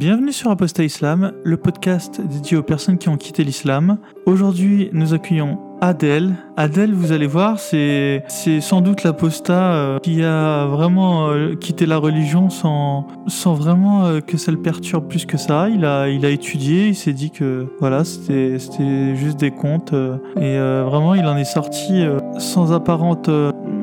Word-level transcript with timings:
Bienvenue 0.00 0.32
sur 0.32 0.50
Apostat 0.50 0.84
Islam, 0.84 1.32
le 1.44 1.58
podcast 1.58 2.22
dédié 2.22 2.56
aux 2.56 2.62
personnes 2.62 2.96
qui 2.96 3.10
ont 3.10 3.18
quitté 3.18 3.44
l'islam. 3.44 3.98
Aujourd'hui, 4.24 4.88
nous 4.94 5.12
accueillons 5.12 5.58
Adèle. 5.82 6.36
Adèle, 6.56 6.94
vous 6.94 7.12
allez 7.12 7.26
voir, 7.26 7.58
c'est 7.58 8.24
sans 8.60 8.80
doute 8.80 9.04
l'apostat 9.04 9.74
euh, 9.74 9.98
qui 9.98 10.22
a 10.22 10.64
vraiment 10.64 11.28
euh, 11.28 11.54
quitté 11.54 11.84
la 11.84 11.98
religion 11.98 12.48
sans 12.48 13.08
sans 13.26 13.52
vraiment 13.52 14.06
euh, 14.06 14.20
que 14.20 14.38
ça 14.38 14.52
le 14.52 14.62
perturbe 14.62 15.06
plus 15.06 15.26
que 15.26 15.36
ça. 15.36 15.68
Il 15.68 15.84
a 15.84 16.08
il 16.08 16.24
a 16.24 16.30
étudié, 16.30 16.88
il 16.88 16.94
s'est 16.94 17.12
dit 17.12 17.30
que 17.30 17.66
voilà, 17.78 18.04
c'était 18.04 18.58
c'était 18.58 19.14
juste 19.16 19.38
des 19.38 19.50
contes 19.50 19.92
et 20.40 20.58
vraiment 20.58 21.14
il 21.14 21.26
en 21.26 21.36
est 21.36 21.44
sorti 21.44 22.06
sans 22.38 22.72
apparente 22.72 23.28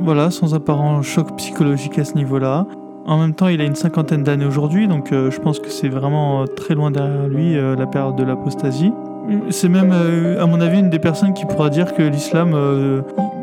voilà, 0.02 0.32
sans 0.32 0.56
apparent 0.56 1.04
choc 1.04 1.36
psychologique 1.38 2.00
à 2.00 2.06
ce 2.06 2.16
niveau-là. 2.16 2.66
En 3.08 3.18
même 3.18 3.34
temps, 3.34 3.48
il 3.48 3.62
a 3.62 3.64
une 3.64 3.76
cinquantaine 3.76 4.24
d'années 4.24 4.46
aujourd'hui, 4.46 4.88
donc 4.88 5.08
je 5.12 5.40
pense 5.40 5.60
que 5.60 5.70
c'est 5.70 5.88
vraiment 5.88 6.46
très 6.46 6.76
loin 6.76 6.92
derrière 6.92 7.28
lui 7.28 7.56
la 7.56 7.88
période 7.88 8.18
de 8.18 8.24
l'apostasie. 8.24 8.92
C'est 9.50 9.68
même, 9.68 9.92
euh, 9.94 10.42
à 10.42 10.46
mon 10.46 10.62
avis, 10.62 10.80
une 10.80 10.90
des 10.90 11.00
personnes 11.00 11.34
qui 11.34 11.46
pourra 11.46 11.70
dire 11.70 11.94
que 11.94 12.02
l'islam, 12.02 12.54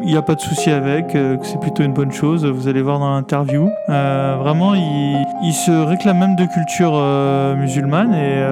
il 0.04 0.08
euh, 0.08 0.12
n'y 0.12 0.16
a 0.16 0.22
pas 0.22 0.34
de 0.34 0.40
souci 0.40 0.70
avec, 0.70 1.14
euh, 1.14 1.36
que 1.36 1.46
c'est 1.46 1.60
plutôt 1.60 1.82
une 1.82 1.92
bonne 1.92 2.12
chose. 2.12 2.44
Vous 2.44 2.68
allez 2.68 2.82
voir 2.82 2.98
dans 2.98 3.10
l'interview. 3.10 3.68
vraiment, 3.88 4.74
il, 4.74 5.52
se 5.52 5.70
réclame 5.70 6.18
même 6.18 6.36
de 6.36 6.46
culture 6.46 6.92
musulmane 7.56 8.12
et 8.14 8.42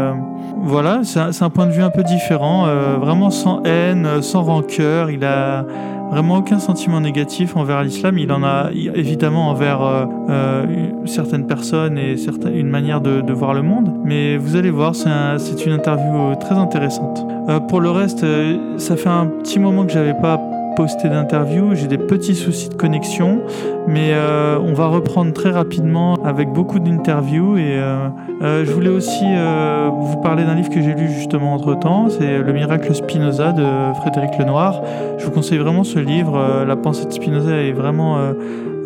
voilà, 0.65 1.01
c'est 1.03 1.43
un, 1.43 1.51
point 1.51 1.67
de 1.67 1.73
vue 1.73 1.83
un 1.83 1.91
peu 1.91 2.03
différent. 2.03 2.67
vraiment 3.01 3.31
sans 3.31 3.63
haine, 3.65 4.23
sans 4.23 4.43
rancœur. 4.43 5.11
Il 5.11 5.25
a 5.25 5.65
vraiment 6.13 6.37
aucun 6.37 6.59
sentiment 6.59 7.01
négatif 7.01 7.57
envers 7.57 7.83
l'islam. 7.83 8.19
Il 8.19 8.31
en 8.33 8.45
a 8.45 8.69
évidemment 8.73 9.49
envers 9.49 9.83
euh, 9.83 10.05
euh, 10.29 10.67
certaines 11.07 11.47
personnes 11.47 11.97
et 11.97 12.19
certaines, 12.19 12.55
une 12.55 12.69
manière 12.69 13.01
de, 13.01 13.33
voir 13.33 13.55
le 13.55 13.63
monde. 13.63 13.95
Mais 14.05 14.37
vous 14.37 14.57
allez 14.57 14.71
voir, 14.71 14.95
c'est 14.95 15.67
une 15.67 15.73
interview 15.73 16.15
euh, 16.15 16.35
très 16.35 16.55
intéressante. 16.55 17.25
Euh, 17.49 17.61
pour 17.61 17.81
le 17.81 17.91
reste, 17.91 18.25
euh, 18.25 18.79
ça 18.79 18.97
fait 18.97 19.09
un 19.09 19.27
petit 19.27 19.59
moment 19.59 19.87
que 19.87 19.93
j'avais 19.93 20.15
pas 20.15 20.39
posté 20.75 21.09
d'interview. 21.09 21.75
J'ai 21.75 21.87
des 21.87 21.99
petits 21.99 22.35
soucis 22.35 22.69
de 22.69 22.75
connexion, 22.75 23.41
mais 23.87 24.11
euh, 24.13 24.59
on 24.59 24.73
va 24.73 24.87
reprendre 24.87 25.33
très 25.33 25.51
rapidement 25.51 26.15
avec 26.25 26.51
beaucoup 26.51 26.79
d'interviews. 26.79 27.57
Et 27.57 27.79
euh, 27.79 28.09
euh, 28.43 28.65
je 28.65 28.73
voulais 28.73 28.89
aussi 28.89 29.25
vous 29.25 30.21
parler 30.21 30.45
d'un 30.45 30.55
livre 30.55 30.71
que 30.71 30.81
j'ai 30.81 30.95
lu 30.95 31.09
justement 31.09 31.55
entre 31.55 31.75
temps. 31.79 32.09
C'est 32.09 32.39
Le 32.39 32.53
miracle 32.53 32.95
Spinoza 32.95 33.53
de 33.53 33.65
Frédéric 34.01 34.39
Lenoir. 34.39 34.83
Je 35.19 35.25
vous 35.25 35.31
conseille 35.31 35.59
vraiment 35.59 35.85
ce 35.85 35.99
livre. 35.99 36.65
La 36.67 36.77
pensée 36.77 37.07
de 37.07 37.13
Spinoza 37.13 37.57
est 37.57 37.73
vraiment 37.73 38.19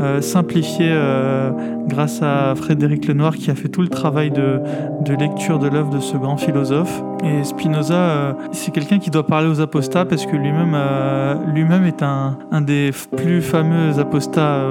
euh, 0.00 0.20
simplifié 0.20 0.88
euh, 0.90 1.50
grâce 1.86 2.20
à 2.22 2.54
Frédéric 2.54 3.06
Lenoir 3.06 3.34
qui 3.34 3.50
a 3.50 3.54
fait 3.54 3.68
tout 3.68 3.80
le 3.80 3.88
travail 3.88 4.30
de, 4.30 4.60
lecture 5.18 5.58
de 5.58 5.68
l'œuvre 5.68 5.90
de 5.90 6.00
ce 6.00 6.16
grand 6.16 6.36
philosophe. 6.36 7.02
Et 7.24 7.44
Spinoza, 7.44 7.94
euh, 7.94 8.32
c'est 8.52 8.72
quelqu'un 8.72 8.98
qui 8.98 9.10
doit 9.10 9.26
parler 9.26 9.48
aux 9.48 9.60
apostats 9.60 10.04
parce 10.04 10.26
que 10.26 10.36
lui-même 10.36 10.76
lui-même 11.54 11.84
est 11.84 12.02
un, 12.02 12.38
un 12.50 12.60
des 12.60 12.90
plus 13.16 13.40
fameux 13.40 13.98
apostats 13.98 14.62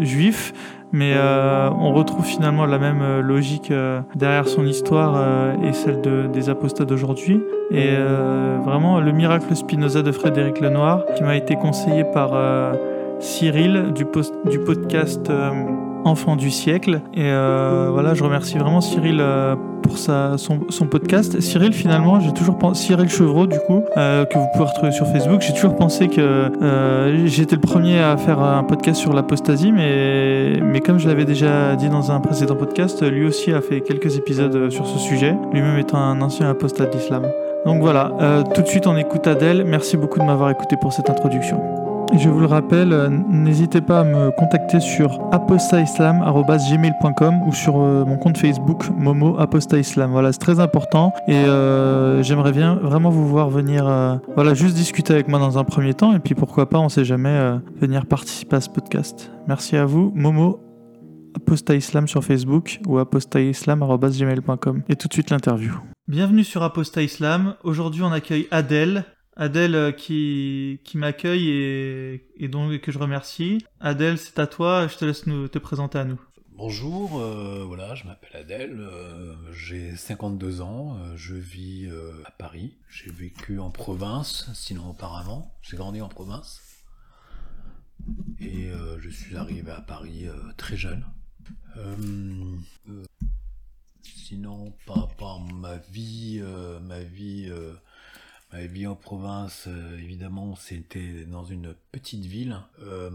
juifs. 0.00 0.52
Mais 0.92 1.12
on 1.76 1.92
retrouve 1.92 2.24
finalement 2.24 2.66
la 2.66 2.78
même 2.78 3.20
logique 3.20 3.72
derrière 4.14 4.46
son 4.46 4.64
histoire 4.64 5.18
et 5.64 5.72
celle 5.72 6.00
de, 6.00 6.28
des 6.32 6.48
apostats 6.48 6.84
d'aujourd'hui. 6.84 7.40
Et 7.72 7.96
vraiment, 8.64 9.00
le 9.00 9.10
miracle 9.10 9.56
Spinoza 9.56 10.02
de 10.02 10.12
Frédéric 10.12 10.60
Lenoir, 10.60 11.02
qui 11.16 11.24
m'a 11.24 11.34
été 11.34 11.56
conseillé 11.56 12.04
par 12.04 12.30
Cyril 13.20 13.92
du, 13.94 14.04
podcast 14.04 15.28
euh, 15.30 15.50
Enfant 16.04 16.36
du 16.36 16.50
siècle. 16.50 17.00
Et 17.14 17.22
euh, 17.22 17.88
voilà, 17.90 18.12
je 18.12 18.22
remercie 18.22 18.58
vraiment 18.58 18.82
Cyril 18.82 19.20
euh, 19.20 19.56
pour 19.82 19.96
sa, 19.96 20.36
son, 20.36 20.86
podcast. 20.86 21.40
Cyril, 21.40 21.72
finalement, 21.72 22.20
j'ai 22.20 22.32
toujours 22.32 22.58
pensé, 22.58 22.88
Cyril 22.88 23.08
Chevreau, 23.08 23.46
du 23.46 23.58
coup, 23.60 23.82
euh, 23.96 24.26
que 24.26 24.36
vous 24.36 24.46
pouvez 24.52 24.66
retrouver 24.66 24.92
sur 24.92 25.06
Facebook, 25.06 25.40
j'ai 25.40 25.54
toujours 25.54 25.76
pensé 25.76 26.08
que 26.08 26.50
j'étais 27.24 27.56
le 27.56 27.60
premier 27.62 28.00
à 28.00 28.18
faire 28.18 28.38
un 28.40 28.64
podcast 28.64 29.00
sur 29.00 29.14
l'apostasie, 29.14 29.72
mais, 29.72 30.60
mais 30.62 30.80
comme 30.80 30.98
je 30.98 31.08
l'avais 31.08 31.24
déjà 31.24 31.74
dit 31.74 31.88
dans 31.88 32.12
un 32.12 32.20
précédent 32.20 32.56
podcast, 32.56 33.02
lui 33.02 33.24
aussi 33.24 33.52
a 33.52 33.62
fait 33.62 33.80
quelques 33.80 34.18
épisodes 34.18 34.70
sur 34.70 34.86
ce 34.86 34.98
sujet, 34.98 35.34
lui-même 35.54 35.78
étant 35.78 35.98
un 35.98 36.20
ancien 36.20 36.50
apostat 36.50 36.84
de 36.84 36.92
l'islam. 36.92 37.22
Donc 37.64 37.80
voilà, 37.80 38.44
tout 38.54 38.60
de 38.60 38.66
suite 38.66 38.86
on 38.86 38.96
écoute 38.96 39.26
Adèle. 39.26 39.64
Merci 39.64 39.96
beaucoup 39.96 40.18
de 40.18 40.24
m'avoir 40.24 40.50
écouté 40.50 40.76
pour 40.78 40.92
cette 40.92 41.08
introduction. 41.08 41.83
Je 42.12 42.28
vous 42.28 42.40
le 42.40 42.46
rappelle, 42.46 42.92
euh, 42.92 43.08
n'hésitez 43.08 43.80
pas 43.80 44.00
à 44.00 44.04
me 44.04 44.30
contacter 44.30 44.80
sur 44.80 45.18
apostaislam.gmail.com 45.32 47.42
ou 47.46 47.52
sur 47.52 47.80
euh, 47.80 48.04
mon 48.04 48.18
compte 48.18 48.38
Facebook 48.38 48.84
Momo 48.96 49.36
Apostaislam. 49.38 50.12
Voilà, 50.12 50.32
c'est 50.32 50.38
très 50.38 50.60
important 50.60 51.12
et 51.26 51.34
euh, 51.34 52.22
j'aimerais 52.22 52.52
bien 52.52 52.76
vraiment 52.76 53.10
vous 53.10 53.26
voir 53.26 53.50
venir, 53.50 53.84
voilà, 54.34 54.54
juste 54.54 54.76
discuter 54.76 55.12
avec 55.12 55.28
moi 55.28 55.38
dans 55.38 55.58
un 55.58 55.64
premier 55.64 55.94
temps 55.94 56.14
et 56.14 56.20
puis 56.20 56.34
pourquoi 56.34 56.68
pas, 56.68 56.78
on 56.78 56.88
sait 56.88 57.04
jamais, 57.04 57.58
venir 57.80 58.06
participer 58.06 58.56
à 58.56 58.60
ce 58.60 58.70
podcast. 58.70 59.30
Merci 59.48 59.76
à 59.76 59.84
vous, 59.84 60.12
Momo 60.14 60.60
Apostaislam 61.36 62.06
sur 62.06 62.22
Facebook 62.22 62.80
ou 62.86 62.98
apostaislam.gmail.com. 62.98 64.82
Et 64.88 64.96
tout 64.96 65.08
de 65.08 65.12
suite 65.12 65.30
l'interview. 65.30 65.72
Bienvenue 66.06 66.44
sur 66.44 66.62
Apostaislam. 66.62 67.56
Aujourd'hui, 67.64 68.02
on 68.02 68.12
accueille 68.12 68.46
Adèle. 68.50 69.04
Adèle 69.36 69.74
euh, 69.74 69.92
qui, 69.92 70.80
qui 70.84 70.98
m'accueille 70.98 71.50
et, 71.50 72.26
et 72.36 72.48
donc 72.48 72.80
que 72.80 72.92
je 72.92 72.98
remercie. 72.98 73.64
Adèle, 73.80 74.18
c'est 74.18 74.38
à 74.38 74.46
toi, 74.46 74.86
je 74.86 74.96
te 74.96 75.04
laisse 75.04 75.26
nous, 75.26 75.48
te 75.48 75.58
présenter 75.58 75.98
à 75.98 76.04
nous. 76.04 76.20
Bonjour, 76.56 77.18
euh, 77.18 77.64
voilà, 77.66 77.96
je 77.96 78.04
m'appelle 78.04 78.36
Adèle, 78.36 78.78
euh, 78.78 79.34
j'ai 79.52 79.96
52 79.96 80.60
ans, 80.60 80.96
euh, 80.96 81.16
je 81.16 81.34
vis 81.34 81.90
à 82.24 82.30
Paris. 82.30 82.76
J'ai 82.88 83.10
vécu 83.10 83.58
en 83.58 83.70
province, 83.70 84.48
sinon 84.54 84.90
auparavant, 84.90 85.52
j'ai 85.62 85.76
grandi 85.76 86.00
en 86.00 86.08
province. 86.08 86.62
Et 88.38 88.70
je 89.00 89.08
suis 89.08 89.36
arrivé 89.36 89.72
à 89.72 89.80
Paris 89.80 90.26
très 90.56 90.76
jeune. 90.76 91.04
sinon, 94.02 94.72
par 94.86 95.08
rapport 95.08 95.42
à 95.42 95.52
ma 95.54 95.78
vie, 95.90 96.40
ma 96.82 97.00
vie 97.00 97.50
Ma 98.54 98.66
vie 98.66 98.86
en 98.86 98.94
province, 98.94 99.64
euh, 99.66 99.98
évidemment, 99.98 100.54
c'était 100.54 101.24
dans 101.24 101.42
une 101.42 101.74
petite 101.90 102.24
ville 102.24 102.62
euh, 102.78 103.10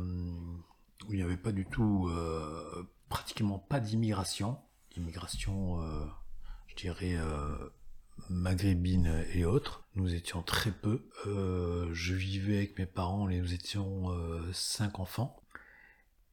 où 1.07 1.13
il 1.13 1.15
n'y 1.15 1.23
avait 1.23 1.37
pas 1.37 1.53
du 1.53 1.65
tout, 1.65 2.09
euh, 2.09 2.83
pratiquement 3.07 3.57
pas 3.57 3.79
d'immigration. 3.79 4.57
Immigration, 4.97 5.81
je 6.67 6.75
dirais, 6.75 7.15
maghrébine 8.29 9.23
et 9.33 9.45
autres. 9.45 9.85
Nous 9.95 10.13
étions 10.13 10.43
très 10.43 10.71
peu. 10.71 11.07
je 11.25 12.13
vivais 12.13 12.57
avec 12.57 12.77
mes 12.77 12.85
parents, 12.85 13.29
nous 13.29 13.53
étions 13.53 14.09
cinq 14.51 14.99
enfants. 14.99 15.41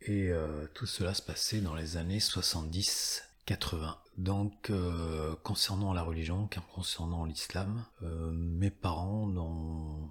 Et 0.01 0.33
tout 0.75 0.87
cela 0.87 1.15
se 1.15 1.23
passait 1.23 1.61
dans 1.61 1.77
les 1.77 1.97
années 1.97 2.19
70 2.19 3.23
80. 3.45 3.99
Donc, 4.17 4.71
euh, 4.71 5.37
concernant 5.43 5.93
la 5.93 6.03
religion, 6.03 6.49
concernant 6.75 7.27
l'islam, 7.27 7.85
euh, 8.03 8.31
mes 8.33 8.71
parents 8.71 9.27
n'ont 9.27 10.11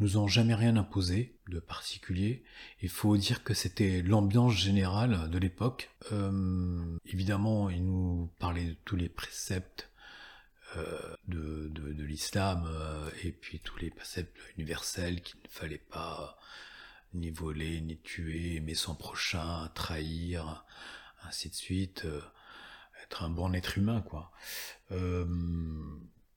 nous 0.00 0.16
ont 0.16 0.26
jamais 0.26 0.54
rien 0.54 0.76
imposé 0.76 1.38
de 1.48 1.60
particulier. 1.60 2.42
Il 2.82 2.88
faut 2.88 3.16
dire 3.16 3.44
que 3.44 3.54
c'était 3.54 4.02
l'ambiance 4.02 4.54
générale 4.54 5.30
de 5.30 5.38
l'époque. 5.38 5.90
Euh, 6.10 6.98
évidemment, 7.06 7.70
ils 7.70 7.84
nous 7.84 8.32
parlaient 8.40 8.64
de 8.70 8.76
tous 8.84 8.96
les 8.96 9.08
préceptes 9.08 9.90
de, 11.28 11.68
de, 11.68 11.92
de 11.92 12.02
l'islam 12.02 12.68
et 13.22 13.30
puis 13.30 13.60
tous 13.60 13.78
les 13.78 13.90
préceptes 13.90 14.36
universels 14.56 15.22
qu'il 15.22 15.38
ne 15.40 15.48
fallait 15.48 15.78
pas 15.78 16.36
ni 17.12 17.30
voler, 17.30 17.80
ni 17.80 17.96
tuer, 17.98 18.56
aimer 18.56 18.74
son 18.74 18.96
prochain, 18.96 19.70
trahir, 19.76 20.64
ainsi 21.22 21.48
de 21.48 21.54
suite. 21.54 22.04
Un 23.20 23.30
bon 23.30 23.52
être 23.52 23.78
humain, 23.78 24.00
quoi. 24.02 24.32
Euh, 24.92 25.24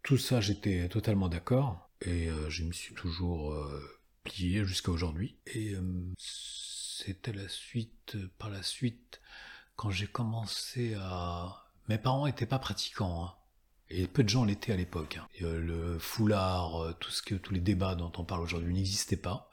tout 0.03 0.17
ça, 0.17 0.41
j'étais 0.41 0.87
totalement 0.89 1.29
d'accord, 1.29 1.89
et 2.01 2.29
euh, 2.29 2.49
je 2.49 2.63
me 2.63 2.71
suis 2.71 2.93
toujours 2.93 3.53
euh, 3.53 3.99
plié 4.23 4.63
jusqu'à 4.65 4.91
aujourd'hui. 4.91 5.37
Et 5.47 5.75
c'était 6.17 7.33
la 7.33 7.47
suite, 7.49 8.17
par 8.37 8.49
la 8.49 8.63
suite, 8.63 9.21
quand 9.75 9.89
j'ai 9.89 10.07
commencé 10.07 10.95
à... 10.99 11.65
Mes 11.89 11.97
parents 11.97 12.25
n'étaient 12.25 12.45
pas 12.45 12.59
pratiquants, 12.59 13.25
hein. 13.25 13.33
Et 13.89 14.05
peu 14.05 14.21
de 14.21 14.27
gens 14.27 14.43
l'étaient 14.43 14.73
à 14.73 14.75
l'époque. 14.75 15.17
Hein. 15.17 15.27
Le 15.39 15.97
foulard, 15.97 16.93
tout 16.99 17.09
ce 17.09 17.21
que 17.21 17.35
tous 17.35 17.53
les 17.53 17.61
débats 17.61 17.95
dont 17.95 18.11
on 18.17 18.25
parle 18.25 18.41
aujourd'hui 18.41 18.73
n'existaient 18.73 19.15
pas. 19.15 19.49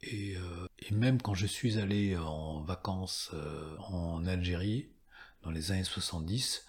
Et, 0.00 0.34
et, 0.78 0.94
même 0.94 1.20
quand 1.20 1.34
je 1.34 1.44
suis 1.44 1.78
allé 1.78 2.16
en 2.16 2.62
vacances 2.62 3.30
en 3.80 4.24
Algérie, 4.24 4.88
dans 5.42 5.50
les 5.50 5.72
années 5.72 5.84
70, 5.84 6.64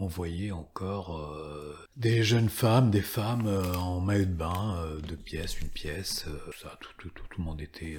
on 0.00 0.06
voyait 0.06 0.50
encore 0.50 1.18
euh, 1.18 1.76
des 1.96 2.24
jeunes 2.24 2.48
femmes, 2.48 2.90
des 2.90 3.02
femmes 3.02 3.46
euh, 3.46 3.74
en 3.74 4.00
maillot 4.00 4.24
de 4.24 4.32
bain, 4.32 4.76
euh, 4.78 5.00
deux 5.00 5.16
pièces, 5.16 5.60
une 5.60 5.68
pièce, 5.68 6.24
ça, 6.60 6.78
tout, 6.80 6.90
tout, 6.98 7.10
tout, 7.10 7.22
tout, 7.28 7.38
le 7.38 7.44
monde 7.44 7.60
était 7.60 7.98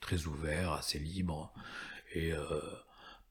très 0.00 0.26
ouvert, 0.26 0.72
assez 0.72 0.98
libre, 0.98 1.52
et 2.14 2.32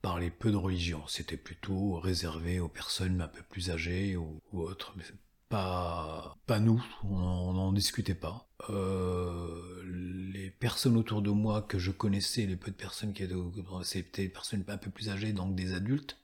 parlait 0.01 0.31
peu 0.31 0.51
de 0.51 0.55
religion. 0.55 1.03
C'était 1.07 1.37
plutôt 1.37 1.99
réservé 1.99 2.59
aux 2.59 2.67
personnes 2.67 3.21
un 3.21 3.27
peu 3.27 3.41
plus 3.49 3.71
âgées 3.71 4.15
ou, 4.15 4.41
autres. 4.53 4.93
Mais 4.95 5.03
pas, 5.49 6.37
pas 6.47 6.59
nous, 6.59 6.83
on 7.03 7.53
n'en 7.53 7.73
discutait 7.73 8.15
pas. 8.15 8.47
Les 8.69 10.51
personnes 10.51 10.97
autour 10.97 11.21
de 11.21 11.31
moi 11.31 11.61
que 11.61 11.79
je 11.79 11.91
connaissais, 11.91 12.45
les 12.45 12.55
peu 12.55 12.71
de 12.71 12.75
personnes 12.75 13.13
qui 13.13 13.23
étaient, 13.23 13.35
c'était 13.83 14.23
des 14.23 14.29
personnes 14.29 14.63
un 14.67 14.77
peu 14.77 14.91
plus 14.91 15.09
âgées, 15.09 15.33
donc 15.33 15.55
des 15.55 15.73
adultes, 15.73 16.17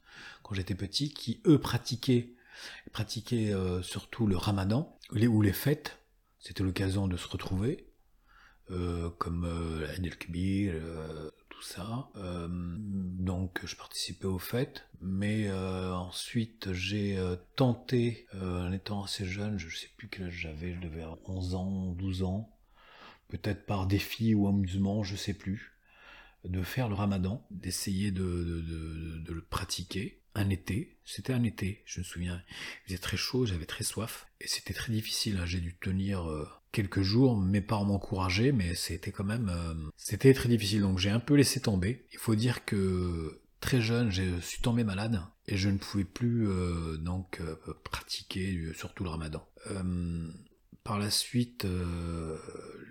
quand 0.43 0.55
j'étais 0.55 0.75
petit, 0.75 1.13
qui 1.13 1.41
eux 1.45 1.59
pratiquaient, 1.59 2.33
pratiquaient 2.91 3.53
euh, 3.53 3.81
surtout 3.81 4.27
le 4.27 4.37
ramadan, 4.37 4.97
ou 5.11 5.41
les 5.41 5.53
fêtes. 5.53 5.99
C'était 6.39 6.63
l'occasion 6.63 7.07
de 7.07 7.17
se 7.17 7.27
retrouver. 7.27 7.87
Euh, 8.69 9.09
comme 9.17 9.45
euh, 9.45 9.87
el 9.95 10.11
euh, 10.43 11.29
tout 11.47 11.61
ça. 11.61 12.09
Donc 12.15 13.61
je 13.65 13.75
participais 13.77 14.25
aux 14.25 14.39
fêtes, 14.39 14.85
mais 15.01 15.49
ensuite 15.51 16.71
j'ai 16.73 17.17
tenté, 17.55 18.27
en 18.39 18.71
étant 18.71 19.03
assez 19.03 19.25
jeune, 19.25 19.57
je 19.57 19.65
ne 19.65 19.71
sais 19.71 19.89
plus 19.97 20.07
quel 20.07 20.27
âge 20.27 20.33
j'avais, 20.33 20.75
je 20.75 20.81
devais 20.81 21.01
avoir 21.01 21.17
11 21.25 21.55
ans, 21.55 21.85
12 21.93 22.23
ans, 22.23 22.55
peut-être 23.29 23.65
par 23.65 23.87
défi 23.87 24.35
ou 24.35 24.47
amusement, 24.47 25.03
je 25.03 25.15
sais 25.15 25.33
plus, 25.33 25.73
de 26.45 26.61
faire 26.63 26.89
le 26.89 26.95
ramadan, 26.95 27.45
d'essayer 27.51 28.11
de, 28.11 28.63
le 29.27 29.41
pratiquer 29.41 30.21
un 30.35 30.49
été, 30.49 30.99
c'était 31.03 31.33
un 31.33 31.43
été, 31.43 31.83
je 31.85 31.99
me 31.99 32.03
souviens, 32.03 32.43
il 32.49 32.89
faisait 32.89 33.01
très 33.01 33.17
chaud, 33.17 33.45
j'avais 33.45 33.65
très 33.65 33.83
soif, 33.83 34.27
et 34.39 34.47
c'était 34.47 34.73
très 34.73 34.93
difficile, 34.93 35.37
hein. 35.37 35.45
j'ai 35.45 35.59
dû 35.59 35.75
tenir 35.75 36.27
quelques 36.71 37.01
jours, 37.01 37.37
mes 37.37 37.61
parents 37.61 37.85
m'encourageaient, 37.85 38.51
mais 38.51 38.75
c'était 38.75 39.11
quand 39.11 39.23
même, 39.23 39.49
euh, 39.49 39.73
c'était 39.97 40.33
très 40.33 40.49
difficile. 40.49 40.81
Donc 40.81 40.99
j'ai 40.99 41.09
un 41.09 41.19
peu 41.19 41.33
laissé 41.33 41.59
tomber. 41.59 42.05
Il 42.11 42.19
faut 42.19 42.35
dire 42.35 42.65
que 42.65 43.41
très 43.59 43.81
jeune, 43.81 44.11
je 44.11 44.39
suis 44.41 44.61
tombé 44.61 44.83
malade 44.83 45.21
et 45.47 45.57
je 45.57 45.69
ne 45.69 45.77
pouvais 45.77 46.03
plus 46.03 46.47
euh, 46.47 46.97
donc 46.97 47.39
euh, 47.41 47.55
pratiquer 47.83 48.71
surtout 48.75 49.03
le 49.03 49.09
Ramadan. 49.09 49.43
par 50.83 50.99
la 50.99 51.09
suite, 51.09 51.65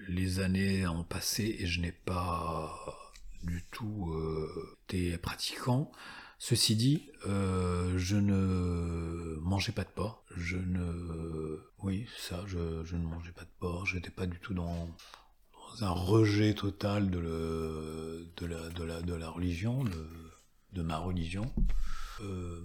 les 0.08 0.40
années 0.40 0.87
ont 0.87 1.04
passé 1.04 1.56
et 1.60 1.66
je 1.66 1.81
n'ai 1.81 1.93
pas 1.93 3.06
du 3.46 3.64
tout 3.70 4.14
été 4.84 5.16
pratiquant. 5.19 5.90
Ceci 6.38 6.76
dit, 6.76 7.10
euh, 7.26 7.96
je 7.96 8.16
ne 8.16 9.38
mangeais 9.40 9.72
pas 9.72 9.84
de 9.84 9.88
porc. 9.88 10.22
Je 10.37 10.58
ne, 10.58 11.58
oui, 11.82 12.06
ça, 12.19 12.44
je, 12.46 12.58
ne 12.58 13.06
mangeais 13.06 13.32
pas 13.32 13.44
de 13.44 13.50
porc. 13.58 13.87
J'étais 13.87 14.10
pas 14.10 14.26
du 14.26 14.38
tout 14.38 14.52
dans, 14.52 14.94
un 15.81 15.90
rejet 15.90 16.54
total 16.54 17.10
de, 17.10 18.31
de, 18.37 18.46
la, 18.46 18.69
de, 18.69 18.84
la, 18.84 19.02
de 19.02 19.14
la 19.14 19.31
religion, 19.31 19.84
de, 20.72 20.82
ma 20.82 20.98
religion. 20.98 21.50
Euh, 22.20 22.60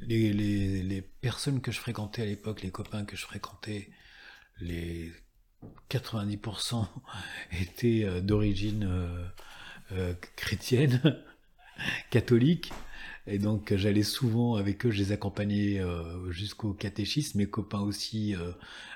les, 0.00 0.32
les, 0.32 1.02
personnes 1.02 1.60
que 1.60 1.72
je 1.72 1.78
fréquentais 1.78 2.22
à 2.22 2.26
l'époque, 2.26 2.62
les 2.62 2.70
copains 2.70 3.04
que 3.04 3.16
je 3.16 3.26
fréquentais, 3.26 3.90
les 4.60 5.12
90% 5.90 6.86
étaient 7.60 8.20
euh, 9.92 10.14
chrétienne 10.36 11.00
catholiques. 12.10 12.72
Et 13.28 13.38
donc 13.38 13.74
j'allais 13.74 14.04
souvent 14.04 14.54
avec 14.54 14.86
eux, 14.86 14.90
je 14.90 14.98
les 14.98 15.12
accompagnais 15.12 15.80
euh, 15.80 16.30
jusqu'au 16.30 16.72
catéchisme. 16.72 17.38
Mes 17.38 17.48
copains 17.48 17.80
aussi, 17.80 18.36
euh, 18.36 18.52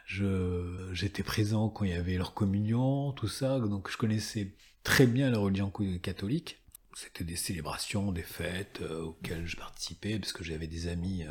je, 0.07 0.89
j'étais 0.93 1.25
présent 1.25 1.69
quand 1.69 1.85
il 1.85 1.91
y 1.91 1.95
avait 1.95 2.17
leur 2.17 2.33
communion, 2.33 3.13
tout 3.13 3.29
ça. 3.29 3.59
Donc 3.59 3.91
je 3.91 3.97
connaissais 3.97 4.55
très 4.85 5.07
bien 5.07 5.31
la 5.31 5.39
religion 5.39 5.73
catholique. 6.01 6.61
C'était 6.95 7.25
des 7.25 7.37
célébrations, 7.37 8.13
des 8.13 8.23
fêtes 8.23 8.81
euh, 8.83 9.03
auxquelles 9.03 9.47
je 9.47 9.57
participais 9.57 10.19
parce 10.19 10.33
que 10.33 10.45
j'avais 10.45 10.69
des 10.69 10.87
amis. 10.87 11.25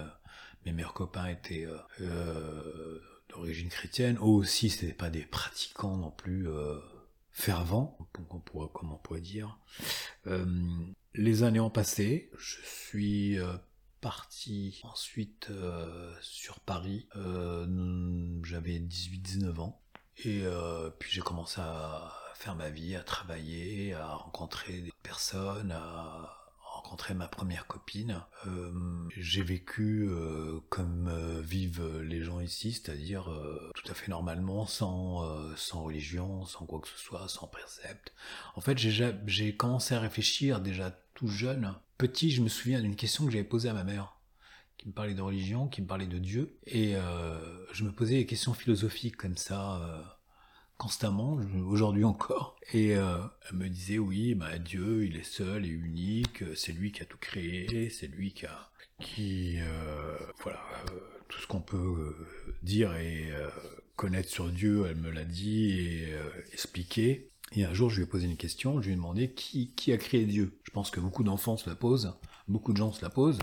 mes 0.66 0.74
meilleurs 0.74 0.94
copains 0.94 1.28
étaient 1.28 1.68
d'origine 3.30 3.70
chrétienne. 3.70 4.18
Eux 4.18 4.24
aussi, 4.24 4.70
c'était 4.70 4.92
pas 4.92 5.10
des 5.10 5.24
pratiquants 5.24 5.96
non 5.96 6.12
plus 6.12 6.48
fervents, 7.32 7.98
comme 8.14 8.92
on 8.92 8.98
pourrait 8.98 9.22
dire. 9.22 9.60
Les 11.16 11.44
années 11.44 11.60
ont 11.60 11.72
passé, 11.72 12.30
je 12.38 12.62
suis 12.64 13.40
euh, 13.40 13.54
parti 14.00 14.80
ensuite 14.84 15.48
euh, 15.50 16.14
sur 16.22 16.60
Paris, 16.60 17.08
euh, 17.16 18.40
j'avais 18.44 18.80
18-19 18.80 19.60
ans, 19.60 19.82
et 20.24 20.44
puis 21.00 21.12
j'ai 21.12 21.22
commencé 21.22 21.62
à 21.62 22.14
faire 22.36 22.56
ma 22.56 22.70
vie, 22.70 22.96
à 22.96 23.04
travailler, 23.04 23.94
à 23.94 24.14
rencontrer 24.14 24.82
des 24.82 24.94
personnes, 25.02 25.72
à 25.72 26.39
ma 27.14 27.28
première 27.28 27.68
copine. 27.68 28.22
Euh, 28.48 28.72
j'ai 29.16 29.44
vécu 29.44 30.08
euh, 30.10 30.60
comme 30.70 31.08
euh, 31.08 31.42
vivent 31.42 32.02
les 32.02 32.22
gens 32.22 32.40
ici, 32.40 32.74
c'est-à-dire 32.74 33.30
tout 33.76 33.92
à 33.92 33.94
fait 33.94 34.10
normalement, 34.10 34.66
sans, 34.66 35.56
sans 35.56 35.84
religion, 35.84 36.46
sans 36.46 36.66
quoi 36.66 36.80
que 36.80 36.88
ce 36.88 36.98
soit, 36.98 37.28
sans 37.28 37.48
précepte. 37.48 38.14
En 38.56 38.62
fait, 38.62 38.78
j'ai 38.78 39.56
commencé 39.56 39.96
à 39.96 40.00
réfléchir 40.00 40.62
déjà 40.62 40.92
tout 41.14 41.28
jeune. 41.28 41.74
Petit, 41.98 42.32
je 42.32 42.42
me 42.42 42.50
souviens 42.50 42.82
d'une 42.82 42.96
question 42.96 43.26
que 43.26 43.32
j'avais 43.32 43.44
posée 43.44 43.70
à 43.70 43.74
ma 43.74 43.84
mère 43.84 44.16
qui 44.78 44.88
me 44.88 44.94
parlait 44.94 45.14
de 45.14 45.22
religion, 45.22 45.68
qui 45.68 45.82
me 45.82 45.88
parlait 45.88 46.08
de 46.08 46.18
Dieu, 46.18 46.58
et 46.66 46.94
je 47.74 47.84
me 47.84 47.92
posais 47.92 48.16
des 48.16 48.26
questions 48.26 48.54
philosophiques 48.54 49.18
comme 49.18 49.38
ça 49.38 50.19
constamment, 50.80 51.38
aujourd'hui 51.68 52.06
encore. 52.06 52.56
Et 52.74 52.96
euh, 52.96 53.18
elle 53.50 53.58
me 53.58 53.68
disait, 53.68 54.00
oui, 54.00 54.34
bah, 54.34 54.58
Dieu, 54.58 55.06
il 55.06 55.18
est 55.18 55.26
seul 55.26 55.66
et 55.66 55.70
unique, 55.70 56.44
c'est 56.56 56.72
lui 56.72 56.92
qui 56.92 57.04
a 57.04 57.06
tout 57.06 57.18
créé, 57.20 57.90
c'est 57.92 58.08
lui 58.08 58.32
qui 58.32 58.48
a... 58.48 58.72
Qui, 59.00 59.60
euh, 59.60 60.18
voilà, 60.42 60.60
euh, 60.90 61.00
tout 61.30 61.40
ce 61.40 61.48
qu'on 61.48 61.62
peut 61.62 62.16
dire 62.64 62.96
et 62.98 63.32
connaître 63.96 64.30
sur 64.30 64.50
Dieu, 64.50 64.88
elle 64.90 64.98
me 64.98 65.10
l'a 65.10 65.24
dit 65.24 65.72
et 65.72 66.14
expliqué. 66.52 67.30
Et 67.54 67.64
un 67.64 67.74
jour, 67.74 67.90
je 67.90 67.98
lui 67.98 68.04
ai 68.04 68.08
posé 68.08 68.26
une 68.26 68.36
question, 68.36 68.82
je 68.82 68.88
lui 68.88 68.94
ai 68.94 68.96
demandé 68.96 69.32
qui, 69.32 69.72
qui 69.76 69.94
a 69.94 69.98
créé 69.98 70.26
Dieu. 70.26 70.60
Je 70.64 70.72
pense 70.72 70.92
que 70.92 71.00
beaucoup 71.00 71.24
d'enfants 71.24 71.56
se 71.56 71.70
la 71.70 71.76
posent, 71.76 72.14
beaucoup 72.48 72.74
de 72.74 72.78
gens 72.78 72.92
se 72.92 73.02
la 73.02 73.10
posent. 73.10 73.40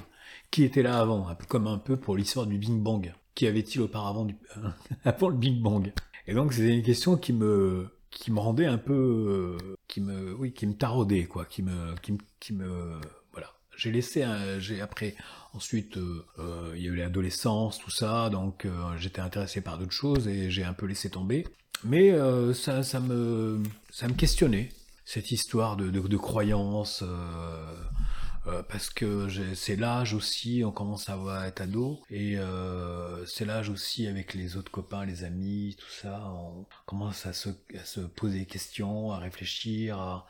Qui 0.50 0.64
était 0.64 0.82
là 0.82 0.98
avant? 0.98 1.26
Comme 1.48 1.66
un 1.68 1.78
peu 1.78 1.96
pour 1.96 2.16
l'histoire 2.16 2.46
du 2.46 2.58
Big 2.58 2.72
Bang. 2.72 3.14
Qui 3.34 3.46
avait-il 3.46 3.80
auparavant 3.80 4.24
du... 4.24 4.36
avant 5.04 5.28
le 5.28 5.36
Big 5.36 5.60
Bang? 5.60 5.92
Et 6.26 6.34
donc 6.34 6.52
c'était 6.52 6.74
une 6.74 6.82
question 6.82 7.16
qui 7.16 7.32
me 7.32 7.88
qui 8.10 8.32
me 8.32 8.40
rendait 8.40 8.66
un 8.66 8.78
peu 8.78 9.56
qui 9.88 10.00
me 10.00 10.34
oui 10.34 10.52
qui 10.52 10.66
me 10.66 10.74
taraudait 10.74 11.24
quoi, 11.24 11.44
qui 11.44 11.62
me 11.62 11.94
qui 12.40 12.52
me, 12.52 12.98
voilà. 13.32 13.52
J'ai 13.76 13.92
laissé 13.92 14.24
j'ai 14.58 14.80
après 14.80 15.14
ensuite 15.52 15.96
euh, 15.96 16.24
euh, 16.38 16.72
il 16.76 16.82
y 16.82 16.88
a 16.88 16.90
eu 16.90 16.96
l'adolescence 16.96 17.78
tout 17.78 17.90
ça 17.90 18.30
donc 18.30 18.64
euh, 18.64 18.70
j'étais 18.98 19.20
intéressé 19.20 19.60
par 19.60 19.78
d'autres 19.78 19.92
choses 19.92 20.28
et 20.28 20.50
j'ai 20.50 20.64
un 20.64 20.72
peu 20.72 20.86
laissé 20.86 21.10
tomber. 21.10 21.46
Mais 21.84 22.12
ça 22.54 22.82
ça 22.82 23.00
me 23.00 23.62
ça 23.90 24.08
me 24.08 24.14
questionnait 24.14 24.70
cette 25.04 25.30
histoire 25.30 25.76
de 25.76 25.90
de, 25.90 26.00
de 26.00 26.16
croyance 26.16 27.04
euh, 28.46 28.62
parce 28.62 28.90
que 28.90 29.28
c'est 29.54 29.76
l'âge 29.76 30.14
aussi, 30.14 30.62
on 30.64 30.70
commence 30.70 31.08
à 31.08 31.46
être 31.46 31.60
ado, 31.60 32.00
et 32.10 32.38
euh, 32.38 33.24
c'est 33.26 33.44
l'âge 33.44 33.68
aussi 33.68 34.06
avec 34.06 34.34
les 34.34 34.56
autres 34.56 34.70
copains, 34.70 35.04
les 35.04 35.24
amis, 35.24 35.76
tout 35.78 35.90
ça, 35.90 36.22
on 36.28 36.64
commence 36.86 37.26
à 37.26 37.32
se, 37.32 37.48
à 37.78 37.84
se 37.84 38.00
poser 38.00 38.40
des 38.40 38.46
questions, 38.46 39.10
à 39.10 39.18
réfléchir, 39.18 39.98
à, 39.98 40.26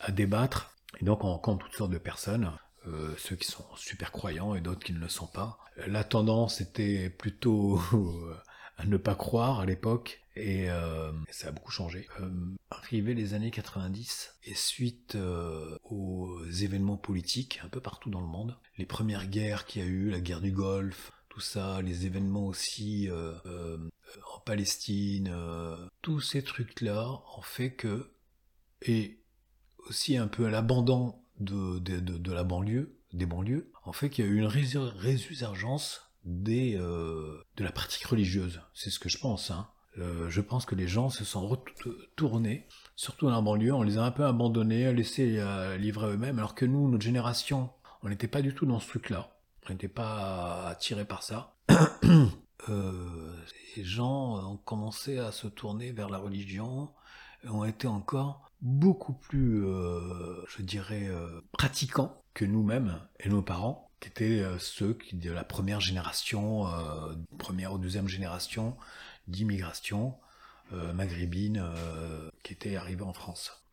à, 0.00 0.10
débattre, 0.10 0.74
et 1.00 1.04
donc 1.04 1.24
on 1.24 1.28
rencontre 1.28 1.66
toutes 1.66 1.76
sortes 1.76 1.92
de 1.92 1.98
personnes. 1.98 2.52
Euh, 2.88 3.14
ceux 3.18 3.34
qui 3.34 3.50
sont 3.50 3.64
super 3.74 4.12
croyants 4.12 4.54
et 4.54 4.60
d'autres 4.60 4.84
qui 4.84 4.92
ne 4.92 5.00
le 5.00 5.08
sont 5.08 5.26
pas. 5.26 5.58
La 5.88 6.04
tendance 6.04 6.60
était 6.60 7.10
plutôt 7.10 7.80
à 8.78 8.86
ne 8.86 8.96
pas 8.96 9.16
croire 9.16 9.58
à 9.60 9.66
l'époque 9.66 10.20
et 10.36 10.70
euh, 10.70 11.12
ça 11.30 11.48
a 11.48 11.50
beaucoup 11.50 11.72
changé. 11.72 12.06
Euh, 12.20 12.30
arrivé 12.70 13.14
les 13.14 13.34
années 13.34 13.50
90 13.50 14.34
et 14.44 14.54
suite 14.54 15.14
euh, 15.14 15.76
aux 15.82 16.44
événements 16.44 16.98
politiques 16.98 17.60
un 17.64 17.68
peu 17.68 17.80
partout 17.80 18.10
dans 18.10 18.20
le 18.20 18.26
monde, 18.26 18.56
les 18.76 18.86
premières 18.86 19.26
guerres 19.26 19.64
qu'il 19.64 19.82
y 19.82 19.84
a 19.84 19.88
eu, 19.88 20.10
la 20.10 20.20
guerre 20.20 20.42
du 20.42 20.52
Golfe, 20.52 21.12
tout 21.30 21.40
ça, 21.40 21.80
les 21.80 22.06
événements 22.06 22.46
aussi 22.46 23.08
euh, 23.08 23.78
en 24.34 24.40
Palestine, 24.40 25.34
tous 26.02 26.20
ces 26.20 26.42
trucs-là 26.42 27.22
ont 27.36 27.42
fait 27.42 27.72
que, 27.72 28.10
et 28.82 29.18
aussi 29.88 30.16
un 30.16 30.28
peu 30.28 30.46
à 30.46 30.50
l'abandon 30.50 31.14
de, 31.40 31.78
de, 31.78 32.32
la 32.32 32.44
banlieue, 32.44 32.98
des 33.12 33.26
banlieues, 33.26 33.70
en 33.84 33.92
fait 33.92 34.08
qu'il 34.08 34.24
y 34.24 34.28
a 34.28 34.30
eu 34.30 34.38
une 34.38 34.46
résurgence 34.46 36.10
des, 36.24 36.76
de 36.76 37.64
la 37.64 37.72
pratique 37.72 38.04
religieuse. 38.04 38.62
C'est 38.72 38.90
ce 38.90 38.98
que 38.98 39.08
je 39.08 39.18
pense. 39.18 39.50
Hein. 39.50 39.68
Euh, 39.98 40.28
je 40.28 40.40
pense 40.40 40.66
que 40.66 40.74
les 40.74 40.88
gens 40.88 41.08
se 41.08 41.24
sont 41.24 41.46
retournés, 41.46 42.66
surtout 42.96 43.26
dans 43.26 43.32
la 43.32 43.40
banlieue, 43.40 43.72
on 43.72 43.82
les 43.82 43.98
a 43.98 44.04
un 44.04 44.10
peu 44.10 44.24
abandonnés, 44.24 44.92
laissés 44.92 45.40
à 45.40 45.76
livrer 45.76 46.12
eux-mêmes, 46.12 46.38
alors 46.38 46.54
que 46.54 46.66
nous, 46.66 46.90
notre 46.90 47.04
génération, 47.04 47.70
on 48.02 48.08
n'était 48.08 48.28
pas 48.28 48.42
du 48.42 48.54
tout 48.54 48.66
dans 48.66 48.78
ce 48.78 48.88
truc-là. 48.88 49.30
On 49.66 49.72
n'était 49.72 49.88
pas 49.88 50.68
attirés 50.68 51.04
par 51.04 51.22
ça. 51.22 51.54
euh, 52.68 53.32
les 53.76 53.84
gens 53.84 54.52
ont 54.52 54.56
commencé 54.58 55.18
à 55.18 55.32
se 55.32 55.48
tourner 55.48 55.92
vers 55.92 56.08
la 56.08 56.18
religion, 56.18 56.90
et 57.44 57.48
ont 57.48 57.64
été 57.64 57.86
encore 57.86 58.50
beaucoup 58.60 59.12
plus, 59.12 59.64
euh, 59.66 60.44
je 60.48 60.62
dirais, 60.62 61.08
euh, 61.08 61.40
pratiquants 61.52 62.22
que 62.34 62.44
nous-mêmes 62.44 63.00
et 63.20 63.28
nos 63.28 63.42
parents, 63.42 63.90
qui 64.00 64.08
étaient 64.08 64.44
ceux 64.58 64.92
qui, 64.94 65.16
de 65.16 65.32
la 65.32 65.42
première 65.42 65.80
génération, 65.80 66.66
première 67.38 67.72
ou 67.72 67.78
deuxième 67.78 68.08
génération 68.08 68.76
d'immigration 69.28 70.14
maghrébine 70.94 71.64
qui 72.42 72.52
était 72.52 72.76
arrivée 72.76 73.04
en 73.04 73.12
France. 73.12 73.64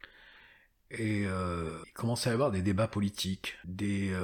Et 0.92 1.22
il 1.22 1.94
commençait 1.94 2.30
à 2.30 2.34
y 2.34 2.36
avoir 2.36 2.52
des 2.52 2.62
débats 2.62 2.88
politiques, 2.88 3.56
des, 3.66 4.16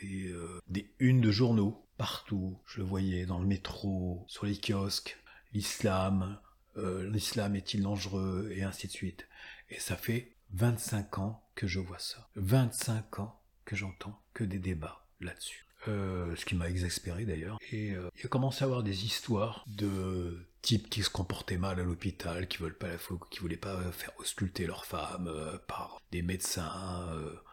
des, 0.00 0.32
des 0.68 0.94
unes 1.00 1.20
de 1.20 1.30
journaux 1.32 1.84
partout. 1.96 2.58
Je 2.66 2.78
le 2.78 2.84
voyais 2.84 3.26
dans 3.26 3.38
le 3.38 3.46
métro, 3.46 4.24
sur 4.28 4.46
les 4.46 4.56
kiosques, 4.56 5.18
l'islam, 5.52 6.38
euh, 6.76 7.08
l'islam 7.08 7.54
est-il 7.56 7.82
dangereux, 7.82 8.50
et 8.52 8.62
ainsi 8.62 8.86
de 8.86 8.92
suite. 8.92 9.26
Et 9.70 9.78
ça 9.78 9.96
fait 9.96 10.32
25 10.52 11.18
ans 11.18 11.42
que 11.54 11.66
je 11.66 11.80
vois 11.80 11.98
ça. 11.98 12.28
25 12.36 13.20
ans 13.20 13.40
que 13.64 13.76
j'entends 13.76 14.20
que 14.34 14.44
des 14.44 14.58
débats 14.58 15.06
là-dessus. 15.20 15.64
Euh, 15.86 16.34
ce 16.36 16.44
qui 16.44 16.54
m'a 16.54 16.68
exaspéré 16.68 17.24
d'ailleurs. 17.24 17.58
Et 17.70 17.92
euh, 17.92 18.08
il 18.16 18.26
a 18.26 18.28
commencé 18.28 18.62
à 18.62 18.66
avoir 18.66 18.82
des 18.82 19.04
histoires 19.04 19.64
de 19.66 20.46
types 20.64 20.88
qui 20.90 21.02
se 21.02 21.10
comportaient 21.10 21.58
mal 21.58 21.78
à 21.78 21.84
l'hôpital, 21.84 22.48
qui 22.48 22.58
veulent 22.58 22.76
pas 22.76 22.88
la 22.88 22.96
qui 23.30 23.40
voulaient 23.40 23.56
pas 23.56 23.78
faire 23.92 24.12
ausculter 24.18 24.66
leurs 24.66 24.84
femmes 24.84 25.30
par 25.68 26.00
des 26.10 26.22
médecins, 26.22 27.06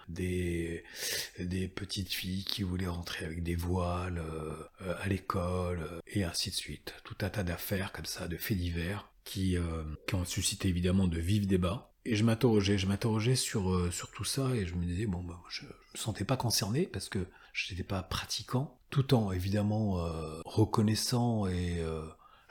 des, 0.07 0.83
des 1.39 1.67
petites 1.67 2.13
filles 2.13 2.43
qui 2.45 2.63
voulaient 2.63 2.87
rentrer 2.87 3.25
avec 3.25 3.43
des 3.43 3.55
voiles 3.55 4.23
à 4.79 5.07
l'école, 5.07 6.01
et 6.07 6.23
ainsi 6.23 6.49
de 6.49 6.55
suite. 6.55 6.93
Tout 7.03 7.17
un 7.21 7.29
tas 7.29 7.43
d'affaires 7.43 7.91
comme 7.91 8.05
ça, 8.05 8.27
de 8.27 8.37
faits 8.37 8.57
divers 8.57 9.11
qui, 9.23 9.57
euh, 9.57 9.83
qui 10.07 10.15
ont 10.15 10.25
suscité 10.25 10.67
évidemment 10.67 11.07
de 11.07 11.19
vifs 11.19 11.47
débats. 11.47 11.93
Et 12.03 12.15
je 12.15 12.23
m'interrogeais, 12.23 12.77
je 12.77 12.87
m'interrogeais 12.87 13.35
sur, 13.35 13.71
euh, 13.71 13.91
sur 13.91 14.09
tout 14.11 14.23
ça 14.23 14.49
et 14.55 14.65
je 14.65 14.73
me 14.75 14.85
disais, 14.85 15.05
bon, 15.05 15.23
bah, 15.23 15.39
je, 15.49 15.63
me 15.65 15.69
sentais 15.97 16.25
pas 16.25 16.37
concerné 16.37 16.87
parce 16.87 17.09
que 17.09 17.27
je 17.53 17.71
n'étais 17.71 17.83
pas 17.83 18.01
pratiquant, 18.01 18.79
tout 18.89 19.13
en 19.13 19.31
évidemment 19.31 20.05
euh, 20.05 20.41
reconnaissant 20.45 21.47
et 21.47 21.83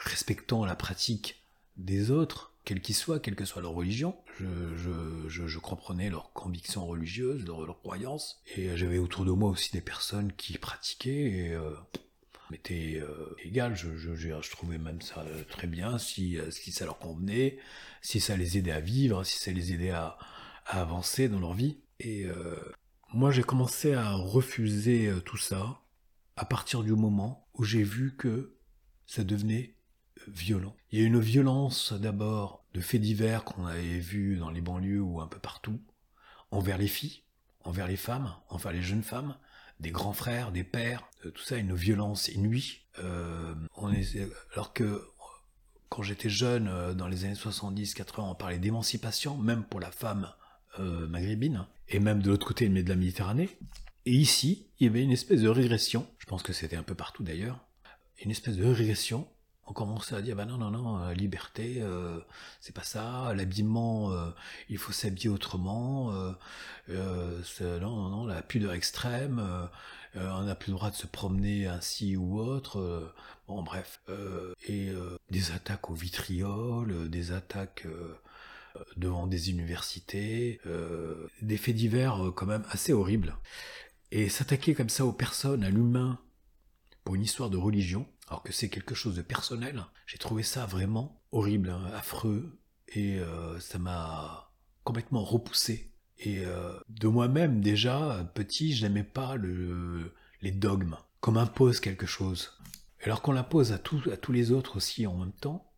respectant 0.01 0.65
la 0.65 0.75
pratique 0.75 1.43
des 1.77 2.11
autres, 2.11 2.53
quels 2.65 2.81
qu'ils 2.81 2.95
soient, 2.95 3.21
quelle 3.21 3.37
que 3.37 3.45
soit 3.45 3.63
leur 3.63 3.73
religion. 3.73 4.17
Je, 4.39 5.59
comprenais 5.59 6.11
leurs 6.11 6.33
convictions 6.33 6.87
religieuses, 6.87 7.45
leurs, 7.47 7.81
croyances. 7.81 8.43
Et 8.57 8.77
j'avais 8.77 8.99
autour 8.99 9.25
de 9.25 9.31
moi 9.31 9.51
aussi 9.51 9.71
des 9.73 9.81
personnes 9.81 10.33
qui 10.33 10.59
pratiquaient 10.59 11.51
et 12.71 12.73
euh, 12.73 13.37
égal. 13.45 13.77
Je, 13.77 13.97
je, 13.97 14.15
je, 14.15 14.51
trouvais 14.51 14.79
même 14.79 15.01
ça 15.01 15.21
euh, 15.21 15.45
très 15.49 15.67
bien 15.67 15.99
si, 15.99 16.39
euh, 16.39 16.51
si 16.51 16.73
ça 16.73 16.85
leur 16.85 16.99
convenait, 16.99 17.59
si 18.03 18.21
ça 18.21 18.37
les 18.37 18.59
aidait 18.59 18.73
à 18.73 18.81
vivre, 18.81 19.25
si 19.25 19.39
ça 19.39 19.53
les 19.53 19.73
aidait 19.73 19.91
à 19.91 20.17
avancer 20.67 21.29
dans 21.29 21.41
leur 21.41 21.55
vie. 21.55 21.79
Et 21.99 22.27
moi, 23.13 23.31
j'ai 23.31 23.43
commencé 23.43 23.93
à 23.93 24.13
refuser 24.13 25.13
tout 25.27 25.37
ça 25.37 25.83
à 26.37 26.47
partir 26.47 26.83
du 26.83 26.93
moment 26.93 27.47
où 27.55 27.65
j'ai 27.65 27.83
vu 27.83 28.17
que 28.17 28.57
ça 29.07 29.23
devenait 29.23 29.75
violent. 30.29 30.75
Il 30.91 31.01
y 31.01 31.03
a 31.03 31.07
une 31.07 31.21
violence 31.21 31.93
d'abord 31.93 32.65
de 32.75 32.81
faits 32.81 33.01
divers 33.01 33.45
qu'on 33.45 33.67
avait 33.67 33.99
vus 33.99 34.37
dans 34.37 34.51
les 34.51 34.61
banlieues 34.61 35.01
ou 35.01 35.21
un 35.21 35.27
peu 35.27 35.39
partout, 35.39 35.81
envers 36.51 36.79
les 36.79 36.89
filles, 36.89 37.23
envers 37.65 37.87
les 37.87 37.97
femmes, 37.97 38.35
envers 38.49 38.73
les 38.73 38.83
jeunes 38.83 39.03
femmes, 39.03 39.37
des 39.81 39.91
grands 39.91 40.13
frères, 40.13 40.53
des 40.53 40.65
pères, 40.65 41.09
euh, 41.25 41.31
tout 41.31 41.43
ça, 41.43 41.57
une 41.57 41.75
violence 41.75 42.29
inouïe. 42.29 42.81
Euh, 42.99 43.55
alors 44.53 44.73
que 44.73 45.03
quand 45.89 46.03
j'étais 46.03 46.29
jeune, 46.29 46.69
euh, 46.69 46.95
dans 46.95 47.09
les 47.09 47.25
années 47.25 47.35
70-80, 47.35 48.31
on 48.31 48.35
parlait 48.35 48.59
d'émancipation, 48.59 49.37
même 49.37 49.65
pour 49.65 49.81
la 49.81 49.91
femme 49.91 50.33
maghrébine, 50.79 51.67
et 51.89 51.99
même 51.99 52.23
de 52.23 52.31
l'autre 52.31 52.47
côté 52.47 52.69
de 52.69 52.89
la 52.89 52.95
Méditerranée. 52.95 53.51
Et 54.07 54.13
ici, 54.13 54.69
il 54.79 54.87
y 54.87 54.89
avait 54.89 55.03
une 55.03 55.11
espèce 55.11 55.43
de 55.43 55.49
régression, 55.49 56.07
je 56.19 56.27
pense 56.27 56.45
que 56.45 56.53
c'était 56.53 56.77
un 56.77 56.85
peu 56.85 56.95
partout 56.95 57.25
d'ailleurs, 57.25 57.67
une 58.23 58.31
espèce 58.31 58.57
de 58.57 58.65
régression 58.65 59.27
on 59.71 59.73
commence 59.73 60.13
à 60.13 60.21
dire 60.21 60.35
bah 60.35 60.47
non 60.47 60.59
non 60.59 60.71
non 60.73 61.01
euh, 61.01 61.15
liberté 61.15 61.77
euh, 61.79 62.19
c'est 62.61 62.75
pas 62.75 62.83
ça 62.83 63.33
l'habillement 63.35 64.13
euh, 64.13 64.31
il 64.69 64.79
faut 64.79 64.93
s'habiller 64.93 65.29
autrement 65.29 66.13
non 66.89 67.81
non 67.81 68.09
non 68.09 68.27
la 68.27 68.43
pudeur 68.43 68.73
extrême 68.73 69.41
on 70.17 70.43
n'a 70.43 70.55
plus 70.57 70.73
le 70.73 70.77
droit 70.77 70.91
de 70.91 70.97
se 70.97 71.07
promener 71.07 71.69
ainsi 71.69 72.17
ou 72.17 72.41
autre 72.41 73.15
bon 73.47 73.63
bref 73.63 74.01
et 74.69 74.93
des 75.31 75.53
attaques 75.53 75.89
au 75.89 75.95
vitriol 75.95 77.09
des 77.09 77.31
attaques 77.31 77.87
devant 78.97 79.29
des 79.29 79.51
universités 79.51 80.61
des 81.43 81.57
faits 81.57 81.77
divers 81.77 82.33
quand 82.35 82.47
même 82.47 82.65
assez 82.71 82.93
horribles. 82.93 83.37
Et 84.11 84.29
s'attaquer 84.29 84.75
comme 84.75 84.89
ça 84.89 85.07
aux 85.07 85.13
personnes 85.13 85.63
à 85.63 85.71
l'humain 85.71 86.19
pour 87.05 87.15
une 87.15 87.23
histoire 87.23 87.51
de 87.51 87.57
religion 87.57 88.07
alors 88.31 88.43
que 88.43 88.53
c'est 88.53 88.69
quelque 88.69 88.95
chose 88.95 89.17
de 89.17 89.23
personnel. 89.23 89.85
J'ai 90.07 90.19
trouvé 90.19 90.43
ça 90.45 90.65
vraiment 90.65 91.21
horrible, 91.33 91.71
hein, 91.71 91.91
affreux, 91.95 92.59
et 92.89 93.19
euh, 93.19 93.59
ça 93.59 93.79
m'a 93.79 94.53
complètement 94.85 95.25
repoussé. 95.25 95.93
Et 96.19 96.45
euh, 96.47 96.79
de 96.89 97.09
moi-même 97.09 97.61
déjà, 97.61 98.31
petit, 98.35 98.75
je 98.75 98.87
n'aimais 98.87 99.05
pas 99.05 99.37
le, 99.37 100.15
les 100.43 100.53
dogmes, 100.53 100.97
comme 101.21 101.39
impose 101.39 101.81
quelque 101.81 102.07
chose. 102.07 102.57
Alors 103.03 103.21
qu'on 103.21 103.33
l'impose 103.33 103.73
à, 103.73 103.77
à 103.77 104.17
tous 104.17 104.33
les 104.33 104.53
autres 104.53 104.77
aussi 104.77 105.07
en 105.07 105.17
même 105.17 105.33
temps, 105.33 105.73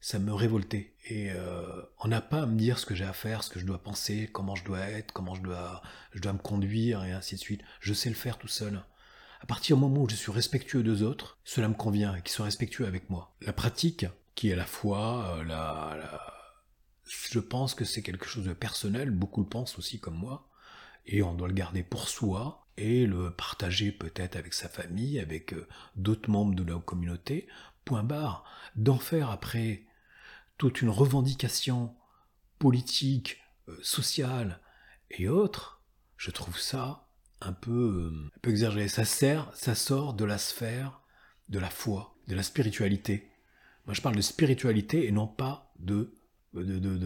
ça 0.00 0.18
me 0.18 0.32
révoltait. 0.32 0.94
Et 1.04 1.30
euh, 1.32 1.82
on 1.98 2.08
n'a 2.08 2.22
pas 2.22 2.42
à 2.42 2.46
me 2.46 2.56
dire 2.56 2.78
ce 2.78 2.86
que 2.86 2.94
j'ai 2.94 3.04
à 3.04 3.12
faire, 3.12 3.42
ce 3.42 3.50
que 3.50 3.60
je 3.60 3.66
dois 3.66 3.82
penser, 3.82 4.30
comment 4.32 4.54
je 4.54 4.64
dois 4.64 4.80
être, 4.80 5.12
comment 5.12 5.34
je 5.34 5.42
dois, 5.42 5.82
je 6.12 6.20
dois 6.20 6.32
me 6.32 6.38
conduire, 6.38 7.04
et 7.04 7.12
ainsi 7.12 7.34
de 7.34 7.40
suite. 7.40 7.62
Je 7.80 7.92
sais 7.92 8.08
le 8.08 8.14
faire 8.14 8.38
tout 8.38 8.48
seul. 8.48 8.82
À 9.40 9.46
partir 9.46 9.76
du 9.76 9.82
moment 9.82 10.02
où 10.02 10.08
je 10.08 10.14
suis 10.14 10.32
respectueux 10.32 10.82
des 10.82 11.02
autres, 11.02 11.38
cela 11.44 11.68
me 11.68 11.74
convient 11.74 12.14
et 12.14 12.22
qu'ils 12.22 12.32
soient 12.32 12.44
respectueux 12.44 12.86
avec 12.86 13.10
moi. 13.10 13.34
La 13.40 13.52
pratique, 13.52 14.06
qui 14.34 14.50
est 14.50 14.56
la 14.56 14.66
fois 14.66 15.36
euh, 15.38 15.44
la, 15.44 16.20
je 17.04 17.38
pense 17.38 17.74
que 17.74 17.84
c'est 17.84 18.02
quelque 18.02 18.26
chose 18.26 18.44
de 18.44 18.52
personnel, 18.52 19.10
beaucoup 19.10 19.40
le 19.40 19.48
pensent 19.48 19.78
aussi 19.78 19.98
comme 19.98 20.16
moi, 20.16 20.48
et 21.06 21.22
on 21.22 21.34
doit 21.34 21.48
le 21.48 21.54
garder 21.54 21.82
pour 21.82 22.08
soi 22.08 22.66
et 22.76 23.06
le 23.06 23.30
partager 23.30 23.92
peut-être 23.92 24.36
avec 24.36 24.54
sa 24.54 24.68
famille, 24.68 25.18
avec 25.18 25.52
euh, 25.52 25.66
d'autres 25.96 26.30
membres 26.30 26.54
de 26.54 26.62
la 26.62 26.78
communauté. 26.78 27.48
Point 27.84 28.04
barre. 28.04 28.44
D'en 28.76 28.98
faire 28.98 29.30
après 29.30 29.86
toute 30.58 30.82
une 30.82 30.90
revendication 30.90 31.96
politique, 32.58 33.38
euh, 33.68 33.78
sociale 33.82 34.60
et 35.10 35.28
autres, 35.28 35.82
je 36.16 36.30
trouve 36.30 36.58
ça 36.58 37.09
un 37.40 37.52
peu, 37.52 37.70
euh, 38.12 38.26
un 38.36 38.38
peu 38.42 38.50
exagéré. 38.50 38.88
Ça 38.88 39.04
sert, 39.04 39.50
ça 39.54 39.74
sort 39.74 40.14
de 40.14 40.24
la 40.24 40.38
sphère 40.38 41.00
de 41.48 41.58
la 41.58 41.70
foi, 41.70 42.16
de 42.28 42.34
la 42.34 42.42
spiritualité. 42.42 43.28
Moi, 43.86 43.94
je 43.94 44.00
parle 44.00 44.16
de 44.16 44.20
spiritualité 44.20 45.06
et 45.06 45.12
non 45.12 45.26
pas 45.26 45.72
de 45.78 46.14
de, 46.52 46.62
de, 46.62 46.96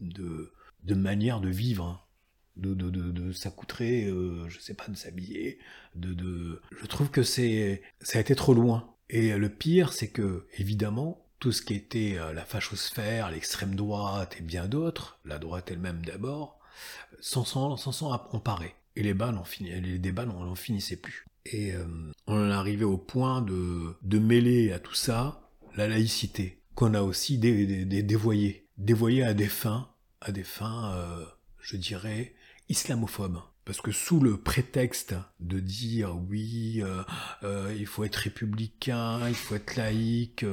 de, 0.00 0.52
de, 0.82 0.94
manière 0.94 1.40
de 1.40 1.48
vivre, 1.48 2.08
de, 2.56 2.74
de, 2.74 2.90
de, 2.90 3.12
de 3.12 3.32
s'accoutrer, 3.32 4.06
euh, 4.06 4.48
je 4.48 4.58
sais 4.58 4.74
pas, 4.74 4.88
de 4.88 4.96
s'habiller. 4.96 5.60
De, 5.94 6.14
de... 6.14 6.60
Je 6.80 6.86
trouve 6.86 7.10
que 7.10 7.22
c'est, 7.22 7.82
ça 8.00 8.18
a 8.18 8.20
été 8.20 8.34
trop 8.34 8.54
loin. 8.54 8.92
Et 9.08 9.36
le 9.36 9.48
pire, 9.48 9.92
c'est 9.92 10.10
que, 10.10 10.46
évidemment, 10.58 11.24
tout 11.38 11.52
ce 11.52 11.62
qui 11.62 11.74
était 11.74 12.16
euh, 12.18 12.32
la 12.32 12.44
fachosphère, 12.44 13.30
l'extrême 13.30 13.76
droite 13.76 14.36
et 14.38 14.42
bien 14.42 14.66
d'autres, 14.66 15.20
la 15.24 15.38
droite 15.38 15.70
elle-même 15.70 16.04
d'abord, 16.04 16.58
s'en 17.20 17.44
sont, 17.44 17.76
sont 17.76 18.06
emparés 18.32 18.74
et 18.98 19.02
les, 19.02 19.14
les 19.80 19.98
débats 19.98 20.26
n'en 20.26 20.54
finissaient 20.56 20.96
plus. 20.96 21.24
Et 21.46 21.72
euh, 21.72 21.84
on 22.26 22.34
en 22.34 22.50
arrivait 22.50 22.84
au 22.84 22.98
point 22.98 23.40
de, 23.40 23.94
de 24.02 24.18
mêler 24.18 24.72
à 24.72 24.78
tout 24.78 24.94
ça 24.94 25.40
la 25.76 25.86
laïcité, 25.86 26.60
qu'on 26.74 26.94
a 26.94 27.02
aussi 27.02 27.38
dé, 27.38 27.84
dévoyée, 28.02 28.66
dévoyée 28.76 29.22
à 29.22 29.34
des 29.34 29.46
fins, 29.46 29.88
à 30.20 30.32
des 30.32 30.42
fins, 30.42 30.92
euh, 30.94 31.24
je 31.60 31.76
dirais, 31.76 32.34
islamophobes. 32.68 33.40
Parce 33.64 33.80
que 33.82 33.92
sous 33.92 34.18
le 34.18 34.38
prétexte 34.38 35.14
de 35.40 35.60
dire 35.60 36.16
oui, 36.28 36.82
euh, 37.42 37.74
il 37.78 37.86
faut 37.86 38.02
être 38.02 38.16
républicain, 38.16 39.28
il 39.28 39.34
faut 39.34 39.56
être 39.56 39.76
laïque, 39.76 40.44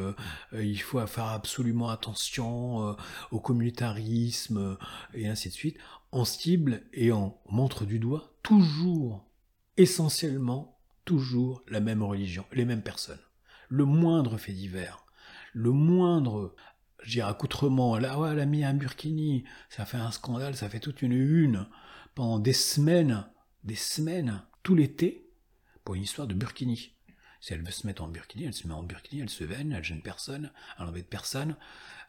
il 0.51 0.81
faut 0.81 1.05
faire 1.07 1.27
absolument 1.27 1.87
attention 1.87 2.97
au 3.31 3.39
communautarisme 3.39 4.77
et 5.13 5.29
ainsi 5.29 5.47
de 5.47 5.53
suite, 5.53 5.77
on 6.15 6.23
cible 6.23 6.81
et 6.93 7.11
on 7.11 7.37
montre 7.49 7.85
du 7.85 7.99
doigt 7.99 8.37
toujours, 8.41 9.29
essentiellement, 9.75 10.79
toujours 11.03 11.61
la 11.67 11.81
même 11.81 12.01
religion, 12.01 12.45
les 12.53 12.63
mêmes 12.63 12.81
personnes. 12.81 13.19
Le 13.67 13.83
moindre 13.83 14.37
fait 14.37 14.53
divers, 14.53 15.05
le 15.53 15.71
moindre, 15.71 16.55
je 17.03 17.11
dirais, 17.11 17.29
accoutrement, 17.29 17.97
là, 17.97 18.17
ouais, 18.17 18.29
elle 18.31 18.39
a 18.39 18.45
mis 18.45 18.63
un 18.63 18.73
burkini, 18.73 19.43
ça 19.69 19.85
fait 19.85 19.97
un 19.97 20.11
scandale, 20.11 20.55
ça 20.55 20.69
fait 20.69 20.79
toute 20.79 21.01
une 21.01 21.11
une, 21.11 21.67
pendant 22.13 22.39
des 22.39 22.53
semaines, 22.53 23.27
des 23.65 23.75
semaines, 23.75 24.41
tout 24.63 24.73
l'été, 24.73 25.29
pour 25.83 25.95
une 25.95 26.03
histoire 26.03 26.27
de 26.27 26.33
burkini. 26.33 26.93
Si 27.41 27.53
elle 27.53 27.61
veut 27.61 27.71
se 27.71 27.85
mettre 27.85 28.03
en 28.03 28.07
burkini, 28.07 28.45
elle 28.45 28.53
se 28.53 28.67
met 28.67 28.73
en 28.73 28.83
burkini, 28.83 29.21
elle 29.21 29.29
se 29.29 29.43
veine, 29.43 29.73
elle 29.73 29.83
gêne 29.83 30.01
personne, 30.01 30.49
elle 30.79 30.85
embête 30.85 31.09
personne, 31.09 31.57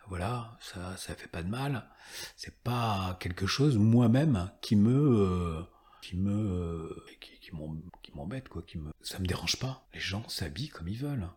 voilà, 0.08 0.56
ça, 0.60 0.96
ça 0.96 1.14
fait 1.14 1.28
pas 1.28 1.42
de 1.42 1.48
mal. 1.48 1.88
C'est 2.36 2.62
pas 2.62 3.16
quelque 3.20 3.46
chose 3.46 3.76
moi-même 3.78 4.50
qui 4.60 4.76
me, 4.76 4.92
euh, 4.92 5.62
qui 6.02 6.16
me, 6.16 7.04
qui, 7.20 7.38
qui 7.38 8.12
m'embête, 8.14 8.48
quoi, 8.48 8.62
qui 8.62 8.78
me, 8.78 8.90
ça 9.02 9.18
me 9.18 9.26
dérange 9.26 9.56
pas. 9.56 9.86
Les 9.94 10.00
gens 10.00 10.28
s'habillent 10.28 10.68
comme 10.68 10.88
ils 10.88 10.98
veulent. 10.98 11.28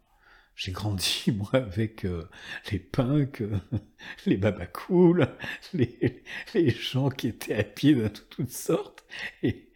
J'ai 0.59 0.73
grandi, 0.73 1.23
moi, 1.37 1.49
avec 1.53 2.03
euh, 2.03 2.29
les 2.69 2.79
punks, 2.79 3.41
euh, 3.41 3.57
les 4.25 4.35
babacools, 4.35 5.25
les, 5.73 6.21
les 6.53 6.69
gens 6.69 7.09
qui 7.09 7.29
étaient 7.29 7.55
à 7.55 7.63
pied 7.63 7.95
de 7.95 8.09
toutes 8.09 8.51
sortes, 8.51 9.05
et 9.41 9.71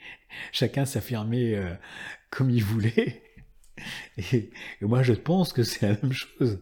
chacun 0.51 0.83
s'affirmait 0.83 1.55
euh, 1.55 1.73
comme 2.29 2.49
il 2.49 2.65
voulait. 2.65 3.23
Et, 4.17 4.51
moi, 4.81 5.03
je 5.03 5.13
pense 5.13 5.53
que 5.53 5.63
c'est 5.63 5.87
la 5.87 5.97
même 6.01 6.11
chose. 6.11 6.59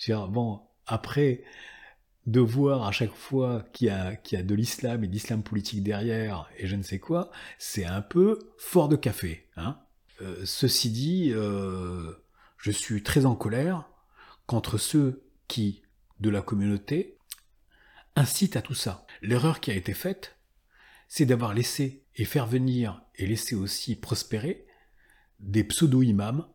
Dire, 0.00 0.28
bon, 0.28 0.60
après, 0.92 1.44
de 2.26 2.40
voir 2.40 2.86
à 2.86 2.92
chaque 2.92 3.14
fois 3.14 3.64
qu'il 3.72 3.88
y 3.88 3.90
a, 3.90 4.16
qu'il 4.16 4.38
a 4.38 4.42
de 4.42 4.54
l'islam 4.54 5.02
et 5.04 5.08
d'islam 5.08 5.42
politique 5.42 5.82
derrière, 5.82 6.48
et 6.58 6.66
je 6.66 6.76
ne 6.76 6.82
sais 6.82 6.98
quoi, 6.98 7.30
c'est 7.58 7.86
un 7.86 8.02
peu 8.02 8.38
fort 8.58 8.88
de 8.88 8.96
café. 8.96 9.48
Hein 9.56 9.78
ceci 10.44 10.90
dit, 10.90 11.30
je 11.30 12.70
suis 12.70 13.02
très 13.02 13.24
en 13.24 13.34
colère 13.34 13.88
contre 14.46 14.76
ceux 14.78 15.24
qui, 15.48 15.82
de 16.20 16.28
la 16.28 16.42
communauté, 16.42 17.16
incitent 18.16 18.56
à 18.56 18.62
tout 18.62 18.74
ça. 18.74 19.06
L'erreur 19.22 19.60
qui 19.60 19.70
a 19.70 19.74
été 19.74 19.94
faite, 19.94 20.36
c'est 21.08 21.26
d'avoir 21.26 21.54
laissé 21.54 22.04
et 22.16 22.24
faire 22.24 22.46
venir 22.46 23.02
et 23.16 23.26
laisser 23.26 23.54
aussi 23.54 23.96
prospérer 23.96 24.66
des 25.40 25.64
pseudo-imams, 25.64 26.46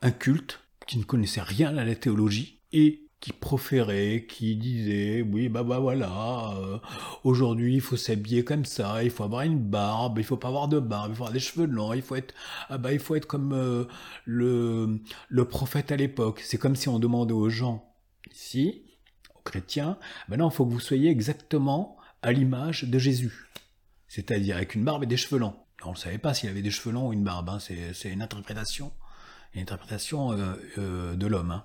un 0.00 0.10
culte 0.10 0.60
qui 0.86 0.98
ne 0.98 1.04
connaissait 1.04 1.42
rien 1.42 1.76
à 1.76 1.84
la 1.84 1.94
théologie 1.94 2.62
et 2.72 3.03
qui 3.24 3.32
proférait, 3.32 4.26
qui 4.28 4.54
disait 4.54 5.22
oui 5.22 5.48
bah 5.48 5.62
bah 5.62 5.78
voilà, 5.78 6.52
euh, 6.58 6.78
aujourd'hui 7.22 7.76
il 7.76 7.80
faut 7.80 7.96
s'habiller 7.96 8.44
comme 8.44 8.66
ça, 8.66 9.02
il 9.02 9.08
faut 9.08 9.24
avoir 9.24 9.40
une 9.40 9.58
barbe, 9.58 10.18
il 10.18 10.24
faut 10.24 10.36
pas 10.36 10.48
avoir 10.48 10.68
de 10.68 10.78
barbe, 10.78 11.12
il 11.12 11.16
faut 11.16 11.22
avoir 11.22 11.32
des 11.32 11.40
cheveux 11.40 11.64
longs, 11.64 11.94
il 11.94 12.02
faut 12.02 12.16
être 12.16 12.34
ah 12.68 12.76
bah 12.76 12.92
il 12.92 12.98
faut 12.98 13.14
être 13.14 13.24
comme 13.24 13.54
euh, 13.54 13.86
le 14.26 15.00
le 15.30 15.44
prophète 15.46 15.90
à 15.90 15.96
l'époque. 15.96 16.42
C'est 16.44 16.58
comme 16.58 16.76
si 16.76 16.90
on 16.90 16.98
demandait 16.98 17.32
aux 17.32 17.48
gens 17.48 17.94
ici, 18.30 18.84
aux 19.34 19.40
chrétiens, 19.40 19.96
maintenant 20.28 20.50
il 20.50 20.54
faut 20.54 20.66
que 20.66 20.72
vous 20.72 20.78
soyez 20.80 21.08
exactement 21.08 21.96
à 22.20 22.30
l'image 22.30 22.84
de 22.84 22.98
Jésus, 22.98 23.48
c'est-à-dire 24.06 24.56
avec 24.56 24.74
une 24.74 24.84
barbe 24.84 25.04
et 25.04 25.06
des 25.06 25.16
cheveux 25.16 25.38
longs. 25.38 25.56
On 25.86 25.92
ne 25.92 25.96
savait 25.96 26.18
pas 26.18 26.34
s'il 26.34 26.50
avait 26.50 26.60
des 26.60 26.70
cheveux 26.70 26.92
longs 26.92 27.08
ou 27.08 27.14
une 27.14 27.24
barbe, 27.24 27.48
hein. 27.48 27.58
c'est 27.58 28.12
une 28.12 28.20
interprétation, 28.20 28.92
une 29.54 29.62
interprétation 29.62 30.36
euh, 30.76 31.16
de 31.16 31.26
l'homme. 31.26 31.52
Hein 31.52 31.64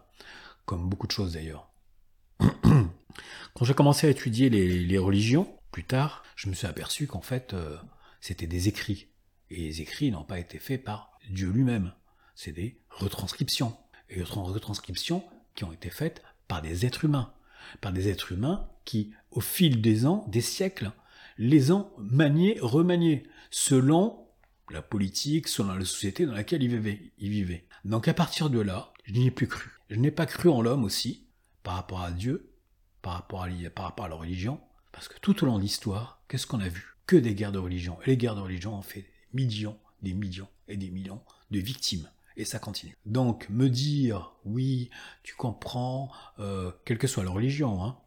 comme 0.70 0.88
beaucoup 0.88 1.08
de 1.08 1.12
choses 1.12 1.34
d'ailleurs. 1.34 1.68
Quand 2.40 3.66
j'ai 3.66 3.74
commencé 3.74 4.06
à 4.06 4.12
étudier 4.12 4.52
les, 4.52 4.98
religions, 5.00 5.52
plus 5.72 5.84
tard, 5.84 6.22
je 6.36 6.48
me 6.48 6.54
suis 6.54 6.68
aperçu 6.68 7.08
qu'en 7.08 7.22
fait, 7.24 7.56
euh, 7.56 7.76
c'était 8.22 8.46
des 8.46 8.68
écrits. 8.68 9.08
Et 9.50 9.64
les 9.64 9.82
écrits 9.82 10.12
n'ont 10.12 10.24
pas 10.24 10.38
été 10.38 10.60
faits 10.60 10.84
par 10.84 11.18
Dieu 11.32 11.50
lui-même. 11.50 11.92
C'est 12.36 12.52
des 12.52 12.80
retranscriptions. 12.92 13.76
Et 14.12 14.22
retranscriptions 14.22 15.24
qui 15.56 15.64
ont 15.64 15.72
été 15.72 15.90
faites 15.90 16.22
par 16.48 16.62
des 16.62 16.86
êtres 16.86 17.04
humains. 17.04 17.34
Par 17.82 17.92
des 17.92 18.08
êtres 18.08 18.32
humains 18.32 18.70
qui, 18.86 19.12
au 19.32 19.42
fil 19.42 19.82
des 19.82 20.06
ans, 20.06 20.24
des 20.28 20.42
siècles, 20.42 20.92
les 21.40 21.72
ont 21.72 21.90
maniés, 21.98 22.60
remaniés, 22.62 23.24
selon 23.50 24.24
la 24.70 24.84
politique, 24.84 25.48
selon 25.48 25.74
la 25.74 25.84
société 25.84 26.28
dans 26.28 26.34
laquelle 26.34 26.62
ils 26.62 26.70
vivaient. 26.70 27.12
Ils 27.18 27.32
vivaient. 27.32 27.66
Donc 27.86 28.08
à 28.08 28.14
partir 28.14 28.52
de 28.52 28.60
là, 28.60 28.94
je 29.06 29.14
n'y 29.14 29.26
ai 29.26 29.32
plus 29.32 29.48
cru. 29.48 29.79
Je 29.90 29.96
n'ai 29.96 30.12
pas 30.12 30.28
cru 30.28 30.50
en 30.50 30.62
l'homme 30.62 30.84
aussi, 30.84 31.26
par 31.64 31.74
rapport 31.74 32.02
à 32.02 32.12
Dieu, 32.12 32.54
par 33.02 33.14
rapport 33.14 33.44
à, 33.44 33.50
par 33.74 33.86
rapport 33.86 34.06
à 34.06 34.10
la 34.10 34.16
religion, 34.16 34.60
parce 34.92 35.08
que 35.08 35.18
tout 35.20 35.44
au 35.44 35.48
long 35.48 35.58
de 35.58 35.64
l'histoire, 35.64 36.22
qu'est-ce 36.28 36.46
qu'on 36.46 36.60
a 36.60 36.70
vu? 36.70 36.96
Que 37.08 37.16
des 37.16 37.34
guerres 37.34 37.52
de 37.52 37.60
religion. 37.60 37.98
Et 38.04 38.08
les 38.08 38.18
guerres 38.18 38.36
de 38.36 38.42
religion 38.42 38.76
ont 38.76 38.84
fait 38.84 39.02
des 39.02 39.10
millions, 39.34 39.80
des 40.04 40.14
millions 40.14 40.48
et 40.68 40.78
des 40.78 40.92
millions 40.92 41.22
de 41.50 41.60
victimes. 41.60 42.08
Et 42.38 42.46
ça 42.46 42.60
continue. 42.60 42.96
Donc, 43.08 43.50
me 43.50 43.68
dire, 43.68 44.34
oui, 44.46 44.92
tu 45.24 45.36
comprends, 45.36 46.12
euh, 46.38 46.72
quelle 46.86 47.00
que 47.00 47.08
soit 47.08 47.24
la 47.24 47.32
religion, 47.32 47.84
hein, 47.84 47.98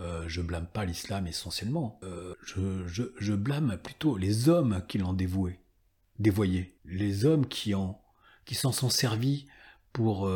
euh, 0.00 0.24
je 0.28 0.42
blâme 0.42 0.66
pas 0.66 0.84
l'islam 0.84 1.26
essentiellement, 1.26 1.98
euh, 2.02 2.34
je, 2.44 2.86
je, 2.86 3.04
je, 3.18 3.32
blâme 3.32 3.78
plutôt 3.82 4.18
les 4.18 4.48
hommes 4.48 4.84
qui 4.88 4.98
l'ont 4.98 5.12
dévoué, 5.14 5.60
dévoyé, 6.18 6.76
les 6.84 7.24
hommes 7.24 7.46
qui 7.46 7.74
ont, 7.74 7.96
qui 8.44 8.54
s'en 8.54 8.72
sont 8.72 8.90
servis 8.90 9.46
pour 9.92 10.28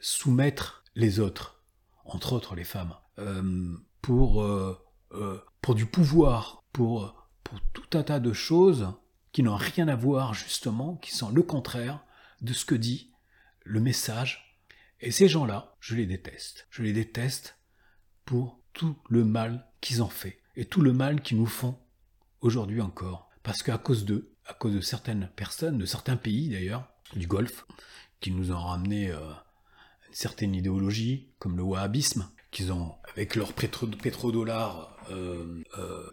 soumettre 0.00 0.84
les 0.94 1.20
autres, 1.20 1.62
entre 2.04 2.32
autres 2.32 2.54
les 2.54 2.64
femmes, 2.64 2.94
euh, 3.18 3.76
pour, 4.02 4.42
euh, 4.42 4.78
euh, 5.12 5.38
pour 5.60 5.74
du 5.74 5.86
pouvoir, 5.86 6.64
pour, 6.72 7.28
pour 7.44 7.60
tout 7.72 7.98
un 7.98 8.02
tas 8.02 8.20
de 8.20 8.32
choses 8.32 8.92
qui 9.32 9.42
n'ont 9.42 9.56
rien 9.56 9.88
à 9.88 9.96
voir 9.96 10.34
justement, 10.34 10.96
qui 10.96 11.14
sont 11.14 11.30
le 11.30 11.42
contraire 11.42 12.04
de 12.40 12.52
ce 12.52 12.64
que 12.64 12.74
dit 12.74 13.12
le 13.64 13.80
message. 13.80 14.56
Et 15.00 15.10
ces 15.10 15.28
gens-là, 15.28 15.76
je 15.80 15.94
les 15.94 16.06
déteste. 16.06 16.66
Je 16.70 16.82
les 16.82 16.92
déteste 16.92 17.58
pour 18.24 18.60
tout 18.72 18.96
le 19.08 19.24
mal 19.24 19.68
qu'ils 19.80 20.02
ont 20.02 20.08
fait 20.08 20.40
et 20.56 20.64
tout 20.64 20.80
le 20.80 20.92
mal 20.92 21.22
qu'ils 21.22 21.38
nous 21.38 21.46
font 21.46 21.78
aujourd'hui 22.40 22.80
encore. 22.80 23.30
Parce 23.42 23.62
qu'à 23.62 23.78
cause 23.78 24.04
d'eux, 24.04 24.34
à 24.46 24.54
cause 24.54 24.74
de 24.74 24.80
certaines 24.80 25.30
personnes, 25.36 25.78
de 25.78 25.86
certains 25.86 26.16
pays 26.16 26.48
d'ailleurs, 26.48 26.88
du 27.14 27.26
Golfe, 27.26 27.66
qui 28.20 28.32
nous 28.32 28.50
ont 28.50 28.58
ramené 28.58 29.12
une 29.12 29.34
certaine 30.10 30.54
idéologie, 30.54 31.28
comme 31.38 31.56
le 31.56 31.62
wahhabisme, 31.62 32.28
qu'ils 32.50 32.72
ont, 32.72 32.94
avec 33.12 33.34
leur 33.34 33.52
pétrodollar, 33.52 34.96
euh, 35.10 35.62
euh, 35.78 36.10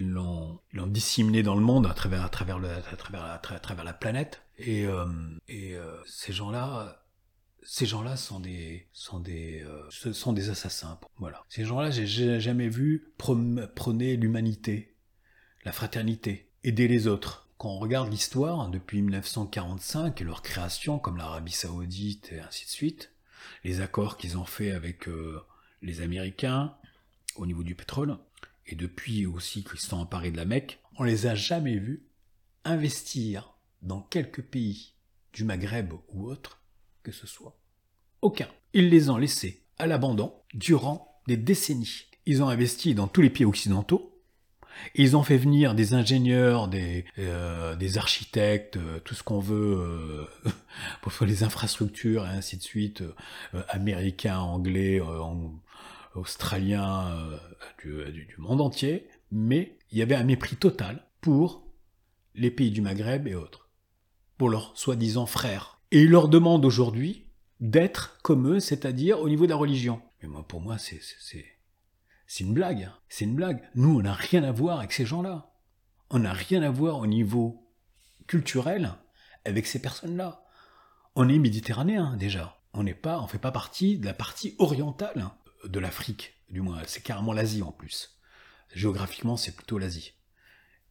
l'ont 0.00 0.86
disséminé 0.86 1.42
dans 1.42 1.54
le 1.54 1.60
monde 1.60 1.86
à 1.86 1.94
travers, 1.94 2.24
à 2.24 2.28
travers, 2.28 2.58
le, 2.58 2.68
à 2.68 2.96
travers, 2.96 3.24
à 3.24 3.38
travers 3.38 3.84
la 3.84 3.92
planète. 3.92 4.42
Et, 4.58 4.86
euh, 4.86 5.06
et 5.48 5.74
euh, 5.74 5.96
ces 6.06 6.32
gens-là, 6.32 7.04
ces 7.62 7.86
gens-là 7.86 8.16
sont 8.16 8.40
des, 8.40 8.88
sont 8.92 9.20
des, 9.20 9.64
sont 9.90 10.32
des 10.32 10.50
assassins. 10.50 10.98
Voilà. 11.18 11.44
Ces 11.48 11.64
gens-là, 11.64 11.90
j'ai 11.90 12.40
jamais 12.40 12.68
vu 12.68 13.12
prôner 13.18 14.16
l'humanité, 14.16 14.96
la 15.64 15.72
fraternité, 15.72 16.50
aider 16.64 16.88
les 16.88 17.06
autres 17.06 17.49
quand 17.60 17.68
on 17.68 17.78
regarde 17.78 18.10
l'histoire, 18.10 18.70
depuis 18.70 19.02
1945 19.02 20.18
et 20.18 20.24
leur 20.24 20.40
création, 20.40 20.98
comme 20.98 21.18
l'Arabie 21.18 21.52
Saoudite 21.52 22.32
et 22.32 22.40
ainsi 22.40 22.64
de 22.64 22.70
suite, 22.70 23.12
les 23.64 23.82
accords 23.82 24.16
qu'ils 24.16 24.38
ont 24.38 24.46
fait 24.46 24.70
avec 24.70 25.06
euh, 25.08 25.44
les 25.82 26.00
Américains 26.00 26.74
au 27.36 27.44
niveau 27.44 27.62
du 27.62 27.74
pétrole, 27.74 28.16
et 28.64 28.76
depuis 28.76 29.26
aussi 29.26 29.62
qu'ils 29.62 29.78
sont 29.78 29.98
emparés 29.98 30.30
de 30.30 30.38
la 30.38 30.46
Mecque, 30.46 30.80
on 30.96 31.02
les 31.02 31.26
a 31.26 31.34
jamais 31.34 31.76
vus 31.76 32.02
investir 32.64 33.52
dans 33.82 34.00
quelques 34.00 34.42
pays 34.42 34.94
du 35.34 35.44
Maghreb 35.44 35.92
ou 36.14 36.30
autre 36.30 36.62
que 37.02 37.12
ce 37.12 37.26
soit. 37.26 37.58
Aucun. 38.22 38.48
Ils 38.72 38.88
les 38.88 39.10
ont 39.10 39.18
laissés 39.18 39.66
à 39.76 39.86
l'abandon 39.86 40.34
durant 40.54 41.20
des 41.26 41.36
décennies. 41.36 42.06
Ils 42.24 42.42
ont 42.42 42.48
investi 42.48 42.94
dans 42.94 43.06
tous 43.06 43.20
les 43.20 43.28
pays 43.28 43.44
occidentaux, 43.44 44.09
ils 44.94 45.16
ont 45.16 45.22
fait 45.22 45.36
venir 45.36 45.74
des 45.74 45.94
ingénieurs, 45.94 46.68
des, 46.68 47.04
euh, 47.18 47.76
des 47.76 47.98
architectes, 47.98 48.76
euh, 48.76 49.00
tout 49.00 49.14
ce 49.14 49.22
qu'on 49.22 49.40
veut 49.40 49.76
euh, 49.78 50.50
pour 51.02 51.12
faire 51.12 51.28
les 51.28 51.42
infrastructures 51.42 52.26
et 52.26 52.30
ainsi 52.30 52.56
de 52.56 52.62
suite, 52.62 53.02
américains, 53.68 54.38
anglais, 54.38 55.00
australiens, 56.14 57.38
du, 57.82 58.12
du, 58.12 58.36
monde 58.38 58.60
entier. 58.60 59.08
Mais 59.30 59.76
il 59.90 59.98
y 59.98 60.02
avait 60.02 60.14
un 60.14 60.24
mépris 60.24 60.56
total 60.56 61.04
pour 61.20 61.66
les 62.34 62.50
pays 62.50 62.70
du 62.70 62.80
Maghreb 62.80 63.26
et 63.26 63.34
autres, 63.34 63.68
pour 64.38 64.48
leurs 64.48 64.76
soi-disant 64.76 65.26
frères. 65.26 65.80
Et 65.92 66.02
ils 66.02 66.10
leur 66.10 66.28
demandent 66.28 66.64
aujourd'hui 66.64 67.26
d'être 67.60 68.18
comme 68.22 68.54
eux, 68.54 68.60
c'est-à-dire 68.60 69.20
au 69.20 69.28
niveau 69.28 69.44
de 69.44 69.50
la 69.50 69.56
religion. 69.56 70.00
Mais 70.22 70.28
moi, 70.28 70.46
pour 70.46 70.60
moi, 70.60 70.78
c'est 70.78 71.00
c'est 72.32 72.44
une 72.44 72.54
blague. 72.54 72.88
C'est 73.08 73.24
une 73.24 73.34
blague. 73.34 73.60
Nous, 73.74 73.98
on 73.98 74.02
n'a 74.02 74.14
rien 74.14 74.44
à 74.44 74.52
voir 74.52 74.78
avec 74.78 74.92
ces 74.92 75.04
gens-là. 75.04 75.50
On 76.10 76.20
n'a 76.20 76.32
rien 76.32 76.62
à 76.62 76.70
voir 76.70 77.00
au 77.00 77.08
niveau 77.08 77.74
culturel 78.28 78.94
avec 79.44 79.66
ces 79.66 79.82
personnes-là. 79.82 80.44
On 81.16 81.28
est 81.28 81.40
méditerranéen 81.40 82.16
déjà. 82.16 82.62
On 82.72 82.84
n'est 82.84 82.94
pas, 82.94 83.20
on 83.20 83.26
fait 83.26 83.40
pas 83.40 83.50
partie 83.50 83.98
de 83.98 84.06
la 84.06 84.14
partie 84.14 84.54
orientale 84.60 85.28
de 85.64 85.80
l'Afrique, 85.80 86.34
du 86.48 86.60
moins. 86.60 86.80
C'est 86.86 87.02
carrément 87.02 87.32
l'Asie 87.32 87.64
en 87.64 87.72
plus. 87.72 88.20
Géographiquement, 88.72 89.36
c'est 89.36 89.56
plutôt 89.56 89.78
l'Asie. 89.78 90.12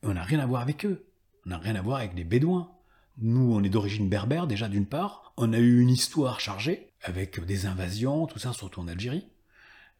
On 0.03 0.15
n'a 0.15 0.23
rien 0.23 0.39
à 0.39 0.45
voir 0.45 0.61
avec 0.61 0.85
eux. 0.85 1.09
On 1.45 1.51
n'a 1.51 1.57
rien 1.57 1.77
à 1.77 1.81
voir 1.81 1.99
avec 1.99 2.15
les 2.15 2.25
Bédouins. 2.25 2.69
Nous, 3.17 3.53
on 3.53 3.63
est 3.63 3.69
d'origine 3.69 4.09
berbère 4.09 4.45
déjà 4.45 4.67
d'une 4.67 4.87
part. 4.87 5.31
On 5.37 5.53
a 5.53 5.57
eu 5.57 5.79
une 5.79 5.89
histoire 5.89 6.41
chargée 6.41 6.91
avec 7.01 7.39
des 7.39 7.65
invasions, 7.65 8.27
tout 8.27 8.39
ça, 8.39 8.51
surtout 8.51 8.81
en 8.81 8.89
Algérie. 8.89 9.29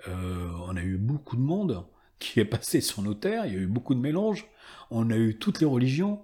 Euh, 0.08 0.52
on 0.68 0.76
a 0.76 0.82
eu 0.82 0.98
beaucoup 0.98 1.36
de 1.36 1.42
monde 1.42 1.86
qui 2.20 2.40
est 2.40 2.46
passé 2.46 2.82
sur 2.82 3.02
nos 3.02 3.14
terres, 3.14 3.46
il 3.46 3.54
y 3.54 3.56
a 3.56 3.60
eu 3.60 3.68
beaucoup 3.68 3.96
de 3.96 4.00
mélanges, 4.00 4.46
on 4.92 5.10
a 5.10 5.16
eu 5.16 5.38
toutes 5.38 5.60
les 5.60 5.66
religions, 5.66 6.22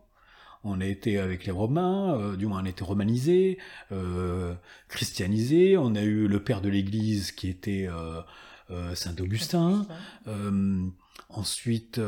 on 0.63 0.81
a 0.81 0.85
été 0.85 1.19
avec 1.19 1.45
les 1.45 1.51
Romains, 1.51 2.17
euh, 2.17 2.35
du 2.35 2.47
moins 2.47 2.61
on 2.61 2.65
a 2.65 2.69
été 2.69 2.83
romanisé, 2.83 3.57
euh, 3.91 4.53
christianisé, 4.87 5.77
on 5.77 5.95
a 5.95 6.01
eu 6.01 6.27
le 6.27 6.43
père 6.43 6.61
de 6.61 6.69
l'Église 6.69 7.31
qui 7.31 7.49
était 7.49 7.87
Saint 8.93 9.15
Augustin, 9.19 9.87
ensuite 11.29 11.99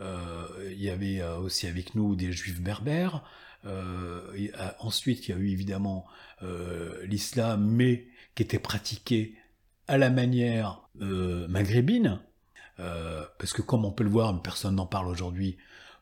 il 0.00 0.82
y 0.82 0.90
avait 0.90 1.22
aussi 1.22 1.66
avec 1.66 1.94
nous 1.94 2.14
des 2.16 2.32
juifs 2.32 2.60
berbères. 2.60 3.22
ensuite, 4.80 5.28
il 5.28 5.30
y 5.30 5.34
a 5.34 5.38
eu 5.38 5.48
évidemment 5.48 6.06
l'islam, 7.04 7.64
mais 7.64 8.06
qui 8.34 8.42
était 8.42 8.58
pratiqué 8.58 9.36
à 9.88 9.98
la 9.98 10.10
manière 10.10 10.80
maghrébine. 10.96 12.20
parce 12.76 13.52
que 13.52 13.62
comme 13.62 13.84
on 13.84 13.92
peut 13.92 14.04
le 14.04 14.10
voir, 14.10 14.40
personne 14.42 14.76
n'en 14.76 14.86
parle 14.86 15.08
aujourd'hui, 15.08 15.56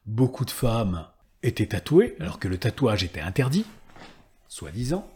beaucoup 0.06 0.44
de 0.44 0.50
femmes 0.50 1.06
étaient 1.42 1.66
tatouées, 1.66 2.16
alors 2.20 2.38
que 2.38 2.48
le 2.48 2.58
tatouage 2.58 3.04
était 3.04 3.20
interdit, 3.20 3.64
soi-disant. 4.48 5.08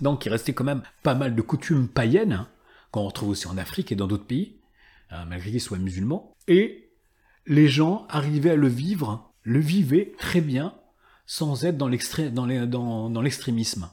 Donc 0.00 0.26
il 0.26 0.30
restait 0.30 0.52
quand 0.52 0.64
même 0.64 0.82
pas 1.02 1.14
mal 1.14 1.34
de 1.34 1.42
coutumes 1.42 1.88
païennes, 1.88 2.32
hein, 2.32 2.48
qu'on 2.90 3.04
retrouve 3.04 3.30
aussi 3.30 3.46
en 3.46 3.58
Afrique 3.58 3.92
et 3.92 3.96
dans 3.96 4.06
d'autres 4.06 4.26
pays, 4.26 4.56
hein, 5.10 5.24
malgré 5.26 5.50
qu'ils 5.50 5.60
soient 5.60 5.78
musulmans. 5.78 6.34
Et 6.48 6.90
les 7.46 7.68
gens 7.68 8.06
arrivaient 8.08 8.50
à 8.50 8.56
le 8.56 8.68
vivre, 8.68 9.32
le 9.42 9.60
vivaient 9.60 10.12
très 10.18 10.40
bien, 10.40 10.74
sans 11.26 11.64
être 11.64 11.76
dans 11.76 11.88
l'extrémisme, 11.88 13.90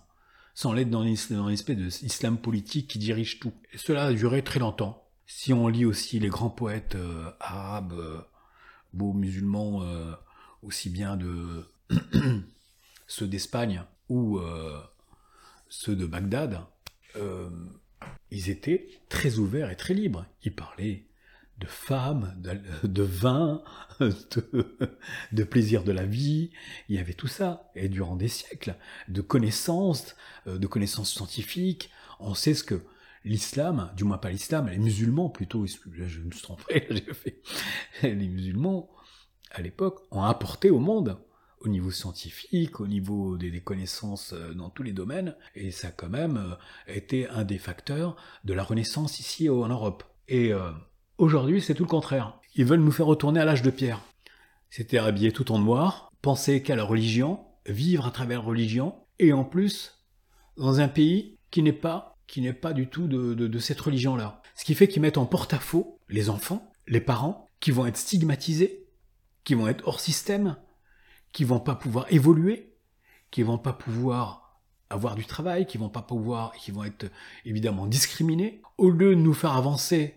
sans 0.57 0.75
être 0.75 0.89
dans 0.89 1.03
l'espèce 1.03 1.77
d'islam 2.01 2.35
politique 2.39 2.87
qui 2.87 2.97
dirige 2.97 3.39
tout. 3.39 3.53
Et 3.73 3.77
cela 3.77 4.05
a 4.05 4.13
duré 4.13 4.43
très 4.43 4.57
longtemps. 4.57 5.07
Si 5.27 5.53
on 5.53 5.67
lit 5.67 5.85
aussi 5.85 6.19
les 6.19 6.29
grands 6.29 6.49
poètes 6.49 6.95
euh, 6.95 7.29
arabes, 7.39 7.93
euh, 7.93 8.17
beaux 8.91 9.13
musulmans, 9.13 9.83
euh, 9.83 10.13
aussi 10.63 10.89
bien 10.89 11.15
de 11.15 11.63
ceux 13.07 13.27
d'Espagne 13.27 13.83
ou 14.09 14.39
ceux 15.69 15.95
de 15.95 16.07
Bagdad, 16.07 16.61
ils 18.31 18.49
étaient 18.49 18.87
très 19.09 19.37
ouverts 19.37 19.69
et 19.69 19.75
très 19.75 19.93
libres. 19.93 20.25
Ils 20.41 20.55
parlaient 20.55 21.05
de 21.57 21.65
femmes, 21.65 22.35
de, 22.83 23.03
vin, 23.03 23.63
de, 23.99 25.43
plaisir 25.43 25.83
de 25.83 25.91
la 25.91 26.05
vie. 26.05 26.51
Il 26.89 26.95
y 26.95 26.99
avait 26.99 27.13
tout 27.13 27.27
ça. 27.27 27.71
Et 27.75 27.89
durant 27.89 28.15
des 28.15 28.27
siècles, 28.27 28.75
de 29.07 29.21
connaissances, 29.21 30.15
euh, 30.47 30.57
de 30.57 30.67
connaissances 30.67 31.11
scientifiques, 31.11 31.89
on 32.19 32.33
sait 32.33 32.53
ce 32.53 32.63
que 32.63 32.83
l'islam, 33.23 33.91
du 33.95 34.03
moins 34.03 34.17
pas 34.17 34.29
l'islam, 34.29 34.67
les 34.67 34.77
musulmans 34.77 35.29
plutôt, 35.29 35.65
je 35.65 36.19
me 36.19 36.31
suis 36.31 36.41
trompé, 36.41 36.87
j'ai 36.91 37.13
fait, 37.13 37.41
les 38.03 38.27
musulmans, 38.27 38.89
à 39.51 39.61
l'époque, 39.61 40.01
ont 40.11 40.23
apporté 40.23 40.69
au 40.69 40.79
monde 40.79 41.17
au 41.59 41.67
niveau 41.67 41.91
scientifique, 41.91 42.79
au 42.79 42.87
niveau 42.87 43.37
des, 43.37 43.61
connaissances 43.61 44.33
euh, 44.33 44.53
dans 44.53 44.69
tous 44.69 44.83
les 44.83 44.93
domaines, 44.93 45.35
et 45.55 45.71
ça 45.71 45.89
a 45.89 45.91
quand 45.91 46.09
même 46.09 46.37
euh, 46.37 46.93
été 46.93 47.27
un 47.29 47.43
des 47.43 47.57
facteurs 47.57 48.15
de 48.43 48.53
la 48.53 48.63
renaissance 48.63 49.19
ici 49.19 49.49
en 49.49 49.67
Europe. 49.67 50.03
Et 50.27 50.53
euh, 50.53 50.71
aujourd'hui, 51.17 51.61
c'est 51.61 51.73
tout 51.73 51.83
le 51.83 51.89
contraire. 51.89 52.39
Ils 52.55 52.65
veulent 52.65 52.81
nous 52.81 52.91
faire 52.91 53.05
retourner 53.05 53.39
à 53.39 53.45
l'âge 53.45 53.61
de 53.61 53.69
pierre. 53.69 54.01
C'était 54.69 54.97
habiller 54.97 55.31
tout 55.31 55.51
en 55.51 55.59
noir, 55.59 56.11
penser 56.21 56.61
qu'à 56.61 56.75
la 56.75 56.83
religion, 56.83 57.39
vivre 57.65 58.05
à 58.05 58.11
travers 58.11 58.41
la 58.41 58.47
religion, 58.47 58.95
et 59.19 59.33
en 59.33 59.43
plus, 59.43 60.03
dans 60.57 60.79
un 60.79 60.87
pays 60.87 61.37
qui 61.51 61.63
n'est 61.63 61.73
pas 61.73 62.13
qui 62.27 62.41
n'est 62.41 62.51
pas 62.51 62.73
du 62.73 62.87
tout 62.89 63.07
de, 63.07 63.33
de 63.33 63.59
cette 63.59 63.79
religion-là. 63.79 64.41
Ce 64.53 64.65
qui 64.65 64.75
fait 64.75 64.89
qu'ils 64.89 65.01
mettent 65.01 65.17
en 65.17 65.25
porte-à-faux 65.25 65.97
les 66.09 66.29
enfants, 66.29 66.69
les 66.85 66.99
parents, 66.99 67.47
qui 67.61 67.71
vont 67.71 67.85
être 67.85 67.95
stigmatisés, 67.95 68.85
qui 69.45 69.53
vont 69.53 69.69
être 69.69 69.87
hors 69.87 70.01
système, 70.01 70.57
qui 71.31 71.45
vont 71.45 71.61
pas 71.61 71.75
pouvoir 71.75 72.05
évoluer, 72.11 72.75
qui 73.31 73.43
vont 73.43 73.57
pas 73.57 73.71
pouvoir 73.71 74.59
avoir 74.89 75.15
du 75.15 75.25
travail, 75.25 75.65
qui 75.65 75.77
vont 75.77 75.89
pas 75.89 76.01
pouvoir, 76.01 76.53
qui 76.53 76.71
vont 76.71 76.83
être 76.83 77.05
évidemment 77.45 77.87
discriminés. 77.87 78.61
Au 78.77 78.89
lieu 78.89 79.15
de 79.15 79.21
nous 79.21 79.33
faire 79.33 79.55
avancer, 79.55 80.16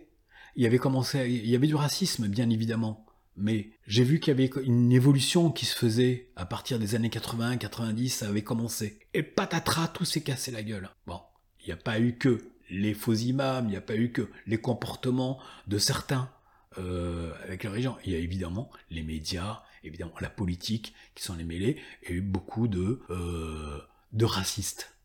il 0.55 0.63
y 0.63 0.65
avait 0.65 0.77
commencé, 0.77 1.29
il 1.29 1.47
y 1.47 1.55
avait 1.55 1.67
du 1.67 1.75
racisme 1.75 2.27
bien 2.27 2.49
évidemment, 2.49 3.05
mais 3.37 3.71
j'ai 3.87 4.03
vu 4.03 4.19
qu'il 4.19 4.31
y 4.31 4.35
avait 4.35 4.51
une 4.63 4.91
évolution 4.91 5.51
qui 5.51 5.65
se 5.65 5.75
faisait 5.75 6.31
à 6.35 6.45
partir 6.45 6.79
des 6.79 6.95
années 6.95 7.09
80, 7.09 7.57
90, 7.57 8.09
ça 8.09 8.27
avait 8.27 8.43
commencé. 8.43 8.99
Et 9.13 9.23
patatras, 9.23 9.87
tout 9.87 10.05
s'est 10.05 10.21
cassé 10.21 10.51
la 10.51 10.63
gueule. 10.63 10.89
Bon, 11.07 11.21
il 11.61 11.67
n'y 11.67 11.73
a 11.73 11.77
pas 11.77 11.99
eu 11.99 12.17
que 12.17 12.41
les 12.69 12.93
faux 12.93 13.13
imams, 13.13 13.65
il 13.65 13.71
n'y 13.71 13.77
a 13.77 13.81
pas 13.81 13.95
eu 13.95 14.11
que 14.11 14.29
les 14.45 14.59
comportements 14.59 15.39
de 15.67 15.77
certains 15.77 16.29
euh, 16.77 17.33
avec 17.43 17.63
la 17.63 17.71
religion. 17.71 17.97
Il 18.05 18.11
y 18.11 18.15
a 18.15 18.19
évidemment 18.19 18.69
les 18.89 19.03
médias, 19.03 19.63
évidemment 19.83 20.13
la 20.21 20.29
politique 20.29 20.93
qui 21.15 21.23
s'en 21.23 21.37
est 21.37 21.43
mêlée, 21.43 21.81
et 22.03 22.21
beaucoup 22.21 22.67
euh, 22.67 23.81
de 24.13 24.25
racistes. 24.25 24.95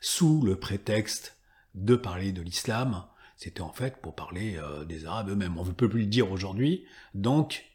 Sous 0.00 0.42
le 0.42 0.56
prétexte 0.56 1.36
de 1.74 1.94
parler 1.94 2.32
de 2.32 2.42
l'islam, 2.42 3.04
c'était 3.36 3.60
en 3.60 3.72
fait 3.72 3.98
pour 3.98 4.14
parler 4.14 4.56
euh, 4.56 4.84
des 4.84 5.04
Arabes 5.04 5.30
eux-mêmes. 5.30 5.58
On 5.58 5.64
ne 5.64 5.72
peut 5.72 5.88
plus 5.88 6.00
le 6.00 6.06
dire 6.06 6.30
aujourd'hui, 6.32 6.86
donc 7.14 7.66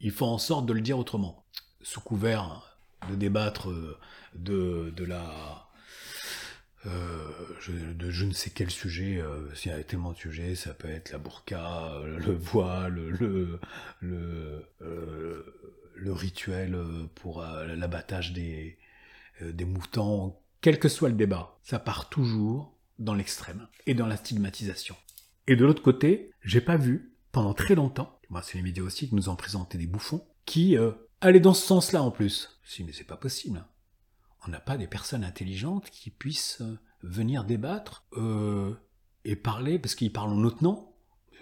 il 0.00 0.12
faut 0.12 0.26
en 0.26 0.38
sorte 0.38 0.66
de 0.66 0.72
le 0.72 0.80
dire 0.80 0.98
autrement. 0.98 1.44
Sous 1.82 2.00
couvert 2.00 2.78
de 3.10 3.14
débattre 3.14 3.70
euh, 3.70 3.98
de, 4.34 4.92
de 4.96 5.04
la 5.04 5.68
euh, 6.86 7.28
je, 7.60 7.72
de 7.72 8.10
je 8.10 8.24
ne 8.26 8.32
sais 8.32 8.50
quel 8.50 8.70
sujet, 8.70 9.20
s'il 9.54 9.72
y 9.72 9.74
a 9.74 9.82
tellement 9.82 10.12
de 10.12 10.18
sujets, 10.18 10.54
ça 10.54 10.72
peut 10.72 10.88
être 10.88 11.10
la 11.10 11.18
burqa, 11.18 12.00
le 12.04 12.32
voile, 12.32 12.94
le, 12.94 13.58
le, 14.00 14.64
le 15.96 16.12
rituel 16.12 16.78
pour 17.16 17.42
l'abattage 17.42 18.32
des, 18.32 18.78
des 19.40 19.64
moutons, 19.64 20.36
quel 20.60 20.78
que 20.78 20.88
soit 20.88 21.08
le 21.08 21.16
débat, 21.16 21.58
ça 21.64 21.80
part 21.80 22.08
toujours 22.08 22.75
dans 22.98 23.14
l'extrême 23.14 23.68
et 23.86 23.94
dans 23.94 24.06
la 24.06 24.16
stigmatisation. 24.16 24.96
Et 25.46 25.56
de 25.56 25.64
l'autre 25.64 25.82
côté, 25.82 26.30
j'ai 26.42 26.60
pas 26.60 26.76
vu 26.76 27.12
pendant 27.32 27.54
très 27.54 27.74
longtemps, 27.74 28.18
moi 28.30 28.42
c'est 28.42 28.58
les 28.58 28.62
médias 28.62 28.82
aussi 28.82 29.08
qui 29.08 29.14
nous 29.14 29.28
ont 29.28 29.36
présenté 29.36 29.78
des 29.78 29.86
bouffons, 29.86 30.26
qui 30.44 30.76
allaient 31.20 31.40
dans 31.40 31.54
ce 31.54 31.66
sens-là 31.66 32.02
en 32.02 32.10
plus. 32.10 32.58
Si, 32.64 32.82
mais 32.82 32.92
c'est 32.92 33.04
pas 33.04 33.16
possible 33.16 33.64
on 34.46 34.50
n'a 34.50 34.60
pas 34.60 34.76
des 34.76 34.86
personnes 34.86 35.24
intelligentes 35.24 35.90
qui 35.90 36.10
puissent 36.10 36.60
euh, 36.60 36.78
venir 37.02 37.44
débattre 37.44 38.06
euh, 38.16 38.74
et 39.24 39.36
parler, 39.36 39.78
parce 39.78 39.94
qu'ils 39.94 40.12
parlent 40.12 40.30
en 40.30 40.36
notre 40.36 40.62
nom. 40.62 40.92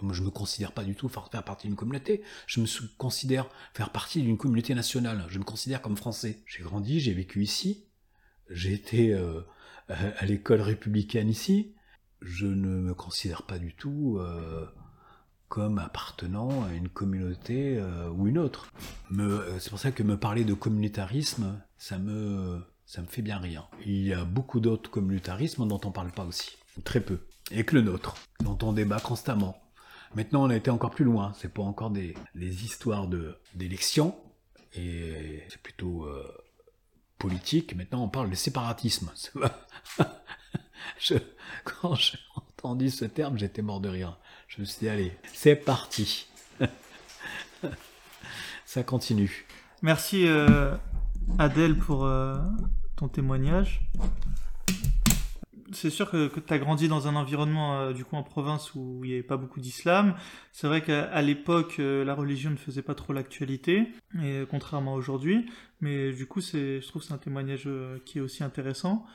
Moi, 0.01 0.13
je 0.13 0.21
ne 0.21 0.27
me 0.27 0.31
considère 0.31 0.73
pas 0.73 0.85
du 0.85 0.97
tout 0.97 1.09
faire 1.09 1.31
partie 1.45 1.67
d'une 1.67 1.77
communauté. 1.77 2.23
Je 2.47 2.61
me 2.61 2.67
considère 2.97 3.49
faire 3.75 3.91
partie 3.91 4.23
d'une 4.23 4.37
communauté 4.37 4.75
nationale. 4.75 5.25
Je 5.29 5.39
me 5.39 5.45
considère 5.45 5.81
comme 5.81 5.97
français. 5.97 6.43
J'ai 6.47 6.63
grandi, 6.63 6.99
j'ai 6.99 7.15
vécu 7.15 7.43
ici. 7.43 7.87
J'ai 8.51 8.73
été 8.73 9.15
euh, 9.15 9.43
à 9.89 10.25
l'école 10.27 10.61
républicaine 10.61 11.29
ici. 11.29 11.75
Je 12.21 12.47
ne 12.47 12.81
me 12.81 12.95
considère 12.95 13.43
pas 13.43 13.59
du 13.59 13.75
tout 13.75 14.19
comme 15.49 15.79
appartenant 15.79 16.65
à 16.65 16.73
une 16.73 16.89
communauté 16.89 17.83
ou 18.17 18.27
une 18.27 18.39
autre. 18.39 18.73
C'est 19.59 19.71
pour 19.71 19.79
ça 19.79 19.93
que 19.93 20.03
me 20.03 20.17
parler 20.17 20.45
de 20.45 20.55
communautarisme, 20.55 21.61
ça 21.77 21.99
me 21.99 22.63
ça 22.87 23.03
me 23.03 23.07
fait 23.07 23.23
bien 23.23 23.39
rire. 23.39 23.69
Il 23.85 24.07
y 24.07 24.13
a 24.13 24.25
beaucoup 24.25 24.61
d'autres 24.61 24.91
communautarismes 24.91 25.67
dont 25.67 25.81
on 25.85 25.91
parle 25.91 26.13
pas 26.13 26.25
aussi. 26.25 26.57
Très 26.85 27.01
peu. 27.01 27.21
Et 27.51 27.65
que 27.65 27.75
le 27.75 27.83
nôtre, 27.83 28.17
dont 28.41 28.59
on 28.63 28.73
débat 28.73 29.01
constamment. 29.01 29.57
Maintenant, 30.15 30.45
on 30.45 30.51
a 30.51 30.57
été 30.57 30.71
encore 30.71 30.91
plus 30.91 31.05
loin. 31.05 31.33
C'est 31.35 31.53
pas 31.53 31.63
encore 31.63 31.91
des, 31.91 32.15
histoires 32.35 33.09
de, 33.09 33.37
d'élections. 33.55 34.15
Et 34.75 35.43
c'est 35.49 35.61
plutôt 35.61 36.05
euh, 36.05 36.25
politique. 37.25 37.75
Maintenant, 37.75 38.05
on 38.05 38.09
parle 38.09 38.29
de 38.29 38.35
séparatisme. 38.35 39.11
quand 41.65 41.95
j'ai 41.95 42.19
entendu 42.37 42.91
ce 42.91 43.07
terme, 43.07 43.39
j'étais 43.39 43.63
mort 43.63 43.81
de 43.81 43.89
rire. 43.89 44.19
Je 44.47 44.61
me 44.61 44.67
suis 44.67 44.81
dit, 44.81 44.91
allez, 44.91 45.17
c'est 45.33 45.57
parti. 45.57 46.29
Ça 48.67 48.83
continue. 48.83 49.47
Merci 49.81 50.27
euh, 50.27 50.77
Adèle 51.39 51.79
pour 51.79 52.05
euh, 52.05 52.37
ton 52.95 53.09
témoignage. 53.09 53.89
C'est 55.75 55.91
sûr 55.91 56.11
que, 56.11 56.29
tu 56.29 56.53
as 56.53 56.59
grandi 56.59 56.89
dans 56.89 57.09
un 57.09 57.17
environnement 57.17 57.79
euh, 57.81 57.93
du 57.93 58.05
coup 58.05 58.17
en 58.17 58.23
province 58.23 58.75
où 58.75 59.01
il 59.05 59.09
n'y 59.09 59.15
avait 59.15 59.23
pas 59.23 59.37
beaucoup 59.37 59.61
d'islam. 59.61 60.15
C'est 60.53 60.67
vrai 60.67 60.83
qu'à 60.83 61.21
l'époque 61.23 61.77
euh, 61.79 62.05
la 62.05 62.15
religion 62.15 62.51
ne 62.51 62.57
faisait 62.57 62.83
pas 62.83 62.95
trop 62.95 63.13
l'actualité, 63.13 63.89
et 64.23 64.45
contrairement 64.51 64.95
à 64.95 64.97
aujourd'hui. 64.97 65.47
Mais 65.81 66.13
du 66.13 66.27
coup 66.27 66.41
c'est, 66.41 66.81
je 66.81 66.89
trouve 66.89 67.03
que 67.03 67.09
c'est 67.09 67.15
un 67.15 67.19
témoignage 67.19 67.69
qui 68.05 68.19
est 68.19 68.23
aussi 68.23 68.43
intéressant. 68.43 69.07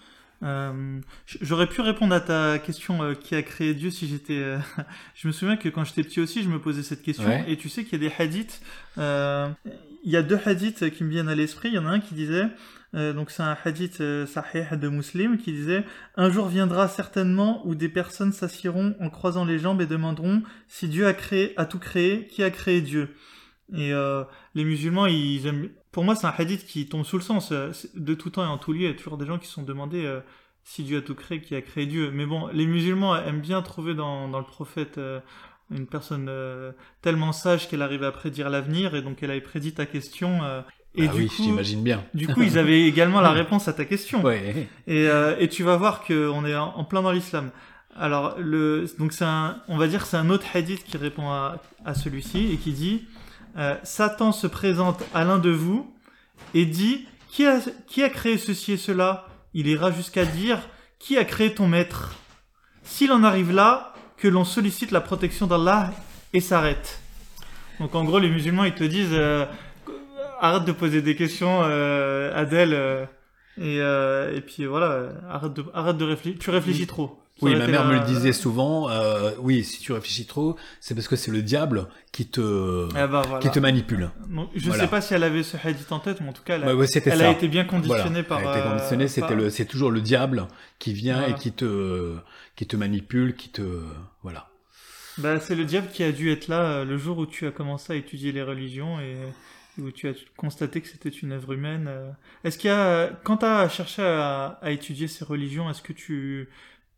Euh, 0.44 1.00
J'aurais 1.26 1.68
pu 1.68 1.82
répondre 1.82 2.16
à 2.16 2.22
ta 2.22 2.60
question 2.60 3.04
euh, 3.04 3.14
qui 3.14 3.36
a 3.36 3.42
créé 3.42 3.74
Dieu 3.74 3.90
si 3.90 4.08
j'étais. 4.08 4.38
Euh, 4.38 4.58
je 5.16 5.28
me 5.28 5.34
souviens 5.34 5.58
que 5.58 5.70
quand 5.70 5.84
j'étais 5.84 6.04
petit 6.04 6.22
aussi, 6.22 6.44
je 6.44 6.50
me 6.50 6.60
posais 6.60 6.84
cette 6.84 7.02
question. 7.02 7.44
Et 7.48 7.58
tu 7.58 7.70
sais 7.70 7.84
qu'il 7.84 8.02
y 8.02 8.06
a 8.06 8.10
des 8.10 8.16
hadiths. 8.18 8.62
Euh, 8.98 9.50
il 10.04 10.12
y 10.12 10.18
a 10.18 10.22
deux 10.22 10.40
hadiths 10.46 10.90
qui 10.92 11.04
me 11.04 11.10
viennent 11.10 11.30
à 11.30 11.36
l'esprit. 11.36 11.70
Il 11.70 11.76
y 11.76 11.78
en 11.78 11.86
a 11.86 11.90
un 11.90 12.00
qui 12.00 12.14
disait. 12.14 12.46
Donc 12.94 13.30
c'est 13.30 13.44
un 13.44 13.56
hadith 13.64 14.02
sahih 14.26 14.78
de 14.78 14.90
Muslim 14.90 15.38
qui 15.38 15.52
disait 15.52 15.86
un 16.16 16.32
jour 16.32 16.48
viendra 16.48 16.88
certainement 16.88 17.62
où 17.68 17.76
des 17.76 17.90
personnes 17.90 18.32
s'assieront 18.32 18.96
en 19.00 19.10
croisant 19.12 19.46
les 19.46 19.60
jambes 19.60 19.82
et 19.82 19.86
demanderont 19.86 20.42
si 20.68 20.88
Dieu 20.88 21.06
a 21.06 21.14
créé 21.14 21.54
a 21.58 21.66
tout 21.66 21.78
créé 21.78 22.26
qui 22.26 22.42
a 22.42 22.50
créé 22.50 22.82
Dieu 22.82 23.16
et 23.76 23.94
les 24.56 24.66
musulmans 24.66 25.06
ils 25.06 25.46
aiment 25.46 25.70
pour 25.92 26.04
moi, 26.04 26.16
c'est 26.16 26.28
un 26.28 26.34
hadith 26.38 26.66
qui 26.66 26.88
tombe 26.88 27.04
sous 27.04 27.18
le 27.18 27.24
sens. 27.24 27.52
Euh, 27.52 27.72
de 27.96 28.14
tout 28.14 28.30
temps 28.30 28.44
et 28.44 28.48
en 28.48 28.58
tout 28.58 28.74
lieu, 28.74 28.82
il 28.82 28.88
y 28.88 28.92
a 28.92 28.94
toujours 28.94 29.18
des 29.18 29.26
gens 29.26 29.40
qui 29.40 29.48
se 29.48 29.54
sont 29.54 29.64
demandés 29.64 30.06
euh, 30.06 30.22
si 30.64 30.84
Dieu 30.84 31.00
a 31.00 31.02
tout 31.02 31.16
créé, 31.16 31.42
qui 31.42 31.56
a 31.56 31.62
créé 31.62 31.86
Dieu. 31.86 32.12
Mais 32.12 32.26
bon, 32.26 32.48
les 32.48 32.68
musulmans 32.68 33.16
aiment 33.18 33.42
bien 33.42 33.62
trouver 33.62 33.96
dans, 33.96 34.28
le 34.28 34.46
prophète 34.46 34.98
euh, 34.98 35.20
une 35.72 35.88
personne 35.88 36.28
euh, 36.30 36.72
tellement 37.02 37.32
sage 37.32 37.68
qu'elle 37.70 37.82
arrivait 37.82 38.06
à 38.06 38.12
prédire 38.12 38.50
l'avenir 38.50 38.96
et 38.96 39.02
donc 39.02 39.24
elle 39.24 39.32
avait 39.32 39.42
prédit 39.42 39.74
ta 39.74 39.86
question. 39.86 40.44
euh, 40.44 40.62
et 40.96 41.08
ah 41.08 41.14
du 41.14 41.22
oui, 41.22 41.28
coup, 41.28 41.44
j'imagine 41.44 41.84
bien. 41.84 42.04
du 42.14 42.28
coup, 42.28 42.42
ils 42.42 42.58
avaient 42.58 42.84
également 42.88 43.22
la 43.22 43.32
réponse 43.32 43.68
à 43.68 43.74
ta 43.74 43.86
question. 43.86 44.24
Ouais. 44.24 44.68
Et, 44.88 45.08
euh, 45.08 45.36
et 45.40 45.48
tu 45.48 45.64
vas 45.64 45.78
voir 45.78 46.04
qu'on 46.04 46.46
est 46.46 46.56
en, 46.56 46.84
plein 46.84 47.02
dans 47.02 47.12
l'islam. 47.12 47.52
Alors, 47.96 48.36
le, 48.40 48.86
donc 48.98 49.14
c'est 49.14 49.26
un, 49.26 49.58
on 49.68 49.78
va 49.78 49.88
dire 49.88 50.02
que 50.02 50.08
c'est 50.08 50.18
un 50.18 50.30
autre 50.30 50.46
hadith 50.54 50.84
qui 50.84 50.98
répond 50.98 51.30
à, 51.30 51.58
à 51.86 51.94
celui-ci 51.94 52.52
et 52.52 52.58
qui 52.58 52.72
dit 52.72 53.06
euh, 53.58 53.76
Satan 53.84 54.32
se 54.32 54.48
présente 54.48 55.04
à 55.14 55.24
l'un 55.24 55.38
de 55.38 55.50
vous 55.50 55.94
et 56.54 56.66
dit 56.66 57.06
qui 57.30 57.46
a, 57.46 57.60
qui 57.88 58.04
a 58.04 58.10
créé 58.10 58.38
ceci 58.38 58.74
et 58.74 58.78
cela? 58.78 59.28
Il 59.54 59.68
ira 59.68 59.92
jusqu'à 59.92 60.26
dire 60.26 60.60
Qui 61.00 61.18
a 61.18 61.26
créé 61.26 61.54
ton 61.54 61.68
maître? 61.68 62.16
S'il 62.84 63.12
en 63.12 63.24
arrive 63.24 63.52
là, 63.52 63.94
que 64.18 64.28
l'on 64.28 64.44
sollicite 64.46 64.92
la 64.92 65.02
protection 65.02 65.48
d'Allah 65.48 65.92
et 66.34 66.40
s'arrête. 66.40 67.02
Donc 67.80 67.96
en 67.96 68.04
gros, 68.04 68.20
les 68.20 68.30
musulmans 68.30 68.66
ils 68.66 68.76
te 68.76 68.84
disent 68.84 69.14
euh, 69.14 69.46
arrête 70.40 70.66
de 70.66 70.72
poser 70.72 71.02
des 71.02 71.16
questions, 71.16 71.62
euh, 71.64 72.32
Adèle. 72.36 72.74
euh, 72.74 73.06
et, 73.58 73.82
euh, 73.82 74.36
et 74.36 74.42
puis 74.42 74.66
voilà, 74.66 75.10
arrête 75.30 75.54
de, 75.54 75.66
arrête 75.74 75.98
de 75.98 76.06
réfléchir. 76.06 76.40
Tu 76.40 76.50
réfléchis 76.50 76.88
trop. 76.88 77.20
Ça 77.40 77.46
Oui, 77.46 77.56
ma 77.56 77.68
mère 77.68 77.86
me 77.86 77.94
le 77.96 78.00
disait 78.06 78.32
souvent. 78.34 78.90
euh, 78.90 79.32
oui, 79.40 79.64
si 79.64 79.80
tu 79.82 79.92
réfléchis 79.94 80.26
trop, 80.26 80.58
c'est 80.82 80.94
parce 80.94 81.08
que 81.08 81.16
c'est 81.16 81.32
le 81.32 81.42
diable 81.42 81.88
qui 82.12 82.28
te, 82.28 82.88
Eh 82.92 82.94
ben, 82.94 83.08
voilà. 83.08 83.40
qui 83.40 83.50
te 83.50 83.60
manipule. 83.60 84.12
Donc, 84.30 84.50
je 84.56 84.68
Voilà. 84.68 84.84
sais 84.84 84.90
pas 84.90 85.00
si 85.02 85.14
elle 85.14 85.24
avait 85.24 85.44
ce 85.44 85.56
hadith 85.62 85.92
en 85.92 86.00
tête, 86.00 86.20
mais 86.22 86.30
en 86.30 86.34
tout 86.34 86.44
cas, 86.44 86.56
elle 86.56 86.64
a, 86.66 86.76
ouais, 86.76 86.86
elle 87.06 87.22
été 87.32 87.48
bien 87.48 87.64
conditionnée 87.66 88.24
Voilà. 88.24 88.24
par. 88.24 88.40
Elle 88.42 88.48
a 88.48 88.60
été 88.60 88.70
conditionnée, 88.70 89.08
c'était 89.08 89.28
par- 89.28 89.36
le, 89.38 89.50
c'est 89.50 89.66
toujours 89.66 89.90
le 89.92 90.02
diable 90.02 90.48
qui 90.80 90.92
vient 90.94 91.26
et 91.28 91.34
qui 91.34 91.52
te, 91.54 92.16
qui 92.58 92.66
te 92.68 92.76
manipule, 92.76 93.36
qui 93.36 93.50
te, 93.50 93.62
voilà. 94.22 94.48
Bah, 95.18 95.40
c'est 95.40 95.56
le 95.56 95.66
diable 95.66 95.88
qui 95.94 96.04
a 96.04 96.12
dû 96.14 96.32
être 96.32 96.48
là 96.50 96.84
le 96.86 96.98
jour 96.98 97.18
où 97.18 97.26
tu 97.26 97.46
as 97.48 97.52
commencé 97.52 97.92
à 97.94 97.96
étudier 97.98 98.32
les 98.34 98.44
religions 98.44 99.00
et 99.02 99.16
où 99.82 99.92
tu 99.92 100.08
as 100.10 100.14
constaté 100.38 100.82
que 100.82 100.88
c'était 100.88 101.10
une 101.10 101.32
œuvre 101.32 101.54
humaine. 101.54 101.86
euh. 101.88 102.12
Est-ce 102.44 102.58
qu'il 102.58 102.70
y 102.70 102.74
a, 102.74 103.10
quand 103.24 103.38
tu 103.38 103.46
as 103.46 103.68
cherché 103.70 104.02
à, 104.02 104.60
à 104.62 104.72
étudier 104.72 105.08
ces 105.08 105.24
religions, 105.26 105.70
est-ce 105.70 105.82
que 105.82 105.94
tu 105.94 106.50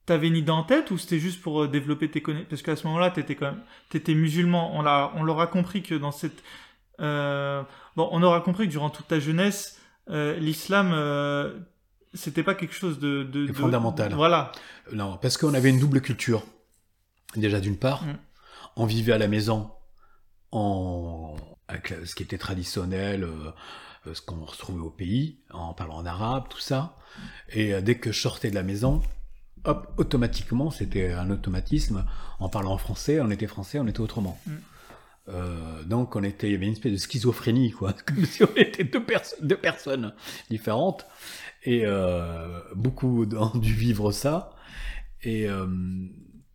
t'avais 0.05 0.27
une 0.27 0.35
idée 0.35 0.51
en 0.51 0.63
tête 0.63 0.89
ou 0.91 0.97
c'était 0.97 1.19
juste 1.19 1.41
pour 1.41 1.63
euh, 1.63 1.67
développer 1.67 2.09
tes 2.09 2.21
connaissances 2.21 2.49
Parce 2.49 2.61
qu'à 2.63 2.75
ce 2.75 2.87
moment-là, 2.87 3.11
quand 3.15 3.41
même, 3.41 3.61
t'étais 3.89 4.13
musulman. 4.15 4.75
On 4.77 4.81
l'a, 4.81 5.11
on 5.15 5.23
l'aura 5.23 5.47
compris 5.47 5.83
que 5.83 5.95
dans 5.95 6.11
cette, 6.11 6.43
euh, 6.99 7.61
bon, 7.95 8.09
on 8.11 8.21
aura 8.23 8.41
compris 8.41 8.65
que 8.67 8.71
durant 8.71 8.89
toute 8.89 9.07
ta 9.07 9.19
jeunesse, 9.19 9.79
euh, 10.09 10.37
l'islam, 10.37 10.91
euh, 10.93 11.59
c'était 12.13 12.43
pas 12.43 12.55
quelque 12.55 12.73
chose 12.73 12.99
de, 12.99 13.23
de, 13.23 13.45
de- 13.47 13.53
Fondamental. 13.53 14.13
Voilà. 14.13 14.51
Non, 14.91 15.17
parce 15.21 15.37
qu'on 15.37 15.53
avait 15.53 15.69
une 15.69 15.79
double 15.79 16.01
culture. 16.01 16.43
Déjà 17.35 17.59
d'une 17.61 17.77
part, 17.77 18.03
Mm. 18.03 18.17
on 18.75 18.85
vivait 18.85 19.13
à 19.13 19.17
la 19.17 19.27
maison 19.27 19.71
en 20.51 21.35
avec 21.67 21.93
ce 22.05 22.15
qui 22.15 22.23
était 22.23 22.37
traditionnel, 22.37 23.23
euh, 23.23 23.51
euh, 24.07 24.13
ce 24.13 24.21
qu'on 24.21 24.43
retrouvait 24.43 24.81
au 24.81 24.89
pays, 24.89 25.37
en 25.51 25.73
parlant 25.73 25.95
en 25.95 26.05
arabe, 26.05 26.45
tout 26.49 26.59
ça. 26.59 26.97
Et 27.49 27.73
euh, 27.73 27.81
dès 27.81 27.95
que 27.95 28.11
je 28.11 28.19
sortais 28.19 28.49
de 28.49 28.55
la 28.55 28.63
maison, 28.63 29.01
hop, 29.63 29.93
automatiquement, 29.97 30.69
c'était 30.69 31.11
un 31.13 31.29
automatisme. 31.29 32.05
En 32.39 32.49
parlant 32.49 32.73
en 32.73 32.77
français, 32.77 33.21
on 33.21 33.31
était 33.31 33.47
français, 33.47 33.79
on 33.79 33.87
était 33.87 34.01
autrement. 34.01 34.37
Mm. 34.45 34.51
Euh, 35.29 35.83
donc 35.83 36.15
on 36.15 36.23
était, 36.23 36.49
il 36.49 36.53
y 36.53 36.55
avait 36.55 36.65
une 36.65 36.73
espèce 36.73 36.91
de 36.91 36.97
schizophrénie, 36.97 37.71
quoi, 37.71 37.93
comme 38.05 38.25
si 38.25 38.43
on 38.43 38.55
était 38.55 38.83
deux, 38.83 39.03
perso- 39.03 39.35
deux 39.41 39.57
personnes 39.57 40.13
différentes, 40.49 41.05
et 41.63 41.85
euh, 41.85 42.59
beaucoup 42.75 43.23
ont 43.35 43.57
dû 43.57 43.73
vivre 43.73 44.11
ça. 44.11 44.55
Et 45.23 45.47
euh, 45.47 45.67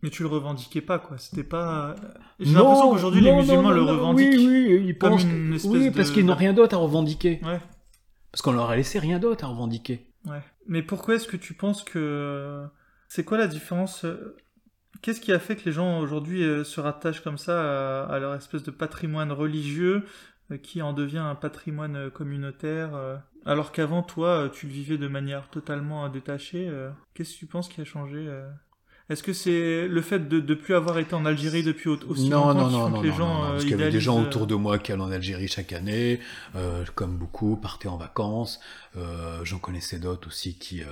Mais 0.07 0.11
tu 0.11 0.23
le 0.23 0.29
revendiquais 0.29 0.79
pas, 0.81 0.99
quoi. 0.99 1.17
C'était 1.17 1.43
pas. 1.43 1.95
J'ai 2.39 2.51
non, 2.53 2.63
l'impression 2.63 2.89
qu'aujourd'hui 2.91 3.21
les 3.21 3.33
musulmans 3.35 3.61
non, 3.63 3.69
le 3.71 3.81
revendiquent. 3.81 4.35
Oui, 4.37 4.47
oui, 4.47 4.85
ils 4.87 4.97
comme 4.97 5.11
pensent 5.11 5.23
une 5.23 5.53
espèce 5.53 5.71
oui, 5.71 5.89
de- 5.89 5.95
parce 5.95 6.11
qu'ils 6.11 6.25
n'ont 6.25 6.33
rien 6.35 6.53
d'autre 6.53 6.75
à 6.75 6.79
revendiquer. 6.79 7.41
Ouais, 7.43 7.59
Parce 8.31 8.41
qu'on 8.41 8.53
leur 8.53 8.69
a 8.69 8.75
laissé 8.77 8.99
rien 8.99 9.19
d'autre 9.19 9.43
à 9.43 9.47
revendiquer. 9.47 10.07
ouais. 10.25 10.41
Mais 10.67 10.81
pourquoi 10.81 11.15
est-ce 11.15 11.27
que 11.27 11.35
tu 11.37 11.53
penses 11.53 11.83
que. 11.83 12.63
C'est 13.09 13.23
quoi 13.25 13.37
la 13.37 13.47
différence 13.47 14.05
euh, 14.05 14.37
Qu'est-ce 15.01 15.19
qui 15.21 15.31
a 15.33 15.39
fait 15.39 15.55
que 15.57 15.65
les 15.65 15.71
gens 15.73 15.99
aujourd'hui 15.99 16.43
euh, 16.43 16.63
se 16.63 16.79
rattachent 16.79 17.21
comme 17.21 17.37
ça 17.37 18.05
à, 18.05 18.17
leur 18.19 18.33
espèce 18.33 18.63
de 18.63 18.71
patrimoine 18.71 19.31
religieux 19.31 20.05
euh, 20.51 20.57
qui 20.57 20.81
en 20.81 20.93
devient 20.93 21.17
un 21.19 21.35
patrimoine 21.35 21.95
euh, 21.95 22.09
communautaire 22.09 22.95
euh, 22.95 23.15
alors 23.45 23.71
qu'avant 23.71 24.01
toi 24.03 24.27
euh, 24.29 24.49
tu 24.49 24.65
le 24.67 24.73
vivais 24.73 24.97
de 24.97 25.07
manière 25.07 25.47
totalement 25.49 26.05
euh, 26.05 26.09
détachée 26.09 26.67
euh, 26.67 26.89
Qu'est-ce 27.13 27.33
que 27.35 27.39
tu 27.39 27.45
penses 27.45 27.69
qui 27.69 27.79
a 27.79 27.85
changé 27.85 28.17
euh? 28.17 28.49
Est-ce 29.09 29.23
que 29.23 29.31
c'est 29.31 29.87
le 29.87 30.01
fait 30.01 30.27
de 30.27 30.41
ne 30.41 30.53
plus 30.53 30.75
avoir 30.75 30.97
été 30.99 31.13
en 31.13 31.25
Algérie 31.25 31.63
depuis 31.63 31.89
au- 31.89 31.97
aussi 32.09 32.27
non, 32.29 32.47
longtemps 32.47 32.69
non, 32.69 32.69
non, 32.69 32.89
non, 32.89 32.99
que 32.99 33.05
les 33.05 33.11
non, 33.11 33.17
gens 33.17 33.27
non, 33.27 33.39
non, 33.39 33.45
euh, 33.45 33.51
parce 33.51 33.63
qu'il 33.63 33.71
y 33.71 33.73
avait 33.75 33.89
des 33.89 34.01
gens 34.01 34.21
autour 34.21 34.47
de 34.47 34.55
moi 34.55 34.79
qui 34.79 34.91
allaient 34.91 35.01
en 35.01 35.11
Algérie 35.11 35.47
chaque 35.47 35.71
année, 35.71 36.19
euh, 36.55 36.83
comme 36.95 37.17
beaucoup, 37.17 37.55
partaient 37.55 37.87
en 37.87 37.95
vacances. 37.97 38.59
Euh, 38.97 39.39
J'en 39.45 39.59
connaissais 39.59 39.99
d'autres 39.99 40.27
aussi 40.27 40.57
qui, 40.57 40.83
euh, 40.83 40.87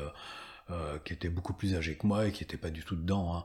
euh, 0.71 0.97
qui 1.03 1.11
étaient 1.13 1.27
beaucoup 1.29 1.53
plus 1.53 1.75
âgés 1.75 1.95
que 1.97 2.07
moi 2.07 2.27
et 2.27 2.31
qui 2.31 2.43
n'étaient 2.43 2.55
pas 2.57 2.69
du 2.69 2.83
tout 2.83 2.95
dedans. 2.95 3.35
hein. 3.37 3.43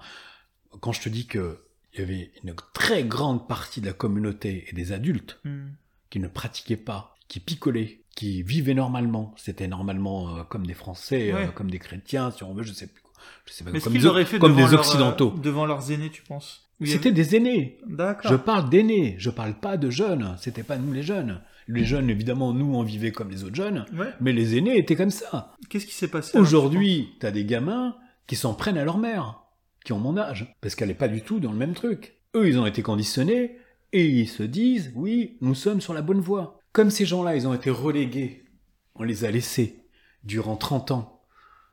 Quand 0.80 0.92
je 0.92 1.00
te 1.00 1.08
dis 1.08 1.26
que 1.26 1.58
il 1.94 1.98
y 1.98 2.02
avait 2.04 2.30
une 2.44 2.54
très 2.72 3.02
grande 3.02 3.48
partie 3.48 3.80
de 3.80 3.86
la 3.86 3.92
communauté 3.92 4.66
et 4.68 4.72
des 4.72 4.92
adultes 4.92 5.40
Hmm. 5.44 5.70
qui 6.10 6.20
ne 6.20 6.28
pratiquaient 6.28 6.76
pas, 6.76 7.16
qui 7.26 7.40
picolaient, 7.40 8.02
qui 8.14 8.44
vivaient 8.44 8.74
normalement. 8.74 9.34
C'était 9.36 9.66
normalement 9.66 10.36
euh, 10.36 10.42
comme 10.44 10.64
des 10.64 10.74
Français, 10.74 11.32
Ouais. 11.32 11.46
euh, 11.46 11.50
comme 11.50 11.68
des 11.72 11.80
chrétiens, 11.80 12.30
si 12.30 12.44
on 12.44 12.54
veut, 12.54 12.62
je 12.62 12.72
sais 12.72 12.86
plus. 12.86 13.02
Je 13.46 13.52
sais 13.52 13.64
pas, 13.64 13.70
Mais 13.72 13.80
comme, 13.80 13.92
qu'ils 13.92 14.02
des- 14.02 14.06
auraient 14.06 14.24
fait 14.24 14.38
comme 14.38 14.52
devant 14.52 14.66
des 14.66 14.72
leurs, 14.72 14.80
occidentaux. 14.80 15.34
euh, 15.36 15.40
devant 15.40 15.66
leurs 15.66 15.90
aînés, 15.92 16.10
tu 16.10 16.22
penses 16.22 16.68
C'était 16.84 17.12
des 17.12 17.36
aînés. 17.36 17.78
D'accord. 17.86 18.30
Je 18.30 18.36
parle 18.36 18.70
d'aînés, 18.70 19.14
je 19.18 19.28
parle 19.30 19.54
pas 19.54 19.76
de 19.76 19.90
jeunes. 19.90 20.34
C'était 20.40 20.62
pas 20.62 20.78
nous 20.78 20.92
les 20.92 21.02
jeunes. 21.02 21.40
Les 21.68 21.84
jeunes, 21.84 22.08
évidemment, 22.10 22.52
nous, 22.52 22.74
on 22.74 22.82
vivait 22.82 23.12
comme 23.12 23.30
les 23.30 23.44
autres 23.44 23.54
jeunes, 23.54 23.84
Ouais. 23.96 24.08
mais 24.20 24.32
les 24.32 24.56
aînés 24.56 24.76
étaient 24.78 24.96
comme 24.96 25.10
ça. 25.10 25.52
Qu'est-ce 25.68 25.86
qui 25.86 25.94
s'est 25.94 26.08
passé 26.08 26.36
Aujourd'hui, 26.36 27.10
t'as 27.20 27.30
des 27.30 27.44
gamins 27.44 27.94
qui 28.26 28.34
s'en 28.34 28.54
prennent 28.54 28.78
à 28.78 28.84
leur 28.84 28.98
mère, 28.98 29.42
qui 29.84 29.92
ont 29.92 29.98
mon 30.00 30.16
âge, 30.16 30.52
parce 30.62 30.74
qu'elle 30.74 30.90
est 30.90 30.94
pas 30.94 31.06
du 31.08 31.22
tout 31.22 31.38
dans 31.38 31.52
le 31.52 31.58
même 31.58 31.74
truc. 31.74 32.14
Eux, 32.34 32.48
ils 32.48 32.58
ont 32.58 32.66
été 32.66 32.82
conditionnés, 32.82 33.56
et 33.92 34.04
ils 34.06 34.26
se 34.28 34.42
disent, 34.42 34.90
oui, 34.96 35.36
nous 35.42 35.54
sommes 35.54 35.80
sur 35.80 35.94
la 35.94 36.02
bonne 36.02 36.20
voie. 36.20 36.58
Comme 36.72 36.90
ces 36.90 37.04
gens-là, 37.06 37.36
ils 37.36 37.46
ont 37.46 37.54
été 37.54 37.70
relégués, 37.70 38.44
on 38.96 39.02
les 39.04 39.24
a 39.24 39.30
laissés 39.30 39.84
durant 40.24 40.56
30 40.56 40.90
ans 40.92 41.19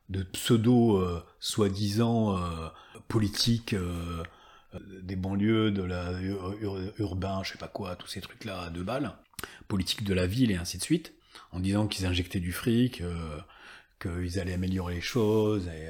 de 0.10 0.24
pseudo, 0.24 0.98
euh, 0.98 1.24
soi-disant, 1.40 2.38
euh, 2.38 2.70
politiques, 3.08 3.74
euh, 3.74 4.24
euh, 4.76 4.80
des 5.02 5.16
banlieues, 5.16 5.72
de 5.72 5.84
la 5.84 6.12
ur- 6.22 6.54
ur- 6.62 6.94
urbain, 7.00 7.42
je 7.44 7.52
sais 7.54 7.58
pas 7.58 7.68
quoi, 7.68 7.96
tous 7.96 8.08
ces 8.08 8.22
trucs-là 8.22 8.62
à 8.64 8.70
deux 8.70 8.84
balles, 8.84 9.14
politique 9.68 10.04
de 10.04 10.14
la 10.14 10.28
ville 10.28 10.52
et 10.52 10.56
ainsi 10.56 10.78
de 10.78 10.84
suite, 10.84 11.14
en 11.52 11.60
disant 11.60 11.88
qu'ils 11.88 12.06
injectaient 12.06 12.40
du 12.40 12.52
fric, 12.52 13.02
euh, 13.02 13.38
qu'ils 14.02 14.40
allaient 14.40 14.54
améliorer 14.54 14.96
les 14.96 15.02
choses. 15.02 15.68
Et, 15.68 15.90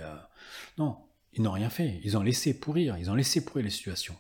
Non, 0.78 0.98
ils 1.34 1.42
n'ont 1.42 1.52
rien 1.52 1.70
fait. 1.70 2.00
Ils 2.04 2.18
ont 2.18 2.24
laissé 2.24 2.60
pourrir. 2.60 2.98
Ils 2.98 3.10
ont 3.12 3.16
laissé 3.16 3.44
pourrir 3.44 3.66
les 3.66 3.72
situations. 3.72 4.16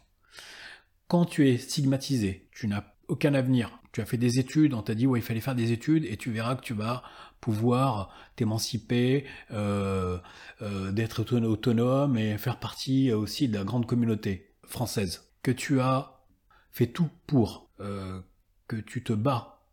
Quand 1.07 1.25
tu 1.25 1.47
es 1.49 1.57
stigmatisé, 1.57 2.47
tu 2.51 2.67
n'as 2.67 2.83
aucun 3.07 3.33
avenir. 3.33 3.79
Tu 3.93 4.01
as 4.01 4.05
fait 4.05 4.17
des 4.17 4.39
études, 4.39 4.73
on 4.73 4.81
t'a 4.83 4.93
dit 4.93 5.07
ouais 5.07 5.19
il 5.19 5.23
fallait 5.23 5.39
faire 5.41 5.55
des 5.55 5.71
études 5.71 6.05
et 6.05 6.17
tu 6.17 6.31
verras 6.31 6.55
que 6.55 6.61
tu 6.63 6.73
vas 6.73 7.01
pouvoir 7.47 8.09
t'émanciper, 8.35 9.25
euh, 9.51 10.17
euh, 10.61 10.91
d'être 10.91 11.21
auton- 11.21 11.45
autonome 11.45 12.17
et 12.17 12.37
faire 12.37 12.59
partie 12.59 13.13
aussi 13.13 13.47
de 13.47 13.57
la 13.57 13.63
grande 13.63 13.85
communauté 13.85 14.53
française. 14.65 15.31
Que 15.43 15.51
tu 15.51 15.79
as 15.79 16.25
fait 16.71 16.87
tout 16.87 17.09
pour, 17.25 17.69
euh, 17.79 18.19
que 18.67 18.75
tu 18.75 19.01
te 19.01 19.13
bats 19.13 19.63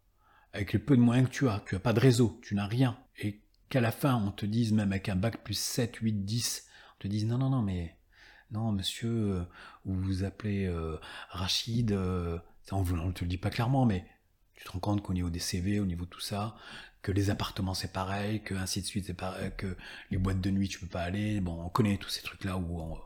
avec 0.53 0.73
le 0.73 0.79
peu 0.79 0.97
de 0.97 1.03
moyens 1.03 1.29
que 1.29 1.35
tu 1.35 1.49
as, 1.49 1.65
tu 1.67 1.75
n'as 1.75 1.81
pas 1.81 1.93
de 1.93 1.99
réseau, 1.99 2.39
tu 2.45 2.55
n'as 2.55 2.69
rien, 2.69 2.97
et 3.19 3.43
qu'à 3.71 3.81
la 3.81 3.91
fin 3.91 4.15
on 4.25 4.31
te 4.31 4.47
dise, 4.47 4.73
même 4.73 4.93
avec 4.93 5.09
un 5.09 5.17
bac 5.17 5.43
plus 5.43 5.59
7, 5.59 5.97
8, 5.97 6.25
10, 6.25 6.69
on 6.97 7.03
te 7.03 7.09
dise 7.09 7.27
non, 7.27 7.39
non, 7.39 7.51
non, 7.51 7.63
mais 7.63 7.97
non, 8.53 8.71
monsieur, 8.71 9.11
euh, 9.11 9.43
vous 9.85 10.01
vous 10.01 10.23
appelez 10.23 10.67
euh, 10.67 10.97
Rachid, 11.31 11.91
euh, 11.91 12.39
ça, 12.63 12.77
on 12.77 12.85
ne 12.85 13.11
te 13.11 13.25
le 13.25 13.29
dit 13.29 13.37
pas 13.37 13.51
clairement, 13.51 13.85
mais 13.85 14.07
tu 14.57 14.65
te 14.65 14.71
rends 14.71 14.81
compte 14.81 15.03
qu'au 15.03 15.13
niveau 15.13 15.31
des 15.31 15.39
CV, 15.39 15.81
au 15.81 15.87
niveau 15.87 16.05
de 16.05 16.11
tout 16.11 16.21
ça, 16.21 16.57
que 17.03 17.13
les 17.13 17.31
appartements 17.31 17.75
c'est 17.75 17.93
pareil, 17.93 18.43
que 18.43 18.55
ainsi 18.55 18.81
de 18.81 18.87
suite 18.87 19.07
c'est 19.07 19.15
pareil, 19.15 19.53
que 19.57 19.77
les 20.11 20.19
boîtes 20.19 20.41
de 20.41 20.51
nuit 20.51 20.69
tu 20.69 20.79
peux 20.79 20.87
pas 20.87 21.03
aller, 21.03 21.41
bon, 21.41 21.63
on 21.63 21.69
connaît 21.69 21.99
tous 21.99 22.09
ces 22.09 22.23
trucs-là 22.23 22.57
où 22.57 22.81
on, 22.81 22.99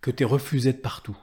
que 0.00 0.10
t'es 0.10 0.24
refusé 0.24 0.72
de 0.72 0.78
partout, 0.78 1.18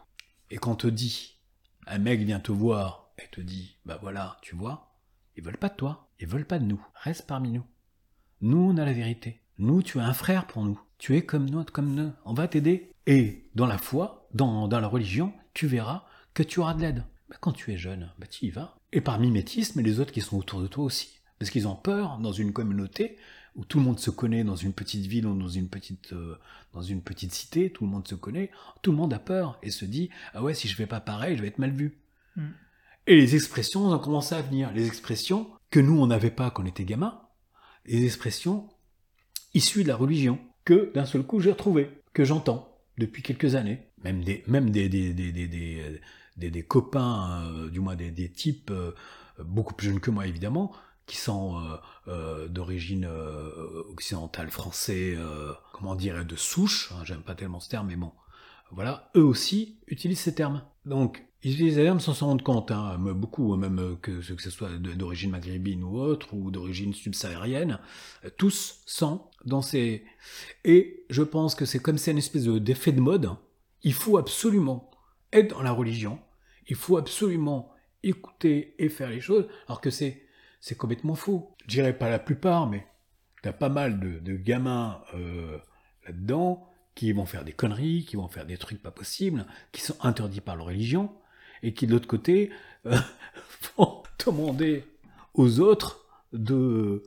et 0.52 0.58
qu'on 0.58 0.76
te 0.76 0.88
dit, 0.88 1.40
un 1.88 1.98
mec 1.98 2.22
vient 2.22 2.40
te 2.40 2.52
voir 2.52 3.12
et 3.18 3.28
te 3.32 3.42
dit, 3.42 3.78
bah 3.86 3.98
voilà, 4.02 4.38
tu 4.42 4.56
vois, 4.56 4.96
ils 5.36 5.44
veulent 5.44 5.58
pas 5.58 5.70
de 5.70 5.76
toi, 5.76 6.10
ils 6.20 6.28
veulent 6.28 6.46
pas 6.46 6.60
de 6.60 6.66
nous, 6.66 6.86
reste 6.96 7.28
parmi 7.28 7.52
nous. 7.52 7.66
Nous, 8.42 8.58
on 8.58 8.78
a 8.78 8.86
la 8.86 8.94
vérité. 8.94 9.42
Nous, 9.58 9.82
tu 9.82 9.98
es 9.98 10.02
un 10.02 10.14
frère 10.14 10.46
pour 10.46 10.64
nous. 10.64 10.80
Tu 10.98 11.16
es 11.16 11.26
comme 11.26 11.50
nous, 11.50 11.64
comme 11.64 11.96
nous. 11.96 12.12
On 12.26 12.34
va 12.34 12.48
t'aider. 12.48 12.92
Et 13.08 13.50
dans 13.56 13.66
la 13.66 13.78
foi, 13.78 14.28
dans, 14.34 14.68
dans 14.68 14.80
la 14.80 14.88
religion, 14.88 15.34
tu 15.54 15.68
verras 15.68 16.06
que 16.34 16.44
tu 16.44 16.60
auras 16.60 16.74
de 16.74 16.82
l'aide. 16.82 17.04
Bah, 17.30 17.38
quand 17.40 17.54
tu 17.54 17.72
es 17.72 17.78
jeune, 17.78 18.12
bah, 18.20 18.28
tu 18.28 18.46
y 18.46 18.50
vas. 18.50 18.75
Et 18.92 19.02
par 19.02 19.20
mimétisme, 19.20 19.82
les 19.82 20.00
autres 20.00 20.12
qui 20.12 20.22
sont 20.22 20.38
autour 20.38 20.62
de 20.62 20.68
toi 20.68 20.84
aussi. 20.84 21.20
Parce 21.40 21.52
qu'ils 21.52 21.68
ont 21.68 21.76
peur, 21.76 22.18
dans 22.20 22.32
une 22.32 22.54
communauté 22.54 23.18
où 23.56 23.64
tout 23.64 23.80
le 23.80 23.86
monde 23.86 24.00
se 24.00 24.10
connaît 24.10 24.44
dans 24.44 24.56
une 24.56 24.74
petite 24.74 25.06
ville 25.06 25.26
ou 25.26 25.38
dans 25.38 25.48
une 25.48 25.70
petite, 25.70 26.14
euh, 26.14 26.38
dans 26.74 26.82
une 26.82 27.02
petite 27.02 27.34
cité, 27.34 27.72
tout 27.72 27.86
le 27.86 27.92
monde 27.92 28.08
se 28.08 28.16
connaît, 28.16 28.52
tout 28.82 28.92
le 28.92 28.98
monde 28.98 29.14
a 29.14 29.20
peur 29.20 29.58
et 29.64 29.72
se 29.72 29.86
dit 29.86 30.10
ah 30.34 30.44
ouais 30.44 30.54
si 30.54 30.68
je 30.68 30.76
fais 30.76 30.88
pas 30.88 31.00
pareil 31.00 31.38
je 31.38 31.42
vais 31.42 31.48
être 31.48 31.60
mal 31.60 31.72
vu. 31.72 31.98
Mm. 32.36 32.48
Et 33.08 33.16
les 33.16 33.36
expressions 33.36 33.88
ont 33.88 34.00
commencé 34.00 34.36
à 34.36 34.42
venir, 34.42 34.72
les 34.74 34.88
expressions 34.88 35.50
que 35.70 35.80
nous 35.80 35.98
on 35.98 36.08
n'avait 36.08 36.32
pas 36.32 36.52
quand 36.52 36.64
on 36.64 36.68
était 36.68 36.84
gamin, 36.84 37.22
les 37.86 38.04
expressions 38.04 38.70
issues 39.54 39.84
de 39.84 39.88
la 39.88 39.96
religion 39.96 40.40
que 40.66 40.92
d'un 40.94 41.06
seul 41.06 41.24
coup 41.24 41.40
j'ai 41.40 41.52
retrouvé, 41.52 41.90
que 42.14 42.26
j'entends 42.26 42.78
depuis 42.98 43.24
quelques 43.24 43.56
années, 43.56 43.88
même 44.04 44.24
des 44.24 44.44
même 44.48 44.70
des 44.70 44.90
des 44.90 45.14
des 45.14 45.32
des, 45.32 46.02
des, 46.38 46.52
des- 46.52 46.64
copains, 46.64 47.44
euh, 47.52 47.70
du 47.70 47.80
moins 47.80 47.96
des, 47.96 48.12
des 48.12 48.30
types 48.32 48.72
euh, 48.72 48.92
beaucoup 49.44 49.74
plus 49.74 49.88
jeunes 49.90 50.00
que 50.00 50.12
moi 50.12 50.28
évidemment, 50.28 50.72
qui 51.06 51.18
sont 51.18 51.62
euh, 52.08 52.48
d'origine 52.48 53.08
occidentale, 53.90 54.50
français, 54.50 55.16
comment 55.74 55.94
dire, 55.96 56.26
de 56.26 56.36
souche, 56.36 56.92
hein, 56.94 57.04
j'aime 57.04 57.22
pas 57.22 57.36
tellement 57.36 57.60
ce 57.60 57.70
terme, 57.70 57.88
mais 57.88 57.96
bon, 57.96 58.12
voilà, 58.72 59.12
eux 59.16 59.24
aussi 59.24 59.78
utilisent 59.88 60.22
ces 60.22 60.34
termes. 60.34 60.64
Donc, 60.86 61.24
ils 61.44 61.54
utilisent 61.54 61.76
ces 61.76 61.84
termes 61.84 62.00
sans 62.00 62.16
s'en 62.16 62.26
rendre 62.28 62.44
compte, 62.44 62.72
hein, 62.72 62.98
beaucoup, 62.98 63.56
même 63.56 63.78
euh, 63.80 63.96
que, 64.02 64.12
que 64.34 64.42
ce 64.42 64.50
soit 64.50 64.70
d'origine 64.80 65.30
maghrébine 65.30 65.84
ou 65.84 66.00
autre, 66.00 66.34
ou 66.34 66.50
d'origine 66.50 66.94
subsaharienne, 66.94 67.78
tous 68.38 68.82
sont 68.88 69.22
dans 69.46 69.62
ces... 69.62 70.04
Et 70.64 71.06
je 71.12 71.22
pense 71.22 71.54
que 71.54 71.66
c'est 71.66 71.80
comme 71.80 72.00
c'est 72.00 72.12
une 72.12 72.18
espèce 72.18 72.46
de- 72.46 72.58
d'effet 72.58 72.92
de 72.94 73.02
mode, 73.02 73.30
il 73.84 73.94
faut 73.94 74.18
absolument 74.18 74.90
dans 75.44 75.62
la 75.62 75.72
religion, 75.72 76.20
il 76.68 76.76
faut 76.76 76.98
absolument 76.98 77.72
écouter 78.04 78.76
et 78.80 78.90
faire 78.90 79.10
les 79.10 79.22
choses, 79.22 79.48
alors 79.68 79.82
que 79.82 79.90
c'est 79.90 80.24
c'est 80.62 80.76
complètement 80.76 81.14
faux. 81.14 81.56
Je 81.62 81.68
dirais 81.68 81.96
pas 81.96 82.10
la 82.10 82.18
plupart, 82.18 82.68
mais 82.68 82.88
t'as 83.44 83.54
pas 83.54 83.70
mal 83.70 84.00
de, 84.00 84.36
gamins 84.36 85.00
euh, 85.14 85.60
là-dedans 86.08 86.68
qui 86.96 87.12
vont 87.12 87.28
faire 87.28 87.44
des 87.44 87.52
conneries, 87.52 88.04
qui 88.06 88.16
vont 88.16 88.28
faire 88.28 88.48
des 88.48 88.58
trucs 88.58 88.82
pas 88.82 88.90
possibles, 88.90 89.46
qui 89.72 89.82
sont 89.82 89.96
interdits 90.02 90.42
par 90.42 90.56
leur 90.56 90.66
religion, 90.66 91.12
et 91.62 91.74
qui 91.74 91.86
de 91.86 91.92
l'autre 91.92 92.08
côté 92.08 92.52
euh, 92.88 92.98
vont 93.78 94.02
demander 94.26 94.86
aux 95.36 95.60
autres 95.60 96.08
de 96.34 97.04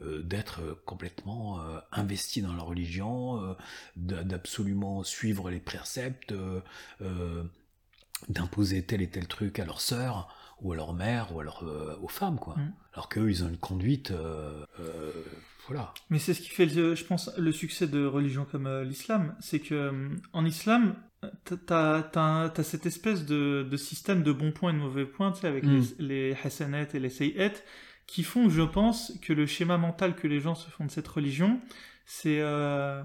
d'être 0.00 0.60
complètement 0.84 1.60
euh, 1.60 1.78
investis 1.92 2.42
dans 2.42 2.54
leur 2.54 2.66
religion, 2.66 3.42
euh, 3.42 3.54
d'a- 3.96 4.24
d'absolument 4.24 5.02
suivre 5.04 5.50
les 5.50 5.60
préceptes, 5.60 6.32
euh, 6.32 6.60
euh, 7.02 7.44
d'imposer 8.28 8.82
tel 8.84 9.02
et 9.02 9.10
tel 9.10 9.26
truc 9.26 9.58
à 9.58 9.64
leur 9.64 9.80
sœur 9.80 10.28
ou 10.60 10.72
à 10.72 10.76
leur 10.76 10.94
mère 10.94 11.34
ou 11.34 11.40
à 11.40 11.44
leur, 11.44 11.64
euh, 11.64 11.98
aux 12.02 12.08
femmes 12.08 12.38
quoi. 12.38 12.56
Mm. 12.56 12.72
Alors 12.94 13.08
qu'eux 13.08 13.30
ils 13.30 13.44
ont 13.44 13.48
une 13.48 13.58
conduite, 13.58 14.10
euh, 14.10 14.64
euh, 14.80 15.12
voilà. 15.66 15.92
Mais 16.10 16.18
c'est 16.18 16.32
ce 16.32 16.40
qui 16.40 16.48
fait, 16.48 16.68
je 16.68 17.04
pense, 17.04 17.30
le 17.36 17.52
succès 17.52 17.86
de 17.86 18.06
religions 18.06 18.46
comme 18.50 18.66
euh, 18.66 18.84
l'islam. 18.84 19.34
C'est 19.40 19.58
que 19.60 19.74
euh, 19.74 20.08
en 20.32 20.44
islam, 20.46 20.94
t'as 21.66 22.08
as, 22.14 22.62
cette 22.62 22.86
espèce 22.86 23.26
de, 23.26 23.66
de 23.68 23.76
système 23.76 24.22
de 24.22 24.32
bons 24.32 24.52
points 24.52 24.70
et 24.70 24.74
de 24.74 24.78
mauvais 24.78 25.06
points, 25.06 25.32
tu 25.32 25.40
sais, 25.40 25.48
avec 25.48 25.64
Mm. 25.64 25.82
les, 25.98 26.34
les 26.34 26.36
et 26.94 26.98
les 27.00 27.10
sayyat, 27.10 27.52
qui 28.06 28.22
font, 28.22 28.48
je 28.48 28.62
pense, 28.62 29.12
que 29.22 29.32
le 29.32 29.46
schéma 29.46 29.78
mental 29.78 30.14
que 30.16 30.26
les 30.28 30.40
gens 30.40 30.54
se 30.54 30.70
font 30.70 30.84
de 30.86 30.90
cette 30.90 31.08
religion, 31.08 31.60
c'est 32.06 32.40
euh, 32.40 33.02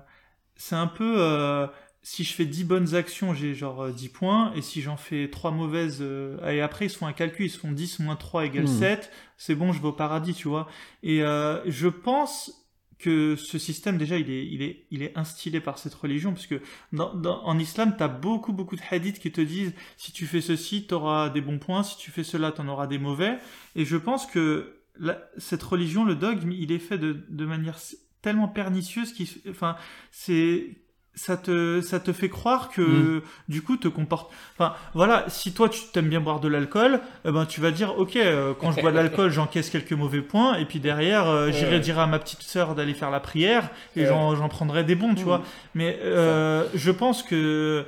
c'est 0.56 0.76
un 0.76 0.88
peu... 0.88 1.16
euh, 1.18 1.68
si 2.04 2.24
je 2.24 2.34
fais 2.34 2.46
10 2.46 2.64
bonnes 2.64 2.96
actions, 2.96 3.34
j'ai 3.36 3.54
genre 3.54 3.84
euh, 3.84 3.92
10 3.92 4.10
points, 4.10 4.54
et 4.56 4.62
si 4.64 4.82
j'en 4.82 4.98
fais 4.98 5.30
3 5.30 5.52
mauvaises, 5.52 6.00
euh, 6.02 6.38
et 6.50 6.62
après 6.62 6.86
ils 6.88 6.90
se 6.90 6.98
font 6.98 7.06
un 7.08 7.14
calcul, 7.14 7.46
ils 7.46 7.50
se 7.50 7.60
font 7.60 7.72
10 7.72 8.00
moins 8.00 8.16
3 8.16 8.46
égale 8.46 8.64
Mm. 8.64 8.68
7, 8.68 9.12
c'est 9.38 9.56
bon, 9.56 9.72
je 9.72 9.82
vais 9.82 9.88
au 9.90 9.94
paradis, 9.94 10.34
tu 10.34 10.48
vois. 10.48 10.68
Et 11.04 11.22
euh, 11.24 11.62
je 11.70 11.88
pense 11.88 12.58
que 13.00 13.36
ce 13.36 13.58
système, 13.60 13.98
déjà, 13.98 14.18
il 14.18 14.30
est, 14.32 14.46
il 14.48 14.62
est, 14.62 14.86
il 14.92 15.02
est 15.04 15.18
instillé 15.18 15.60
par 15.60 15.80
cette 15.80 15.94
religion, 15.96 16.34
parce 16.34 16.46
que 16.48 16.62
dans, 16.94 17.14
dans- 17.16 17.44
en 17.44 17.58
islam, 17.60 17.96
tu 17.98 18.04
as 18.04 18.08
beaucoup, 18.08 18.54
beaucoup 18.54 18.76
de 18.76 18.82
hadiths 18.92 19.20
qui 19.20 19.32
te 19.32 19.42
disent, 19.42 19.74
si 19.98 20.12
tu 20.12 20.28
fais 20.28 20.42
ceci, 20.42 20.86
tu 20.88 20.94
auras 20.94 21.30
des 21.30 21.42
bons 21.42 21.58
points, 21.60 21.84
si 21.84 21.98
tu 21.98 22.12
fais 22.12 22.24
cela, 22.24 22.52
tu 22.52 22.62
en 22.62 22.68
auras 22.68 22.88
des 22.88 23.00
mauvais. 23.00 23.38
Et 23.76 23.86
je 23.86 23.98
pense 23.98 24.26
que 24.28 24.81
la- 25.00 25.20
cette 25.38 25.64
religion, 25.64 26.04
le 26.06 26.16
dogme, 26.16 26.52
il 26.52 26.72
est 26.72 26.80
fait 26.80 26.98
de, 26.98 27.24
de 27.30 27.46
manière 27.46 27.78
tellement 28.22 28.48
pernicieuse, 28.48 29.14
qui, 29.14 29.42
enfin, 29.50 29.76
c'est 30.12 30.78
ça 31.14 31.36
te, 31.36 31.82
ça 31.82 32.00
te 32.00 32.14
fait 32.14 32.30
croire 32.30 32.70
que 32.70 33.22
du 33.50 33.62
coup 33.62 33.76
te 33.76 33.90
comporte. 33.90 34.32
Enfin 34.58 34.74
voilà, 34.94 35.26
si 35.28 35.54
toi 35.54 35.68
tu 35.68 35.82
t'aimes 35.92 36.08
bien 36.08 36.22
boire 36.22 36.40
de 36.40 36.48
l'alcool, 36.48 37.02
eh 37.26 37.32
ben 37.34 37.46
tu 37.46 37.60
vas 37.60 37.72
dire 37.72 37.98
ok 38.00 38.16
euh, 38.16 38.54
quand 38.58 38.72
je 38.72 38.80
bois 38.80 38.92
de 38.92 38.96
l'alcool 38.96 39.30
j'encaisse 39.34 39.70
quelques 39.70 39.92
mauvais 39.92 40.22
points 40.22 40.56
et 40.56 40.64
puis 40.64 40.80
derrière 40.80 41.28
euh, 41.28 41.52
j'irai 41.52 41.82
dire 41.82 42.00
à 42.00 42.08
ma 42.08 42.18
petite 42.18 42.42
sœur 42.44 42.76
d'aller 42.76 42.94
faire 42.94 43.12
la 43.12 43.20
prière 43.20 43.70
et 43.98 44.02
Ouais. 44.04 44.08
j'en, 44.08 44.38
j'en 44.38 44.48
prendrai 44.48 44.86
des 44.86 44.96
bons 44.96 45.14
tu 45.14 45.24
Mm. 45.24 45.26
vois. 45.26 45.42
Mais 45.76 46.00
euh, 46.02 46.64
je 46.76 46.92
pense 46.92 47.24
que 47.24 47.84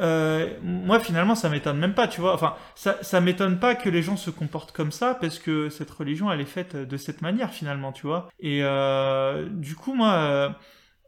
euh, 0.00 0.58
moi 0.62 1.00
finalement 1.00 1.34
ça 1.34 1.48
m'étonne 1.48 1.78
même 1.78 1.94
pas 1.94 2.08
tu 2.08 2.20
vois. 2.20 2.34
Enfin 2.34 2.54
ça, 2.74 3.20
m'étonne 3.20 3.58
pas 3.58 3.74
que 3.74 3.88
les 3.88 4.02
gens 4.02 4.16
se 4.16 4.30
comportent 4.30 4.72
comme 4.72 4.92
ça 4.92 5.14
parce 5.14 5.38
que 5.38 5.68
cette 5.68 5.90
religion 5.90 6.30
elle 6.30 6.40
est 6.40 6.44
faite 6.44 6.76
de 6.76 6.96
cette 6.96 7.22
manière 7.22 7.52
finalement 7.52 7.92
tu 7.92 8.06
vois. 8.06 8.28
Et 8.40 8.60
euh, 8.62 9.48
du 9.50 9.74
coup 9.74 9.94
moi 9.94 10.12
euh, 10.14 10.48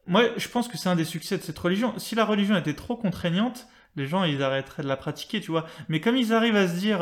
moi, 0.06 0.22
je 0.38 0.48
pense 0.48 0.68
que 0.68 0.78
c'est 0.78 0.88
un 0.88 0.96
des 0.96 1.04
succès 1.04 1.36
de 1.36 1.42
cette 1.42 1.58
religion. 1.58 1.92
Si 1.98 2.14
la 2.14 2.24
religion 2.24 2.56
était 2.56 2.72
trop 2.72 2.96
contraignante, 2.96 3.66
les 3.94 4.06
gens, 4.06 4.24
ils 4.24 4.42
arrêteraient 4.42 4.82
de 4.82 4.88
la 4.88 4.96
pratiquer, 4.96 5.40
tu 5.42 5.50
vois. 5.50 5.66
Mais 5.90 6.00
comme 6.00 6.16
ils 6.16 6.32
arrivent 6.32 6.56
à 6.56 6.66
se 6.66 6.76
dire, 6.76 7.00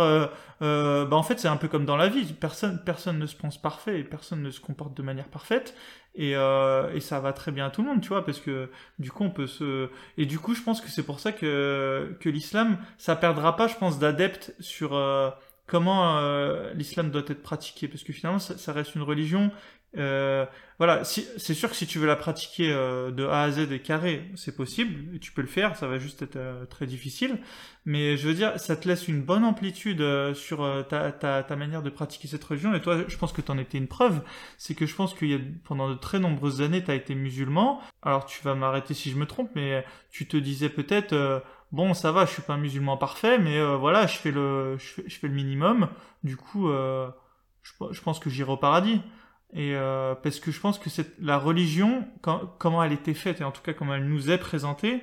bah 0.60 1.06
en 1.12 1.22
fait, 1.22 1.38
c'est 1.38 1.46
un 1.46 1.56
peu 1.56 1.68
comme 1.68 1.84
dans 1.84 1.96
la 1.96 2.08
vie. 2.08 2.32
Personne, 2.32 2.82
personne 2.84 3.20
ne 3.20 3.26
se 3.26 3.36
pense 3.36 3.62
parfait 3.62 4.00
et 4.00 4.02
personne 4.02 4.42
ne 4.42 4.50
se 4.50 4.58
comporte 4.58 4.96
de 4.96 5.02
manière 5.04 5.28
parfaite. 5.28 5.76
Et, 6.16 6.34
euh, 6.34 6.92
et 6.94 7.00
ça 7.00 7.20
va 7.20 7.34
très 7.34 7.52
bien 7.52 7.66
à 7.66 7.70
tout 7.70 7.82
le 7.82 7.88
monde, 7.88 8.00
tu 8.00 8.08
vois, 8.08 8.24
parce 8.24 8.40
que 8.40 8.70
du 8.98 9.10
coup, 9.10 9.22
on 9.24 9.30
peut 9.30 9.46
se. 9.46 9.90
Et 10.16 10.24
du 10.24 10.38
coup, 10.38 10.54
je 10.54 10.62
pense 10.62 10.80
que 10.80 10.88
c'est 10.88 11.02
pour 11.02 11.20
ça 11.20 11.30
que, 11.30 12.16
que 12.20 12.28
l'islam, 12.30 12.78
ça 12.96 13.16
perdra 13.16 13.54
pas, 13.54 13.68
je 13.68 13.76
pense, 13.76 13.98
d'adeptes 13.98 14.54
sur 14.58 14.94
euh, 14.94 15.30
comment 15.66 16.18
euh, 16.18 16.72
l'islam 16.72 17.10
doit 17.10 17.22
être 17.26 17.42
pratiqué. 17.42 17.86
Parce 17.86 18.02
que 18.02 18.14
finalement, 18.14 18.38
ça, 18.38 18.56
ça 18.56 18.72
reste 18.72 18.94
une 18.94 19.02
religion. 19.02 19.50
Euh, 19.96 20.44
voilà, 20.78 21.04
si, 21.04 21.26
c'est 21.38 21.54
sûr 21.54 21.70
que 21.70 21.76
si 21.76 21.86
tu 21.86 21.98
veux 21.98 22.06
la 22.06 22.16
pratiquer 22.16 22.70
euh, 22.70 23.10
de 23.10 23.24
A 23.24 23.42
à 23.42 23.50
Z 23.50 23.72
et 23.72 23.80
carré, 23.80 24.30
c'est 24.34 24.54
possible, 24.54 25.18
tu 25.20 25.32
peux 25.32 25.40
le 25.40 25.48
faire, 25.48 25.74
ça 25.76 25.86
va 25.86 25.98
juste 25.98 26.20
être 26.20 26.36
euh, 26.36 26.66
très 26.66 26.86
difficile, 26.86 27.38
mais 27.86 28.18
je 28.18 28.28
veux 28.28 28.34
dire, 28.34 28.58
ça 28.60 28.76
te 28.76 28.86
laisse 28.86 29.08
une 29.08 29.22
bonne 29.22 29.44
amplitude 29.44 30.02
euh, 30.02 30.34
sur 30.34 30.62
euh, 30.62 30.82
ta, 30.82 31.12
ta, 31.12 31.42
ta 31.42 31.56
manière 31.56 31.82
de 31.82 31.88
pratiquer 31.88 32.28
cette 32.28 32.44
religion, 32.44 32.74
et 32.74 32.82
toi, 32.82 33.04
je 33.08 33.16
pense 33.16 33.32
que 33.32 33.40
tu 33.40 33.50
en 33.50 33.56
étais 33.56 33.78
une 33.78 33.88
preuve, 33.88 34.22
c'est 34.58 34.74
que 34.74 34.84
je 34.84 34.94
pense 34.94 35.14
qu'il 35.14 35.30
y 35.30 35.34
a, 35.34 35.38
pendant 35.64 35.88
de 35.88 35.94
très 35.94 36.18
nombreuses 36.18 36.60
années, 36.60 36.84
tu 36.84 36.90
as 36.90 36.94
été 36.94 37.14
musulman, 37.14 37.80
alors 38.02 38.26
tu 38.26 38.42
vas 38.42 38.54
m'arrêter 38.54 38.92
si 38.92 39.10
je 39.10 39.16
me 39.16 39.24
trompe, 39.24 39.50
mais 39.54 39.82
tu 40.10 40.28
te 40.28 40.36
disais 40.36 40.68
peut-être, 40.68 41.42
bon, 41.72 41.94
ça 41.94 42.12
va, 42.12 42.24
je 42.24 42.32
suis 42.32 42.42
pas 42.42 42.54
un 42.54 42.58
musulman 42.58 42.96
parfait, 42.96 43.38
mais 43.38 43.58
euh, 43.58 43.76
voilà, 43.76 44.06
je 44.06 44.16
fais, 44.16 44.30
le, 44.30 44.76
je, 44.78 45.02
fais, 45.08 45.28
le 45.28 45.34
minimum, 45.34 45.88
du 46.22 46.36
coup, 46.36 46.68
euh, 46.68 47.08
je 47.62 48.00
pense 48.00 48.18
que 48.18 48.30
j'irai 48.30 48.52
au 48.52 48.56
paradis. 48.56 49.00
Et 49.52 49.74
euh, 49.74 50.14
parce 50.14 50.40
que 50.40 50.50
je 50.50 50.60
pense 50.60 50.78
que 50.78 50.90
cette, 50.90 51.14
la 51.20 51.38
religion, 51.38 52.06
quand, 52.20 52.54
comment 52.58 52.82
elle 52.82 52.92
était 52.92 53.14
faite, 53.14 53.40
et 53.40 53.44
en 53.44 53.52
tout 53.52 53.62
cas 53.62 53.72
comment 53.72 53.94
elle 53.94 54.06
nous 54.08 54.30
est 54.30 54.38
présentée, 54.38 55.02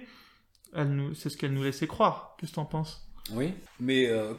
c'est 0.76 1.30
ce 1.30 1.38
qu'elle 1.38 1.54
nous 1.54 1.64
laissait 1.64 1.88
croire. 1.88 2.36
Qu'est-ce 2.40 2.52
que 2.52 2.56
t'en 2.56 2.66
penses? 2.66 3.08
Oui, 3.32 3.54
mais 3.80 4.08
euh, 4.08 4.34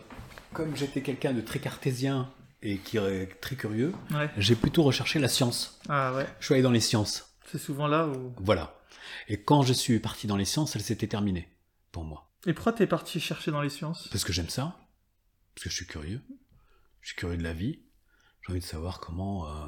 comme 0.53 0.77
j'étais 0.77 1.01
quelqu'un 1.01 1.33
de 1.33 1.41
très 1.41 1.59
cartésien 1.59 2.31
et 2.63 2.79
qui 2.79 2.99
est 2.99 3.41
très 3.41 3.57
curieux, 3.57 3.93
Ouais. 4.13 4.29
j'ai 4.37 4.55
plutôt 4.57 4.83
recherché 4.83 5.19
la 5.19 5.29
science. 5.29 5.81
Ah 5.89 6.13
ouais. 6.15 6.27
Je 6.41 6.45
suis 6.47 6.55
allé 6.55 6.63
dans 6.63 6.71
les 6.71 6.81
sciences. 6.81 7.35
C'est 7.47 7.59
souvent 7.59 7.87
là 7.87 8.07
où. 8.09 8.35
Voilà. 8.39 8.75
Et 9.29 9.43
quand 9.43 9.63
je 9.63 9.73
suis 9.73 9.99
parti 10.01 10.27
dans 10.27 10.37
les 10.37 10.45
sciences, 10.45 10.75
elle 10.77 10.83
s'était 10.83 11.07
terminée 11.07 11.49
pour 11.93 12.05
moi. 12.05 12.31
Et 12.47 12.53
pourquoi 12.53 12.73
t'es 12.73 12.87
parti 12.87 13.21
chercher 13.21 13.51
dans 13.51 13.63
les 13.63 13.71
sciences? 13.71 14.09
Parce 14.09 14.25
que 14.25 14.33
j'aime 14.33 14.49
ça. 14.51 14.77
Parce 15.55 15.65
que 15.65 15.71
je 15.71 15.75
suis 15.77 15.87
curieux. 15.87 16.21
Je 17.01 17.09
suis 17.09 17.17
curieux 17.17 17.37
de 17.39 17.43
la 17.43 17.53
vie. 17.55 17.81
J'ai 18.43 18.53
envie 18.53 18.61
de 18.61 18.65
savoir 18.67 18.99
comment 19.01 19.47
euh, 19.47 19.67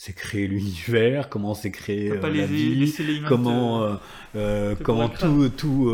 s'est 0.00 0.14
créé 0.14 0.46
l'univers, 0.46 1.28
comment 1.28 1.52
s'est 1.52 1.70
créé 1.70 2.10
euh, 2.10 2.20
la 2.22 2.46
vie, 2.46 2.90
comment, 3.28 3.82
euh, 3.82 3.96
euh, 4.34 4.74
comment 4.82 5.10
tout, 5.10 5.50
tout, 5.50 5.92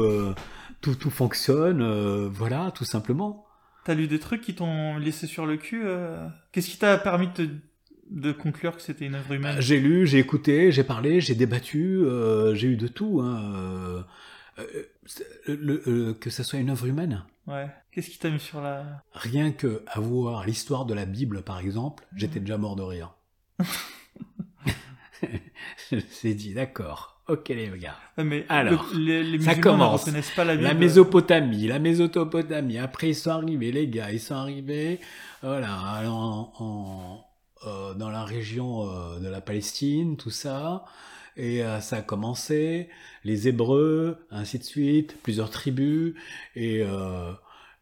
tout, 0.81 0.95
tout 0.95 1.11
fonctionne. 1.11 2.29
voilà, 2.29 2.71
tout 2.71 2.85
simplement. 2.85 3.45
T'as 3.85 3.95
lu 3.95 4.07
des 4.07 4.21
trucs 4.21 4.43
qui 4.43 4.55
t'ont 4.55 4.97
laissé 4.99 5.27
sur 5.27 5.45
le 5.45 5.57
cul 5.57 5.83
Qu'est-ce 6.53 6.71
qui 6.71 6.79
t'a 6.79 6.99
permis 6.99 7.27
de, 7.27 7.33
te- 7.33 7.51
de 8.11 8.31
conclure 8.31 8.77
que 8.77 8.83
c'était 8.83 9.07
une 9.07 9.17
œuvre 9.17 9.33
humaine? 9.33 9.57
J'ai 9.61 9.81
lu, 9.81 10.07
j'ai 10.07 10.19
écouté, 10.21 10.71
j'ai 10.71 10.85
parlé, 10.85 11.21
j'ai 11.21 11.35
débattu, 11.35 12.03
euh, 12.05 12.55
j'ai 12.55 12.69
eu 12.69 12.77
de 12.77 12.87
tout. 12.87 13.21
Hein, 13.21 14.05
euh, 14.59 14.63
c'est- 15.05 15.27
le- 15.49 15.83
le- 15.85 16.15
que 16.15 16.31
ça 16.31 16.45
soit 16.45 16.61
une 16.61 16.71
œuvre 16.71 16.87
humaine. 16.87 17.25
Ouais. 17.49 17.67
Qu'est-ce 17.91 18.11
qui 18.11 18.19
t'a 18.19 18.31
mis 18.31 18.39
sur 18.41 18.61
la. 18.61 19.03
Rien 19.13 19.51
que 19.51 19.83
avoir 19.89 20.47
l'histoire 20.47 20.85
de 20.87 20.95
la 20.95 21.07
Bible, 21.07 21.43
par 21.43 21.59
exemple, 21.59 22.05
j'étais 22.15 22.39
déjà 22.39 22.57
mort 22.59 22.77
de 22.77 22.83
rire. 22.83 23.15
Je 25.91 25.97
me 25.97 26.01
suis 26.01 26.35
dit, 26.35 26.55
d'accord, 26.55 27.21
ok 27.29 27.49
les 27.49 27.71
gars. 27.79 27.97
Ouais, 28.19 28.25
mais 28.25 28.47
Alors, 28.49 28.87
le- 28.95 28.99
les, 29.01 29.23
les 29.23 29.41
ça 29.41 29.55
ne 29.55 29.61
commence. 29.63 30.05
pas 30.35 30.45
la 30.45 30.75
Mésopotamie, 30.75 31.67
la 31.67 31.79
Mésopotamie. 31.79 32.79
Après, 32.79 33.11
ils 33.11 33.15
sont 33.15 33.31
arrivés, 33.31 33.73
les 33.73 33.89
gars, 33.89 34.11
ils 34.11 34.21
sont 34.21 34.35
arrivés, 34.35 35.01
voilà, 35.43 36.09
en, 36.11 36.53
en, 36.59 37.25
euh, 37.67 37.95
dans 37.95 38.11
la 38.11 38.25
région 38.25 38.91
euh, 38.91 39.19
de 39.21 39.29
la 39.29 39.41
Palestine, 39.41 40.17
tout 40.17 40.31
ça. 40.31 40.85
Et 41.37 41.63
euh, 41.63 41.81
ça 41.81 41.97
a 41.99 42.03
commencé, 42.03 42.89
les 43.25 43.49
Hébreux, 43.49 44.27
ainsi 44.31 44.59
de 44.59 44.65
suite, 44.65 45.17
plusieurs 45.23 45.51
tribus, 45.51 46.15
et, 46.55 46.81
euh, 46.83 47.33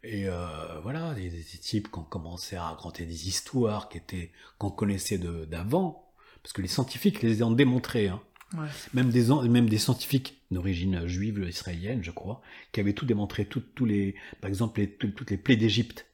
et 0.03 0.27
euh, 0.27 0.79
voilà, 0.83 1.13
des, 1.13 1.29
des 1.29 1.41
types 1.43 1.89
qui 1.91 1.99
ont 1.99 2.03
commencé 2.03 2.57
à 2.57 2.63
raconter 2.63 3.05
des 3.05 3.27
histoires 3.29 3.87
qui 3.89 3.97
étaient 3.97 4.31
qu'on 4.57 4.71
connaissait 4.71 5.17
d'avant, 5.17 6.04
parce 6.45 6.53
que 6.53 6.61
les 6.61 6.67
scientifiques 6.67 7.23
les 7.23 7.41
ont 7.41 7.49
démontrées. 7.49 8.07
Hein. 8.09 8.21
Ouais. 8.55 8.67
Même 8.93 9.09
des, 9.09 9.29
même 9.49 9.67
des 9.67 9.79
scientifiques 9.79 10.43
d'origine 10.51 11.07
juive 11.07 11.43
israélienne, 11.49 12.03
je 12.03 12.11
crois, 12.11 12.43
qui 12.71 12.79
avaient 12.79 12.93
tout 12.93 13.07
démontré, 13.07 13.45
tout- 13.45 13.63
les, 13.83 14.13
par 14.41 14.49
exemple, 14.49 14.79
les- 14.79 14.91
tout- 14.91 15.07
toutes 15.07 15.31
les 15.31 15.37
plaies 15.37 15.55
d'Égypte 15.55 16.05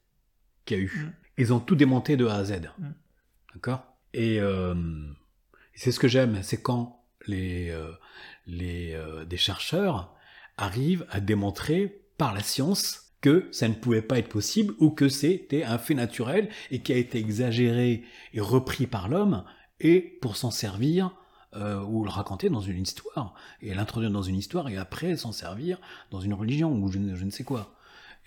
qu'il 0.63 0.77
y 0.77 0.79
a 0.79 0.83
eu. 0.83 0.87
Mm. 0.87 1.13
Ils 1.37 1.51
ont 1.51 1.59
tout 1.59 1.75
démonté 1.75 2.15
de 2.15 2.27
A 2.27 2.35
à 2.35 2.45
Z. 2.45 2.61
Mm. 2.79 2.91
D'accord? 3.55 3.83
Et 4.13 4.39
euh, 4.39 4.73
c'est 5.75 5.91
ce 5.91 5.99
que 5.99 6.07
j'aime, 6.07 6.39
c'est 6.43 6.61
quand 6.61 7.03
les, 7.27 7.69
euh, 7.69 7.91
les, 8.47 8.93
euh, 8.93 9.25
des 9.25 9.35
chercheurs 9.35 10.15
arrivent 10.55 11.05
à 11.09 11.19
démontrer 11.19 12.03
par 12.17 12.33
la 12.33 12.41
science 12.41 13.11
que 13.19 13.49
ça 13.51 13.67
ne 13.67 13.73
pouvait 13.73 14.01
pas 14.01 14.17
être 14.17 14.29
possible 14.29 14.73
ou 14.79 14.91
que 14.91 15.09
c'était 15.09 15.65
un 15.65 15.77
fait 15.77 15.93
naturel 15.93 16.47
et 16.71 16.79
qui 16.79 16.93
a 16.93 16.95
été 16.97 17.17
exagéré 17.19 18.05
et 18.33 18.39
repris 18.39 18.87
par 18.87 19.09
l'homme 19.09 19.43
et 19.81 19.99
pour 20.21 20.37
s'en 20.37 20.51
servir 20.51 21.11
euh, 21.53 21.81
ou 21.83 22.05
le 22.05 22.09
raconter 22.09 22.49
dans 22.49 22.61
une 22.61 22.81
histoire 22.81 23.33
et 23.61 23.73
l'introduire 23.73 24.09
dans 24.09 24.21
une 24.21 24.37
histoire 24.37 24.69
et 24.69 24.77
après 24.77 25.17
s'en 25.17 25.33
servir 25.33 25.81
dans 26.09 26.21
une 26.21 26.33
religion 26.33 26.71
ou 26.71 26.89
je 26.89 26.97
ne, 26.97 27.29
sais 27.29 27.43
quoi. 27.43 27.75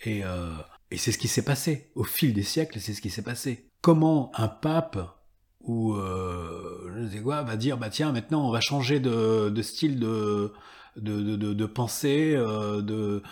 Et, 0.05 0.23
euh, 0.25 0.51
et 0.91 0.99
c'est 0.99 1.11
ce 1.11 1.17
qui 1.17 1.29
s'est 1.29 1.45
passé 1.45 1.91
au 1.95 2.05
fil 2.05 2.35
des 2.35 2.43
siècles, 2.43 2.81
c'est 2.81 2.93
ce 2.93 3.01
qui 3.01 3.09
s'est 3.09 3.23
passé. 3.23 3.71
Comment 3.81 4.31
un 4.35 4.49
pape 4.49 4.99
ou 5.63 5.95
euh, 5.95 6.91
je 6.95 7.01
ne 7.01 7.09
sais 7.09 7.23
quoi 7.23 7.43
va 7.43 7.57
dire 7.57 7.79
bah 7.79 7.89
tiens 7.89 8.13
maintenant 8.13 8.47
on 8.47 8.51
va 8.51 8.61
changer 8.61 9.01
de, 9.01 9.63
style 9.63 9.99
de 9.99 10.53
de, 10.97 11.37
de, 11.37 11.67
pensée, 11.67 12.35
de, 12.35 13.23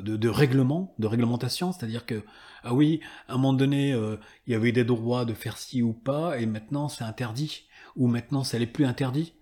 de, 0.00 0.28
règlement, 0.28 0.94
de 0.98 1.06
réglementation, 1.06 1.70
c'est-à-dire 1.72 2.06
que 2.06 2.22
ah 2.62 2.72
oui, 2.72 3.00
à 3.28 3.34
un 3.34 3.36
moment 3.36 3.52
donné, 3.52 3.90
il 4.46 4.52
y 4.52 4.54
avait 4.54 4.72
des 4.72 4.84
droits 4.84 5.26
de 5.26 5.34
faire 5.34 5.58
ci 5.58 5.82
ou 5.82 5.92
pas, 5.92 6.38
et 6.38 6.46
maintenant 6.46 6.88
c'est 6.88 7.04
interdit, 7.04 7.66
ou 7.96 8.06
maintenant 8.06 8.44
ça 8.44 8.58
n'est 8.58 8.66
plus 8.66 8.84
interdit. 8.84 9.34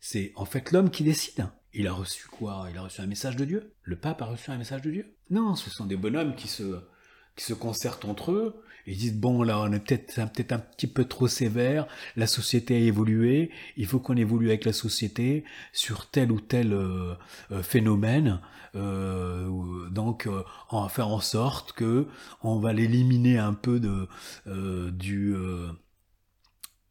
C'est 0.00 0.32
en 0.36 0.44
fait 0.44 0.72
l'homme 0.72 0.90
qui 0.90 1.04
décide. 1.04 1.48
Il 1.72 1.88
a 1.88 1.92
reçu 1.92 2.28
quoi? 2.28 2.68
Il 2.70 2.78
a 2.78 2.82
reçu 2.82 3.00
un 3.00 3.06
message 3.06 3.36
de 3.36 3.44
Dieu? 3.44 3.74
Le 3.82 3.96
pape 3.96 4.22
a 4.22 4.26
reçu 4.26 4.50
un 4.50 4.58
message 4.58 4.82
de 4.82 4.90
Dieu? 4.90 5.16
Non, 5.30 5.54
ce 5.54 5.70
sont 5.70 5.86
des 5.86 5.96
bonhommes 5.96 6.36
qui 6.36 6.46
se, 6.46 6.80
qui 7.36 7.44
se 7.44 7.54
concertent 7.54 8.04
entre 8.04 8.32
eux 8.32 8.62
et 8.86 8.94
disent 8.94 9.16
bon 9.16 9.42
là 9.42 9.60
on 9.60 9.72
est 9.72 9.80
peut-être 9.80 10.14
peut-être 10.32 10.52
un 10.52 10.58
petit 10.58 10.86
peu 10.86 11.04
trop 11.04 11.28
sévère, 11.28 11.86
la 12.16 12.26
société 12.26 12.74
a 12.76 12.78
évolué, 12.78 13.50
il 13.76 13.86
faut 13.86 13.98
qu'on 13.98 14.16
évolue 14.16 14.48
avec 14.48 14.64
la 14.64 14.72
société 14.72 15.44
sur 15.72 16.10
tel 16.10 16.30
ou 16.30 16.40
tel 16.40 16.72
euh, 16.72 17.14
euh, 17.50 17.62
phénomène. 17.62 18.40
Euh, 18.76 19.88
donc 19.90 20.28
on 20.70 20.82
va 20.82 20.88
faire 20.88 21.08
en 21.08 21.20
sorte 21.20 21.72
que 21.72 22.08
on 22.42 22.58
va 22.58 22.72
l'éliminer 22.72 23.38
un 23.38 23.54
peu 23.54 23.78
de 23.78 24.08
du 24.90 25.34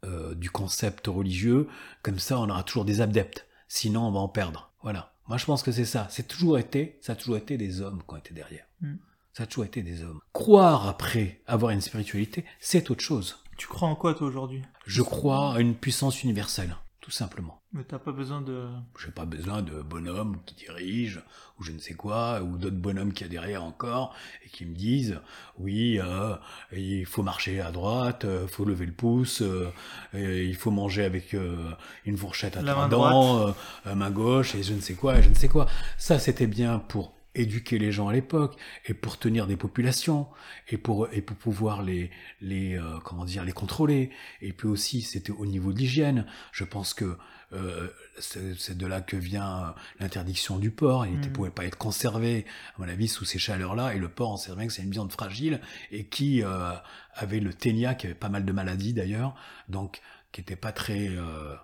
euh, 0.03 0.35
du 0.35 0.49
concept 0.49 1.07
religieux, 1.07 1.67
comme 2.01 2.19
ça 2.19 2.39
on 2.39 2.49
aura 2.49 2.63
toujours 2.63 2.85
des 2.85 3.01
adeptes, 3.01 3.47
sinon 3.67 4.07
on 4.07 4.11
va 4.11 4.19
en 4.19 4.27
perdre. 4.27 4.71
Voilà. 4.81 5.13
Moi 5.27 5.37
je 5.37 5.45
pense 5.45 5.63
que 5.63 5.71
c'est 5.71 5.85
ça. 5.85 6.07
C'est 6.09 6.27
toujours 6.27 6.57
été, 6.57 6.97
ça 7.01 7.13
a 7.13 7.15
toujours 7.15 7.37
été 7.37 7.57
des 7.57 7.81
hommes 7.81 8.01
qui 8.07 8.13
ont 8.13 8.17
été 8.17 8.33
derrière. 8.33 8.65
Mm. 8.81 8.95
Ça 9.33 9.43
a 9.43 9.45
toujours 9.47 9.65
été 9.65 9.81
des 9.81 10.03
hommes. 10.03 10.19
Croire 10.31 10.87
après 10.87 11.41
avoir 11.47 11.71
une 11.71 11.81
spiritualité, 11.81 12.45
c'est 12.59 12.91
autre 12.91 13.01
chose. 13.03 13.39
Tu 13.57 13.67
crois 13.67 13.87
en 13.87 13.95
quoi 13.95 14.13
toi 14.13 14.27
aujourd'hui? 14.27 14.61
Je 14.85 15.01
crois 15.01 15.55
à 15.55 15.59
une 15.59 15.75
puissance 15.75 16.23
universelle, 16.23 16.75
tout 17.03 17.11
simplement. 17.11 17.61
Mais 17.73 17.83
t'as 17.83 17.99
pas 17.99 18.13
besoin 18.13 18.39
de. 18.39 18.65
J'ai 18.97 19.11
pas 19.11 19.25
besoin 19.25 19.61
de 19.61 19.81
bonhommes 19.81 20.37
qui 20.45 20.55
dirigent, 20.55 21.19
ou 21.59 21.63
je 21.63 21.73
ne 21.73 21.79
sais 21.79 21.95
quoi, 21.95 22.41
ou 22.41 22.55
d'autres 22.57 22.77
bonhommes 22.77 23.11
qui 23.11 23.23
y 23.23 23.25
a 23.25 23.29
derrière 23.29 23.61
encore, 23.61 24.15
et 24.45 24.49
qui 24.49 24.65
me 24.65 24.73
disent, 24.73 25.19
oui, 25.59 25.99
euh, 25.99 26.35
il 26.71 27.05
faut 27.05 27.21
marcher 27.21 27.59
à 27.59 27.71
droite, 27.71 28.23
euh, 28.23 28.47
faut 28.47 28.63
lever 28.63 28.85
le 28.85 28.93
pouce, 28.93 29.41
euh, 29.41 29.69
et 30.13 30.45
il 30.45 30.55
faut 30.55 30.71
manger 30.71 31.03
avec 31.03 31.33
euh, 31.33 31.71
une 32.05 32.15
fourchette 32.15 32.55
à 32.55 32.63
trois 32.63 32.87
dents, 32.87 33.53
euh, 33.85 33.95
main 33.95 34.09
gauche, 34.09 34.55
et 34.55 34.63
je 34.63 34.73
ne 34.73 34.79
sais 34.79 34.93
quoi, 34.93 35.17
et 35.17 35.23
je 35.23 35.29
ne 35.29 35.35
sais 35.35 35.49
quoi. 35.49 35.65
Ça, 35.97 36.19
c'était 36.19 36.47
bien 36.47 36.79
pour 36.79 37.12
éduquer 37.35 37.79
les 37.79 37.91
gens 37.91 38.07
à 38.09 38.13
l'époque, 38.13 38.59
et 38.85 38.93
pour 38.93 39.17
tenir 39.17 39.47
des 39.47 39.57
populations, 39.57 40.27
et 40.69 40.77
pour, 40.77 41.07
et 41.11 41.21
pour 41.21 41.35
pouvoir 41.37 41.81
les, 41.83 42.11
les, 42.41 42.77
euh, 42.77 42.99
comment 43.03 43.25
dire, 43.25 43.43
les 43.43 43.51
contrôler. 43.53 44.11
Et 44.41 44.53
puis 44.53 44.67
aussi, 44.67 45.01
c'était 45.01 45.31
au 45.31 45.45
niveau 45.45 45.73
de 45.73 45.79
l'hygiène. 45.79 46.25
Je 46.51 46.63
pense 46.63 46.93
que 46.93 47.17
euh, 47.53 47.87
c'est 48.19 48.77
de 48.77 48.87
là 48.87 49.01
que 49.01 49.15
vient 49.15 49.59
euh, 49.63 49.71
l'interdiction 49.99 50.57
du 50.57 50.71
porc. 50.71 51.05
Il 51.05 51.19
ne 51.19 51.25
Mhm. 51.25 51.31
pouvait 51.33 51.51
pas 51.51 51.65
être 51.65 51.77
conservé, 51.77 52.45
à 52.75 52.81
mon 52.81 52.87
avis, 52.87 53.07
sous 53.07 53.25
ces 53.25 53.37
chaleurs-là. 53.39 53.93
Et 53.95 53.99
le 53.99 54.09
porc, 54.09 54.31
on 54.31 54.37
sait 54.37 54.55
bien 54.55 54.65
que 54.67 54.73
c'est 54.73 54.81
une 54.83 54.91
viande 54.91 55.11
fragile 55.11 55.61
et 55.91 56.05
qui 56.07 56.43
euh, 56.43 56.71
avait 57.13 57.39
le 57.39 57.53
ténia, 57.53 57.93
qui 57.95 58.07
avait 58.07 58.15
pas 58.15 58.29
mal 58.29 58.45
de 58.45 58.51
maladies 58.51 58.93
d'ailleurs, 58.93 59.35
donc 59.69 60.01
qui 60.31 60.41
était 60.41 60.55
pas 60.55 60.71
très, 60.71 61.09
euh, 61.09 61.55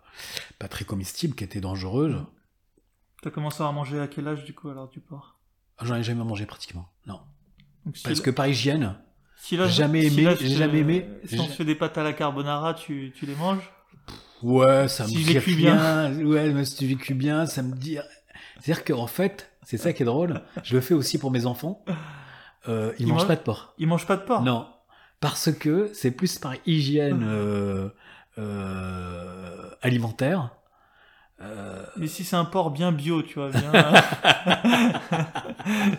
pas 0.60 0.68
très 0.68 0.86
comestible, 0.86 1.34
qui 1.36 1.44
était 1.44 1.62
dangereuse. 1.62 2.14
Mhm. 2.16 2.26
T'as 3.24 3.32
commencé 3.32 3.64
à 3.64 3.72
manger 3.72 4.00
à 4.00 4.08
quel 4.08 4.28
âge 4.28 4.44
du 4.46 4.54
coup 4.54 4.70
alors 4.70 4.90
du 4.90 5.00
porc? 5.00 5.39
J'en 5.82 5.96
ai 5.96 6.04
jamais 6.04 6.24
mangé 6.24 6.46
pratiquement. 6.46 6.88
Non. 7.08 7.20
Donc, 7.86 7.96
si 7.98 8.04
Parce 8.04 8.20
là- 8.20 8.26
que 8.26 8.32
par 8.32 8.48
hygiène, 8.48 8.96
si 9.38 9.56
là, 9.58 9.68
jamais 9.68 10.02
si 10.10 10.14
aimé- 10.16 10.24
là, 10.24 10.36
je 10.36 10.40
j'ai 10.42 10.56
jamais 10.56 10.80
aimé- 10.80 11.08
Si 11.26 11.40
on 11.40 11.48
fait 11.48 11.66
des 11.66 11.76
pâtes 11.76 11.98
à 11.98 12.04
la 12.04 12.14
carbonara, 12.14 12.74
tu, 12.74 13.14
tu 13.16 13.26
les 13.26 13.36
manges? 13.36 13.72
Ouais, 14.44 14.88
ça 14.88 15.04
me 15.04 15.10
Si 15.10 15.24
dit 15.24 15.38
rien. 15.40 16.14
Ouais, 16.26 16.52
mais 16.52 16.66
si 16.66 16.76
tu 16.78 16.86
vécu 16.88 17.14
bien, 17.14 17.46
ça 17.46 17.62
me 17.62 17.76
dit. 17.76 17.98
C'est-à-dire 18.60 18.84
qu'en 18.86 19.08
fait, 19.08 19.52
c'est 19.64 19.78
ça 19.78 19.94
qui 19.94 20.04
est 20.04 20.06
drôle. 20.06 20.42
Je 20.64 20.76
le 20.76 20.82
fais 20.82 20.94
aussi 20.94 21.18
pour 21.18 21.32
mes 21.32 21.46
enfants. 21.46 21.84
Euh, 22.68 22.92
ils 23.00 23.04
Ils 23.04 23.08
mangent 23.08 23.20
mangent- 23.20 23.28
pas 23.28 23.36
de 23.38 23.42
porc. 23.42 23.74
Ils 23.78 23.88
mangent 23.88 24.06
pas 24.08 24.18
de 24.18 24.22
porc? 24.24 24.42
Non, 24.44 24.68
parce 25.22 25.52
que 25.52 25.90
c'est 25.94 26.12
plus 26.12 26.38
par 26.40 26.54
hygiène 26.66 27.24
euh, 27.26 27.90
euh, 28.38 29.70
alimentaire. 29.82 30.52
Euh, 31.42 31.84
Mais 31.96 32.08
si 32.08 32.26
c'est 32.26 32.36
un 32.36 32.44
porc 32.46 32.72
bien 32.72 32.92
bio, 32.92 33.22
tu 33.22 33.36
vois, 33.36 33.50
bien... 33.50 33.72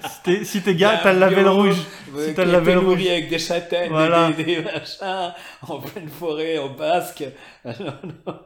si 0.09 0.23
t'es 0.23 0.45
si 0.45 0.63
t'es 0.63 0.75
gars, 0.75 1.01
t'as 1.03 1.13
le 1.13 1.19
label 1.21 1.49
rouge. 1.49 1.77
Si 2.19 2.35
t'as 2.35 2.45
le 2.45 2.53
label 2.53 2.79
rouge. 2.79 3.07
avec 3.07 3.29
des 3.29 3.39
châtaignes, 3.39 3.91
Voilà. 3.91 4.31
des, 4.33 4.45
des 4.45 4.63
machins, 4.63 5.33
en 5.67 5.79
pleine 5.79 6.09
forêt, 6.09 6.59
au 6.59 6.71
basque. 6.71 7.25
Non, 7.65 7.93
non. 8.27 8.41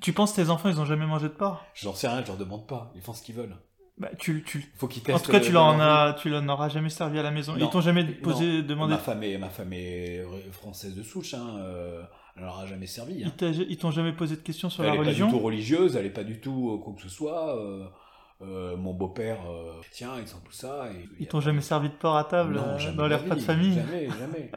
Tu 0.00 0.12
penses 0.12 0.32
que 0.32 0.42
tes 0.42 0.50
enfants, 0.50 0.68
ils 0.68 0.80
ont 0.80 0.84
jamais 0.84 1.06
mangé 1.06 1.28
de 1.28 1.32
porc? 1.34 1.64
J'en 1.74 1.94
sais 1.94 2.08
rien, 2.08 2.20
je 2.22 2.26
leur 2.28 2.36
demande 2.36 2.66
pas. 2.66 2.90
Ils 2.96 3.00
font 3.00 3.12
ce 3.12 3.22
qu'ils 3.22 3.34
veulent. 3.36 3.56
bah, 3.98 4.08
tu, 4.18 4.42
tu... 4.44 4.72
Faut 4.76 4.88
qu'ils 4.88 5.02
En 5.02 5.06
testent. 5.06 5.26
tout 5.26 5.32
cas, 5.32 5.40
tu 5.40 5.52
leur 5.52 5.64
en 5.64 5.78
as, 5.80 6.14
tu 6.20 6.28
leur 6.30 6.42
en 6.42 6.48
auras 6.48 6.68
jamais 6.68 6.90
servi 6.90 7.18
à 7.18 7.22
la 7.22 7.30
maison. 7.30 7.52
Non. 7.52 7.58
Ils 7.66 7.70
t'ont 7.70 7.80
jamais 7.80 8.04
posé, 8.04 8.62
demandé. 8.62 8.92
Ma 8.94 8.98
femme 8.98 9.22
est, 9.22 9.38
ma 9.38 9.48
femme 9.50 9.72
est 9.72 10.24
française 10.52 10.94
de 10.94 11.02
souche, 11.04 11.34
hein, 11.34 11.56
euh, 11.60 12.02
elle 12.36 12.42
leur 12.44 12.58
a 12.58 12.66
jamais 12.66 12.86
servi. 12.86 13.24
hein. 13.24 13.32
Ils 13.68 13.76
t'ont 13.76 13.90
jamais 13.90 14.12
posé 14.12 14.36
de 14.36 14.40
questions 14.40 14.70
sur 14.70 14.82
Elle 14.84 14.88
la 14.90 14.94
est 14.94 14.98
pas 14.98 15.04
religion 15.04 15.26
du 15.26 15.32
tout 15.32 15.38
religieuse, 15.40 15.96
elle 15.96 16.06
est 16.06 16.10
pas 16.10 16.24
du 16.24 16.40
tout 16.40 16.72
euh, 16.74 16.78
quoi 16.82 16.94
que 16.94 17.02
ce 17.02 17.08
soit. 17.08 17.56
euh, 17.58 17.84
euh, 18.42 18.76
mon 18.76 18.92
beau-père, 18.92 19.38
euh, 19.48 19.80
tiens, 19.92 20.14
ils 20.20 20.26
sont 20.26 20.40
tout 20.40 20.52
ça. 20.52 20.88
Et, 20.92 21.08
Ils 21.20 21.26
t'ont 21.28 21.40
jamais 21.40 21.60
servi 21.60 21.88
de 21.88 21.94
porc 21.94 22.16
à 22.16 22.24
table 22.24 22.54
Non, 22.56 22.76
euh, 22.78 22.92
dans 22.92 23.06
les 23.06 23.14
repas 23.14 23.36
de 23.36 23.40
famille 23.40 23.74
Jamais, 23.74 24.08
jamais. 24.18 24.50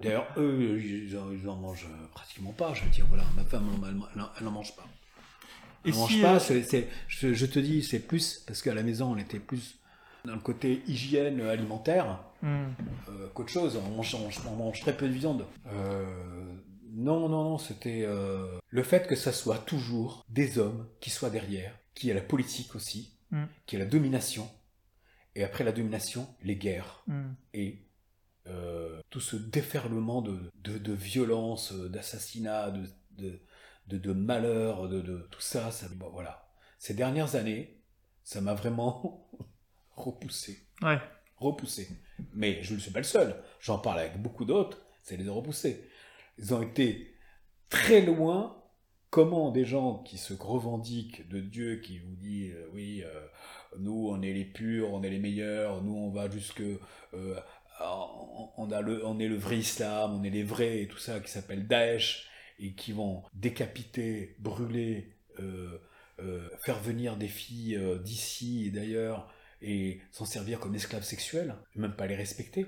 D'ailleurs, 0.00 0.26
eux, 0.36 0.80
ils 0.80 1.16
en, 1.18 1.30
ils 1.32 1.48
en 1.48 1.56
mangent 1.56 1.88
pratiquement 2.14 2.52
pas. 2.52 2.72
Je 2.72 2.84
veux 2.84 2.90
dire, 2.90 3.04
voilà, 3.08 3.24
ma 3.36 3.42
femme, 3.44 3.68
elle, 3.86 3.96
elle, 4.14 4.22
elle 4.40 4.46
en 4.46 4.50
mange 4.52 4.74
pas. 4.76 4.84
Elle 5.84 5.92
en 5.94 5.98
mange 5.98 6.10
si, 6.12 6.20
pas, 6.22 6.38
je, 7.08 7.34
je 7.34 7.46
te 7.46 7.58
dis, 7.58 7.82
c'est 7.82 7.98
plus, 7.98 8.42
parce 8.46 8.62
qu'à 8.62 8.72
la 8.74 8.82
maison, 8.84 9.12
on 9.12 9.16
était 9.18 9.40
plus 9.40 9.76
dans 10.24 10.34
le 10.34 10.40
côté 10.40 10.82
hygiène 10.86 11.40
alimentaire 11.42 12.20
hmm. 12.42 12.64
qu'autre 13.34 13.50
chose. 13.50 13.78
On 13.86 13.96
mange, 13.96 14.14
on, 14.14 14.50
on 14.50 14.56
mange 14.56 14.80
très 14.80 14.96
peu 14.96 15.08
de 15.08 15.12
viande. 15.12 15.44
Non, 16.94 17.28
non, 17.28 17.42
non, 17.44 17.58
c'était 17.58 18.04
euh, 18.06 18.58
le 18.68 18.82
fait 18.82 19.06
que 19.08 19.16
ça 19.16 19.32
soit 19.32 19.58
toujours 19.58 20.24
des 20.28 20.58
hommes 20.58 20.88
qui 21.00 21.10
soient 21.10 21.30
derrière, 21.30 21.76
qui 21.94 22.10
a 22.10 22.14
la 22.14 22.20
politique 22.22 22.74
aussi, 22.74 23.10
Mm. 23.30 23.44
qui 23.66 23.76
a 23.76 23.78
la 23.80 23.86
domination, 23.86 24.48
et 25.34 25.42
après 25.42 25.64
la 25.64 25.72
domination, 25.72 26.28
les 26.42 26.56
guerres 26.56 27.02
Hmm. 27.08 27.32
et 27.52 27.80
euh, 28.46 29.00
tout 29.10 29.20
ce 29.20 29.34
déferlement 29.36 30.22
de, 30.22 30.50
de, 30.62 30.78
de 30.78 30.92
violence, 30.92 31.72
euh, 31.72 31.88
d'assassinat, 31.88 32.70
de, 32.70 32.86
de, 33.12 33.40
de, 33.88 33.98
de 33.98 34.12
de, 34.86 35.00
de 35.00 35.28
tout 35.30 35.40
ça, 35.40 35.70
ça 35.72 35.88
bon, 35.96 36.10
voilà. 36.10 36.46
Ces 36.78 36.94
dernières 36.94 37.34
années, 37.34 37.80
ça 38.22 38.40
m'a 38.40 38.54
vraiment 38.54 39.28
repoussé 39.96 40.66
Ouais. 40.82 41.00
repoussés. 41.38 41.88
Mais 42.34 42.62
je 42.62 42.74
ne 42.74 42.78
suis 42.78 42.90
pas 42.92 43.00
le 43.00 43.04
seul. 43.04 43.34
J'en 43.60 43.78
parle 43.78 43.98
avec 44.00 44.20
beaucoup 44.20 44.44
d'autres. 44.44 44.78
Ça 45.02 45.16
les 45.16 45.28
repoussés. 45.28 45.88
Ils 46.38 46.54
ont 46.54 46.62
été 46.62 47.14
très 47.68 48.00
loin. 48.00 48.60
Comment 49.10 49.52
des 49.52 49.64
gens 49.64 49.98
qui 49.98 50.18
se 50.18 50.34
revendiquent 50.34 51.28
de 51.28 51.38
Dieu, 51.40 51.76
qui 51.76 51.98
vous 52.00 52.16
disent 52.16 52.52
euh, 52.54 52.68
oui, 52.72 53.04
euh, 53.04 53.26
nous 53.78 54.08
on 54.08 54.20
est 54.22 54.32
les 54.32 54.44
purs, 54.44 54.92
on 54.92 55.04
est 55.04 55.10
les 55.10 55.20
meilleurs, 55.20 55.82
nous 55.82 55.94
on 55.94 56.10
va 56.10 56.28
jusque, 56.28 56.60
euh, 56.60 57.40
on, 57.80 58.68
est 58.70 59.28
le 59.28 59.36
vrai 59.36 59.58
islam, 59.58 60.18
on 60.18 60.24
est 60.24 60.30
les 60.30 60.42
vrais 60.42 60.82
et 60.82 60.88
tout 60.88 60.98
ça, 60.98 61.20
qui 61.20 61.30
s'appelle 61.30 61.68
Daesh 61.68 62.28
et 62.58 62.74
qui 62.74 62.90
vont 62.90 63.22
décapiter, 63.34 64.34
brûler, 64.40 65.16
faire 66.64 66.80
venir 66.80 67.16
des 67.16 67.28
filles 67.28 67.80
d'ici 68.02 68.66
et 68.66 68.70
d'ailleurs 68.70 69.32
et 69.62 70.00
s'en 70.10 70.24
servir 70.24 70.60
comme 70.60 70.74
esclaves 70.74 71.04
sexuels, 71.04 71.54
même 71.74 71.94
pas 71.94 72.06
les 72.06 72.16
respecter. 72.16 72.66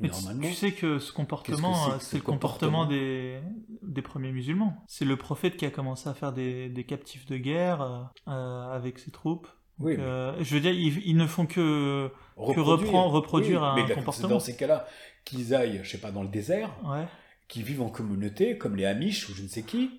Mais 0.00 0.08
tu- 0.08 0.52
sais 0.54 0.72
que 0.72 0.98
ce 0.98 1.12
comportement, 1.12 1.72
que 1.72 1.78
c'est 1.78 1.90
euh, 1.94 1.98
que 1.98 2.04
ce 2.04 2.16
le 2.16 2.22
comportement 2.22 2.84
comportement 2.84 2.86
des, 2.86 3.40
des 3.82 4.02
premiers 4.02 4.32
musulmans. 4.32 4.76
C'est 4.88 5.04
le 5.04 5.16
prophète 5.16 5.56
qui 5.56 5.66
a 5.66 5.70
commencé 5.70 6.08
à 6.08 6.14
faire 6.14 6.32
des, 6.32 6.68
des 6.68 6.84
captifs 6.84 7.26
de 7.26 7.36
guerre 7.36 7.80
euh, 7.82 8.00
euh, 8.28 8.72
avec 8.74 8.98
ses 8.98 9.10
troupes. 9.12 9.46
Oui, 9.78 9.96
Donc, 9.96 10.04
mais 10.38 10.44
je 10.44 10.54
veux 10.54 10.60
dire, 10.60 10.72
ils, 10.72 11.00
ils 11.06 11.16
ne 11.16 11.26
font 11.26 11.46
que... 11.46 12.10
reproduire. 12.36 12.66
reprend- 12.92 13.08
reproduire 13.10 13.62
un 13.64 13.74
mais 13.76 13.84
c'est 13.88 13.94
comportement. 13.94 14.28
dans 14.28 14.40
ces 14.40 14.56
cas-là 14.56 14.86
qu'ils 15.24 15.54
aillent, 15.54 15.80
je 15.82 15.90
sais 15.90 15.98
pas, 15.98 16.10
dans 16.12 16.22
le 16.22 16.28
désert, 16.28 16.70
Ouais. 16.84 17.06
qui 17.48 17.62
vivent 17.62 17.82
en 17.82 17.88
communauté, 17.88 18.56
comme 18.58 18.76
les 18.76 18.84
Amish 18.86 19.28
ou 19.28 19.34
je 19.34 19.42
ne 19.42 19.48
sais 19.48 19.62
qui, 19.62 19.90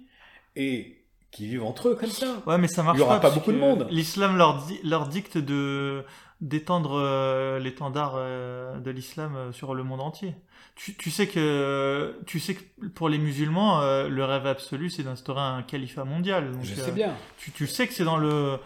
et 0.55 1.01
qui 1.31 1.47
vivent 1.47 1.63
entre 1.63 1.89
eux 1.89 1.95
comme 1.95 2.09
ça. 2.09 2.41
Ouais, 2.47 2.57
mais 2.57 2.67
ça 2.69 2.83
marche 2.83 2.97
Il 2.97 3.01
y 3.01 3.03
aura 3.03 3.15
pas 3.15 3.21
parce 3.23 3.35
beaucoup 3.35 3.51
de 3.51 3.57
que 3.57 3.61
monde. 3.61 3.87
L'islam 3.91 4.37
leur, 4.37 4.65
di- 4.65 4.79
leur 4.83 5.07
dicte 5.09 5.37
de 5.37 6.05
d'étendre 6.45 6.99
euh, 7.01 7.59
l'étendard 7.59 8.13
euh, 8.15 8.77
de 8.77 8.91
l'islam 8.91 9.35
euh, 9.35 9.51
sur 9.51 9.73
le 9.73 9.83
monde 9.83 9.99
entier. 9.99 10.35
Tu, 10.75 10.93
tu 10.93 11.09
sais 11.09 11.25
que 11.25 12.19
tu 12.27 12.39
sais 12.39 12.53
que 12.53 12.85
pour 12.87 13.07
les 13.09 13.17
musulmans, 13.17 13.79
le 14.09 14.25
rêve 14.25 14.45
absolu, 14.45 14.89
c'est 14.89 15.03
d'instaurer 15.03 15.39
un 15.39 15.63
califat 15.63 16.03
mondial. 16.03 16.51
Donc, 16.51 16.65
je 16.65 16.75
sais 16.75 16.91
bien. 16.91 17.13
tu, 17.37 17.51
tu 17.51 17.65
sais 17.65 17.87
que 17.87 17.93
c'est 17.93 18.03
dans 18.03 18.17
le 18.17 18.59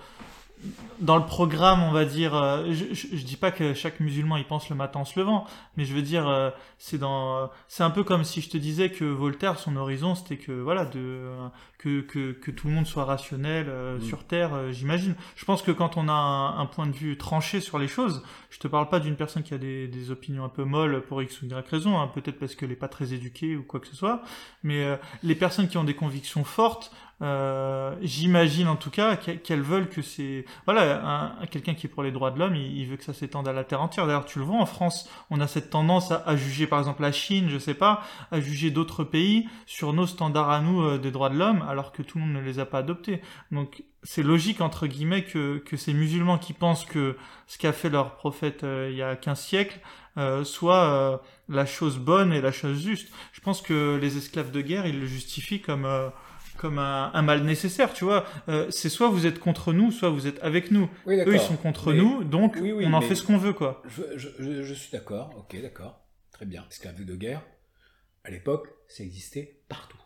dans 0.99 1.15
le 1.17 1.25
programme, 1.25 1.81
on 1.83 1.91
va 1.91 2.03
dire. 2.05 2.35
euh, 2.35 2.65
je, 2.71 2.93
je, 2.93 3.07
je 3.15 3.23
dis 3.23 3.37
pas 3.37 3.51
que 3.51 3.73
chaque 3.73 3.99
musulman 4.01 4.37
y 4.37 4.43
pense 4.43 4.69
le 4.69 4.75
matin 4.75 4.99
en 4.99 5.05
se 5.05 5.17
levant, 5.17 5.45
mais 5.77 5.85
je 5.85 5.93
veux 5.93 6.01
dire, 6.01 6.27
euh, 6.27 6.49
c'est 6.77 6.97
dans, 6.97 7.49
c'est 7.69 7.83
un 7.83 7.89
peu 7.89 8.03
comme 8.03 8.23
si 8.25 8.41
je 8.41 8.49
te 8.49 8.57
disais 8.57 8.89
que 8.91 9.05
Voltaire, 9.05 9.57
son 9.57 9.77
horizon, 9.77 10.15
c'était 10.15 10.37
que 10.37 10.51
voilà, 10.51 10.83
de 10.85 11.29
que, 11.77 12.01
que 12.01 12.33
que 12.33 12.51
tout 12.51 12.67
le 12.67 12.73
monde 12.73 12.85
soit 12.85 13.05
rationnel 13.05 13.67
euh, 13.69 13.97
Mm. 13.99 14.01
sur 14.01 14.25
Terre. 14.25 14.71
J'imagine. 14.73 15.15
Je 15.35 15.45
pense 15.45 15.61
que 15.61 15.71
quand 15.71 15.95
on 15.97 16.07
a 16.09 16.11
un, 16.13 16.59
un 16.59 16.65
point 16.65 16.87
de 16.87 16.91
vue 16.95 17.17
tranché 17.17 17.61
sur 17.61 17.79
les 17.79 17.87
choses, 17.87 18.21
je 18.49 18.59
te 18.59 18.67
parle 18.67 18.89
pas 18.89 18.99
d'une 18.99 19.15
personne 19.15 19.43
qui 19.43 19.53
a 19.53 19.57
des, 19.57 19.87
des 19.87 20.11
opinions 20.11 20.43
un 20.43 20.49
peu 20.49 20.65
molles 20.65 21.01
pour 21.07 21.21
x 21.21 21.41
ou 21.41 21.45
y 21.45 21.53
raison, 21.69 21.97
hein, 21.99 22.07
peut-être 22.13 22.37
parce 22.39 22.55
qu'elle 22.55 22.71
est 22.71 22.75
pas 22.75 22.87
très 22.89 23.13
éduquée 23.13 23.55
ou 23.55 23.63
quoi 23.63 23.79
que 23.79 23.87
ce 23.87 23.95
soit, 23.95 24.21
mais 24.63 24.83
euh, 24.83 24.97
les 25.23 25.35
personnes 25.35 25.67
qui 25.69 25.77
ont 25.77 25.83
des 25.85 25.95
convictions 25.95 26.43
fortes. 26.43 26.91
Euh, 27.21 27.95
J'imagine 28.01 28.67
en 28.69 28.77
tout 28.77 28.91
cas 28.91 29.17
qu'elles 29.17 29.61
veulent 29.61 29.89
que 29.89 30.01
c'est 30.01 30.45
voilà 30.65 31.03
un, 31.05 31.41
un- 31.41 31.45
quelqu'un 31.47 31.73
qui 31.73 31.87
est 31.87 31.89
pour 31.89 32.03
les 32.03 32.11
droits 32.11 32.31
de 32.31 32.39
l'homme, 32.39 32.55
il, 32.55 32.85
veut 32.87 32.95
que 32.95 33.03
ça 33.03 33.13
s'étende 33.13 33.47
à 33.47 33.53
la 33.53 33.63
terre 33.63 33.81
entière. 33.81 34.07
D'ailleurs, 34.07 34.25
tu 34.25 34.39
le 34.39 34.45
vois 34.45 34.57
en 34.57 34.65
France, 34.65 35.09
on 35.29 35.41
a 35.41 35.47
cette 35.47 35.69
tendance 35.69 36.11
à, 36.11 36.35
juger 36.37 36.65
par 36.67 36.79
exemple 36.79 37.01
la 37.01 37.11
Chine, 37.11 37.49
je 37.49 37.57
sais 37.57 37.73
pas, 37.73 38.03
à 38.31 38.39
juger 38.39 38.71
d'autres 38.71 39.03
pays 39.03 39.49
sur 39.65 39.91
nos 39.93 40.07
standards 40.07 40.49
à 40.49 40.61
nous 40.61 40.81
euh, 40.81 40.97
des 40.97 41.11
droits 41.11 41.29
de 41.29 41.37
l'homme, 41.37 41.63
alors 41.67 41.91
que 41.91 42.01
tout 42.01 42.17
le 42.19 42.25
monde 42.25 42.33
ne 42.35 42.41
les 42.41 42.59
a 42.59 42.65
pas 42.65 42.79
adoptés. 42.79 43.21
Donc 43.51 43.83
c'est 44.03 44.23
logique 44.23 44.61
entre 44.61 44.87
guillemets 44.87 45.25
que, 45.25 45.57
que 45.57 45.75
ces 45.75 45.93
musulmans 45.93 46.37
qui 46.37 46.53
pensent 46.53 46.85
que 46.85 47.17
ce 47.47 47.57
qu'a 47.57 47.73
fait 47.73 47.89
leur 47.89 48.15
prophète 48.15 48.63
euh, 48.63 48.87
il 48.89 48.97
y 48.97 49.03
a 49.03 49.15
15 49.17 49.39
siècles 49.39 49.79
soit 50.43 51.21
la 51.47 51.65
chose 51.65 51.97
bonne 51.97 52.33
et 52.33 52.41
la 52.41 52.51
chose 52.51 52.83
juste. 52.83 53.07
Je 53.31 53.39
pense 53.39 53.61
que 53.61 53.97
les 54.01 54.17
esclaves 54.17 54.51
de 54.51 54.59
guerre, 54.59 54.85
ils 54.85 54.99
le 54.99 55.05
justifient 55.05 55.61
comme 55.61 55.87
comme 56.59 56.77
un, 56.77 57.09
un 57.13 57.21
mal 57.21 57.43
nécessaire, 57.43 57.93
tu 57.93 58.03
vois. 58.03 58.25
Euh, 58.49 58.69
c'est 58.69 58.89
soit 58.89 59.09
vous 59.09 59.25
êtes 59.25 59.39
contre 59.39 59.71
nous, 59.71 59.91
soit 59.91 60.09
vous 60.09 60.27
êtes 60.27 60.43
avec 60.43 60.71
nous. 60.71 60.89
Oui, 61.05 61.15
Eux, 61.25 61.33
ils 61.35 61.39
sont 61.39 61.55
contre 61.55 61.93
Mais 61.93 61.99
nous, 61.99 62.23
donc 62.25 62.57
Oui, 62.61 62.73
oui, 62.73 62.85
on 62.85 62.91
en 62.93 63.01
fait 63.01 63.15
ce 63.15 63.23
qu'on 63.23 63.37
veut, 63.37 63.53
quoi. 63.53 63.81
Je, 64.17 64.27
je- 64.37 64.73
suis 64.73 64.91
d'accord, 64.91 65.33
ok, 65.37 65.59
d'accord. 65.61 66.05
Très 66.31 66.45
bien. 66.45 66.65
Esclavage 66.69 67.05
de 67.05 67.15
guerre, 67.15 67.41
à 68.25 68.29
l'époque, 68.29 68.67
ça 68.89 69.03
existait 69.03 69.61
partout. 69.69 69.97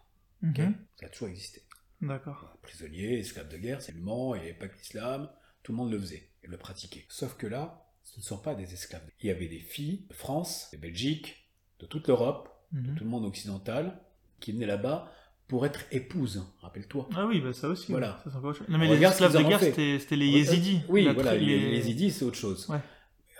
Mhm. 0.43 0.75
Ça 0.99 1.07
a 1.07 1.09
toujours 1.09 1.29
existé. 1.29 1.63
D'accord. 2.01 2.55
Prisonniers, 2.61 3.17
esclaves 3.19 3.49
de 3.49 3.57
guerre, 3.57 3.81
c'est 3.81 3.93
le 3.95 4.01
Mans, 4.01 4.35
et 4.35 4.53
pas 4.53 4.67
que 4.67 4.77
l'islam, 4.77 5.29
tout 5.63 5.71
le 5.71 5.77
monde 5.77 5.91
le 5.91 5.99
faisait 5.99 6.29
et 6.43 6.47
le 6.47 6.57
pratiquait. 6.57 7.05
Sauf 7.09 7.35
que 7.35 7.47
là, 7.47 7.85
ce 8.03 8.19
ne 8.19 8.23
sont 8.23 8.37
pas 8.37 8.53
des 8.53 8.73
esclaves. 8.73 9.01
Il 9.21 9.27
y 9.27 9.31
avait 9.31 9.47
des 9.47 9.59
filles 9.59 10.05
de 10.09 10.13
France, 10.13 10.69
de 10.73 10.77
Belgique, 10.77 11.49
de 11.79 11.85
toute 11.87 12.07
l'Europe, 12.07 12.49
de 12.73 12.89
Mhm. 12.91 12.95
tout 12.95 13.03
le 13.05 13.09
monde 13.09 13.25
occidental, 13.25 13.99
qui 14.39 14.51
venaient 14.51 14.65
là-bas 14.65 15.11
pour 15.47 15.65
être 15.65 15.81
épouses, 15.91 16.43
rappelle-toi. 16.61 17.07
Ah 17.15 17.25
oui, 17.27 17.39
bah 17.41 17.53
ça 17.53 17.67
aussi. 17.69 17.91
Voilà. 17.91 18.21
Ça. 18.23 18.39
Non, 18.69 18.77
mais 18.77 18.87
les 18.87 18.95
Regarde 18.95 19.13
ce 19.15 19.23
esclaves 19.23 19.43
de 19.43 19.47
guerre, 19.49 19.59
c'était 19.59 20.15
les 20.15 20.27
yézidis. 20.27 20.81
Oui, 20.89 21.03
La 21.05 21.13
voilà, 21.13 21.35
les, 21.35 21.45
les 21.59 21.75
yézidis, 21.77 22.11
c'est 22.11 22.25
autre 22.25 22.37
chose. 22.37 22.67
Ouais. 22.69 22.79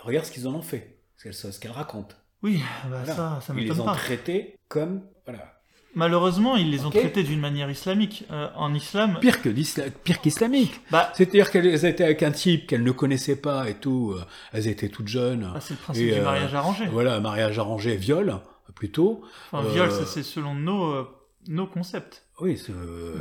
Regarde 0.00 0.26
ce 0.26 0.30
qu'ils 0.32 0.46
en 0.46 0.54
ont 0.54 0.62
fait, 0.62 0.98
ce 1.16 1.58
qu'elles 1.58 1.70
racontent. 1.72 2.14
Oui, 2.42 2.60
bah 2.84 2.88
Voilà. 3.04 3.14
ça, 3.14 3.40
ça 3.42 3.52
Ils 3.54 3.60
les 3.60 3.62
m'étonne 3.68 3.80
ont 3.80 3.84
pas. 3.86 3.94
traités 3.94 4.56
comme... 4.68 5.02
Voilà. 5.24 5.50
Malheureusement, 5.96 6.56
ils 6.56 6.70
les 6.70 6.84
ont 6.84 6.90
traités 6.90 7.22
d'une 7.22 7.38
manière 7.40 7.70
islamique. 7.70 8.24
Euh, 8.32 8.48
en 8.56 8.74
islam, 8.74 9.18
Pire 9.20 9.40
que 9.40 9.48
l'isla- 9.48 9.88
pire 9.90 10.20
qu'islamique. 10.20 10.80
bah, 10.90 11.10
C'est-à-dire 11.14 11.50
qu'elles 11.52 11.84
étaient 11.86 12.02
avec 12.04 12.22
un 12.24 12.32
type 12.32 12.66
qu'elles 12.66 12.82
ne 12.82 12.90
connaissaient 12.90 13.36
pas 13.40 13.70
et 13.70 13.74
tout. 13.74 14.12
euh, 14.14 14.24
Elles 14.52 14.66
étaient 14.66 14.88
toutes 14.88 15.06
jeunes. 15.08 15.50
ah, 15.54 15.60
c'est 15.60 15.74
le 15.74 15.78
principe 15.80 16.04
Et, 16.04 16.12
du 16.14 16.18
euh, 16.20 16.24
mariage 16.24 16.52
arrangé. 16.54 16.86
Voilà, 16.86 17.20
mariage 17.20 17.58
arrangé, 17.60 17.96
viol, 17.96 18.34
plutôt. 18.74 19.22
Enfin, 19.52 19.64
euh, 19.66 19.70
viol, 19.72 19.90
ça 19.92 20.04
c'est 20.04 20.24
selon 20.24 20.54
nos, 20.54 21.06
nos 21.48 21.66
concepts. 21.66 22.26
Oui, 22.40 22.60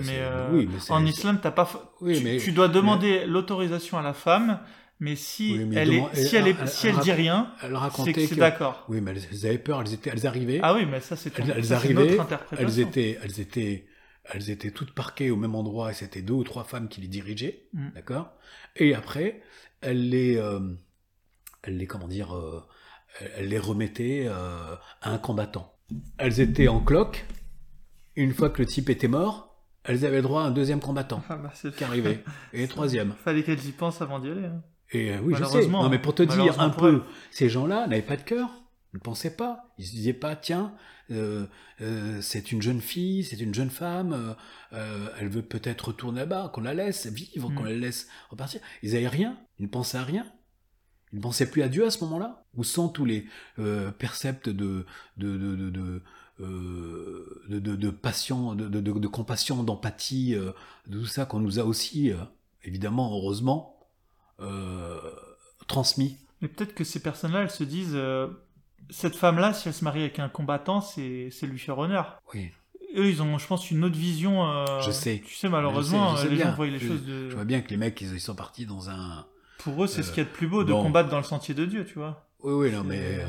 Mais, 0.05 0.19
euh, 0.19 0.49
oui, 0.51 0.67
mais 0.71 0.79
c'est- 0.79 0.91
En 0.91 1.05
islam, 1.05 1.39
t'as 1.41 1.51
pas. 1.51 1.93
Oui, 2.01 2.17
tu, 2.17 2.23
mais- 2.23 2.37
tu 2.37 2.51
dois 2.51 2.67
demander 2.67 3.25
l'autorisation 3.25 3.97
à 3.97 4.01
la 4.01 4.13
femme, 4.13 4.59
mais 4.99 5.15
si 5.15 5.59
mais 5.67 5.75
elle 5.75 5.93
est, 5.93 6.15
si 6.15 6.35
elle, 6.35 6.47
est, 6.47 6.55
elle- 6.59 6.67
si 6.67 6.87
elle 6.87 6.95
elle 6.97 7.01
dit 7.01 7.11
rien, 7.11 7.53
Elle 7.61 7.69
c'est 7.71 7.75
racontait 7.75 8.13
que 8.13 8.25
c'est 8.27 8.35
d'accord. 8.35 8.85
Oui, 8.89 9.01
mais 9.01 9.11
elles, 9.11 9.21
elles 9.31 9.45
avaient 9.45 9.57
peur, 9.59 9.81
elles, 9.81 9.93
étaient, 9.93 10.09
elles 10.11 10.25
arrivaient. 10.25 10.59
Ah 10.63 10.73
oui, 10.73 10.85
mais 10.89 10.99
ça 10.99 11.15
c'est 11.15 11.37
elles, 11.37 11.53
elles 11.55 11.73
arrivaient, 11.73 12.17
elles 12.57 12.79
étaient, 12.79 13.19
elles 13.21 13.39
étaient, 13.39 13.87
elles 14.25 14.49
étaient 14.49 14.71
toutes 14.71 14.93
parquées 14.93 15.29
au 15.31 15.35
même 15.35 15.53
endroit 15.55 15.91
et 15.91 15.93
c'était 15.93 16.21
deux 16.21 16.33
ou 16.33 16.43
trois 16.43 16.63
femmes 16.63 16.87
qui 16.87 17.01
les 17.01 17.07
dirigeaient, 17.07 17.67
Mm. 17.73 17.89
d'accord? 17.95 18.31
Et 18.77 18.95
après, 18.95 19.41
elles 19.81 20.09
les, 20.09 20.37
euh, 20.37 20.59
les, 21.67 21.85
comment 21.87 22.07
dire, 22.07 22.35
euh, 22.35 22.63
les 23.41 23.59
remettaient 23.59 24.25
euh, 24.27 24.75
à 25.01 25.11
un 25.11 25.17
combattant. 25.19 25.75
Elles 26.17 26.39
étaient 26.39 26.67
en 26.67 26.79
cloque. 26.79 27.25
Une 28.15 28.33
fois 28.33 28.49
que 28.49 28.61
le 28.61 28.67
type 28.67 28.89
était 28.89 29.07
mort, 29.07 29.55
elles 29.83 30.05
avaient 30.05 30.17
le 30.17 30.21
droit 30.23 30.43
à 30.43 30.45
un 30.45 30.51
deuxième 30.51 30.79
combattant 30.79 31.23
Ah 31.29 31.35
bah, 31.37 31.51
qui 31.75 31.83
arrivait 31.83 32.23
et 32.53 32.63
un 32.63 32.67
troisième. 32.67 33.13
Fallait 33.23 33.43
qu'elles 33.43 33.65
y 33.65 33.71
pensent 33.71 34.01
avant 34.01 34.19
d'y 34.19 34.29
aller. 34.29 34.45
hein. 34.45 34.61
Et 34.91 35.11
euh, 35.11 35.19
oui, 35.23 35.33
je 35.37 35.43
sais. 35.43 35.67
Non, 35.67 35.89
mais 35.89 35.99
pour 35.99 36.13
te 36.13 36.23
dire 36.23 36.59
un 36.61 36.69
peu, 36.69 37.03
ces 37.31 37.49
gens-là 37.49 37.87
n'avaient 37.87 38.01
pas 38.03 38.15
de 38.17 38.21
cœur, 38.21 38.49
ne 38.93 38.99
pensaient 38.99 39.35
pas. 39.35 39.73
Ils 39.79 39.85
se 39.85 39.91
disaient 39.91 40.13
pas, 40.13 40.35
tiens, 40.35 40.73
euh, 41.09 41.45
euh, 41.81 42.21
c'est 42.21 42.51
une 42.51 42.61
jeune 42.61 42.79
fille, 42.81 43.23
c'est 43.23 43.39
une 43.39 43.53
jeune 43.55 43.71
femme, 43.71 44.35
elle 44.71 45.29
veut 45.29 45.41
peut-être 45.41 45.87
retourner 45.87 46.19
là-bas, 46.21 46.51
qu'on 46.53 46.61
la 46.61 46.73
laisse 46.75 47.07
vivre, 47.07 47.49
Mm. 47.49 47.55
qu'on 47.55 47.63
la 47.63 47.73
laisse 47.73 48.07
repartir. 48.29 48.61
Ils 48.83 48.95
avaient 48.95 49.07
rien, 49.07 49.37
ils 49.59 49.63
ne 49.63 49.67
pensaient 49.69 49.97
à 49.97 50.03
rien. 50.03 50.25
Ils 51.11 51.17
ne 51.17 51.21
pensaient 51.21 51.49
plus 51.49 51.61
à 51.63 51.69
Dieu 51.69 51.85
à 51.85 51.91
ce 51.91 52.03
moment-là 52.05 52.43
Où 52.55 52.63
sont 52.63 52.89
tous 52.89 53.05
les 53.05 53.25
percepts 53.97 54.49
de, 54.49 54.85
de, 55.17 55.37
de, 55.37 55.55
de, 55.55 55.69
de, 55.69 56.01
euh, 56.41 57.41
de, 57.49 57.59
de- 57.59 57.75
de 57.75 57.89
passion, 57.89 58.55
de, 58.55 59.07
compassion, 59.07 59.63
d'empathie, 59.63 60.33
euh, 60.35 60.51
de 60.87 60.99
tout 60.99 61.05
ça 61.05 61.25
qu'on 61.25 61.39
nous 61.39 61.59
a 61.59 61.63
aussi, 61.63 62.11
euh, 62.11 62.17
évidemment, 62.63 63.11
heureusement, 63.15 63.77
transmis. 65.67 66.17
Mais 66.41 66.47
peut-être 66.47 66.73
que 66.75 66.83
ces 66.83 67.01
personnes-là, 67.01 67.43
elles 67.43 67.49
se 67.51 67.63
disent, 67.63 67.97
cette 68.89 69.15
femme-là, 69.15 69.53
si 69.53 69.67
elle 69.67 69.73
se 69.73 69.83
marie 69.83 70.01
avec 70.01 70.19
un 70.19 70.29
combattant, 70.29 70.81
c'est 70.81 71.29
c'est 71.31 71.47
lui 71.47 71.59
faire 71.59 71.77
honneur. 71.77 72.21
Oui, 72.33 72.51
Eux, 72.97 73.07
ils 73.07 73.21
ont, 73.21 73.37
je 73.37 73.47
pense, 73.47 73.71
une 73.71 73.83
autre 73.85 73.95
vision. 73.97 74.43
Je 74.81 74.91
sais. 74.91 75.21
Tu 75.25 75.35
sais, 75.35 75.49
malheureusement, 75.49 76.11
Je 76.11 76.17
sais, 76.17 76.21
je 76.23 76.23
sais 76.23 76.29
les 76.31 76.35
bien. 76.35 76.49
gens 76.51 76.55
voient 76.55 76.67
les 76.67 76.79
Je- 76.79 76.87
choses 76.87 77.05
de. 77.05 77.29
je 77.29 77.35
vois 77.35 77.45
bien 77.45 77.61
que 77.61 77.69
les 77.69 77.77
mecs, 77.77 77.99
ils, 78.01 78.13
ils 78.13 78.19
sont 78.19 78.35
partis 78.35 78.65
dans 78.65 78.89
un... 78.89 79.25
Pour 79.59 79.83
eux, 79.83 79.87
c'est 79.87 80.03
ce 80.03 80.09
qu'il 80.11 80.17
y 80.23 80.25
a 80.25 80.29
de 80.29 80.35
plus 80.35 80.47
beau 80.47 80.63
de 80.65 80.73
bon. 80.73 80.83
combattre 80.83 81.09
dans 81.09 81.17
le 81.17 81.23
sentier 81.23 81.53
de 81.55 81.63
Dieu, 81.65 81.85
tu 81.85 81.93
vois. 81.95 82.27
Oui, 82.41 82.53
oui, 82.53 82.71
non, 82.73 82.83
mais 82.83 83.19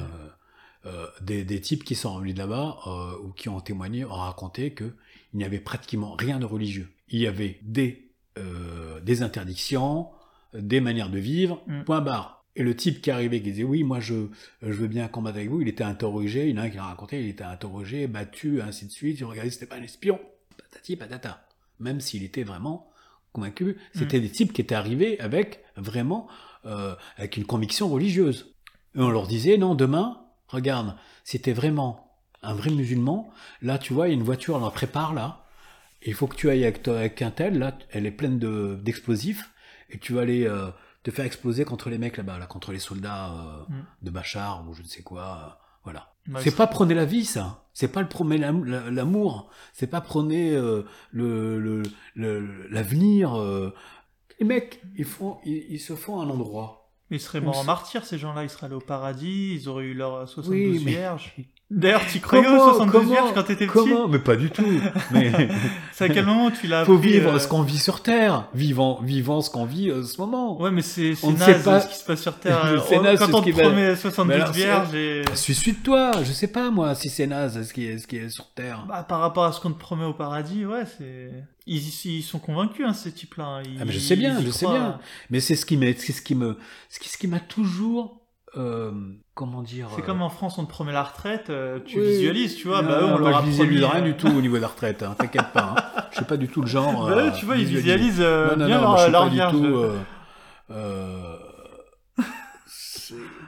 euh, 0.87 1.07
des, 1.21 1.45
des 1.45 1.61
types 1.61 1.85
qui 1.85 1.95
sont 1.95 2.15
revenus 2.15 2.35
de 2.35 2.39
là-bas 2.39 2.79
euh, 2.87 3.19
ou 3.25 3.33
qui 3.33 3.49
ont 3.49 3.61
témoigné 3.61 4.05
ont 4.05 4.11
raconté 4.11 4.73
que 4.73 4.85
il 5.33 5.39
n'y 5.39 5.45
avait 5.45 5.59
pratiquement 5.59 6.15
rien 6.15 6.39
de 6.39 6.45
religieux. 6.45 6.89
Il 7.09 7.21
y 7.21 7.27
avait 7.27 7.59
des, 7.63 8.11
euh, 8.39 9.01
des 9.01 9.23
interdictions, 9.23 10.09
des 10.55 10.81
manières 10.81 11.11
de 11.11 11.19
vivre, 11.19 11.63
Mm. 11.67 11.85
point 11.85 12.01
barre. 12.01 12.45
Et 12.57 12.63
le 12.63 12.77
type 12.77 13.01
qui 13.03 13.11
arrivait, 13.11 13.43
qui 13.43 13.51
disait 13.51 13.65
oui, 13.65 13.83
moi 13.83 13.99
je, 13.99 14.29
je 14.63 14.73
veux 14.73 14.87
bien 14.87 15.09
combattre 15.09 15.39
avec 15.39 15.51
vous, 15.51 15.61
il 15.61 15.67
était 15.69 15.83
interrogé, 15.83 16.49
il 16.49 16.55
y 16.55 16.59
en 16.59 16.63
a 16.63 16.67
un 16.67 16.71
qui 16.71 16.77
l'a 16.77 16.85
raconté, 16.85 17.21
il 17.21 17.29
était 17.29 17.43
interrogé, 17.43 18.07
battu, 18.07 18.63
ainsi 18.63 18.87
de 18.87 18.93
suite, 18.93 19.19
il 19.19 19.25
regardait, 19.25 19.51
c'était 19.51 19.67
pas 19.67 19.77
un 19.77 19.83
espion, 19.83 20.21
patati 20.57 20.95
patata. 20.97 21.47
Même 21.81 22.01
s'il 22.01 22.23
était 22.23 22.45
vraiment 22.45 22.89
convaincu, 23.33 23.77
c'était 23.93 24.21
des 24.21 24.31
types 24.31 24.53
qui 24.53 24.61
étaient 24.61 24.77
arrivés 24.77 25.19
avec 25.19 25.65
vraiment, 25.77 26.29
euh, 26.67 26.95
avec 27.17 27.37
une 27.37 27.45
conviction 27.45 27.89
religieuse. 27.89 28.55
Et 28.95 29.01
on 29.01 29.11
leur 29.11 29.27
disait, 29.27 29.59
non, 29.59 29.75
demain, 29.75 30.24
regarde, 30.49 30.97
si 31.25 31.41
t'es 31.41 31.53
vraiment 31.53 32.11
un 32.43 32.55
vrai 32.55 32.71
musulman, 32.71 33.31
là, 33.63 33.79
tu 33.79 33.93
vois, 33.95 34.09
il 34.09 34.11
y 34.11 34.15
a 34.15 34.17
une 34.17 34.23
voiture, 34.23 34.57
on 34.57 34.61
la 34.65 34.71
prépare, 34.71 35.15
là, 35.15 35.45
il 36.07 36.13
faut 36.15 36.27
que 36.27 36.37
tu 36.37 36.51
ailles 36.51 36.65
avec, 36.67 37.23
un 37.23 37.31
tel, 37.31 37.59
là, 37.59 37.77
elle 37.91 38.05
est 38.07 38.11
pleine 38.11 38.39
de- 38.39 38.79
d'explosifs, 38.83 39.51
et 39.91 39.99
tu 39.99 40.13
vas 40.13 40.21
aller 40.23 40.47
euh, 40.47 40.69
te 41.03 41.11
faire 41.11 41.25
exploser 41.25 41.65
contre 41.65 41.89
les 41.91 41.99
mecs 41.99 42.17
là-bas, 42.19 42.39
là, 42.39 42.47
contre 42.47 42.73
les 42.73 42.79
soldats 42.79 43.31
euh, 43.33 43.63
Mm. 43.69 43.85
de 44.03 44.11
Bachar, 44.11 44.69
ou 44.69 44.75
je 44.75 44.83
ne 44.83 44.87
sais 44.87 45.03
quoi, 45.03 45.59
Voilà. 45.85 46.15
Bah, 46.27 46.41
c'est 46.43 46.57
pas 46.57 46.67
prôner 46.67 46.95
la 46.95 47.05
vie, 47.05 47.27
ça. 47.27 47.67
C'est 47.75 47.89
pas 47.89 48.01
le 48.01 48.09
prôner 48.09 48.39
l'am- 48.39 48.65
la- 48.65 48.91
l'amour. 48.91 49.51
C'est 49.75 49.87
pas 49.87 50.01
prôner 50.01 50.53
euh, 50.55 50.83
le 51.11 51.59
le- 51.61 51.83
le- 52.15 52.67
l'avenir. 52.69 53.35
euh. 53.39 53.75
Les 54.41 54.47
mecs, 54.47 54.81
ils 54.97 55.05
font, 55.05 55.37
ils, 55.45 55.67
ils 55.75 55.79
se 55.79 55.95
font 55.95 56.23
un 56.23 56.31
endroit. 56.31 56.84
Ils 57.15 57.21
seraient 57.21 57.41
morts 57.41 57.59
en 57.59 57.65
martyrs, 57.65 58.05
ces 58.05 58.19
gens-là. 58.19 58.43
Ils 58.45 58.51
seraient 58.51 58.67
allés 58.67 58.75
au 58.75 58.81
paradis, 58.81 59.55
ils 59.55 59.69
auraient 59.69 59.85
eu 59.85 59.95
leurs 59.95 60.29
72 60.29 60.51
Oui, 60.79 60.83
mais- 60.85 60.91
vierges. 60.93 61.35
D'ailleurs, 61.71 62.03
tu 62.07 62.21
croyais 62.21 62.47
aux 62.47 62.59
72 62.59 63.07
vierges 63.07 63.33
quand 63.35 63.43
t'étais 63.43 63.67
petit 63.67 63.73
comment 63.73 64.07
Mais 64.07 64.19
pas 64.19 64.37
du 64.37 64.51
tout. 64.51 64.67
Mais 65.11 65.33
C'est 65.93 66.05
à 66.05 66.09
quel 66.11 66.27
moment 66.27 66.51
tu 66.51 66.67
l'as 66.67 66.85
faut 66.85 66.95
appris 66.97 67.13
vivre 67.13 67.35
euh, 67.35 67.39
ce 67.39 67.49
qu'on 67.49 67.63
vit 67.63 67.79
sur 67.79 68.03
Terre, 68.03 68.49
vivant, 68.55 69.01
vivant 69.03 69.41
ce 69.41 69.49
qu'on 69.51 69.65
vit 69.65 69.91
en 69.91 70.03
ce 70.05 70.21
moment. 70.21 70.61
Ouais, 70.61 70.71
mais 70.71 70.83
c'est 70.83 71.15
naze 71.25 71.39
sait 71.43 71.63
pas- 71.65 71.81
ce 71.81 71.89
qui 71.89 71.95
se 71.97 72.05
passe 72.05 72.21
sur 72.21 72.37
Terre. 72.39 72.83
C'est 72.89 72.99
Euh, 72.99 73.03
naze, 73.03 73.19
quand 73.19 73.35
on 73.35 73.41
te 73.41 73.45
qui 73.47 73.53
va- 73.53 73.63
promet 73.63 73.97
72 73.97 74.27
Mais 74.29 74.35
alors, 74.35 74.53
vierges 74.55 74.95
et... 74.95 75.23
Suis-toi, 75.35 76.13
je 76.23 76.33
sais 76.33 76.49
pas 76.49 76.71
moi 76.71 76.95
si 76.95 77.09
c'est 77.09 77.27
naze 77.27 77.67
ce 77.67 77.73
qui 77.73 77.87
est, 77.87 77.99
ce 77.99 78.07
qui 78.07 78.19
est 78.19 78.29
sur 78.29 78.47
Terre. 78.53 78.85
Bah, 78.87 79.03
par 79.09 79.21
rapport 79.21 79.45
à 79.45 79.53
ce 79.53 79.61
qu'on 79.61 79.73
te 79.73 79.79
promet 79.81 80.05
au 80.05 80.15
paradis, 80.15 80.67
ouais, 80.67 80.85
c'est... 80.99 81.31
Ils, 81.67 81.79
ils 82.05 82.23
sont 82.23 82.39
convaincus, 82.41 82.85
hein, 82.87 82.93
ces 82.93 83.11
types-là. 83.11 83.63
Ils- 83.65 83.79
Ah, 83.81 83.85
mais 83.87 83.93
je 83.93 83.99
sais 83.99 84.17
bien, 84.17 84.39
je 84.45 84.51
sais 84.51 84.67
bien. 84.67 84.99
Mais 85.31 85.41
c'est 85.41 85.57
ce 85.57 85.65
qui 85.65 85.79
m'a, 85.79 85.87
c'est 85.97 86.13
ce 86.13 86.21
qui 86.21 86.35
me, 86.35 86.59
ce 86.91 87.01
qui, 87.01 87.09
ce 87.09 87.17
qui 87.17 87.27
m'a 87.27 87.41
toujours, 87.41 88.21
euh, 88.57 88.93
comment 89.35 89.63
dire. 89.63 89.89
C'est 89.95 90.03
euh, 90.03 90.05
comme 90.05 90.23
en 90.23 90.29
France, 90.31 90.59
on 90.59 90.65
te 90.65 90.71
promet 90.71 90.93
la 90.93 91.03
retraite, 91.03 91.51
euh, 91.51 91.81
tu 91.85 92.01
oui. 92.01 92.07
visualises, 92.09 92.57
tu 92.57 92.69
vois, 92.69 92.83
Non, 92.83 92.89
bah 92.89 93.01
eux, 93.01 93.05
on 93.05 93.19
moi, 93.19 93.31
leur 93.31 93.39
a 93.39 93.41
je 93.43 93.47
visualise 93.49 93.81
promis... 93.81 93.93
rien 93.95 94.03
euh, 94.03 94.13
du 94.13 94.17
tout 94.17 94.29
au 94.29 94.41
niveau 94.41 94.57
de 94.57 94.61
la 94.63 94.69
retraite. 94.69 95.03
Hein, 95.03 95.15
T'inquiète 95.19 95.53
pas. 95.53 95.75
Hein. 95.77 96.03
Je 96.11 96.17
suis 96.17 96.25
pas 96.25 96.37
du 96.37 96.49
tout 96.49 96.61
le 96.61 96.67
genre. 96.67 97.07
bah, 97.09 97.13
euh, 97.17 97.31
tu 97.33 97.45
vois, 97.47 97.57
ils 97.57 97.65
visualisent 97.67 98.21
euh, 98.21 98.51
Non, 98.51 98.57
non, 98.57 98.67
bien 98.67 98.77
non, 98.81 98.83
leur, 98.83 98.97
je 98.99 99.03
suis 99.03 99.13
leur 99.13 99.25
pas 99.25 99.31
du 99.31 99.59
tout, 99.59 99.67
euh, 99.67 99.99
euh, 100.71 101.37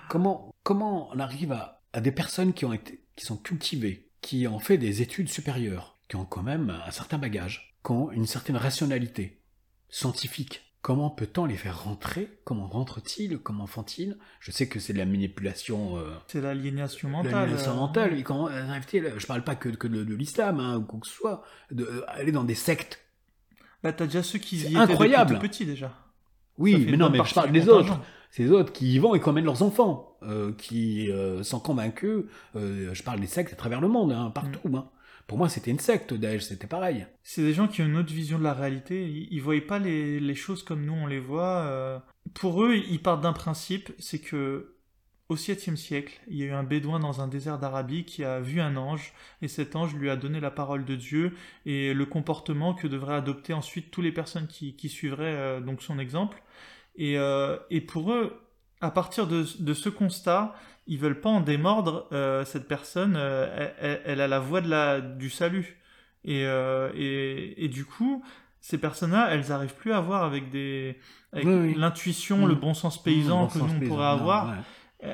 comment, 0.09 0.55
comment 0.63 1.09
on 1.13 1.19
arrive 1.19 1.53
à, 1.53 1.81
à 1.93 2.01
des 2.01 2.13
personnes 2.13 2.53
qui 2.53 2.65
ont 2.65 2.73
été, 2.73 3.03
qui 3.17 3.25
sont 3.25 3.37
cultivées, 3.37 4.11
qui 4.21 4.47
ont 4.49 4.59
fait 4.59 4.79
des 4.79 5.03
études 5.03 5.29
supérieures, 5.29 5.97
qui 6.09 6.17
ont 6.17 6.25
quand 6.25 6.43
même 6.43 6.77
un 6.87 6.91
certain 6.91 7.19
bagage, 7.19 7.75
qui 7.85 7.93
ont 7.93 8.11
une 8.11 8.27
certaine 8.27 8.57
rationalité 8.57 9.41
scientifique. 9.89 10.63
Comment 10.87 11.11
peut-on 11.11 11.47
les 11.47 11.57
faire 11.57 11.83
rentrer? 11.83 12.29
Comment 12.45 12.69
rentrent-ils? 12.69 13.39
Comment 13.39 13.67
font-ils? 13.67 14.17
Je 14.39 14.53
sais 14.53 14.69
que 14.69 14.79
c'est 14.79 14.93
de 14.93 14.99
la 14.99 15.05
manipulation, 15.05 15.99
euh, 15.99 16.13
C'est 16.29 16.41
l'aliénation 16.41 17.09
de 17.09 17.13
mentale. 17.13 17.33
l'aliénation 17.33 17.73
euh. 17.73 17.75
mentale. 17.75 18.17
Et 18.17 18.23
comment 18.23 18.47
arrivent-ils 18.47 19.13
Je 19.17 19.27
parle 19.27 19.43
pas 19.43 19.57
que, 19.57 19.69
que 19.71 19.89
de, 19.89 20.05
de 20.05 20.15
l'islam, 20.15 20.61
hein, 20.61 20.77
ou 20.77 20.83
quoi 20.83 21.01
que 21.01 21.09
ce 21.09 21.13
soit, 21.13 21.43
de, 21.73 21.83
euh, 21.83 22.05
aller 22.07 22.31
dans 22.31 22.45
des 22.45 22.55
sectes. 22.55 23.01
Bah, 23.83 23.93
t'as 23.93 24.05
déjà 24.05 24.23
ceux 24.23 24.39
qui 24.39 24.59
y 24.59 24.67
étaient 24.67 24.77
incroyable. 24.77 25.35
depuis 25.35 25.49
tout 25.49 25.53
petit, 25.53 25.67
déjà. 25.67 25.93
Oui, 26.57 26.87
mais 26.89 26.97
non, 26.97 27.11
mais 27.11 27.19
je 27.25 27.35
parle 27.35 27.51
des 27.51 27.69
autres. 27.69 27.99
Ces 28.31 28.53
autres 28.53 28.73
qui 28.73 28.95
y 28.95 28.99
vont 29.01 29.17
et 29.17 29.21
qui 29.21 29.29
emmènent 29.29 29.45
leurs 29.45 29.63
enfants, 29.63 30.17
euh, 30.23 30.53
qui 30.53 31.11
euh, 31.11 31.43
sont 31.43 31.59
convaincus. 31.59 32.27
euh, 32.55 32.95
je 32.95 33.03
parle 33.03 33.19
des 33.19 33.27
sectes 33.27 33.53
à 33.53 33.57
travers 33.57 33.81
le 33.81 33.89
monde, 33.89 34.13
hein, 34.13 34.31
partout. 34.31 34.69
Mm. 34.69 34.77
hein. 34.77 34.89
Pour 35.27 35.39
moi, 35.39 35.49
c'était 35.49 35.73
une 35.73 35.81
secte, 35.81 36.15
Daesh, 36.15 36.45
c'était 36.45 36.69
pareil. 36.69 37.07
C'est 37.25 37.43
des 37.43 37.53
gens 37.53 37.67
qui 37.67 37.83
ont 37.83 37.87
une 37.87 37.97
autre 37.97 38.13
vision 38.13 38.39
de 38.39 38.45
la 38.45 38.55
réalité. 38.55 39.09
Ils, 39.09 39.29
ils 39.33 39.43
voyaient 39.43 39.61
pas 39.61 39.79
les, 39.79 40.35
choses 40.35 40.63
comme 40.63 40.85
nous 40.85 40.93
on 40.93 41.07
les 41.07 41.19
voit. 41.19 41.65
euh. 41.65 41.99
Pour 42.35 42.63
eux, 42.63 42.77
ils 42.77 43.03
partent 43.03 43.23
d'un 43.23 43.33
principe, 43.33 43.93
c'est 43.99 44.21
que 44.21 44.77
au 45.29 45.35
7e 45.35 45.75
siècle, 45.75 46.21
il 46.29 46.37
y 46.37 46.45
a 46.45 46.47
eu 46.47 46.53
un 46.53 46.63
bédouin 46.63 47.01
dans 47.01 47.21
un 47.21 47.27
désert 47.27 47.59
d'Arabie 47.59 48.05
qui 48.05 48.23
a 48.23 48.39
vu 48.39 48.61
un 48.61 48.77
ange, 48.77 49.13
et 49.43 49.49
cet 49.49 49.75
ange 49.75 49.97
lui 49.97 50.09
a 50.09 50.15
donné 50.15 50.39
la 50.39 50.53
parole 50.53 50.85
de 50.85 50.95
Dieu 50.95 51.35
et 51.65 51.93
le 51.95 52.07
comportement 52.07 52.75
que 52.75 52.87
devraient 52.87 53.17
adopter 53.17 53.53
ensuite 53.53 53.91
toutes 53.91 54.05
les 54.05 54.13
personnes 54.13 54.47
qui, 54.47 54.89
suivraient 54.89 55.25
euh, 55.25 55.61
donc 55.61 55.83
son 55.83 55.99
exemple. 55.99 56.41
Et, 56.95 57.19
euh, 57.19 57.59
et 57.71 57.81
pour 57.81 58.13
eux, 58.13 58.41
à 58.81 58.93
partir 58.93 59.27
de 59.27 59.45
ce 59.45 59.89
constat, 59.89 60.55
ils 60.87 60.99
veulent 60.99 61.21
pas 61.21 61.31
en 61.31 61.41
démordre. 61.41 62.07
euh, 62.13 62.45
cette 62.45 62.69
personne, 62.69 63.15
euh, 63.17 64.01
elle, 64.05 64.21
a 64.21 64.29
la 64.29 64.39
voix 64.39 64.61
de 64.61 64.69
la, 64.71 65.01
du 65.01 65.31
salut. 65.31 65.79
Et, 66.25 66.45
euh, 66.47 66.91
et, 66.95 67.65
et 67.65 67.69
du 67.69 67.85
coup, 67.85 68.25
ces 68.61 68.79
personnes-là, 68.79 69.29
elles 69.31 69.49
n'arrivent 69.49 69.75
plus 69.77 69.93
à 69.93 70.01
voir 70.01 70.25
avec, 70.25 70.51
des, 70.51 70.99
avec 71.33 71.47
Oui, 71.47 71.55
oui. 71.55 71.75
l'intuition, 71.77 72.47
le 72.47 72.55
bon 72.55 72.75
sens 72.75 73.01
paysan 73.03 73.43
Bon 73.43 73.47
que 73.47 73.59
sens 73.59 73.73
nous 73.73 73.79
paysan, 73.81 73.89
pourrait 73.95 74.07
non, 74.07 74.11
avoir. 74.13 74.49
ouais. 74.49 74.55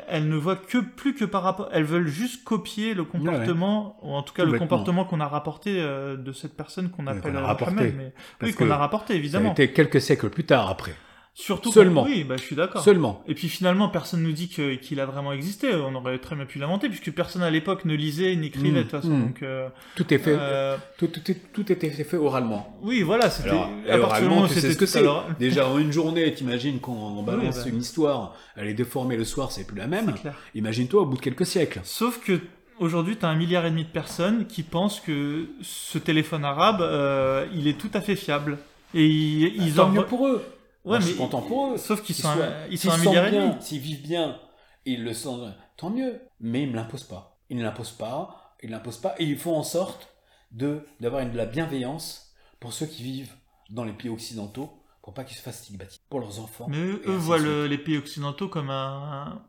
Elles 0.08 0.28
ne 0.28 0.36
voient 0.36 0.56
que 0.56 0.78
plus 0.78 1.12
que 1.14 1.24
par 1.24 1.42
rapport. 1.42 1.68
Elles 1.72 1.84
veulent 1.84 2.06
juste 2.06 2.44
copier 2.44 2.94
le 2.94 3.04
comportement, 3.04 3.98
ou 4.02 4.14
en 4.14 4.22
tout 4.22 4.32
cas 4.32 4.44
le 4.44 4.56
comportement 4.58 5.04
qu'on 5.04 5.20
a 5.20 5.26
rapporté 5.26 5.74
de 5.82 6.32
cette 6.32 6.56
personne 6.56 6.88
qu'on 6.90 7.06
appelle 7.08 7.32
qu'on 7.32 7.36
a 7.36 7.42
rapporté. 7.42 7.92
Mais- 7.92 8.14
oui, 8.42 8.54
qu'on 8.54 8.70
a 8.70 8.76
rapporté 8.76 9.08
Ça 9.12 9.16
a 9.16 9.18
évidemment. 9.18 9.52
été 9.52 9.72
quelques 9.72 10.00
siècles 10.00 10.30
plus 10.30 10.44
tard, 10.44 10.70
après. 10.70 10.92
Surtout 11.34 11.72
Seulement. 11.72 12.02
quand- 12.04 12.10
Oui, 12.10 12.24
bah, 12.24 12.36
je 12.36 12.42
suis 12.42 12.54
d'accord. 12.56 12.82
Seulement. 12.84 13.22
Et 13.26 13.34
puis 13.34 13.48
finalement, 13.48 13.88
personne 13.88 14.22
nous 14.22 14.32
dit 14.32 14.50
que- 14.50 14.74
qu'il 14.74 15.00
a 15.00 15.06
vraiment 15.06 15.32
existé. 15.32 15.74
On 15.74 15.94
aurait 15.94 16.18
très 16.18 16.36
bien 16.36 16.44
pu 16.44 16.58
l'inventer, 16.58 16.88
puisque 16.90 17.10
personne 17.10 17.42
à 17.42 17.48
l'époque 17.50 17.86
ne 17.86 17.94
lisait, 17.94 18.36
n'écrivait 18.36 18.70
Mmh, 18.70 18.74
de 18.74 18.82
toute 18.82 18.90
façon. 18.90 19.08
mmh. 19.08 19.22
Donc, 19.22 19.42
euh, 19.42 19.68
Tout 19.96 20.12
est 20.12 20.18
fait. 20.18 20.36
euh, 20.38 20.76
Tout, 20.98 21.06
tout, 21.06 21.30
est- 21.30 21.52
tout 21.54 21.72
était 21.72 21.88
fait 21.90 22.16
oralement. 22.18 22.78
oui, 22.82 23.00
voilà, 23.00 23.30
c'était. 23.30 23.48
Alors, 23.48 23.64
à 23.64 23.68
et 23.68 23.70
partir 23.70 23.96
du 23.96 24.02
oralement, 24.04 24.28
moment 24.34 24.42
où 24.44 24.48
tu 24.48 24.60
sais 24.60 24.72
ce 24.72 24.76
que 24.78 24.84
c'est. 24.84 25.02
Déjà 25.38 25.66
en 25.68 25.78
une 25.78 25.90
journée, 25.90 26.32
t'imagines 26.34 26.80
qu'on 26.80 27.22
balance 27.22 27.64
bah. 27.64 27.70
une 27.70 27.80
histoire, 27.80 28.36
elle 28.56 28.68
est 28.68 28.74
déformée 28.74 29.16
le 29.16 29.24
soir, 29.24 29.52
c'est 29.52 29.66
plus 29.66 29.78
la 29.78 29.86
même. 29.86 30.12
Imagine-toi 30.54 31.00
au 31.00 31.06
bout 31.06 31.16
de 31.16 31.22
quelques 31.22 31.46
siècles. 31.46 31.80
Sauf 31.82 32.20
que 32.22 32.40
aujourd'hui, 32.78 33.16
tu 33.16 33.24
as 33.24 33.28
un 33.30 33.36
milliard 33.36 33.64
et 33.64 33.70
demi 33.70 33.84
de 33.84 33.88
personnes 33.90 34.46
qui 34.46 34.62
pensent 34.62 35.00
que 35.00 35.46
ce 35.62 35.96
téléphone 35.96 36.44
arabe, 36.44 36.82
euh, 36.82 37.46
il 37.54 37.68
est 37.68 37.78
tout 37.78 37.90
à 37.94 38.02
fait 38.02 38.16
fiable. 38.16 38.58
Et 38.94 39.06
ils, 39.06 39.66
ils 39.68 39.74
Tant 39.76 39.84
en 39.86 39.88
mieux 39.88 40.04
pour 40.04 40.26
eux. 40.26 40.44
Ouais, 40.84 40.90
Moi, 40.90 41.00
je 41.00 41.04
mais 41.04 41.10
suis 41.12 41.18
content 41.18 41.42
pour 41.42 41.72
eux. 41.72 41.76
Sauf 41.78 42.02
qu'ils 42.02 42.14
sont, 42.16 42.28
un- 42.28 42.34
soient- 42.34 42.48
ils 42.70 42.78
S'ils 42.78 42.90
sont 42.90 42.96
un 42.96 42.98
se 42.98 43.04
milliard 43.08 43.24
sentent 43.26 43.34
et 43.34 43.36
demi. 43.38 43.50
bien, 43.50 43.60
s'ils 43.60 43.78
vivent 43.80 44.02
bien, 44.02 44.40
ils 44.84 45.02
le 45.04 45.14
sentent, 45.14 45.54
tant 45.76 45.90
mieux. 45.90 46.20
Mais 46.40 46.62
ils 46.64 46.70
ne 46.70 46.74
l'imposent 46.76 47.04
pas. 47.04 47.38
Ils 47.50 47.56
ne 47.56 47.62
l'imposent 47.62 47.90
pas, 47.92 48.56
ils 48.62 48.66
ne 48.70 48.74
l'imposent 48.74 48.98
pas, 49.00 49.14
et 49.18 49.24
ils 49.24 49.38
font 49.38 49.56
en 49.56 49.62
sorte 49.62 50.08
de 50.50 50.84
d'avoir 51.00 51.22
une- 51.22 51.30
de 51.32 51.36
la 51.36 51.46
bienveillance 51.46 52.32
pour 52.60 52.72
ceux 52.72 52.86
qui 52.86 53.02
vivent 53.02 53.32
dans 53.70 53.84
les 53.84 53.92
pays 53.92 54.08
occidentaux, 54.10 54.70
pour 55.02 55.14
pas 55.14 55.24
qu'ils 55.24 55.36
se 55.36 55.42
fassent 55.42 55.58
stigmatiser, 55.62 56.00
pour 56.10 56.20
leurs 56.20 56.40
enfants. 56.40 56.66
Mais 56.68 56.76
eux, 56.78 57.02
voient 57.16 57.38
le- 57.38 57.66
les 57.66 57.78
pays 57.78 57.96
occidentaux 57.96 58.48
comme 58.48 58.70
un, 58.70 59.42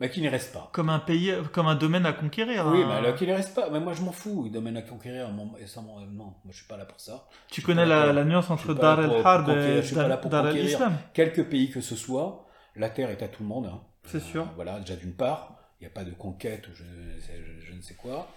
Mais 0.00 0.10
qu'ils 0.10 0.22
n'y 0.22 0.28
restent 0.28 0.52
pas. 0.52 0.70
comme 0.72 0.90
un 0.90 0.98
pays, 0.98 1.32
comme 1.52 1.68
un 1.68 1.76
domaine 1.76 2.04
à 2.04 2.12
conquérir. 2.12 2.66
Oui, 2.66 2.82
hein. 2.82 2.86
mais 2.88 2.94
alors 2.94 3.14
qu'ils 3.14 3.28
ne 3.28 3.34
restent 3.34 3.54
pas. 3.54 3.70
Mais 3.70 3.78
moi, 3.78 3.92
je 3.92 4.02
m'en 4.02 4.10
fous. 4.10 4.48
Domaine 4.48 4.76
à 4.76 4.82
conquérir. 4.82 5.28
ça, 5.66 5.80
non, 5.82 5.94
moi, 6.12 6.34
je 6.50 6.56
suis 6.56 6.66
pas 6.66 6.76
là 6.76 6.84
pour 6.84 6.98
ça. 6.98 7.28
Tu 7.48 7.60
Je 7.60 7.66
connais 7.66 7.86
la, 7.86 8.12
la 8.12 8.24
nuance 8.24 8.46
je 8.48 8.52
entre 8.52 8.64
suis 8.64 8.74
pas 8.74 8.96
là 8.96 8.96
Dar 8.96 9.06
pour 9.06 9.16
el-Harb 9.18 9.48
et 9.50 9.82
Dar 10.28 10.46
el-Islam. 10.48 10.96
Quelque 11.12 11.42
pays 11.42 11.70
que 11.70 11.80
ce 11.80 11.94
soit, 11.94 12.44
la 12.74 12.90
terre 12.90 13.10
est 13.10 13.22
à 13.22 13.28
tout 13.28 13.42
le 13.44 13.48
monde. 13.48 13.66
hein. 13.66 13.80
C'est 14.06 14.20
sûr. 14.20 14.46
Voilà, 14.56 14.80
déjà 14.80 14.96
d'une 14.96 15.14
part, 15.14 15.54
il 15.80 15.84
n'y 15.84 15.86
a 15.86 15.90
pas 15.94 16.04
de 16.04 16.10
conquête, 16.10 16.64
je, 16.74 16.82
je- 16.84 17.60
je 17.66 17.72
ne 17.72 17.80
sais 17.80 17.94
quoi. 17.94 18.28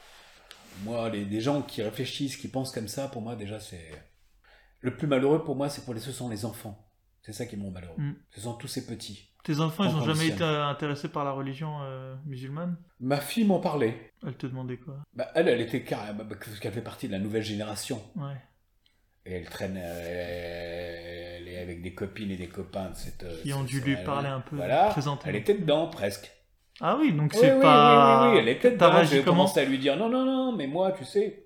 Moi, 0.83 1.09
les, 1.09 1.25
des 1.25 1.41
gens 1.41 1.63
qui 1.63 1.81
réfléchissent, 1.81 2.37
qui 2.37 2.47
pensent 2.49 2.71
comme 2.71 2.87
ça, 2.87 3.07
pour 3.07 3.21
moi, 3.23 3.35
déjà, 3.35 3.59
c'est. 3.59 3.89
Le 4.81 4.95
plus 4.95 5.07
malheureux 5.07 5.43
pour 5.43 5.55
moi, 5.55 5.69
c'est 5.69 5.83
pour 5.83 5.95
les, 5.95 5.99
ce 5.99 6.11
sont 6.11 6.29
les 6.29 6.45
enfants. 6.45 6.86
C'est 7.27 7.33
ça 7.33 7.45
qui 7.45 7.55
est 7.55 7.57
mon 7.57 7.71
malheureux. 7.71 7.93
Mm. 7.97 8.13
Ce 8.31 8.39
sont 8.39 8.53
tous 8.53 8.69
ces 8.69 8.85
petits. 8.87 9.27
Tes 9.43 9.59
enfants, 9.59 9.83
ils 9.83 9.91
Quand 9.91 9.97
ont 9.97 10.01
on 10.01 10.05
jamais 10.05 10.27
été 10.29 10.43
intéressés 10.45 11.09
par 11.09 11.25
la 11.25 11.31
religion 11.31 11.79
euh, 11.81 12.15
musulmane? 12.25 12.77
Ma 13.01 13.17
fille 13.19 13.43
m'en 13.43 13.59
parlait. 13.59 14.13
Elle 14.25 14.35
te 14.37 14.47
demandait 14.47 14.77
quoi? 14.77 14.95
Bah, 15.13 15.29
elle, 15.35 15.49
elle 15.49 15.59
était 15.59 15.83
carrément. 15.83 16.23
Parce 16.23 16.57
qu'elle 16.61 16.71
fait 16.71 16.81
partie 16.81 17.07
de 17.07 17.11
la 17.11 17.19
nouvelle 17.19 17.43
génération. 17.43 18.01
Ouais. 18.15 18.31
Et 19.25 19.33
elle 19.33 19.49
traîne. 19.49 19.75
euh, 19.77 21.37
Elle 21.39 21.47
est 21.49 21.57
avec 21.59 21.81
des 21.81 21.93
copines 21.93 22.31
et 22.31 22.37
des 22.37 22.47
copains 22.47 22.91
de 22.91 22.95
cette. 22.95 23.25
Qui 23.43 23.51
ont 23.51 23.59
cette- 23.59 23.67
dû 23.67 23.81
lui 23.81 23.97
parler 23.97 24.29
un 24.29 24.39
peu, 24.39 24.55
Voilà. 24.55 24.87
présenter. 24.87 25.27
Elle 25.27 25.35
était 25.35 25.55
dedans, 25.55 25.87
presque. 25.87 26.31
Ah 26.79 26.95
oui, 26.97 27.11
donc 27.11 27.33
c'est 27.33 27.55
oui, 27.55 27.61
pas. 27.61 28.21
oui, 28.23 28.27
oui, 28.29 28.33
oui, 28.35 28.39
elle 28.39 28.49
était 28.55 28.71
dedans. 28.71 29.03
J'ai 29.03 29.21
commencé 29.21 29.59
à 29.59 29.65
lui 29.65 29.79
dire 29.79 29.97
non, 29.97 30.07
non, 30.09 30.23
non, 30.25 30.55
mais 30.55 30.67
moi, 30.67 30.93
tu 30.93 31.03
sais, 31.03 31.45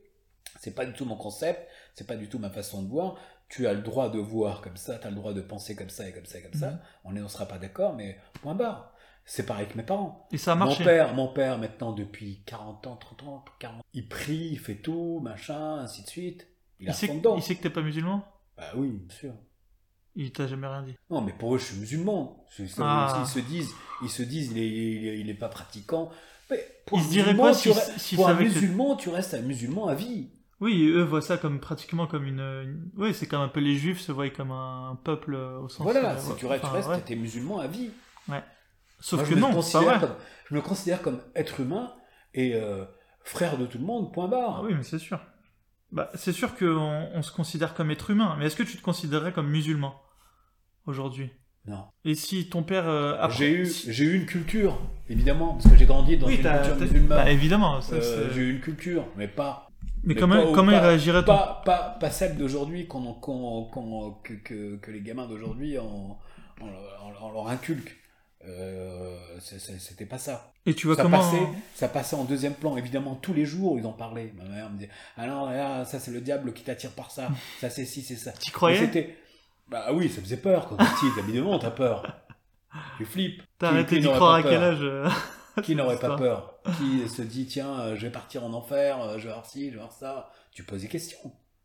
c'est 0.60 0.76
pas 0.76 0.86
du 0.86 0.94
tout 0.94 1.06
mon 1.06 1.16
concept, 1.16 1.68
c'est 1.96 2.06
pas 2.06 2.16
du 2.18 2.28
tout 2.28 2.38
ma 2.38 2.50
façon 2.52 2.84
de 2.84 2.90
voir. 2.90 3.16
Tu 3.52 3.68
as 3.68 3.74
le 3.74 3.82
droit 3.82 4.10
de 4.10 4.18
voir 4.18 4.62
comme 4.62 4.78
ça, 4.78 4.98
tu 4.98 5.06
as 5.06 5.10
le 5.10 5.16
droit 5.18 5.34
de 5.34 5.42
penser 5.42 5.76
comme 5.76 5.90
ça 5.90 6.08
et 6.08 6.14
comme 6.14 6.26
ça 6.26 6.40
et 6.40 6.42
comme 6.42 6.52
Mhm. 6.56 6.60
ça. 6.60 6.80
On 7.04 7.12
ne 7.12 7.28
sera 7.28 7.46
pas 7.46 7.58
d'accord, 7.58 7.94
mais 7.94 8.18
point 8.42 8.56
barre. 8.56 8.94
C'est 9.26 9.46
pareil 9.46 9.68
que 9.68 9.78
mes 9.78 9.84
parents. 9.84 10.28
Et 10.32 10.38
ça 10.38 10.54
a 10.54 10.56
Mon 10.56 10.66
marché. 10.66 10.84
père, 10.84 11.14
mon 11.14 11.28
père, 11.28 11.58
maintenant, 11.60 11.92
depuis 11.92 12.42
40 12.46 12.88
ans, 12.88 12.96
30 12.96 13.24
ans, 13.24 13.46
40 13.60 13.84
il 13.94 14.08
prie, 14.08 14.50
il 14.54 14.58
fait 14.60 14.76
tout, 14.76 15.20
machin, 15.22 15.76
ainsi 15.80 16.02
de 16.04 16.08
suite. 16.08 16.48
Il, 16.80 16.86
Il 16.86 16.90
a 16.90 16.94
sait, 16.94 17.08
que- 17.08 17.36
il 17.38 17.44
sait 17.44 17.56
que 17.56 17.62
t'es 17.62 17.70
pas 17.70 17.82
musulman? 17.84 18.24
Bah 18.58 18.64
oui, 18.76 18.90
bien 18.90 19.16
sûr. 19.16 19.34
Il 20.16 20.32
t'a 20.32 20.48
jamais 20.48 20.68
rien 20.68 20.82
dit? 20.84 20.96
Non, 21.10 21.22
mais 21.22 21.34
pour 21.34 21.54
eux, 21.56 21.58
je 21.60 21.66
suis 21.66 21.78
musulman. 21.78 22.46
Ils 22.58 22.68
se, 22.70 22.82
Ah. 22.82 23.22
ils 23.22 23.28
se 23.28 23.40
disent, 23.40 23.72
ils 24.02 24.10
se 24.10 24.24
disent, 24.24 24.52
il 24.52 24.58
est, 24.58 24.68
il 24.70 25.08
est- 25.08 25.20
il 25.20 25.30
est 25.30 25.34
pas 25.36 25.50
pratiquant. 25.50 26.10
Mais 26.50 26.66
pour 26.86 27.00
se 27.02 27.10
diraient 27.10 27.34
musulman, 27.34 27.52
quoi 27.52 27.56
tu 27.56 27.72
si- 27.74 28.00
s'ils 28.00 28.16
pour 28.18 28.28
un 28.28 28.36
que- 28.36 28.44
musulman, 28.44 28.96
tu 28.96 29.10
restes 29.10 29.34
un 29.36 29.42
musulman 29.42 29.88
à 29.88 29.96
vie. 29.96 30.32
Oui, 30.62 30.88
eux 30.88 31.02
voient 31.04 31.22
ça 31.22 31.38
comme 31.38 31.60
pratiquement 31.60 32.06
comme 32.08 32.26
une. 32.26 32.40
une- 32.40 32.90
Oui, 32.96 33.14
c'est 33.14 33.26
comme 33.28 33.42
un 33.42 33.48
peu 33.50 33.60
les 33.60 33.76
juifs 33.76 34.00
se 34.00 34.12
voient 34.12 34.30
comme 34.30 34.52
un 34.52 34.98
peuple 35.04 35.34
euh, 35.36 35.60
au 35.60 35.68
sens. 35.70 35.82
Voilà, 35.82 36.18
si 36.18 36.36
tu 36.36 36.46
restes, 36.46 36.64
tu 36.64 36.70
restes, 36.70 36.88
ouais. 36.90 37.02
t'es 37.02 37.16
musulman 37.16 37.60
à 37.60 37.68
vie. 37.68 37.90
Sauf 39.04 39.20
Moi, 39.22 39.30
que 39.30 39.30
je 39.32 39.36
me 39.36 39.42
non, 39.42 39.48
c'est 39.48 39.54
pas 39.54 39.56
considère 39.56 39.82
vrai. 39.90 40.00
comme- 40.08 40.16
je 40.50 40.56
me 40.56 40.62
considère 40.62 41.02
comme 41.02 41.22
être 41.36 41.60
humain 41.60 41.92
et 42.36 42.54
euh, 42.54 42.86
frère 43.24 43.58
de 43.58 43.66
tout 43.66 43.80
le 43.80 43.84
monde, 43.84 44.14
point 44.14 44.28
barre. 44.28 44.58
Ah 44.60 44.64
oui, 44.64 44.76
mais 44.76 44.84
c'est 44.84 45.00
sûr. 45.00 45.20
Bah, 45.92 46.12
c'est 46.14 46.32
sûr 46.32 46.56
qu'on 46.56 47.10
on 47.14 47.22
se 47.24 47.32
considère 47.32 47.74
comme 47.74 47.90
être 47.90 48.12
humain, 48.12 48.36
mais 48.38 48.46
est-ce 48.46 48.56
que 48.56 48.62
tu 48.64 48.78
te 48.78 48.82
considérerais 48.84 49.34
comme 49.34 49.50
musulman 49.50 50.00
aujourd'hui? 50.86 51.32
Non. 51.66 51.86
Et 52.06 52.14
si 52.16 52.48
ton 52.50 52.62
père. 52.64 52.88
euh, 52.88 53.28
J'ai 53.32 53.52
eu, 53.52 53.66
si- 53.66 53.90
eu 53.92 54.16
une 54.16 54.26
culture, 54.28 54.80
évidemment, 55.10 55.54
parce 55.56 55.68
que 55.70 55.76
j'ai 55.78 55.86
grandi 55.88 56.18
dans 56.18 56.28
Oui, 56.28 56.36
une 56.36 56.42
culture 56.44 56.76
musulmane. 56.76 57.08
bah, 57.10 57.32
évidemment. 57.32 57.78
Euh, 57.78 57.82
c'est- 57.82 58.34
j'ai 58.34 58.42
eu 58.42 58.52
une 58.54 58.62
culture, 58.62 59.06
mais 59.16 59.28
pas. 59.28 59.68
Mais 60.04 60.14
mais 60.14 60.20
comment, 60.20 60.46
pas 60.48 60.52
comment 60.54 60.72
il 60.72 60.78
pas- 60.78 60.88
réagirait 60.88 61.22
ton 61.26 61.34
Pas, 61.36 61.62
pas, 61.66 61.98
pas 62.00 62.10
celle 62.12 62.38
d'aujourd'hui 62.38 62.88
qu'on, 62.88 63.14
qu'on- 63.14 63.66
qu'on- 63.66 64.18
que, 64.24 64.92
les 64.92 65.02
gamins 65.02 65.28
d'aujourd'hui 65.28 65.78
on- 65.80 66.18
on 66.62 67.32
leur 67.32 67.48
inculque. 67.48 67.98
Euh, 68.48 69.16
c'était 69.40 70.06
pas 70.08 70.18
ça. 70.18 70.52
Et 70.66 70.74
tu 70.74 70.88
vois 70.88 70.96
Ça 70.96 71.04
comment. 71.04 71.20
passait, 71.20 71.42
ça 71.76 71.88
passait 71.88 72.16
en 72.16 72.24
deuxième 72.24 72.54
plan. 72.56 72.76
Évidemment, 72.76 73.14
tous 73.16 73.34
les 73.34 73.46
jours, 73.46 73.78
ils 73.78 73.86
en 73.86 73.92
parlaient. 73.94 74.34
Ma 74.36 74.46
mère 74.46 74.70
me 74.72 74.78
disait 74.78 74.90
Ah 75.16 75.28
non, 75.28 75.48
là, 75.50 75.86
ça 75.86 76.00
c'est 76.00 76.10
le 76.12 76.22
diable 76.22 76.54
qui 76.54 76.64
t'attire 76.64 76.92
par 76.92 77.12
ça. 77.12 77.30
Ça 77.60 77.70
c'est 77.70 77.86
ci, 77.86 78.02
c'est 78.02 78.16
ça. 78.16 78.32
Mais 78.46 78.52
croyais 78.52 79.18
Bah 79.70 79.88
oui, 79.94 80.10
ça 80.10 80.22
faisait 80.22 80.38
peur 80.38 80.68
quand 80.68 80.76
t'es 80.78 80.86
petit. 80.86 81.20
Évidemment, 81.20 81.60
t'as 81.60 81.70
peur. 81.72 82.04
Tu 82.98 83.06
flippes. 83.06 83.44
T'as 83.60 83.70
arrêté 83.70 84.00
d'y 84.00 84.08
croire 84.08 84.36
à 84.36 84.44
quel 84.44 84.60
peur 84.60 84.64
âge 84.64 85.12
Qui 85.66 85.76
n'aurait 85.76 86.00
pas 86.00 86.16
peur 86.16 86.60
Qui 86.78 87.08
se 87.08 87.22
dit 87.22 87.46
tiens, 87.46 87.80
euh, 87.80 87.96
je 87.96 88.02
vais 88.02 88.12
partir 88.12 88.44
en 88.44 88.54
enfer, 88.54 89.02
euh, 89.02 89.18
je 89.18 89.28
vais 89.28 89.34
voir 89.34 89.46
ci, 89.46 89.68
je 89.68 89.72
vais 89.72 89.78
voir 89.78 89.92
ça 89.92 90.32
Tu 90.52 90.64
poses 90.64 90.82
des 90.82 90.88
questions. 90.88 91.20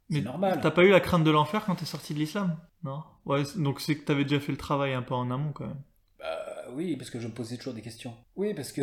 C'est 0.09 0.19
Mais 0.19 0.21
normal. 0.21 0.61
T'as 0.63 0.71
pas 0.71 0.85
eu 0.85 0.91
la 0.91 1.01
crainte 1.01 1.25
de 1.25 1.31
l'enfer 1.31 1.65
quand 1.65 1.75
t'es 1.75 1.85
sorti 1.85 2.15
de 2.15 2.19
l'islam? 2.19 2.57
Non? 2.85 3.03
Ouais, 3.25 3.43
donc 3.57 3.81
c'est 3.81 3.97
que 3.97 4.05
t'avais 4.05 4.25
déjà 4.25 4.39
fait 4.41 4.53
le 4.53 4.59
travail 4.59 4.95
un 4.95 5.03
peu 5.03 5.15
en 5.15 5.31
amont 5.31 5.53
quand 5.53 5.67
même. 5.67 5.83
Bah, 6.19 6.65
oui, 6.73 6.97
parce 6.97 7.11
que 7.11 7.19
je 7.19 7.27
me 7.27 7.33
posais 7.33 7.57
toujours 7.57 7.75
des 7.75 7.83
questions. 7.83 8.15
Oui, 8.37 8.55
parce 8.55 8.71
que 8.71 8.83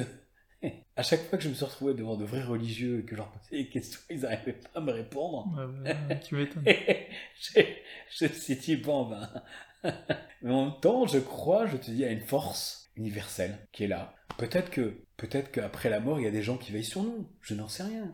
à 0.95 1.03
chaque 1.03 1.21
fois 1.29 1.37
que 1.37 1.43
je 1.43 1.49
me 1.49 1.53
suis 1.53 1.65
retrouvé 1.65 1.93
devant 1.93 2.17
de 2.17 2.25
vrais 2.25 2.43
religieux 2.43 2.99
et 2.99 3.03
que 3.03 3.11
je 3.11 3.17
leur 3.17 3.31
posais 3.31 3.63
des 3.63 3.69
questions, 3.69 3.99
ils 4.09 4.21
n'arrivaient 4.21 4.53
pas 4.53 4.79
à 4.79 4.81
me 4.81 4.91
répondre. 4.91 5.47
Ouais, 5.85 6.19
tu 6.19 6.35
m'étonnes. 6.35 6.63
je, 6.65 7.61
je 8.09 8.25
me 8.25 8.29
suis 8.29 8.55
dit, 8.57 8.75
bon 8.75 9.05
ben. 9.05 9.29
Mais 10.41 10.51
en 10.51 10.65
même 10.65 10.79
temps, 10.81 11.05
je 11.07 11.19
crois, 11.19 11.65
je 11.67 11.77
te 11.77 11.91
dis, 11.91 12.03
à 12.03 12.11
une 12.11 12.21
force 12.21 12.82
universelle 12.95 13.67
qui 13.71 13.83
est 13.83 13.87
là. 13.87 14.15
Peut-être 14.37 14.71
que, 14.71 15.05
peut-être 15.17 15.51
qu'après 15.51 15.89
la 15.89 15.99
mort, 15.99 16.19
il 16.19 16.23
y 16.23 16.27
a 16.27 16.31
des 16.31 16.43
gens 16.43 16.57
qui 16.57 16.71
veillent 16.71 16.83
sur 16.83 17.03
nous. 17.03 17.29
Je 17.41 17.53
n'en 17.53 17.67
sais 17.67 17.83
rien. 17.83 18.11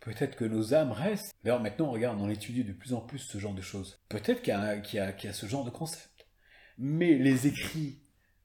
Peut-être 0.00 0.36
que 0.36 0.44
nos 0.44 0.74
âmes 0.74 0.92
restent. 0.92 1.32
D'ailleurs, 1.44 1.60
maintenant, 1.60 1.90
regarde, 1.90 2.20
on 2.20 2.28
étudie 2.28 2.64
de 2.64 2.72
plus 2.72 2.92
en 2.92 3.00
plus 3.00 3.20
ce 3.20 3.38
genre 3.38 3.54
de 3.54 3.62
choses. 3.62 4.00
Peut-être 4.08 4.46
y, 4.46 4.50
y 4.50 4.82
qu'il 4.82 4.98
y 4.98 5.28
a 5.28 5.32
ce 5.32 5.46
genre 5.46 5.64
de 5.64 5.70
concept. 5.70 6.26
Mais 6.78 7.14
les 7.14 7.46
écrits, 7.46 8.02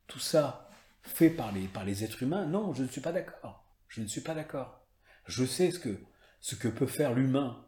tout 0.08 0.20
ça, 0.20 0.70
fait 1.02 1.30
par 1.30 1.52
les, 1.52 1.68
par 1.68 1.86
les 1.86 2.04
êtres 2.04 2.22
humains, 2.22 2.46
non, 2.46 2.74
je 2.74 2.84
ne 2.84 2.88
suis 2.88 3.02
pas 3.02 3.12
d'accord. 3.12 3.66
Je 3.88 4.02
ne 4.02 4.08
suis 4.08 4.22
pas 4.22 4.36
d'accord. 4.36 4.86
Je 5.26 5.46
sais 5.46 5.72
ce 5.72 5.80
que, 5.80 5.98
ce 6.40 6.56
que 6.56 6.68
peut 6.68 6.88
faire 6.88 7.14
l'humain 7.14 7.66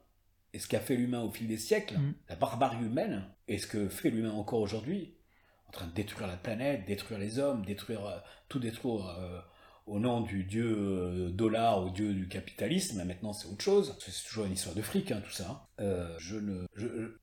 et 0.53 0.59
ce 0.59 0.67
qu'a 0.67 0.79
fait 0.79 0.95
l'humain 0.95 1.21
au 1.21 1.31
fil 1.31 1.47
des 1.47 1.57
siècles, 1.57 1.97
Mm. 1.97 2.13
la 2.29 2.35
barbarie 2.35 2.83
humaine, 2.85 3.25
et 3.47 3.57
ce 3.57 3.67
que 3.67 3.87
fait 3.87 4.09
l'humain 4.09 4.31
encore 4.31 4.59
aujourd'hui, 4.61 5.15
en 5.69 5.71
train 5.71 5.87
de 5.87 5.93
détruire 5.93 6.27
la 6.27 6.35
planète, 6.35 6.85
détruire 6.87 7.19
les 7.19 7.37
hommes, 7.37 7.63
détruire 7.63 8.05
euh, 8.05 8.17
tout 8.49 8.59
détruire 8.59 9.07
euh, 9.19 9.39
au 9.85 9.99
nom 9.99 10.21
du 10.21 10.43
dieu 10.43 10.75
euh, 10.77 11.29
dollar, 11.29 11.83
au 11.83 11.91
dieu 11.91 12.13
du 12.13 12.27
capitalisme. 12.27 13.03
Maintenant, 13.03 13.33
c'est 13.33 13.47
autre 13.47 13.63
chose. 13.63 13.95
C'est 13.99 14.27
toujours 14.27 14.45
une 14.45 14.53
histoire 14.53 14.75
de 14.75 14.81
fric, 14.81 15.11
hein, 15.11 15.21
tout 15.23 15.31
ça. 15.31 15.67
Euh, 15.79 16.17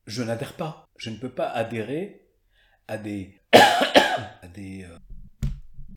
je 0.07 0.23
n'adhère 0.23 0.55
pas. 0.55 0.89
Je 0.97 1.11
ne 1.11 1.17
peux 1.17 1.29
pas 1.29 1.49
adhérer 1.49 2.25
à 2.89 2.97
des, 2.97 3.41
à 3.53 4.49
des. 4.55 4.87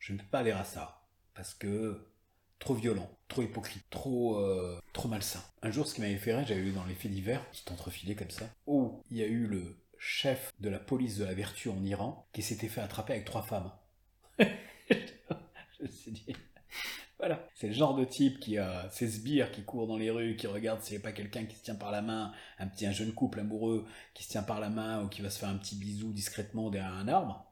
je 0.00 0.12
ne 0.12 0.18
peux 0.18 0.26
pas 0.30 0.40
adhérer 0.40 0.58
à 0.58 0.64
ça 0.64 1.02
parce 1.34 1.54
que 1.54 2.08
trop 2.58 2.74
violent, 2.74 3.08
trop 3.28 3.42
hypocrite, 3.42 3.84
trop, 3.88 4.44
trop 4.92 5.08
malsain. 5.08 5.40
Un 5.62 5.70
jour, 5.70 5.86
ce 5.86 5.94
qui 5.94 6.00
m'avait 6.02 6.16
fait 6.16 6.34
rire, 6.34 6.46
j'avais 6.46 6.60
vu 6.60 6.72
dans 6.72 6.84
les 6.84 6.94
faits 6.94 7.10
divers, 7.10 7.48
qui 7.52 7.62
entrefilé 7.72 8.14
comme 8.14 8.30
ça, 8.30 8.44
où 8.66 9.02
il 9.10 9.16
y 9.16 9.22
a 9.22 9.26
eu 9.26 9.46
le 9.46 9.79
chef 10.00 10.50
de 10.60 10.70
la 10.70 10.78
police 10.78 11.18
de 11.18 11.24
la 11.24 11.34
vertu 11.34 11.68
en 11.68 11.84
Iran 11.84 12.26
qui 12.32 12.40
s'était 12.42 12.68
fait 12.68 12.80
attraper 12.80 13.12
avec 13.12 13.26
trois 13.26 13.42
femmes. 13.42 13.70
je 14.38 15.82
me 15.82 15.88
suis 15.88 16.10
dit, 16.10 16.34
voilà, 17.18 17.46
c'est 17.54 17.66
le 17.66 17.74
genre 17.74 17.94
de 17.94 18.06
type 18.06 18.40
qui 18.40 18.56
a 18.56 18.88
ses 18.90 19.06
sbires 19.06 19.52
qui 19.52 19.62
courent 19.62 19.86
dans 19.86 19.98
les 19.98 20.10
rues, 20.10 20.36
qui 20.36 20.46
regarde 20.46 20.80
s'il 20.80 20.96
n'y 20.96 21.02
a 21.02 21.04
pas 21.04 21.12
quelqu'un 21.12 21.44
qui 21.44 21.54
se 21.54 21.62
tient 21.62 21.74
par 21.74 21.90
la 21.90 22.00
main, 22.00 22.32
un 22.58 22.66
petit 22.66 22.86
un 22.86 22.92
jeune 22.92 23.12
couple 23.12 23.40
amoureux 23.40 23.86
qui 24.14 24.24
se 24.24 24.30
tient 24.30 24.42
par 24.42 24.58
la 24.58 24.70
main 24.70 25.04
ou 25.04 25.08
qui 25.08 25.20
va 25.20 25.28
se 25.28 25.38
faire 25.38 25.50
un 25.50 25.58
petit 25.58 25.76
bisou 25.76 26.12
discrètement 26.12 26.70
derrière 26.70 26.94
un 26.94 27.06
arbre. 27.06 27.46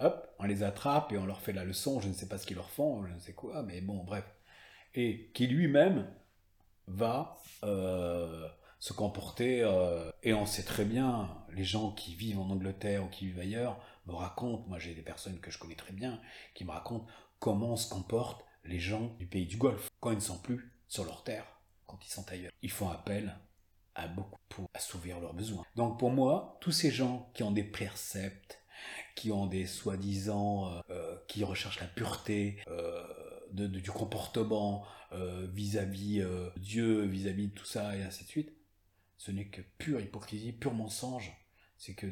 Hop, 0.00 0.34
on 0.40 0.46
les 0.46 0.64
attrape 0.64 1.12
et 1.12 1.18
on 1.18 1.26
leur 1.26 1.40
fait 1.40 1.52
la 1.52 1.62
leçon, 1.62 2.00
je 2.00 2.08
ne 2.08 2.12
sais 2.12 2.26
pas 2.26 2.38
ce 2.38 2.46
qu'ils 2.46 2.56
leur 2.56 2.70
font, 2.70 3.06
je 3.06 3.12
ne 3.12 3.20
sais 3.20 3.34
quoi, 3.34 3.62
mais 3.62 3.80
bon, 3.80 4.02
bref. 4.02 4.24
Et 4.96 5.30
qui 5.32 5.46
lui-même 5.46 6.12
va 6.88 7.36
euh, 7.62 8.48
se 8.84 8.92
comporter, 8.92 9.62
euh, 9.62 10.10
et 10.22 10.34
on 10.34 10.44
sait 10.44 10.62
très 10.62 10.84
bien, 10.84 11.30
les 11.54 11.64
gens 11.64 11.92
qui 11.92 12.14
vivent 12.14 12.38
en 12.38 12.50
Angleterre 12.50 13.02
ou 13.02 13.08
qui 13.08 13.24
vivent 13.24 13.38
ailleurs 13.38 13.80
me 14.04 14.12
racontent, 14.12 14.62
moi 14.68 14.78
j'ai 14.78 14.94
des 14.94 15.00
personnes 15.00 15.40
que 15.40 15.50
je 15.50 15.58
connais 15.58 15.74
très 15.74 15.94
bien, 15.94 16.20
qui 16.54 16.66
me 16.66 16.70
racontent 16.70 17.06
comment 17.38 17.76
se 17.76 17.88
comportent 17.88 18.44
les 18.62 18.78
gens 18.78 19.06
du 19.18 19.26
pays 19.26 19.46
du 19.46 19.56
Golfe 19.56 19.88
quand 20.00 20.10
ils 20.10 20.16
ne 20.16 20.20
sont 20.20 20.36
plus 20.38 20.70
sur 20.86 21.06
leur 21.06 21.24
terre, 21.24 21.46
quand 21.86 21.98
ils 22.04 22.10
sont 22.10 22.30
ailleurs. 22.30 22.52
Ils 22.60 22.70
font 22.70 22.90
appel 22.90 23.34
à 23.94 24.06
beaucoup 24.06 24.38
pour 24.50 24.66
assouvir 24.74 25.18
leurs 25.18 25.32
besoins. 25.32 25.64
Donc 25.76 25.98
pour 25.98 26.10
moi, 26.10 26.58
tous 26.60 26.72
ces 26.72 26.90
gens 26.90 27.30
qui 27.32 27.42
ont 27.42 27.52
des 27.52 27.64
préceptes, 27.64 28.60
qui 29.16 29.32
ont 29.32 29.46
des 29.46 29.64
soi-disant, 29.66 30.70
euh, 30.70 30.80
euh, 30.90 31.16
qui 31.26 31.42
recherchent 31.42 31.80
la 31.80 31.86
pureté 31.86 32.58
de- 33.50 33.66
du 33.66 33.90
comportement 33.90 34.84
vis-à-vis 35.12 36.20
euh, 36.20 36.50
Dieu, 36.58 37.04
vis-à-vis 37.06 37.48
de 37.48 37.54
tout 37.54 37.64
ça, 37.64 37.96
et 37.96 38.02
ainsi 38.02 38.24
de 38.24 38.28
suite, 38.28 38.52
ce 39.24 39.30
n'est 39.30 39.46
que 39.46 39.62
pure 39.78 40.00
hypocrisie, 40.00 40.52
pur 40.52 40.74
mensonge. 40.74 41.32
C'est 41.78 41.94
que 41.94 42.06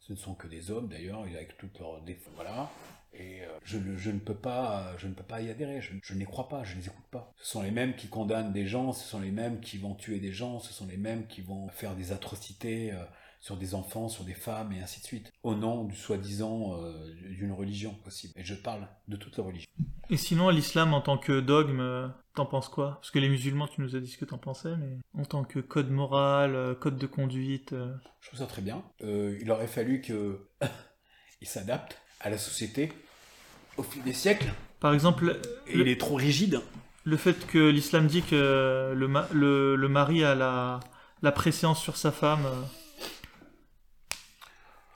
ce 0.00 0.12
ne 0.12 0.18
sont 0.18 0.34
que 0.34 0.48
des 0.48 0.72
hommes 0.72 0.88
d'ailleurs, 0.88 1.20
avec 1.22 1.56
tous 1.56 1.70
leurs 1.78 2.02
défauts, 2.02 2.32
voilà. 2.34 2.68
Et 3.14 3.42
euh, 3.42 3.46
je, 3.64 3.78
ne- 3.78 4.18
peux 4.18 4.34
pas, 4.34 4.92
je 4.98 5.06
ne 5.06 5.14
peux 5.14 5.22
pas 5.22 5.40
y 5.40 5.50
adhérer. 5.50 5.80
Je, 5.80 5.92
je 6.02 6.14
n'y 6.14 6.24
crois 6.24 6.48
pas, 6.48 6.64
je 6.64 6.74
ne 6.74 6.80
les 6.80 6.88
écoute 6.88 7.06
pas. 7.12 7.32
Ce 7.36 7.52
sont 7.52 7.62
les 7.62 7.70
mêmes 7.70 7.94
qui 7.94 8.08
condamnent 8.08 8.52
des 8.52 8.66
gens, 8.66 8.92
ce 8.92 9.06
sont 9.08 9.20
les 9.20 9.30
mêmes 9.30 9.60
qui 9.60 9.78
vont 9.78 9.94
tuer 9.94 10.18
des 10.18 10.32
gens, 10.32 10.58
ce 10.58 10.72
sont 10.72 10.86
les 10.86 10.96
mêmes 10.96 11.26
qui 11.28 11.42
vont 11.42 11.68
faire 11.68 11.94
des 11.94 12.10
atrocités 12.10 12.92
euh, 12.92 13.04
sur 13.40 13.56
des 13.56 13.74
enfants, 13.74 14.08
sur 14.08 14.24
des 14.24 14.34
femmes, 14.34 14.72
et 14.72 14.80
ainsi 14.80 15.00
de 15.00 15.06
suite, 15.06 15.32
au 15.44 15.54
nom 15.54 15.84
du 15.84 15.96
soi-disant 15.96 16.76
euh, 16.76 17.14
d'une 17.30 17.52
religion 17.52 17.94
possible. 17.94 18.34
Et 18.36 18.44
je 18.44 18.54
parle 18.54 18.88
de 19.06 19.16
toutes 19.16 19.36
les 19.36 19.42
religions. 19.44 19.70
Et 20.10 20.16
sinon, 20.16 20.48
l'islam 20.48 20.92
en 20.92 21.00
tant 21.00 21.18
que 21.18 21.38
dogme, 21.40 22.12
t'en 22.38 22.46
penses 22.46 22.68
quoi? 22.68 22.94
Parce 23.00 23.10
que 23.10 23.18
les 23.18 23.28
musulmans, 23.28 23.68
tu 23.68 23.80
nous 23.80 23.94
as 23.94 24.00
dit 24.00 24.10
ce 24.10 24.16
que 24.18 24.24
t'en 24.24 24.38
pensais, 24.38 24.74
mais 24.76 24.96
en 25.14 25.24
tant 25.24 25.44
que 25.44 25.58
code 25.60 25.90
moral, 25.90 26.54
euh, 26.54 26.74
code 26.74 26.96
de 26.96 27.06
conduite. 27.06 27.72
euh, 27.72 27.92
Je 28.20 28.28
trouve 28.28 28.40
ça 28.40 28.46
très 28.46 28.62
bien. 28.62 28.82
Euh, 29.02 29.36
il 29.40 29.50
aurait 29.50 29.66
fallu 29.68 30.00
que 30.00 30.40
il 31.40 31.46
s'adapte 31.48 32.00
à 32.20 32.30
la 32.30 32.38
société 32.38 32.92
au 33.76 33.82
fil 33.82 34.02
des 34.02 34.12
siècles. 34.12 34.52
Par 34.80 34.94
exemple, 34.94 35.38
Et 35.66 35.76
le, 35.76 35.82
il 35.82 35.88
est 35.88 36.00
trop 36.00 36.14
rigide. 36.16 36.60
le 37.04 37.16
fait 37.16 37.46
que 37.46 37.58
l'islam 37.68 38.06
dit 38.06 38.22
que 38.22 38.92
le, 38.96 39.08
ma- 39.08 39.28
le, 39.32 39.76
le 39.76 39.88
mari 39.88 40.24
a 40.24 40.34
la, 40.34 40.80
la 41.22 41.32
préséance 41.32 41.80
sur 41.80 41.96
sa 41.96 42.12
femme, 42.12 42.46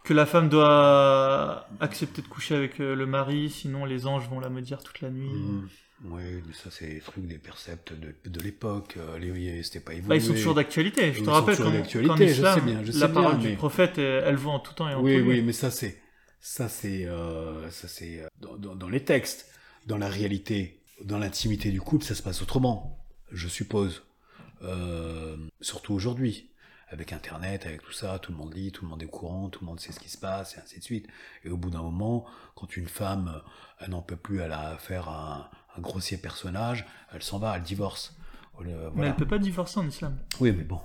que 0.04 0.14
la 0.14 0.26
femme 0.26 0.48
doit 0.48 1.68
accepter 1.80 2.22
de 2.22 2.26
coucher 2.28 2.54
avec 2.56 2.78
le 2.78 3.06
mari, 3.06 3.50
sinon 3.50 3.84
les 3.84 4.06
anges 4.06 4.28
vont 4.28 4.40
la 4.40 4.48
maudire 4.50 4.82
toute 4.82 5.00
la 5.00 5.10
nuit. 5.10 5.28
Mmh. 5.32 5.68
Oui, 6.04 6.42
mais 6.46 6.52
ça, 6.52 6.70
c'est 6.70 6.88
des 6.88 7.00
trucs, 7.00 7.26
des 7.26 7.38
percepts 7.38 7.92
de, 7.92 8.14
de 8.28 8.40
l'époque. 8.40 8.94
Euh, 8.96 9.18
les- 9.18 9.62
C'était 9.62 9.78
pas 9.80 9.92
évolué. 9.92 10.08
Bah, 10.08 10.16
ils 10.16 10.22
sont 10.22 10.32
toujours 10.32 10.54
d'actualité. 10.54 11.12
Je 11.12 11.20
Ils 11.20 11.24
te 11.24 11.30
rappelle 11.30 11.56
qu'en 11.56 11.70
d'actualité, 11.70 12.08
qu'en 12.08 12.16
je 12.16 12.24
islam, 12.24 12.58
sais 12.58 12.64
bien, 12.64 12.82
je 12.84 12.90
sais 12.92 12.98
la 12.98 13.08
parole 13.08 13.38
bien, 13.38 13.50
du 13.50 13.56
prophète, 13.56 13.98
elle, 13.98 14.24
elle 14.26 14.36
vaut 14.36 14.50
en 14.50 14.58
tout 14.58 14.74
temps 14.74 14.88
et 14.88 14.94
en 14.94 15.00
Oui, 15.02 15.12
tout 15.12 15.18
lieu. 15.24 15.28
oui, 15.30 15.42
mais 15.42 15.52
ça, 15.52 15.70
c'est. 15.70 16.00
Ça, 16.40 16.68
c'est. 16.68 17.06
euh, 17.06 17.70
ça, 17.70 17.86
c'est. 17.86 18.20
euh, 18.20 18.26
dans, 18.40 18.56
dans- 18.56 18.74
dans 18.74 18.88
les 18.88 19.04
textes. 19.04 19.48
Dans 19.86 19.98
la 19.98 20.08
réalité, 20.08 20.80
dans 21.04 21.18
l'intimité 21.18 21.70
du 21.70 21.80
couple, 21.80 22.04
ça 22.04 22.14
se 22.14 22.22
passe 22.22 22.42
autrement. 22.42 23.04
Je 23.30 23.48
suppose. 23.48 24.02
Euh, 24.62 25.36
surtout 25.60 25.94
aujourd'hui. 25.94 26.48
Avec 26.88 27.14
Internet, 27.14 27.64
avec 27.64 27.80
tout 27.80 27.92
ça, 27.92 28.18
tout 28.18 28.32
le 28.32 28.36
monde 28.38 28.52
lit, 28.52 28.70
tout 28.70 28.84
le 28.84 28.90
monde 28.90 29.02
est 29.02 29.06
au 29.06 29.08
courant, 29.08 29.48
tout 29.48 29.60
le 29.62 29.66
monde 29.66 29.80
sait 29.80 29.92
ce 29.92 29.98
qui 29.98 30.10
se 30.10 30.18
passe, 30.18 30.56
et 30.56 30.60
ainsi 30.60 30.78
de 30.78 30.84
suite. 30.84 31.08
Et 31.42 31.48
au 31.48 31.56
bout 31.56 31.70
d'un 31.70 31.80
moment, 31.80 32.26
quand 32.54 32.76
une 32.76 32.86
femme, 32.86 33.32
euh, 33.34 33.40
elle 33.80 33.90
n'en 33.92 34.02
peut 34.02 34.14
plus, 34.16 34.40
elle 34.40 34.52
a 34.52 34.72
affaire 34.72 35.08
à 35.08 35.34
un, 35.36 35.50
un 35.76 35.80
grossier 35.80 36.16
personnage, 36.16 36.86
elle 37.14 37.22
s'en 37.22 37.38
va, 37.38 37.54
elle 37.56 37.62
divorce. 37.62 38.14
Euh, 38.64 38.90
Mais 38.94 39.06
elle 39.06 39.16
peut 39.16 39.26
pas 39.26 39.38
divorcer 39.38 39.80
en 39.80 39.86
islam. 39.88 40.16
Oui, 40.40 40.52
mais 40.52 40.64
bon. 40.64 40.78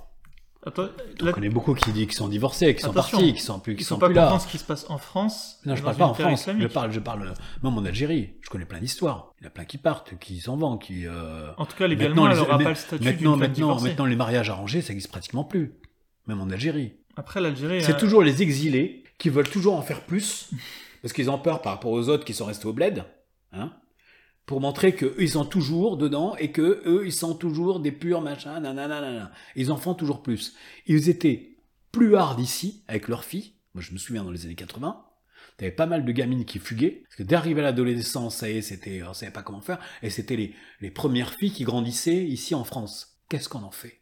Attends, 0.65 0.88
On 1.21 1.25
là, 1.25 1.31
connaît 1.31 1.49
beaucoup 1.49 1.75
qui 1.75 1.91
disent 1.91 2.07
qu'ils 2.07 2.15
sont 2.15 2.27
divorcés, 2.27 2.75
qui 2.75 2.81
sont 2.81 2.89
Attention, 2.89 3.17
partis, 3.19 3.33
qui 3.35 3.41
sont 3.41 3.59
plus, 3.59 3.75
qui 3.75 3.83
sont 3.83 3.95
faut 3.95 3.99
pas 4.01 4.07
plus 4.07 4.15
là. 4.15 4.38
ce 4.39 4.47
qui 4.47 4.57
se 4.57 4.63
passe 4.63 4.89
en 4.89 4.97
France. 4.97 5.59
Non, 5.65 5.75
je 5.75 5.83
parle 5.83 5.95
pas 5.95 6.05
en 6.07 6.13
France. 6.13 6.41
islamique. 6.41 6.63
Je 6.63 6.67
parle, 6.67 6.91
je 6.91 6.99
parle 6.99 7.27
euh, 7.27 7.33
même 7.63 7.77
en 7.77 7.85
Algérie. 7.85 8.33
Je 8.41 8.49
connais 8.49 8.65
plein 8.65 8.79
d'histoires. 8.79 9.33
Il 9.39 9.43
y 9.43 9.45
en 9.45 9.49
a 9.49 9.51
plein 9.51 9.65
qui 9.65 9.77
partent, 9.77 10.17
qui 10.19 10.39
s'en 10.39 10.57
vont, 10.57 10.77
qui. 10.77 11.05
euh, 11.05 11.51
En 11.57 11.65
tout 11.65 11.77
cas, 11.77 11.88
légalement, 11.88 12.23
Maintenant, 12.23 12.31
elle 12.31 12.38
n'aura 12.47 12.57
pas 12.63 12.69
le 12.69 12.75
statut 12.75 13.03
Maintenant, 13.03 13.31
femme 13.31 13.39
maintenant, 13.41 13.53
divorcée. 13.53 13.88
maintenant, 13.89 14.05
les 14.05 14.15
mariages 14.15 14.49
arrangés, 14.49 14.81
ça 14.81 14.91
existe 14.93 15.11
pratiquement 15.11 15.43
plus. 15.43 15.73
Même 16.25 16.41
en 16.41 16.49
Algérie. 16.49 16.95
Après, 17.15 17.39
l'Algérie. 17.39 17.81
C'est 17.83 17.95
euh, 17.95 17.99
toujours 17.99 18.23
les 18.23 18.41
exilés 18.41 19.03
qui 19.19 19.29
veulent 19.29 19.49
toujours 19.49 19.75
en 19.75 19.81
faire 19.83 20.01
plus, 20.01 20.49
parce 21.01 21.13
qu'ils 21.13 21.29
ont 21.29 21.38
peur 21.39 21.61
par 21.61 21.73
rapport 21.73 21.91
aux 21.91 22.09
autres 22.09 22.25
qui 22.25 22.33
sont 22.33 22.45
restés 22.45 22.65
au 22.65 22.73
bled, 22.73 23.05
hein, 23.53 23.71
pour 24.48 24.62
montrer 24.62 24.95
que 24.95 25.06
eux, 25.22 25.28
sont 25.28 25.45
toujours 25.45 25.98
dedans 25.98 26.36
et 26.38 26.52
que 26.54 26.82
eux, 26.86 27.06
ils 27.06 27.14
sont 27.14 27.36
toujours 27.36 27.82
des 27.82 27.91
purs 27.91 28.22
machins, 28.22 28.60
nanana. 28.60 29.32
Ils 29.58 29.72
en 29.74 29.78
font 29.78 29.93
toujours 29.93 30.24
plus. 30.24 30.56
Ils 30.88 31.10
étaient 31.10 31.58
plus 31.91 32.16
hard 32.16 32.39
ici 32.39 32.82
avec 32.88 33.10
leurs 33.10 33.26
filles. 33.26 33.54
Moi, 33.74 33.84
je 33.84 33.91
me 33.91 33.98
souviens 33.98 34.24
dans 34.24 34.32
les 34.32 34.45
années 34.45 34.56
80. 34.56 35.04
T'avais 35.58 35.72
pas 35.72 35.86
mal 35.86 36.06
de 36.06 36.12
gamines 36.14 36.45
qui 36.45 36.60
fuguaient, 36.60 37.04
parce 37.04 37.16
que 37.18 37.24
d'arriver 37.24 37.60
à 37.60 37.66
l'adolescence, 37.66 38.38
ça 38.38 38.50
y 38.50 38.58
est, 38.58 38.62
c'était, 38.62 39.04
on 39.04 39.14
savait 39.14 39.32
pas 39.32 39.41
comment 39.41 39.60
faire, 39.60 39.80
et 40.02 40.10
c'était 40.10 40.36
les, 40.36 40.54
les 40.82 40.91
premières 40.91 41.34
filles 41.34 41.52
qui 41.52 41.64
grandissaient 41.64 42.24
ici 42.24 42.56
en 42.56 42.64
France. 42.64 43.20
Qu'est-ce 43.28 43.50
qu'on 43.50 43.64
en 43.64 43.72
fait? 43.72 44.02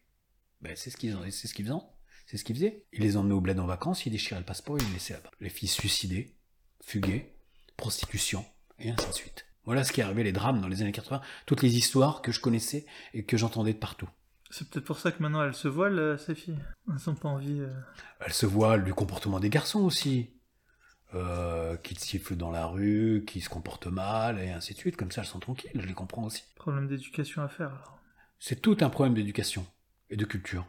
Ben, 0.62 0.74
c'est 0.76 0.92
ce 0.92 0.98
qu'ils 0.98 1.18
c'est 1.32 1.48
ce 1.48 1.54
qu'ils 1.54 1.66
faisaient. 1.66 1.80
C'est 2.28 2.38
ce 2.38 2.44
qu'ils 2.44 2.56
faisaient. 2.56 2.86
Ils 2.94 3.02
les 3.02 3.18
emmenaient 3.18 3.34
au 3.34 3.42
bled 3.42 3.60
en 3.60 3.66
vacances, 3.66 4.06
ils 4.06 4.12
déchiraient 4.12 4.40
le 4.40 4.46
passeport, 4.46 4.78
ils 4.78 4.86
les 4.88 4.94
laissaient 4.94 5.14
là-bas. 5.14 5.32
Les 5.40 5.50
filles 5.50 5.70
suicidées, 5.70 6.36
fuguées, 6.82 7.34
prostitution, 7.78 8.46
et 8.78 8.92
ainsi 8.92 9.08
de 9.08 9.14
suite. 9.14 9.46
Voilà 9.66 9.84
ce 9.84 9.92
qui 9.92 10.02
est 10.02 10.04
arrivé, 10.04 10.24
les 10.24 10.32
drames 10.32 10.62
dans 10.62 10.68
les 10.68 10.82
années 10.82 10.92
80, 10.92 11.22
toutes 11.46 11.62
les 11.62 11.76
histoires 11.78 12.22
que 12.22 12.32
je 12.32 12.40
connaissais 12.40 12.86
et 13.14 13.24
que 13.24 13.38
j'entendais 13.38 13.74
de 13.74 13.80
partout. 13.80 14.10
C'est 14.52 14.70
peut-être 14.70 14.86
pour 14.86 15.00
ça 15.00 15.12
que 15.12 15.22
maintenant 15.22 15.44
elles 15.44 15.56
se 15.56 15.68
voilent, 15.68 16.00
euh, 16.00 16.18
ces 16.18 16.36
filles. 16.36 16.60
Elles 16.88 16.96
n'ont 17.08 17.16
pas 17.16 17.30
envie. 17.30 17.60
euh. 17.60 17.74
Elles 18.20 18.34
se 18.34 18.46
voilent 18.46 18.84
du 18.84 18.94
comportement 18.94 19.40
des 19.40 19.50
garçons 19.50 19.82
aussi. 19.82 20.30
Euh, 21.14 21.78
qui 21.78 21.94
te 21.94 22.02
sifflent 22.02 22.36
dans 22.36 22.52
la 22.52 22.66
rue, 22.66 23.24
qui 23.26 23.40
se 23.40 23.48
comportent 23.48 23.88
mal, 23.88 24.38
et 24.40 24.50
ainsi 24.50 24.74
de 24.74 24.80
suite. 24.80 24.98
Comme 24.98 25.12
ça, 25.12 25.22
elles 25.22 25.28
sont 25.28 25.40
tranquilles, 25.40 25.72
je 25.76 25.86
les 25.88 25.94
comprends 25.94 26.24
aussi. 26.24 26.44
Problème 26.56 26.88
d'éducation 26.88 27.42
à 27.42 27.48
faire. 27.48 27.68
alors. 27.68 28.00
C'est 28.40 28.62
tout 28.62 28.76
un 28.82 28.90
problème 28.90 29.14
d'éducation 29.14 29.66
et 30.10 30.18
de 30.18 30.26
culture. 30.26 30.66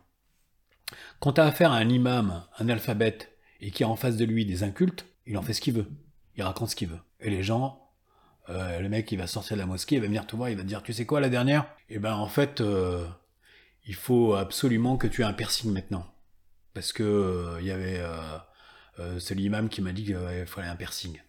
Quand 1.18 1.32
tu 1.32 1.40
as 1.40 1.47
affaire 1.47 1.72
à 1.72 1.76
un 1.78 1.88
imam, 1.88 2.44
un 2.59 2.68
alphabète, 2.68 3.32
et 3.61 3.72
qui 3.72 3.82
a 3.82 3.88
en 3.88 3.97
face 3.97 4.16
de 4.16 4.24
lui 4.24 4.47
des 4.47 4.62
incultes, 4.62 5.07
il 5.26 5.36
en 5.36 5.42
fait 5.42 5.55
ce 5.55 5.61
qu'il 5.61 5.74
veut. 5.74 5.88
Il 6.36 6.44
raconte 6.44 6.68
ce 6.70 6.76
qu'il 6.76 6.88
veut. 6.88 7.01
Et 7.18 7.30
les 7.30 7.42
gens, 7.42 7.86
euh, 8.49 8.80
le 8.80 8.88
mec, 8.88 9.11
il 9.12 9.18
va 9.18 9.26
sortir 9.26 9.57
de 9.57 9.61
la 9.61 9.66
mosquée, 9.66 9.97
il 9.97 10.01
va 10.01 10.07
venir 10.07 10.26
te 10.26 10.36
voir, 10.36 10.51
il 10.51 10.57
va 10.57 10.62
te 10.62 10.68
dire, 10.68 10.82
tu 10.82 10.92
sais 10.92 11.07
quoi, 11.07 11.20
la 11.20 11.28
dernière? 11.28 11.66
Eh 11.88 11.99
ben, 11.99 12.14
en 12.14 12.28
fait, 12.28 12.61
euh, 12.61 13.07
il 13.86 13.94
faut 13.94 14.34
absolument 14.34 14.97
que 14.97 15.07
tu 15.07 15.22
aies 15.22 15.24
un 15.24 15.32
piercing 15.32 15.72
maintenant. 15.72 16.07
Parce 16.74 16.92
que 16.92 17.03
euh, 17.03 17.61
il 17.61 17.66
y 17.66 17.70
avait... 17.70 17.99
euh, 18.01 18.38
euh, 18.99 19.18
c'est 19.18 19.34
l'imam 19.34 19.68
qui 19.68 19.80
m'a 19.82 19.92
dit 19.92 20.05
qu'il 20.05 20.44
fallait 20.47 20.68
un 20.68 20.76
piercing. 20.76 21.20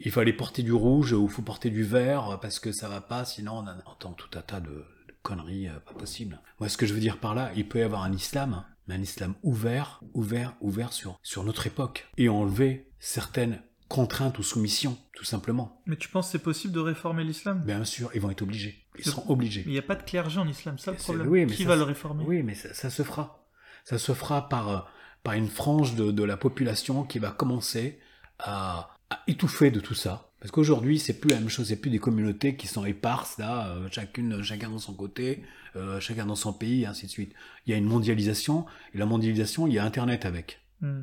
Il 0.00 0.10
fallait 0.10 0.32
porter 0.32 0.62
du 0.62 0.72
rouge 0.72 1.12
ou 1.12 1.28
faut 1.28 1.42
porter 1.42 1.70
du 1.70 1.82
vert 1.82 2.38
parce 2.40 2.58
que 2.58 2.72
ça 2.72 2.88
va 2.88 3.00
pas, 3.00 3.24
sinon 3.24 3.58
on 3.58 3.90
entend 3.90 4.12
tout 4.12 4.38
un 4.38 4.42
tas 4.42 4.60
de, 4.60 4.84
conneries 5.22 5.68
pas 5.84 5.92
possibles. 5.92 6.40
Moi, 6.58 6.68
ce 6.68 6.78
que 6.78 6.86
je 6.86 6.94
veux 6.94 7.00
dire 7.00 7.18
par 7.18 7.34
là, 7.34 7.50
il 7.54 7.68
peut 7.68 7.80
y 7.80 7.82
avoir 7.82 8.04
un 8.04 8.12
islam, 8.12 8.64
mais 8.86 8.94
un 8.94 9.02
islam 9.02 9.34
ouvert, 9.42 10.00
ouvert, 10.14 10.56
ouvert 10.60 10.92
sur, 10.92 11.18
sur 11.22 11.44
notre 11.44 11.66
époque 11.66 12.08
et 12.16 12.28
enlever 12.28 12.90
certaines 12.98 13.62
contraintes 13.90 14.38
ou 14.38 14.42
soumissions, 14.44 14.96
tout 15.14 15.24
simplement. 15.24 15.82
Mais 15.84 15.96
tu 15.96 16.08
penses 16.08 16.26
que 16.28 16.32
c'est 16.32 16.38
possible 16.42 16.72
de 16.72 16.80
réformer 16.80 17.24
l'islam? 17.24 17.60
Bien 17.66 17.84
sûr, 17.84 18.10
ils 18.14 18.20
vont 18.20 18.30
être 18.30 18.42
obligés. 18.42 18.86
Ils 18.96 19.04
seront 19.04 19.28
obligés. 19.30 19.62
Mais 19.66 19.72
il 19.72 19.74
n'y 19.74 19.78
a 19.78 19.82
pas 19.82 19.96
de 19.96 20.04
clergé 20.04 20.38
en 20.38 20.46
islam, 20.48 20.78
c'est 20.78 20.84
ça 20.84 20.92
le 20.92 20.96
problème. 20.98 21.28
oui, 21.28 21.44
mais 21.44 21.52
Qui 21.54 21.64
ça, 21.64 21.68
va 21.68 21.76
le 21.76 21.82
réformer? 21.82 22.24
Oui, 22.24 22.42
mais 22.44 22.54
ça, 22.54 22.72
ça 22.72 22.88
se 22.88 23.02
fera. 23.02 23.44
Ça 23.84 23.98
se 23.98 24.12
fera 24.14 24.48
par, 24.48 24.68
euh, 24.68 24.78
par 25.24 25.34
une 25.34 25.48
frange 25.48 25.96
de, 25.96 26.12
de 26.12 26.22
la 26.22 26.36
population 26.36 27.02
qui 27.02 27.18
va 27.18 27.32
commencer 27.32 27.98
à, 28.38 28.90
à 29.10 29.22
étouffer 29.26 29.70
de 29.72 29.80
tout 29.80 29.94
ça. 29.94 30.32
Parce 30.38 30.52
qu'aujourd'hui, 30.52 30.98
c'est 30.98 31.20
plus 31.20 31.30
la 31.30 31.40
même 31.40 31.50
chose, 31.50 31.66
c'est 31.68 31.76
plus 31.76 31.90
des 31.90 31.98
communautés 31.98 32.56
qui 32.56 32.66
sont 32.68 32.84
éparses, 32.86 33.36
là, 33.38 33.70
euh, 33.70 33.88
chacune, 33.90 34.42
chacun 34.42 34.70
dans 34.70 34.78
son 34.78 34.94
côté, 34.94 35.42
euh, 35.76 35.98
chacun 36.00 36.26
dans 36.26 36.36
son 36.36 36.52
pays, 36.52 36.82
et 36.82 36.86
ainsi 36.86 37.06
de 37.06 37.10
suite. 37.10 37.34
Il 37.66 37.72
y 37.72 37.74
a 37.74 37.76
une 37.76 37.84
mondialisation, 37.84 38.66
et 38.94 38.98
la 38.98 39.04
mondialisation, 39.06 39.66
il 39.66 39.74
y 39.74 39.78
a 39.78 39.84
Internet 39.84 40.24
avec. 40.24 40.60
Hmm. 40.80 41.02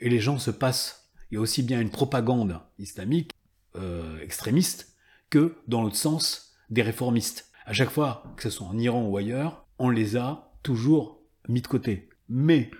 Et 0.00 0.08
les 0.08 0.20
gens 0.20 0.38
se 0.38 0.50
passent. 0.50 1.03
Il 1.30 1.34
y 1.34 1.38
a 1.38 1.40
aussi 1.40 1.62
bien 1.62 1.80
une 1.80 1.90
propagande 1.90 2.60
islamique, 2.78 3.32
euh, 3.76 4.18
extrémiste, 4.20 4.94
que, 5.30 5.56
dans 5.66 5.82
l'autre 5.82 5.96
sens, 5.96 6.54
des 6.70 6.82
réformistes. 6.82 7.50
À 7.66 7.72
chaque 7.72 7.90
fois, 7.90 8.34
que 8.36 8.42
ce 8.42 8.50
soit 8.50 8.66
en 8.66 8.78
Iran 8.78 9.04
ou 9.06 9.16
ailleurs, 9.16 9.66
on 9.78 9.90
les 9.90 10.16
a 10.16 10.52
toujours 10.62 11.22
mis 11.48 11.60
de 11.60 11.66
côté. 11.66 12.08
Mais 12.28 12.70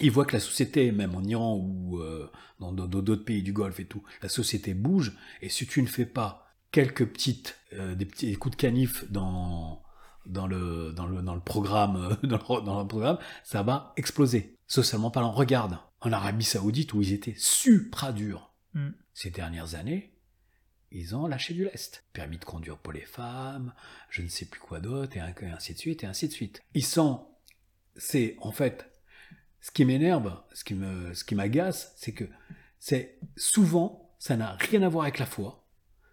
ils 0.00 0.10
voient 0.10 0.24
que 0.24 0.32
la 0.32 0.40
société, 0.40 0.90
même 0.92 1.14
en 1.14 1.22
Iran 1.22 1.56
ou 1.56 1.98
euh, 2.00 2.30
dans 2.58 2.72
d'autres 2.72 3.24
pays 3.24 3.42
du 3.42 3.52
Golfe 3.52 3.80
et 3.80 3.84
tout, 3.84 4.02
la 4.22 4.28
société 4.28 4.74
bouge. 4.74 5.12
Et 5.40 5.48
si 5.48 5.66
tu 5.66 5.82
ne 5.82 5.86
fais 5.86 6.06
pas 6.06 6.46
quelques 6.70 7.06
petites, 7.06 7.58
euh, 7.74 7.94
des 7.94 8.06
petits 8.06 8.34
coups 8.34 8.56
de 8.56 8.60
canif 8.60 9.10
dans 9.10 9.82
dans 10.24 10.46
le 10.46 10.92
dans 10.92 11.06
le 11.06 11.20
dans 11.20 11.34
le 11.34 11.40
programme 11.40 12.16
dans 12.22 12.80
le 12.80 12.86
programme, 12.86 13.18
ça 13.44 13.62
va 13.62 13.92
exploser. 13.96 14.56
Socialement 14.66 15.10
parlant, 15.10 15.32
regarde 15.32 15.78
en 16.02 16.12
Arabie 16.12 16.44
Saoudite 16.44 16.92
où 16.92 17.02
ils 17.02 17.12
étaient 17.12 17.34
supra 17.36 18.12
durs 18.12 18.52
Mm. 18.74 18.90
ces 19.12 19.30
dernières 19.30 19.74
années, 19.74 20.14
ils 20.90 21.14
ont 21.14 21.26
lâché 21.26 21.54
du 21.54 21.64
lest. 21.64 22.04
Permis 22.12 22.38
de 22.38 22.44
conduire 22.44 22.78
pour 22.78 22.92
les 22.92 23.02
femmes, 23.02 23.74
je 24.08 24.22
ne 24.22 24.28
sais 24.28 24.46
plus 24.46 24.60
quoi 24.60 24.80
d'autre, 24.80 25.16
et 25.16 25.20
ainsi 25.20 25.74
de 25.74 25.78
suite, 25.78 26.04
et 26.04 26.06
ainsi 26.06 26.28
de 26.28 26.32
suite. 26.32 26.62
Ils 26.74 26.84
sont, 26.84 27.26
c'est 27.96 28.36
en 28.40 28.52
fait, 28.52 28.90
ce 29.60 29.70
qui 29.70 29.84
m'énerve, 29.84 30.42
ce 30.52 30.64
qui 30.64 30.74
me, 30.74 31.14
ce 31.14 31.24
qui 31.24 31.34
m'agace, 31.34 31.94
c'est 31.96 32.12
que 32.12 32.24
c'est 32.78 33.18
souvent, 33.36 34.14
ça 34.18 34.36
n'a 34.36 34.52
rien 34.52 34.82
à 34.82 34.88
voir 34.88 35.04
avec 35.04 35.18
la 35.18 35.26
foi, 35.26 35.66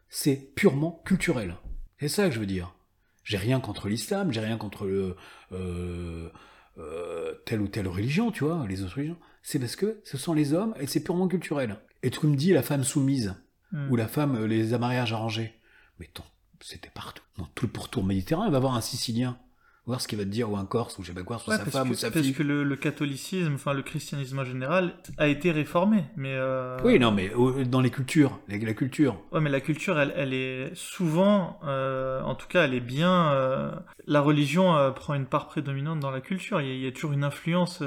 c'est 0.10 0.54
purement 0.56 1.02
culturel. 1.06 1.56
C'est 2.00 2.10
ça 2.10 2.28
que 2.28 2.36
je 2.36 2.40
veux 2.40 2.46
dire. 2.46 2.76
J'ai 3.24 3.38
rien 3.38 3.60
contre 3.60 3.90
l'islam, 3.90 4.32
j'ai 4.32 4.40
rien 4.40 4.58
contre 4.58 4.86
le, 4.86 5.16
euh, 5.52 6.32
euh, 6.78 7.36
telle 7.46 7.62
ou 7.62 7.68
telle 7.68 7.88
religion, 7.88 8.32
tu 8.32 8.44
vois, 8.44 8.66
les 8.68 8.82
autres 8.82 8.96
religions. 8.96 9.20
C'est 9.42 9.60
parce 9.60 9.76
que 9.76 10.02
ce 10.04 10.18
sont 10.18 10.34
les 10.34 10.54
hommes 10.54 10.74
et 10.80 10.88
c'est 10.88 11.04
purement 11.04 11.28
culturel. 11.28 11.78
Et 12.04 12.10
tu 12.12 12.26
me 12.28 12.36
dis 12.36 12.54
la 12.54 12.64
femme 12.64 12.84
soumise 12.84 13.36
Hmm. 13.72 13.92
ou 13.92 13.96
la 13.96 14.08
femme 14.08 14.36
euh, 14.36 14.48
les 14.48 14.76
mariages 14.80 15.14
arrangés. 15.14 15.54
Mais 16.00 16.08
ton, 16.08 16.24
c'était 16.60 16.90
partout. 16.90 17.24
Dans 17.38 17.46
tout 17.54 17.68
le 17.68 17.72
pourtour 17.72 18.04
méditerranéen, 18.04 18.50
va 18.50 18.60
voir 18.60 18.74
un 18.74 18.82
Sicilien, 18.82 19.38
voir 19.86 20.02
ce 20.02 20.08
qu'il 20.08 20.18
va 20.18 20.24
te 20.26 20.30
dire, 20.30 20.50
ou 20.52 20.58
un 20.58 20.66
Corse, 20.66 20.98
ou 21.00 21.04
je 21.04 21.08
sais 21.08 21.14
pas 21.14 21.24
quoi, 21.24 21.40
sur 21.40 21.52
Ouais, 21.52 21.58
sa 21.58 21.64
parce 21.64 21.72
femme 21.72 21.88
que, 21.88 21.94
ou 21.94 21.96
sa 21.96 22.12
parce 22.12 22.26
fille. 22.26 22.34
que 22.34 22.44
le, 22.44 22.64
le 22.64 22.76
catholicisme, 22.76 23.56
enfin 23.56 23.74
le 23.74 23.82
christianisme 23.82 24.40
en 24.40 24.46
général, 24.46 24.94
a 25.18 25.28
été 25.28 25.52
réformé. 25.52 26.04
Mais 26.16 26.34
euh, 26.34 26.78
Oui, 26.84 27.00
non, 27.00 27.12
mais 27.12 27.32
dans 27.66 27.82
les 27.82 27.90
cultures, 27.92 28.40
la, 28.48 28.58
la 28.58 28.74
culture. 28.74 29.18
Ouais, 29.32 29.42
mais 29.42 29.50
la 29.52 29.62
culture, 29.62 30.00
elle, 30.00 30.12
elle 30.16 30.34
est 30.34 30.72
souvent, 30.74 31.60
euh, 31.64 32.20
en 32.24 32.34
tout 32.34 32.48
cas, 32.48 32.66
elle 32.66 32.74
est 32.74 32.80
bien. 32.80 33.32
euh, 33.32 33.72
la 34.08 34.22
religion 34.22 34.92
prend 34.96 35.14
une 35.14 35.28
part 35.28 35.46
prédominante 35.48 36.00
dans 36.00 36.10
la 36.10 36.20
culture. 36.22 36.62
Il 36.62 36.68
y 36.68 36.72
a, 36.72 36.74
il 36.74 36.80
y 36.82 36.88
a 36.88 36.92
toujours 36.92 37.12
une 37.12 37.24
influence. 37.24 37.84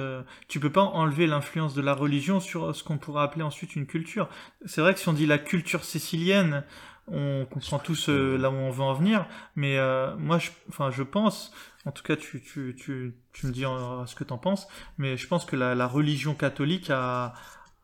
tu 0.49 0.61
peux 0.61 0.71
pas 0.71 0.83
enlever 0.83 1.27
l'influence 1.27 1.75
de 1.75 1.83
la 1.83 1.95
religion 1.95 2.39
sur 2.39 2.77
ce 2.77 2.85
qu'on 2.85 2.97
pourrait 2.99 3.25
appeler 3.25 3.43
ensuite 3.43 3.75
une 3.75 3.87
culture. 3.87 4.29
C'est 4.67 4.81
vrai 4.83 4.95
que 4.95 5.01
si 5.01 5.09
on 5.09 5.13
dit 5.15 5.27
la 5.27 5.39
culture 5.39 5.83
sicilienne, 5.85 6.63
on 7.09 7.47
comprend 7.51 7.79
tous 7.79 8.09
euh, 8.09 8.37
là 8.39 8.51
où 8.51 8.55
on 8.55 8.71
veut 8.71 8.83
en 8.83 8.95
venir. 8.95 9.27
Mais 9.57 9.79
euh, 9.79 10.17
moi, 10.17 10.39
je, 10.39 10.51
enfin, 10.69 10.91
je 10.91 11.03
pense. 11.03 11.53
En 11.85 11.91
tout 11.91 12.03
cas, 12.05 12.17
tu, 12.17 12.41
tu, 12.41 12.77
tu, 12.79 13.15
tu 13.33 13.47
me 13.47 13.53
dis 13.53 13.65
euh, 13.65 14.07
ce 14.07 14.15
que 14.15 14.25
tu 14.25 14.33
en 14.33 14.39
penses, 14.39 14.69
mais 14.99 15.17
je 15.17 15.27
pense 15.27 15.45
que 15.45 15.57
la, 15.57 15.75
la 15.75 15.87
religion 15.89 16.35
catholique 16.35 16.91
a, 16.91 17.35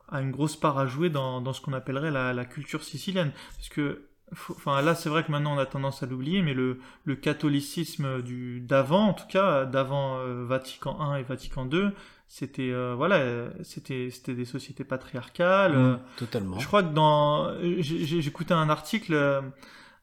a 0.08 0.20
une 0.20 0.30
grosse 0.30 0.56
part 0.56 0.78
à 0.78 0.86
jouer 0.86 1.10
dans, 1.10 1.40
dans 1.40 1.52
ce 1.52 1.60
qu'on 1.60 1.72
appellerait 1.72 2.10
la, 2.10 2.32
la 2.32 2.44
culture 2.44 2.84
sicilienne. 2.84 3.32
Parce 3.56 3.68
que, 3.68 4.04
enfin 4.50 4.82
là, 4.82 4.94
c'est 4.94 5.08
vrai 5.08 5.24
que 5.24 5.32
maintenant 5.32 5.56
on 5.56 5.58
a 5.58 5.66
tendance 5.66 6.02
à 6.02 6.06
l'oublier, 6.06 6.42
mais 6.42 6.54
le, 6.54 6.78
le 7.04 7.16
catholicisme 7.16 8.22
du 8.22 8.60
d'avant, 8.60 9.08
en 9.08 9.14
tout 9.14 9.26
cas 9.26 9.64
d'avant 9.64 10.18
euh, 10.18 10.44
Vatican 10.46 10.96
I 11.14 11.20
et 11.20 11.22
Vatican 11.24 11.68
II, 11.70 11.90
c'était 12.30 12.70
euh, 12.70 12.94
voilà, 12.96 13.16
euh, 13.16 13.48
c'était 13.62 14.10
c'était 14.10 14.34
des 14.34 14.44
sociétés 14.44 14.84
patriarcales. 14.84 15.74
euh, 15.74 15.94
Mm, 15.94 15.98
totalement. 16.18 16.58
je 16.58 16.66
crois 16.66 16.82
que 16.82 16.92
dans, 16.92 17.52
j'écoutais 17.80 18.54
un 18.54 18.68
article 18.70 19.14
euh, 19.14 19.40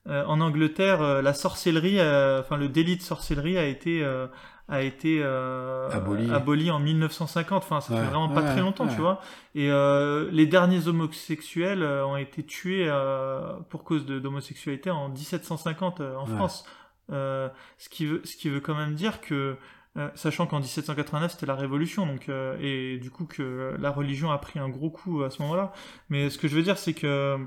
euh, 0.08 0.24
en 0.26 0.42
Angleterre, 0.42 1.02
euh, 1.02 1.22
la 1.22 1.34
sorcellerie, 1.34 2.00
euh, 2.00 2.42
enfin 2.42 2.58
le 2.58 2.68
délit 2.70 2.98
de 2.98 3.02
sorcellerie 3.02 3.58
a 3.58 3.66
été 3.66 4.04
euh, 4.04 4.28
a 4.68 4.82
été 4.82 5.20
euh, 5.22 5.88
Aboli. 6.34 6.72
en 6.72 6.80
1950. 6.80 7.64
Enfin, 7.64 7.82
ça 7.82 7.94
Ouais, 7.94 8.00
fait 8.02 8.08
vraiment 8.08 8.30
pas 8.30 8.42
ouais, 8.42 8.52
très 8.52 8.62
longtemps, 8.62 8.86
ouais. 8.88 8.96
tu 8.96 9.00
vois. 9.02 9.22
Et 9.54 9.70
euh, 9.72 10.28
les 10.32 10.48
derniers 10.48 10.88
homosexuels 10.88 11.84
euh, 11.84 12.04
ont 12.08 12.18
été 12.18 12.42
tués 12.44 12.88
euh, 12.90 13.54
pour 13.70 13.84
cause 13.84 14.08
d'homosexualité 14.08 14.90
en 14.90 15.10
1750 15.10 16.02
euh, 16.02 16.16
en. 16.18 16.26
France. 16.26 16.66
Euh, 17.12 17.48
ce 17.78 17.90
qui 17.90 18.08
veut, 18.08 18.22
ce 18.24 18.36
qui 18.36 18.50
veut 18.50 18.60
quand 18.62 18.74
même 18.74 18.96
dire 18.96 19.22
que 19.22 19.56
euh, 19.98 20.10
sachant 20.16 20.46
qu'en 20.48 20.60
1789 20.60 21.32
c'était 21.32 21.46
la 21.46 21.56
Révolution, 21.56 22.06
donc 22.06 22.30
euh, 22.30 22.58
et 22.60 22.98
du 23.00 23.10
coup 23.10 23.26
que 23.26 23.76
la 23.80 23.92
religion 23.92 24.32
a 24.32 24.38
pris 24.38 24.60
un 24.60 24.70
gros 24.70 24.90
coup 24.90 25.24
à 25.24 25.30
ce 25.30 25.42
moment-là. 25.44 25.74
Mais 26.10 26.30
ce 26.30 26.38
que 26.38 26.48
je 26.48 26.56
veux 26.56 26.64
dire, 26.64 26.78
c'est 26.78 26.94
que 26.94 27.38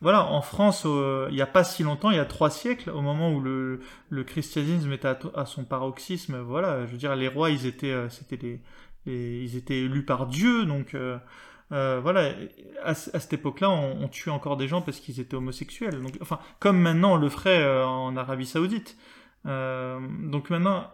voilà, 0.00 0.26
en 0.26 0.42
France, 0.42 0.82
euh, 0.86 1.28
il 1.30 1.34
n'y 1.34 1.42
a 1.42 1.46
pas 1.46 1.64
si 1.64 1.82
longtemps, 1.82 2.10
il 2.10 2.16
y 2.16 2.20
a 2.20 2.26
trois 2.26 2.50
siècles, 2.50 2.90
au 2.90 3.00
moment 3.00 3.32
où 3.32 3.40
le, 3.40 3.80
le 4.10 4.24
christianisme 4.24 4.92
était 4.92 5.08
à, 5.34 5.46
son 5.46 5.64
paroxysme, 5.64 6.38
voilà, 6.40 6.84
je 6.86 6.92
veux 6.92 6.98
dire, 6.98 7.16
les 7.16 7.28
rois, 7.28 7.50
ils 7.50 7.64
étaient, 7.66 7.92
euh, 7.92 8.08
c'était 8.10 8.60
ils 9.06 9.56
étaient 9.56 9.80
élus 9.80 10.04
par 10.04 10.26
Dieu, 10.26 10.66
donc 10.66 10.94
euh, 10.94 11.18
euh, 11.72 12.00
voilà, 12.02 12.32
à, 12.82 12.94
cette 12.94 13.32
époque-là, 13.32 13.70
on, 13.70 14.08
tuait 14.08 14.30
encore 14.30 14.56
des 14.56 14.68
gens 14.68 14.82
parce 14.82 15.00
qu'ils 15.00 15.20
étaient 15.20 15.34
homosexuels. 15.34 16.00
Donc, 16.02 16.16
enfin, 16.20 16.38
comme 16.60 16.78
maintenant 16.78 17.14
on 17.14 17.16
le 17.16 17.28
ferait 17.28 17.62
euh, 17.62 17.86
en 17.86 18.16
Arabie 18.16 18.46
Saoudite. 18.46 18.96
Euh, 19.46 20.00
donc 20.22 20.50
maintenant, 20.50 20.90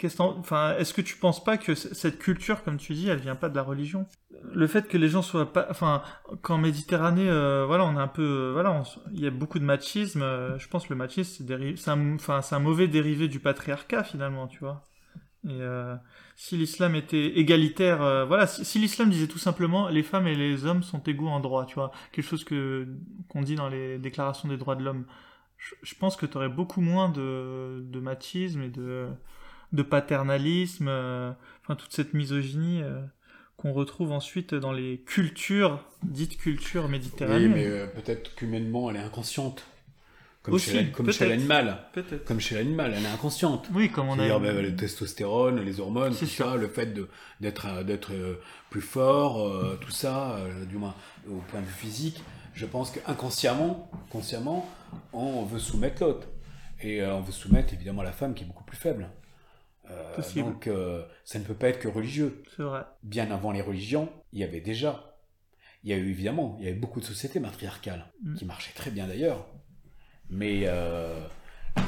est-ce 0.00 0.94
que 0.94 1.00
tu 1.00 1.16
penses 1.16 1.42
pas 1.42 1.56
que 1.56 1.74
cette 1.74 2.18
culture, 2.18 2.62
comme 2.64 2.76
tu 2.76 2.94
dis, 2.94 3.08
elle 3.08 3.20
vient 3.20 3.36
pas 3.36 3.48
de 3.48 3.56
la 3.56 3.62
religion? 3.62 4.06
Le 4.52 4.66
fait 4.66 4.88
que 4.88 4.96
les 4.96 5.08
gens 5.08 5.22
soient 5.22 5.52
pas, 5.52 5.66
enfin, 5.70 6.02
qu'en 6.42 6.58
Méditerranée, 6.58 7.28
euh, 7.28 7.64
voilà, 7.66 7.84
on 7.84 7.96
est 7.96 8.00
un 8.00 8.08
peu, 8.08 8.22
euh, 8.22 8.52
voilà, 8.52 8.82
il 9.12 9.20
y 9.20 9.26
a 9.26 9.30
beaucoup 9.30 9.58
de 9.58 9.64
machisme. 9.64 10.22
euh, 10.22 10.58
je 10.58 10.68
pense 10.68 10.84
que 10.86 10.92
le 10.92 10.98
machisme, 10.98 11.44
c'est, 11.76 11.88
un, 11.88 12.16
un 12.50 12.58
mauvais 12.58 12.88
dérivé 12.88 13.28
du 13.28 13.40
patriarcat 13.40 14.04
finalement, 14.04 14.48
tu 14.48 14.60
vois. 14.60 14.88
Et 15.48 15.60
si 16.36 16.56
l'islam 16.56 16.94
était 16.94 17.38
égalitaire, 17.38 18.26
voilà, 18.26 18.46
si, 18.46 18.78
l'islam 18.78 19.10
disait 19.10 19.26
tout 19.26 19.40
simplement 19.40 19.88
les 19.88 20.04
femmes 20.04 20.28
et 20.28 20.36
les 20.36 20.66
hommes 20.66 20.84
sont 20.84 21.02
égaux 21.02 21.26
en 21.26 21.40
droit, 21.40 21.66
tu 21.66 21.74
vois, 21.74 21.90
quelque 22.12 22.28
chose 22.28 22.44
que 22.44 22.86
qu'on 23.28 23.42
dit 23.42 23.56
dans 23.56 23.68
les 23.68 23.98
déclarations 23.98 24.48
des 24.48 24.56
droits 24.56 24.76
de 24.76 24.84
l'homme, 24.84 25.04
je, 25.58 25.94
pense 25.96 26.16
que 26.16 26.26
tu 26.26 26.36
aurais 26.36 26.48
beaucoup 26.48 26.80
moins 26.80 27.08
de 27.08 28.00
machisme 28.00 28.62
et 28.62 28.68
de, 28.68 29.08
de 29.72 29.82
paternalisme, 29.82 30.88
euh, 30.88 31.32
enfin 31.62 31.76
toute 31.76 31.92
cette 31.92 32.14
misogynie 32.14 32.82
euh, 32.82 33.00
qu'on 33.56 33.72
retrouve 33.72 34.12
ensuite 34.12 34.54
dans 34.54 34.72
les 34.72 34.98
cultures, 35.06 35.84
dites 36.02 36.36
cultures 36.36 36.84
Oui, 36.84 36.90
méditerranéennes. 36.90 37.52
mais 37.54 37.66
euh, 37.66 37.86
peut-être 37.86 38.34
qu'humainement, 38.34 38.90
elle 38.90 38.96
est 38.96 39.00
inconsciente. 39.00 39.64
Comme, 40.42 40.54
Aussi, 40.54 40.70
chez, 40.70 40.82
la- 40.82 40.90
comme 40.90 41.12
chez 41.12 41.18
peut-être. 41.20 41.28
l'animal. 41.30 41.78
Comme 42.26 42.40
chez 42.40 42.56
l'animal, 42.56 42.92
elle 42.96 43.04
est 43.04 43.08
inconsciente. 43.08 43.68
Oui, 43.72 43.90
comme 43.90 44.08
on 44.08 44.14
a. 44.14 44.16
C'est-à-dire 44.26 44.40
ben, 44.40 44.60
le 44.60 44.74
testostérone, 44.74 45.60
les 45.60 45.78
hormones, 45.78 46.16
tout 46.16 46.26
ça, 46.26 46.56
le 46.56 46.66
fait 46.66 46.92
d'être 47.40 47.84
d'être 47.84 48.12
euh, 48.12 48.34
plus 48.68 48.80
fort, 48.80 49.46
euh, 49.46 49.78
tout 49.80 49.92
ça, 49.92 50.36
du 50.68 50.76
moins 50.78 50.94
au 51.30 51.36
point 51.48 51.60
de 51.60 51.66
vue 51.66 51.72
physique, 51.72 52.24
je 52.54 52.66
pense 52.66 52.90
qu'inconsciemment, 52.90 53.88
consciemment, 54.10 54.68
on 55.12 55.44
veut 55.44 55.60
soumettre 55.60 56.02
l'autre. 56.02 56.26
Et 56.82 57.04
on 57.06 57.20
veut 57.20 57.30
soumettre 57.30 57.72
évidemment 57.74 58.02
la 58.02 58.10
femme 58.10 58.34
qui 58.34 58.42
est 58.42 58.46
beaucoup 58.48 58.64
plus 58.64 58.76
faible. 58.76 59.08
Euh, 59.92 60.14
Possible. 60.16 60.48
donc 60.50 60.66
euh, 60.66 61.04
ça 61.24 61.38
ne 61.38 61.44
peut 61.44 61.54
pas 61.54 61.68
être 61.68 61.78
que 61.80 61.88
religieux. 61.88 62.42
C'est 62.56 62.62
vrai. 62.62 62.82
Bien 63.02 63.30
avant 63.30 63.52
les 63.52 63.60
religions, 63.62 64.08
il 64.32 64.40
y 64.40 64.44
avait 64.44 64.60
déjà, 64.60 65.18
il 65.84 65.90
y 65.90 65.92
a 65.92 65.96
eu 65.96 66.10
évidemment, 66.10 66.56
il 66.58 66.64
y 66.64 66.68
avait 66.68 66.78
beaucoup 66.78 67.00
de 67.00 67.04
sociétés 67.04 67.40
matriarcales 67.40 68.10
Mm. 68.22 68.34
qui 68.34 68.44
marchaient 68.44 68.72
très 68.74 68.90
bien 68.90 69.06
d'ailleurs. 69.06 69.46
Mais 70.30 70.62
euh, 70.66 71.20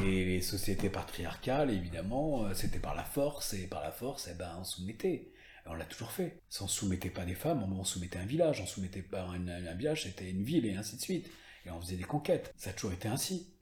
et 0.05 0.25
les 0.25 0.41
sociétés 0.43 0.89
patriarcales, 0.91 1.71
évidemment, 1.71 2.53
c'était 2.55 2.79
par 2.79 2.95
la 2.95 3.05
force, 3.05 3.53
et 3.55 3.67
par 3.67 3.83
la 3.83 3.91
force, 3.91 4.29
eh 4.33 4.35
ben, 4.35 4.57
on 4.61 4.65
soumettait. 4.65 5.31
Et 5.67 5.69
on 5.69 5.75
l'a 5.75 5.85
toujours 5.85 6.11
fait. 6.11 6.41
Si 6.49 6.63
on 6.63 6.69
soumettait 6.69 7.11
pas 7.11 7.25
des 7.25 7.35
femmes, 7.35 7.63
on 7.63 7.85
soumettait 7.85 8.19
un 8.19 8.27
village, 8.27 8.61
on 8.61 8.67
soumettait 8.67 9.03
pas 9.03 9.23
un, 9.23 9.47
un 9.49 9.75
village, 9.75 10.03
c'était 10.05 10.31
une 10.31 10.43
ville, 10.43 10.67
et 10.67 10.75
ainsi 10.75 10.97
de 10.97 11.01
suite. 11.03 11.31
Et 11.67 11.71
on 11.71 11.81
faisait 11.81 11.97
des 11.97 12.05
conquêtes. 12.05 12.53
Ça 12.57 12.71
a 12.71 12.73
toujours 12.75 12.93
été 12.93 13.09
ainsi. 13.09 13.54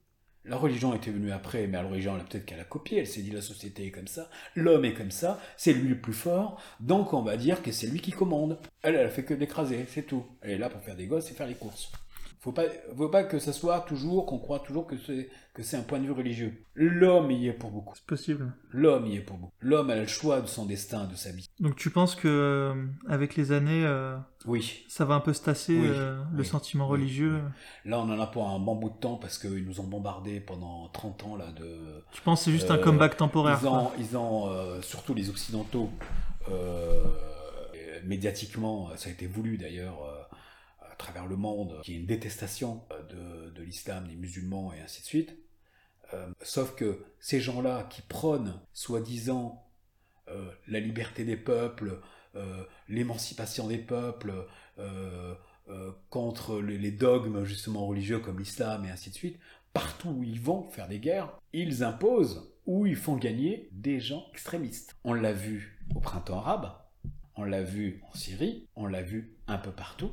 La 0.44 0.56
religion 0.56 0.92
était 0.92 1.12
venue 1.12 1.30
après, 1.30 1.68
mais 1.68 1.78
à 1.78 1.82
l'origine, 1.82 2.18
peut-être 2.28 2.44
qu'elle 2.44 2.58
a 2.58 2.64
copié. 2.64 2.98
Elle 2.98 3.06
s'est 3.06 3.22
dit 3.22 3.30
la 3.30 3.42
société 3.42 3.86
est 3.86 3.90
comme 3.92 4.08
ça, 4.08 4.28
l'homme 4.56 4.84
est 4.84 4.92
comme 4.92 5.12
ça, 5.12 5.40
c'est 5.56 5.72
lui 5.72 5.88
le 5.88 6.00
plus 6.00 6.12
fort, 6.12 6.60
donc 6.80 7.12
on 7.14 7.22
va 7.22 7.36
dire 7.36 7.62
que 7.62 7.70
c'est 7.70 7.86
lui 7.86 8.00
qui 8.00 8.10
commande. 8.10 8.58
Elle, 8.82 8.96
elle 8.96 9.06
a 9.06 9.10
fait 9.10 9.24
que 9.24 9.34
d'écraser, 9.34 9.86
c'est 9.88 10.02
tout. 10.02 10.24
Elle 10.40 10.50
est 10.50 10.58
là 10.58 10.68
pour 10.68 10.82
faire 10.82 10.96
des 10.96 11.06
gosses 11.06 11.30
et 11.30 11.34
faire 11.34 11.46
les 11.46 11.54
courses. 11.54 11.92
Faut 12.42 12.50
pas, 12.50 12.64
faut 12.96 13.08
pas 13.08 13.22
que 13.22 13.38
ça 13.38 13.52
soit 13.52 13.78
toujours, 13.82 14.26
qu'on 14.26 14.40
croit 14.40 14.58
toujours 14.58 14.84
que 14.88 14.96
c'est, 14.98 15.28
que 15.54 15.62
c'est 15.62 15.76
un 15.76 15.82
point 15.82 16.00
de 16.00 16.06
vue 16.06 16.10
religieux. 16.10 16.66
L'homme 16.74 17.30
y 17.30 17.46
est 17.46 17.52
pour 17.52 17.70
beaucoup. 17.70 17.94
C'est 17.94 18.04
possible. 18.04 18.52
L'homme 18.72 19.06
y 19.06 19.14
est 19.14 19.20
pour 19.20 19.36
beaucoup. 19.36 19.52
L'homme 19.60 19.90
a 19.90 19.94
le 19.94 20.08
choix 20.08 20.40
de 20.40 20.48
son 20.48 20.66
destin, 20.66 21.04
de 21.04 21.14
sa 21.14 21.30
vie. 21.30 21.46
Donc 21.60 21.76
tu 21.76 21.90
penses 21.90 22.16
que 22.16 22.26
euh, 22.26 22.74
avec 23.08 23.36
les 23.36 23.52
années, 23.52 23.86
euh, 23.86 24.16
Oui. 24.44 24.84
ça 24.88 25.04
va 25.04 25.14
un 25.14 25.20
peu 25.20 25.32
se 25.32 25.42
tasser 25.42 25.78
Oui, 25.78 25.86
euh, 25.88 26.20
le 26.32 26.40
oui, 26.40 26.44
sentiment 26.44 26.86
oui, 26.86 26.98
religieux? 26.98 27.40
Là, 27.84 28.00
on 28.00 28.10
en 28.10 28.18
a 28.20 28.26
pour 28.26 28.48
un 28.48 28.58
bon 28.58 28.74
bout 28.74 28.90
de 28.90 28.96
temps 28.96 29.18
parce 29.18 29.38
qu'ils 29.38 29.64
nous 29.64 29.78
ont 29.78 29.86
bombardé 29.86 30.40
pendant 30.40 30.88
30 30.88 31.22
ans 31.22 31.36
là 31.36 31.52
de, 31.52 32.02
Tu 32.10 32.22
penses 32.22 32.40
que 32.40 32.46
c'est 32.46 32.50
juste 32.50 32.72
un 32.72 32.78
comeback 32.78 33.16
temporaire 33.16 33.60
Ils 33.62 33.68
ont, 33.68 33.90
ils 34.00 34.16
ont 34.16 34.82
surtout 34.82 35.14
les 35.14 35.30
Occidentaux, 35.30 35.90
médiatiquement, 38.04 38.88
ça 38.96 39.10
a 39.10 39.12
été 39.12 39.28
voulu 39.28 39.58
d'ailleurs 39.58 40.21
à 40.92 40.96
travers 40.96 41.26
le 41.26 41.36
monde, 41.36 41.80
qu'il 41.82 41.94
y 41.94 41.96
ait 41.96 42.00
une 42.00 42.06
détestation 42.06 42.82
euh, 42.92 43.48
de, 43.48 43.50
de 43.50 43.62
l'islam, 43.62 44.06
des 44.06 44.14
musulmans 44.14 44.72
et 44.72 44.80
ainsi 44.80 45.00
de 45.00 45.06
suite. 45.06 45.36
Euh, 46.12 46.30
sauf 46.42 46.74
que 46.74 47.02
ces 47.18 47.40
gens-là 47.40 47.84
qui 47.84 48.02
prônent, 48.02 48.60
soi-disant, 48.74 49.66
euh, 50.28 50.52
la 50.68 50.80
liberté 50.80 51.24
des 51.24 51.36
peuples, 51.36 52.00
l'émancipation 52.88 53.68
des 53.68 53.76
peuples, 53.76 54.32
contre 56.08 56.60
les 56.60 56.90
dogmes 56.90 57.44
justement 57.44 57.86
religieux 57.86 58.20
comme 58.20 58.38
l'islam 58.38 58.86
et 58.86 58.90
ainsi 58.90 59.10
de 59.10 59.14
suite, 59.14 59.38
partout 59.74 60.08
où 60.08 60.22
ils 60.22 60.40
vont 60.40 60.62
faire 60.70 60.88
des 60.88 60.98
guerres, 60.98 61.38
ils 61.52 61.84
imposent 61.84 62.50
ou 62.64 62.86
ils 62.86 62.96
font 62.96 63.16
gagner 63.16 63.68
des 63.72 64.00
gens 64.00 64.24
extrémistes. 64.32 64.96
On 65.04 65.12
l'a 65.12 65.34
vu 65.34 65.78
au 65.94 66.00
printemps 66.00 66.38
arabe, 66.38 66.72
on 67.36 67.44
l'a 67.44 67.62
vu 67.62 68.00
en 68.10 68.14
Syrie, 68.14 68.66
on 68.76 68.86
l'a 68.86 69.02
vu 69.02 69.36
un 69.46 69.58
peu 69.58 69.70
partout. 69.70 70.12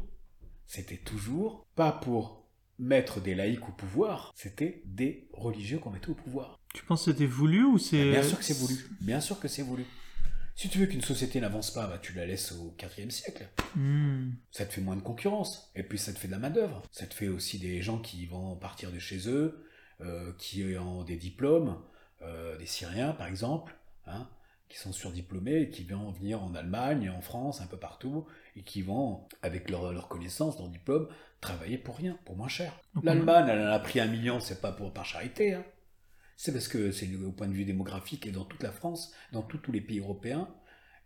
C'était 0.70 0.98
toujours 0.98 1.66
pas 1.76 1.92
pour 1.92 2.46
mettre 2.78 3.20
des 3.20 3.34
laïcs 3.34 3.68
au 3.68 3.72
pouvoir, 3.72 4.32
c'était 4.36 4.84
des 4.86 5.28
religieux 5.34 5.80
qu'on 5.80 5.90
mettait 5.90 6.12
au 6.12 6.14
pouvoir. 6.14 6.60
Tu 6.76 6.86
penses 6.86 7.06
que 7.06 7.12
c'était 7.12 7.26
voulu 7.26 7.64
ou 7.64 7.80
c'est 7.80 8.12
Bien 8.12 8.22
sûr 8.22 8.38
que 8.38 8.44
c'est 8.44 8.54
voulu. 8.54 8.76
Bien 9.02 9.20
sûr 9.20 9.40
que 9.40 9.48
c'est 9.48 9.64
voulu. 9.64 9.84
Si 10.56 10.70
tu 10.70 10.78
veux 10.78 10.86
qu'une 10.86 11.02
société 11.02 11.42
n'avance 11.42 11.74
pas, 11.74 11.88
bah, 11.88 11.98
tu 12.00 12.14
la 12.14 12.28
laisses 12.28 12.52
au 12.52 12.76
IVe 12.80 13.10
siècle. 13.10 13.50
Hmm. 13.76 14.34
Ça 14.52 14.64
te 14.68 14.74
fait 14.74 14.82
moins 14.82 14.96
de 14.96 15.02
concurrence. 15.02 15.72
Et 15.74 15.82
puis 15.82 15.98
ça 15.98 16.14
te 16.14 16.20
fait 16.20 16.28
de 16.28 16.34
la 16.34 16.40
main-d'œuvre. 16.40 16.84
Ça 16.92 17.08
te 17.08 17.16
fait 17.16 17.30
aussi 17.30 17.58
des 17.58 17.82
gens 17.82 17.98
qui 17.98 18.28
vont 18.28 18.56
partir 18.56 18.92
de 18.92 19.00
chez 19.00 19.28
eux, 19.28 19.66
euh, 20.02 20.34
qui 20.38 20.78
ont 20.78 21.04
des 21.04 21.16
diplômes, 21.16 21.82
euh, 22.22 22.56
des 22.60 22.68
Syriens 22.68 23.14
par 23.14 23.26
exemple, 23.26 23.76
hein, 24.06 24.30
qui 24.68 24.78
sont 24.78 24.94
surdiplômés 24.94 25.62
et 25.62 25.70
qui 25.72 25.84
vont 25.84 26.12
venir 26.12 26.44
en 26.44 26.54
Allemagne, 26.54 27.10
en 27.10 27.22
France, 27.22 27.60
un 27.60 27.68
peu 27.68 27.78
partout, 27.78 28.28
et 28.56 28.64
qui 28.64 28.82
vont, 28.82 29.28
avec 29.42 29.70
leur, 29.70 29.92
leur 29.92 30.08
connaissance, 30.08 30.58
leur 30.60 30.70
diplôme, 30.70 31.08
travailler 31.42 31.78
pour 31.78 31.98
rien, 31.98 32.18
pour 32.26 32.36
moins 32.36 32.48
cher. 32.48 32.74
L'Allemagne, 33.04 33.48
elle 33.50 33.62
en 33.62 33.72
a 33.72 33.80
pris 33.80 34.00
un 34.00 34.08
million, 34.08 34.40
c'est 34.40 34.62
pas 34.62 34.72
pour 34.72 34.94
par 34.94 35.06
charité. 35.06 35.54
Hein. 35.54 35.66
C'est 36.38 36.54
parce 36.54 36.68
que 36.68 36.92
c'est 36.92 37.14
au 37.16 37.32
point 37.32 37.48
de 37.48 37.54
vue 37.54 37.66
démographique 37.66 38.26
et 38.26 38.32
dans 38.32 38.46
toute 38.46 38.64
la 38.64 38.72
France, 38.72 39.14
dans 39.32 39.42
tous 39.42 39.58
tous 39.58 39.72
les 39.72 39.82
pays 39.82 40.00
européens, 40.00 40.48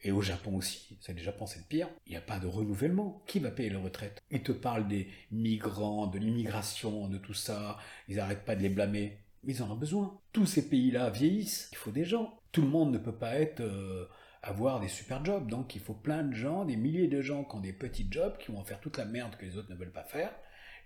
et 0.05 0.11
au 0.11 0.21
Japon 0.21 0.57
aussi, 0.57 0.97
c'est 0.99 1.13
le 1.13 1.23
Japon 1.23 1.45
c'est 1.45 1.59
le 1.59 1.65
pire, 1.65 1.87
il 2.05 2.11
n'y 2.11 2.17
a 2.17 2.21
pas 2.21 2.37
de 2.37 2.47
renouvellement. 2.47 3.23
Qui 3.25 3.39
va 3.39 3.51
payer 3.51 3.69
les 3.69 3.77
retraites? 3.77 4.21
Ils 4.31 4.43
te 4.43 4.51
parlent 4.51 4.87
des 4.87 5.07
migrants, 5.31 6.07
de 6.07 6.19
l'immigration, 6.19 7.07
de 7.07 7.17
tout 7.17 7.33
ça, 7.33 7.77
ils 8.09 8.17
n'arrêtent 8.17 8.43
pas 8.43 8.55
de 8.55 8.61
les 8.61 8.69
blâmer. 8.69 9.17
Mais 9.43 9.53
ils 9.53 9.63
en 9.63 9.71
ont 9.71 9.77
besoin. 9.77 10.19
Tous 10.33 10.45
ces 10.45 10.67
pays-là 10.67 11.09
vieillissent, 11.09 11.69
il 11.71 11.77
faut 11.77 11.91
des 11.91 12.03
gens. 12.03 12.37
Tout 12.51 12.61
le 12.61 12.67
monde 12.67 12.91
ne 12.91 12.97
peut 12.97 13.15
pas 13.15 13.35
être 13.35 13.61
euh, 13.61 14.07
avoir 14.43 14.81
des 14.81 14.89
super 14.89 15.23
jobs, 15.23 15.47
donc 15.47 15.73
il 15.75 15.81
faut 15.81 15.93
plein 15.93 16.21
de 16.21 16.33
gens, 16.33 16.65
des 16.65 16.75
milliers 16.75 17.07
de 17.07 17.21
gens 17.21 17.45
qui 17.45 17.55
ont 17.55 17.61
des 17.61 17.73
petits 17.73 18.07
jobs, 18.11 18.37
qui 18.37 18.51
vont 18.51 18.63
faire 18.63 18.79
toute 18.81 18.97
la 18.97 19.05
merde 19.05 19.35
que 19.37 19.45
les 19.45 19.57
autres 19.57 19.71
ne 19.71 19.75
veulent 19.75 19.91
pas 19.91 20.03
faire, 20.03 20.31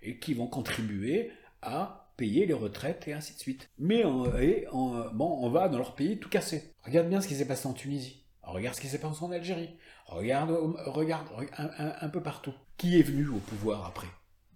et 0.02 0.18
qui 0.18 0.32
vont 0.32 0.46
contribuer 0.46 1.32
à 1.60 2.08
payer 2.16 2.46
les 2.46 2.54
retraites 2.54 3.08
et 3.08 3.12
ainsi 3.12 3.34
de 3.34 3.40
suite. 3.40 3.68
Mais 3.78 4.04
on, 4.04 5.48
va 5.50 5.68
dans 5.68 5.78
leur 5.78 5.96
pays 5.96 6.18
tout 6.18 6.28
casser. 6.28 6.72
Regarde 6.84 7.08
bien 7.08 7.20
ce 7.20 7.26
qui 7.26 7.34
s'est 7.34 7.46
passé 7.46 7.66
en 7.66 7.72
Tunisie. 7.72 8.24
Regarde 8.42 8.76
ce 8.76 8.80
qui 8.80 8.86
s'est 8.86 9.00
passé 9.00 9.22
en 9.22 9.32
Algérie. 9.32 9.70
Regarde, 10.06 10.50
regarde, 10.86 11.26
un 11.56 12.08
peu 12.08 12.22
partout. 12.22 12.54
Qui 12.76 12.98
est 12.98 13.02
venu 13.02 13.28
au 13.28 13.38
pouvoir 13.38 13.84
après? 13.86 14.06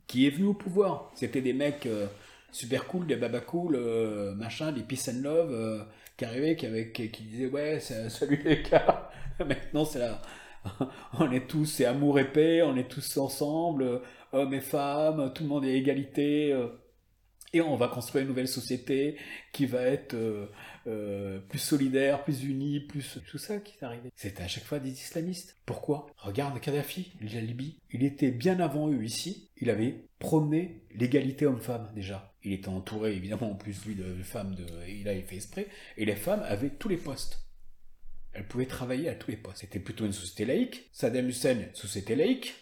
Qui 0.07 0.27
est 0.27 0.31
venu 0.31 0.47
au 0.47 0.55
pouvoir? 0.55 1.11
C'était 1.15 1.41
des 1.41 1.53
mecs 1.53 1.87
euh, 1.87 2.07
super 2.53 2.87
cool, 2.87 3.07
des 3.07 3.17
baba 3.17 3.41
cool, 3.41 3.77
euh, 3.77 4.35
machin, 4.35 4.73
des 4.73 4.83
peace 4.83 5.09
and 5.11 5.23
love, 5.23 5.53
euh, 5.53 5.83
qui 6.17 6.25
arrivaient, 6.25 6.57
qui, 6.57 6.67
avaient- 6.67 6.93
qui, 6.93 7.11
qui 7.11 7.25
disaient 7.25 7.47
ouais, 7.51 7.81
c'est- 7.81 8.11
salut 8.11 8.41
les 8.45 8.63
gars. 8.63 9.11
Maintenant 9.41 9.85
c'est 9.85 9.99
là, 10.01 10.23
on 11.19 11.31
est 11.33 11.49
tous, 11.49 11.67
c'est 11.67 11.85
amour 11.87 12.19
et 12.21 12.31
paix, 12.33 12.63
on 12.63 12.77
est 12.77 12.89
tous 12.91 13.17
ensemble, 13.19 13.83
euh, 13.85 13.99
hommes 14.33 14.55
et 14.55 14.61
femmes, 14.61 15.33
tout 15.35 15.43
le 15.45 15.49
monde 15.49 15.65
est 15.65 15.75
égalité. 15.79 16.53
Et 17.53 17.61
on 17.61 17.77
va 17.77 17.89
construire 17.89 18.23
une 18.23 18.29
nouvelle 18.29 18.49
société 18.49 19.17
qui 19.53 19.67
va 19.67 19.83
être 19.83 20.15
euh, 20.15 20.47
euh, 20.87 21.39
plus 21.41 21.59
solidaire, 21.59 22.25
plus 22.25 22.45
unie, 22.45 22.81
plus 22.81 23.19
tout 23.27 23.39
ça 23.39 23.59
qui 23.59 23.75
est 23.79 23.85
arrivé. 23.85 24.11
C'était 24.17 24.43
à 24.43 24.49
chaque 24.49 24.65
fois 24.65 24.79
des 24.79 24.91
islamistes. 24.91 25.57
Pourquoi? 25.67 26.07
Regarde 26.17 26.59
Kadhafi, 26.61 27.13
la 27.21 27.41
Libye. 27.41 27.79
Il 27.91 28.05
était 28.05 28.31
bien 28.31 28.59
avant 28.61 28.91
eux 28.91 29.05
ici. 29.05 29.51
Il 29.59 29.71
avait 29.71 30.07
prôné 30.19 30.83
l'égalité 30.95 31.47
homme-femme 31.47 31.91
déjà. 31.95 32.33
Il 32.43 32.53
était 32.53 32.69
entouré 32.69 33.15
évidemment 33.15 33.53
en 33.53 33.55
plus 33.55 33.85
lui 33.85 33.95
de 33.95 34.03
de 34.03 34.23
femmes 34.23 34.55
de, 34.55 34.65
il 34.89 35.09
avait 35.09 35.23
fait 35.23 35.37
exprès. 35.37 35.69
Et 35.97 36.05
les 36.05 36.17
femmes 36.17 36.43
avaient 36.45 36.71
tous 36.71 36.89
les 36.89 36.97
postes. 36.97 37.47
Elles 38.33 38.47
pouvaient 38.47 38.67
travailler 38.67 39.09
à 39.09 39.15
tous 39.15 39.31
les 39.31 39.37
postes. 39.37 39.59
C'était 39.59 39.79
plutôt 39.79 40.07
une 40.07 40.13
société 40.13 40.47
laïque. 40.47 40.89
Saddam 40.93 41.29
Hussein, 41.29 41.67
société 41.75 42.17
laïque. 42.17 42.55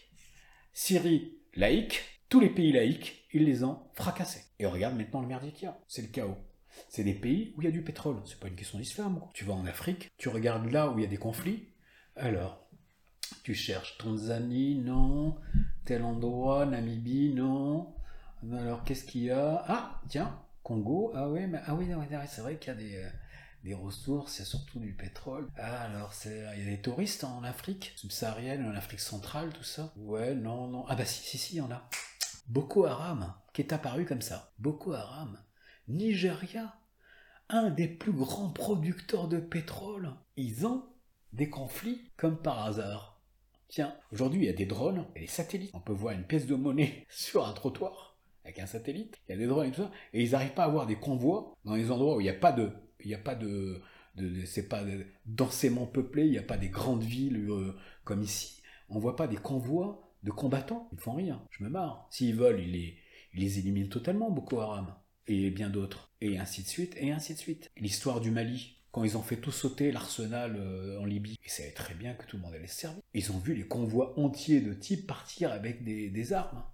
Syrie, 0.73 1.39
laïque. 1.55 2.20
Tous 2.31 2.39
les 2.39 2.49
pays 2.49 2.71
laïques, 2.71 3.27
ils 3.33 3.45
les 3.45 3.65
ont 3.65 3.81
fracassés. 3.95 4.45
Et 4.61 4.67
regarde 4.67 4.97
maintenant 4.97 5.21
le 5.21 5.27
merdier 5.27 5.51
qu'il 5.51 5.65
y 5.65 5.67
a. 5.67 5.77
C'est 5.89 6.03
le 6.03 6.09
chaos. 6.09 6.37
C'est 6.89 7.03
des 7.03 7.13
pays 7.13 7.53
où 7.57 7.61
il 7.61 7.65
y 7.65 7.69
a 7.69 7.73
du 7.73 7.83
pétrole. 7.83 8.19
C'est 8.25 8.39
pas 8.39 8.47
une 8.47 8.55
question 8.55 8.79
d'islam. 8.79 9.21
Tu 9.35 9.45
vas 9.45 9.55
en 9.55 9.67
Afrique, 9.67 10.09
tu 10.17 10.29
regardes 10.29 10.71
là 10.71 10.91
où 10.91 10.99
il 10.99 11.03
y 11.03 11.05
a 11.05 11.11
des 11.11 11.17
conflits. 11.17 11.67
Alors, 12.15 12.65
tu 13.43 13.53
cherches 13.57 13.99
Tanzanie, 13.99 14.77
non. 14.77 15.39
Tel 15.85 16.05
endroit, 16.05 16.67
Namibie, 16.67 17.35
non. 17.35 17.97
Alors, 18.53 18.85
qu'est-ce 18.85 19.05
qu'il 19.07 19.23
y 19.23 19.31
a? 19.33 19.65
Ah, 19.67 20.01
tiens, 20.09 20.41
Congo. 20.63 21.11
Ah 21.17 21.29
oui, 21.29 21.49
mais 21.49 21.59
ah 21.67 21.75
oui, 21.75 21.89
c'est 22.29 22.43
vrai 22.43 22.59
qu'il 22.59 22.73
y 22.73 22.77
a 22.77 22.79
des, 22.79 22.95
euh, 22.95 23.11
des 23.65 23.75
ressources, 23.75 24.37
il 24.37 24.43
y 24.43 24.43
a 24.43 24.47
surtout 24.47 24.79
du 24.79 24.93
pétrole. 24.93 25.49
Ah, 25.59 25.83
alors, 25.83 26.13
il 26.27 26.63
y 26.63 26.69
a 26.69 26.71
des 26.71 26.81
touristes 26.81 27.25
en 27.25 27.43
Afrique 27.43 27.93
subsaharienne, 27.97 28.65
en 28.65 28.77
Afrique 28.77 29.01
centrale, 29.01 29.53
tout 29.53 29.65
ça. 29.65 29.93
Ouais, 29.97 30.37
non, 30.37 30.69
non. 30.69 30.85
Ah 30.87 30.95
bah 30.95 31.05
si, 31.05 31.25
si, 31.25 31.37
si, 31.37 31.55
il 31.55 31.59
y 31.59 31.61
en 31.61 31.73
a. 31.73 31.89
Boko 32.51 32.85
Haram, 32.85 33.33
qui 33.53 33.63
est 33.63 33.73
apparu 33.73 34.05
comme 34.05 34.23
ça. 34.23 34.53
Boko 34.59 34.93
Haram. 34.93 35.39
Nigeria. 35.87 36.75
un 37.49 37.71
des 37.71 37.87
plus 37.87 38.13
grands 38.13 38.51
producteurs 38.51 39.29
de 39.29 39.39
pétrole. 39.39 40.11
Ils 40.37 40.67
ont 40.67 40.85
des 41.33 41.49
conflits 41.49 42.11
comme 42.17 42.37
par 42.37 42.67
hasard. 42.67 43.23
Tiens, 43.69 43.95
aujourd'hui, 44.11 44.41
il 44.41 44.47
y 44.47 44.49
a 44.49 44.53
des 44.53 44.67
drones 44.67 45.07
et 45.15 45.21
des 45.21 45.27
satellites. 45.29 45.71
On 45.75 45.81
peut 45.81 45.93
voir 45.93 46.13
une 46.13 46.25
pièce 46.25 46.49
de 46.49 46.57
monnaie 46.57 47.07
sur 47.09 47.47
un 47.47 47.53
trottoir 47.53 48.19
avec 48.45 48.59
un 48.59 48.67
satellite. 48.67 49.17
Il 49.29 49.33
y 49.33 49.35
a 49.37 49.39
des 49.39 49.47
drones 49.47 49.69
et 49.69 49.71
tout 49.71 49.83
ça. 49.83 49.93
Et 50.13 50.25
ils 50.25 50.33
n'arrivent 50.33 50.55
pas 50.55 50.65
à 50.65 50.67
avoir 50.67 50.89
des 50.89 50.97
convois 50.97 51.55
dans 51.65 51.77
les 51.77 51.93
endroits 51.93 52.17
où 52.17 52.21
il 52.21 52.25
n'y 52.25 52.31
a 52.31 52.35
pas 52.35 52.51
de, 52.51 52.73
il 52.99 53.07
n'y 53.07 53.15
a 53.15 53.19
pas 53.19 53.37
de, 53.37 53.81
c'est 54.45 54.69
pas 54.69 54.83
densément 55.25 55.87
peuplé, 55.87 56.25
il 56.25 56.33
n'y 56.33 56.39
a 56.39 56.43
pas 56.43 56.57
des 56.57 56.69
grandes 56.69 57.05
villes 57.05 57.49
euh, 57.49 57.77
comme 58.03 58.23
ici. 58.23 58.61
On 58.89 58.99
voit 58.99 59.15
pas 59.15 59.29
des 59.29 59.37
convois 59.37 60.10
de 60.23 60.31
combattants. 60.31 60.89
Ils 60.93 60.99
font 60.99 61.15
rien. 61.15 61.43
Je 61.51 61.65
me 61.65 61.69
marre. 61.69 62.07
S'ils 62.11 62.37
veulent, 62.37 62.61
ils 62.61 62.97
les, 63.35 63.59
éliminent 63.59 63.89
totalement, 63.89 64.31
Boko 64.31 64.61
Haram. 64.61 64.95
Et 65.27 65.51
bien 65.51 65.71
d'autres. 65.71 66.13
Et 66.21 66.39
ainsi 66.39 66.63
de 66.63 66.69
suite, 66.69 66.95
et 66.97 67.13
ainsi 67.13 67.35
de 67.35 67.39
suite. 67.39 67.71
L'histoire 67.77 68.21
du 68.21 68.31
Mali, 68.31 68.77
quand 68.91 69.05
ils 69.05 69.17
ont 69.17 69.23
fait 69.23 69.37
tout 69.37 69.53
sauter 69.53 69.93
l'arsenal 69.93 70.57
euh, 70.57 71.01
en 71.01 71.05
Libye, 71.05 71.39
ils 71.45 71.51
savaient 71.51 71.71
très 71.71 71.95
bien 71.95 72.15
que 72.15 72.27
tout 72.27 72.37
le 72.37 72.43
monde 72.43 72.55
allait 72.55 72.67
se 72.67 72.81
servir. 72.81 73.03
Ils 73.15 73.31
ont 73.33 73.39
vu 73.39 73.55
les 73.55 73.67
convois 73.67 74.19
entiers 74.19 74.61
de 74.61 74.75
types 74.75 75.07
partir 75.07 75.53
avec 75.53 75.85
des, 75.85 76.33
armes, 76.33 76.65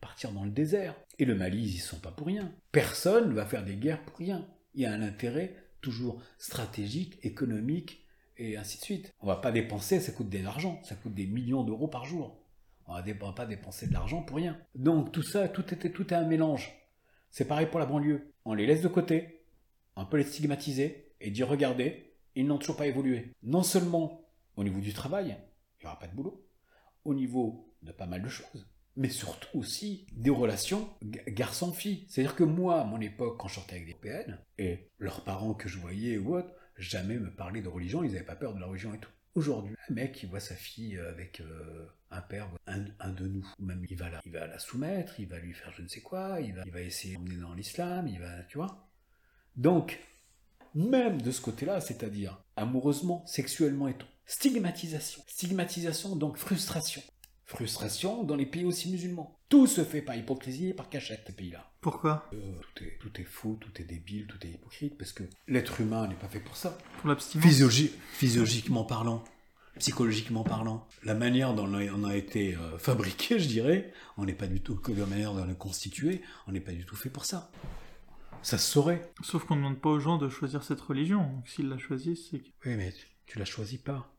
partir 0.00 0.32
dans 0.32 0.44
le 0.44 0.50
désert. 0.50 0.94
Et 1.18 1.24
le 1.24 1.34
Mali, 1.34 1.58
ils 1.58 1.74
y 1.74 1.78
sont 1.78 1.98
pas 1.98 2.12
pour 2.12 2.26
rien. 2.26 2.52
Personne 2.72 3.28
ne 3.28 3.34
va 3.34 3.44
faire 3.44 3.64
des 3.64 3.76
guerres 3.76 4.02
pour 4.04 4.16
rien. 4.16 4.48
Il 4.74 4.82
y 4.82 4.86
a 4.86 4.92
un 4.92 5.02
intérêt 5.02 5.54
toujours 5.82 6.22
stratégique, 6.38 7.18
économique, 7.22 8.06
et 8.40 8.56
ainsi 8.56 8.78
de 8.78 8.84
suite. 8.84 9.12
On 9.20 9.26
va 9.26 9.36
pas 9.36 9.52
dépenser, 9.52 10.00
ça 10.00 10.12
coûte 10.12 10.30
de 10.30 10.38
l'argent, 10.38 10.80
ça 10.82 10.94
coûte 10.94 11.14
des 11.14 11.26
millions 11.26 11.62
d'euros 11.62 11.88
par 11.88 12.06
jour. 12.06 12.39
On 12.90 13.00
va 13.00 13.32
pas 13.32 13.46
dépenser 13.46 13.86
de 13.86 13.92
l'argent 13.92 14.22
pour 14.22 14.36
rien. 14.36 14.58
Donc 14.74 15.12
tout 15.12 15.22
ça, 15.22 15.48
tout, 15.48 15.72
était, 15.72 15.90
tout 15.90 16.12
est 16.12 16.16
un 16.16 16.24
mélange. 16.24 16.72
C'est 17.30 17.44
pareil 17.44 17.66
pour 17.66 17.78
la 17.78 17.86
banlieue. 17.86 18.32
On 18.44 18.52
les 18.52 18.66
laisse 18.66 18.82
de 18.82 18.88
côté, 18.88 19.44
on 19.94 20.04
peut 20.06 20.16
les 20.16 20.24
stigmatiser 20.24 21.12
et 21.20 21.30
dire 21.30 21.46
regardez, 21.46 22.16
ils 22.34 22.46
n'ont 22.46 22.58
toujours 22.58 22.76
pas 22.76 22.88
évolué. 22.88 23.32
Non 23.44 23.62
seulement 23.62 24.24
au 24.56 24.64
niveau 24.64 24.80
du 24.80 24.92
travail, 24.92 25.36
il 25.78 25.84
n'y 25.84 25.86
aura 25.86 26.00
pas 26.00 26.08
de 26.08 26.16
boulot, 26.16 26.44
au 27.04 27.14
niveau 27.14 27.72
de 27.82 27.92
pas 27.92 28.06
mal 28.06 28.22
de 28.22 28.28
choses, 28.28 28.68
mais 28.96 29.08
surtout 29.08 29.58
aussi 29.58 30.08
des 30.12 30.30
relations 30.30 30.90
garçon-fille. 31.00 32.06
C'est-à-dire 32.08 32.34
que 32.34 32.44
moi, 32.44 32.80
à 32.80 32.84
mon 32.84 33.00
époque, 33.00 33.38
quand 33.38 33.46
je 33.46 33.54
sortais 33.54 33.76
avec 33.76 33.86
des 33.86 33.94
PN, 33.94 34.36
et 34.58 34.90
leurs 34.98 35.22
parents 35.22 35.54
que 35.54 35.68
je 35.68 35.78
voyais 35.78 36.18
ou 36.18 36.34
autre, 36.34 36.52
jamais 36.76 37.18
me 37.18 37.30
parlaient 37.30 37.62
de 37.62 37.68
religion, 37.68 38.02
ils 38.02 38.12
n'avaient 38.12 38.24
pas 38.24 38.34
peur 38.34 38.52
de 38.52 38.58
la 38.58 38.66
religion 38.66 38.92
et 38.92 38.98
tout. 38.98 39.12
Aujourd'hui, 39.36 39.74
un 39.88 39.94
mec 39.94 40.12
qui 40.12 40.26
voit 40.26 40.40
sa 40.40 40.56
fille 40.56 40.98
avec 40.98 41.40
euh, 41.40 41.86
un 42.10 42.20
père, 42.20 42.48
un, 42.66 43.10
de 43.10 43.28
nous, 43.28 43.46
même 43.60 43.84
il 43.88 43.96
va, 43.96 44.10
la, 44.10 44.20
il 44.24 44.32
va 44.32 44.46
la 44.46 44.58
soumettre, 44.58 45.20
il 45.20 45.28
va 45.28 45.38
lui 45.38 45.52
faire 45.52 45.72
je 45.72 45.82
ne 45.82 45.88
sais 45.88 46.00
quoi, 46.00 46.40
il 46.40 46.54
va, 46.54 46.62
il 46.66 46.72
va 46.72 46.80
essayer 46.80 47.14
d'emmener 47.14 47.36
dans 47.36 47.54
l'islam, 47.54 48.08
il 48.08 48.18
va, 48.18 48.42
tu 48.48 48.58
vois. 48.58 48.88
Donc, 49.56 50.00
même 50.74 51.22
de 51.22 51.30
ce 51.30 51.40
côté-là, 51.40 51.80
c'est-à-dire 51.80 52.42
amoureusement, 52.56 53.24
sexuellement 53.26 53.88
et 53.88 53.94
tout. 53.94 54.06
Stigmatisation. 54.26 55.22
Stigmatisation, 55.26 56.16
donc 56.16 56.36
frustration. 56.36 57.02
Frustration 57.50 58.22
dans 58.22 58.36
les 58.36 58.46
pays 58.46 58.64
aussi 58.64 58.88
musulmans. 58.90 59.36
Tout 59.48 59.66
se 59.66 59.82
fait 59.82 60.02
par 60.02 60.14
hypocrisie 60.14 60.68
et 60.68 60.72
par 60.72 60.88
cachette, 60.88 61.24
ces 61.26 61.32
pays-là. 61.32 61.68
Pourquoi? 61.80 62.30
Euh, 62.32 62.38
tout, 62.74 62.84
est, 62.84 62.96
tout 63.00 63.20
est 63.20 63.24
faux, 63.24 63.58
tout 63.60 63.72
est 63.82 63.84
débile, 63.84 64.28
tout 64.28 64.38
est 64.46 64.50
hypocrite, 64.50 64.96
parce 64.96 65.12
que 65.12 65.24
l'être 65.48 65.80
humain 65.80 66.06
n'est 66.06 66.14
pas 66.14 66.28
fait 66.28 66.38
pour 66.38 66.56
ça. 66.56 66.78
Pour 66.98 67.08
l'abstinence? 67.08 67.44
Physiologiquement 68.12 68.84
parlant, 68.84 69.24
psychologiquement 69.80 70.44
parlant, 70.44 70.86
la 71.02 71.14
manière 71.14 71.52
dont 71.54 71.66
on 71.66 72.04
a 72.04 72.16
été 72.16 72.54
euh, 72.54 72.78
fabriqué, 72.78 73.40
je 73.40 73.48
dirais, 73.48 73.92
on 74.16 74.26
n'est 74.26 74.32
pas 74.32 74.46
du 74.46 74.60
tout, 74.60 74.76
que 74.76 74.92
la 74.92 75.06
manière 75.06 75.34
dont 75.34 75.42
on 75.42 75.50
est 75.50 75.58
constitué, 75.58 76.22
on 76.46 76.52
n'est 76.52 76.60
pas 76.60 76.72
du 76.72 76.84
tout 76.84 76.94
fait 76.94 77.10
pour 77.10 77.24
ça. 77.24 77.50
Ça 78.42 78.58
se 78.58 78.70
saurait. 78.70 79.10
Sauf 79.22 79.44
qu'on 79.44 79.56
ne 79.56 79.62
demande 79.62 79.80
pas 79.80 79.90
aux 79.90 80.00
gens 80.00 80.18
de 80.18 80.28
choisir 80.28 80.62
cette 80.62 80.80
religion. 80.80 81.42
S'ils 81.46 81.68
la 81.68 81.78
choisissent, 81.78 82.28
c'est 82.30 82.38
que... 82.38 82.48
Oui, 82.64 82.76
mais 82.76 82.94
tu 83.26 83.40
la 83.40 83.44
choisis 83.44 83.78
pas. 83.78 84.14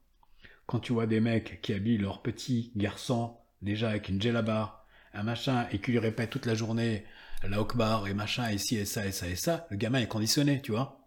Quand 0.66 0.80
tu 0.80 0.93
vois 0.93 1.07
des 1.07 1.20
mecs 1.20 1.62
qui 1.62 1.74
habillent 1.74 1.97
leur 1.97 2.22
petit 2.22 2.72
garçon, 2.76 3.36
déjà 3.62 3.89
avec 3.89 4.09
une 4.09 4.22
djellaba, 4.22 4.86
un 5.14 5.24
machin, 5.24 5.68
et 5.72 5.80
qui 5.80 5.91
lui 5.91 5.99
répètent 5.99 6.30
toute 6.30 6.45
la 6.45 6.55
journée 6.55 7.05
la 7.47 7.59
Okbar 7.59 8.07
et 8.07 8.14
machin, 8.14 8.49
et 8.49 8.57
ci 8.57 8.78
et 8.78 8.86
ça 8.86 9.05
et 9.05 9.12
ça 9.12 9.28
et 9.28 9.36
ça, 9.36 9.66
le 9.70 9.78
gamin 9.78 9.99
est 9.99 10.07
conditionné, 10.07 10.62
tu 10.62 10.72
vois. 10.72 10.99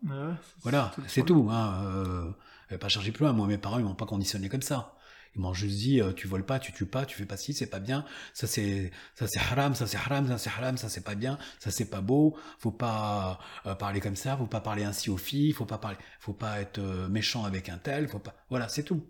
voilà, 0.63 0.93
c'est 1.07 1.25
tout. 1.25 1.49
Hein, 1.51 1.85
euh, 1.85 2.79
pas 2.79 2.89
chercher 2.89 3.13
plus 3.13 3.25
loin. 3.25 3.33
Moi, 3.33 3.47
mes 3.47 3.59
parents, 3.59 3.79
ils 3.79 3.85
m'ont 3.85 3.95
pas 3.95 4.07
conditionné 4.07 4.49
comme 4.49 4.63
ça. 4.63 4.97
Ils 5.37 5.41
m'ont 5.41 5.53
juste 5.53 5.79
dit, 5.79 6.01
euh, 6.01 6.13
tu 6.13 6.29
voles 6.29 6.47
pas, 6.47 6.61
tu 6.61 6.73
tues 6.73 6.87
pas, 6.87 7.07
tu 7.07 7.17
fais 7.17 7.27
pas 7.27 7.37
ci, 7.37 7.55
c'est 7.55 7.67
pas 7.67 7.81
bien. 7.81 8.05
Ça 8.35 8.47
c'est, 8.47 8.93
ça 9.17 9.27
c'est 9.27 9.41
haram, 9.41 9.75
ça 9.75 9.87
c'est 9.87 9.97
haram, 9.97 10.29
ça 10.29 10.39
c'est 10.39 10.51
haram, 10.51 10.77
ça 10.77 10.89
c'est 10.89 11.03
pas 11.03 11.17
bien, 11.17 11.39
ça 11.59 11.73
c'est 11.73 11.91
pas 11.91 12.01
beau. 12.01 12.37
Faut 12.59 12.71
pas 12.71 13.41
euh, 13.67 13.75
parler 13.75 14.01
comme 14.01 14.15
ça, 14.15 14.37
faut 14.37 14.47
pas 14.47 14.61
parler 14.61 14.85
ainsi 14.85 15.11
aux 15.11 15.17
filles, 15.17 15.53
faut 15.53 15.65
pas 15.65 15.79
parler, 15.79 15.99
faut 16.21 16.35
pas 16.35 16.61
être 16.61 16.81
méchant 17.09 17.45
avec 17.45 17.69
un 17.69 17.79
tel, 17.79 18.09
faut 18.09 18.21
pas. 18.21 18.35
Voilà, 18.49 18.69
c'est 18.69 18.85
tout 18.85 19.05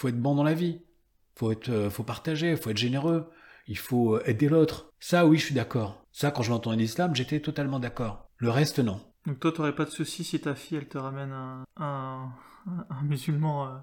faut 0.00 0.08
être 0.08 0.20
bon 0.20 0.34
dans 0.34 0.44
la 0.44 0.54
vie. 0.54 0.80
Faut 1.36 1.52
être, 1.52 1.68
euh, 1.68 1.90
faut 1.90 2.02
partager, 2.02 2.56
faut 2.56 2.70
être 2.70 2.78
généreux. 2.78 3.30
Il 3.66 3.76
faut 3.76 4.16
euh, 4.16 4.22
aider 4.24 4.48
l'autre. 4.48 4.90
Ça, 4.98 5.26
oui, 5.26 5.36
je 5.36 5.44
suis 5.44 5.54
d'accord. 5.54 6.02
Ça, 6.10 6.30
quand 6.30 6.42
je 6.42 6.50
l'entends 6.50 6.70
en 6.70 6.78
islam, 6.78 7.14
j'étais 7.14 7.40
totalement 7.40 7.78
d'accord. 7.78 8.30
Le 8.38 8.50
reste, 8.50 8.78
non. 8.78 9.00
Donc 9.26 9.40
toi, 9.40 9.52
t'aurais 9.52 9.74
pas 9.74 9.84
de 9.84 9.90
souci 9.90 10.24
si 10.24 10.40
ta 10.40 10.54
fille, 10.54 10.78
elle 10.78 10.88
te 10.88 10.96
ramène 10.96 11.32
un, 11.32 11.64
un, 11.76 13.02
musulman 13.02 13.66
euh, 13.66 13.76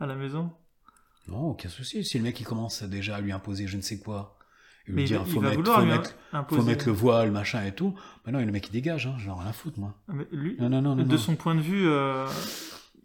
à 0.00 0.06
la 0.06 0.14
maison? 0.14 0.50
Non, 1.28 1.50
aucun 1.50 1.68
souci. 1.68 2.04
Si 2.04 2.16
le 2.16 2.24
mec, 2.24 2.40
il 2.40 2.44
commence 2.44 2.82
déjà 2.82 3.16
à 3.16 3.20
lui 3.20 3.30
imposer 3.30 3.66
je 3.66 3.76
ne 3.76 3.82
sais 3.82 3.98
quoi, 3.98 4.38
il 4.88 4.94
lui 4.94 5.04
dire, 5.04 5.26
faut, 5.26 5.42
mettre, 5.42 5.62
faut, 5.62 5.84
mettre, 5.84 6.14
faut, 6.48 6.62
mettre, 6.62 6.86
le 6.86 6.92
voile, 6.92 7.30
machin 7.30 7.62
et 7.64 7.74
tout. 7.74 7.94
Ben 8.24 8.32
non, 8.32 8.38
le 8.38 8.50
mec, 8.50 8.68
il 8.68 8.72
dégage, 8.72 9.06
hein. 9.06 9.16
j'en 9.18 9.36
ai 9.36 9.40
rien 9.40 9.50
à 9.50 9.52
foutre, 9.52 9.78
moi. 9.78 9.94
Ah, 10.08 10.12
mais 10.14 10.26
lui, 10.32 10.56
non, 10.58 10.70
non, 10.70 10.80
non, 10.80 10.96
de 10.96 11.16
son 11.18 11.36
point 11.36 11.54
de 11.54 11.60
vue, 11.60 11.86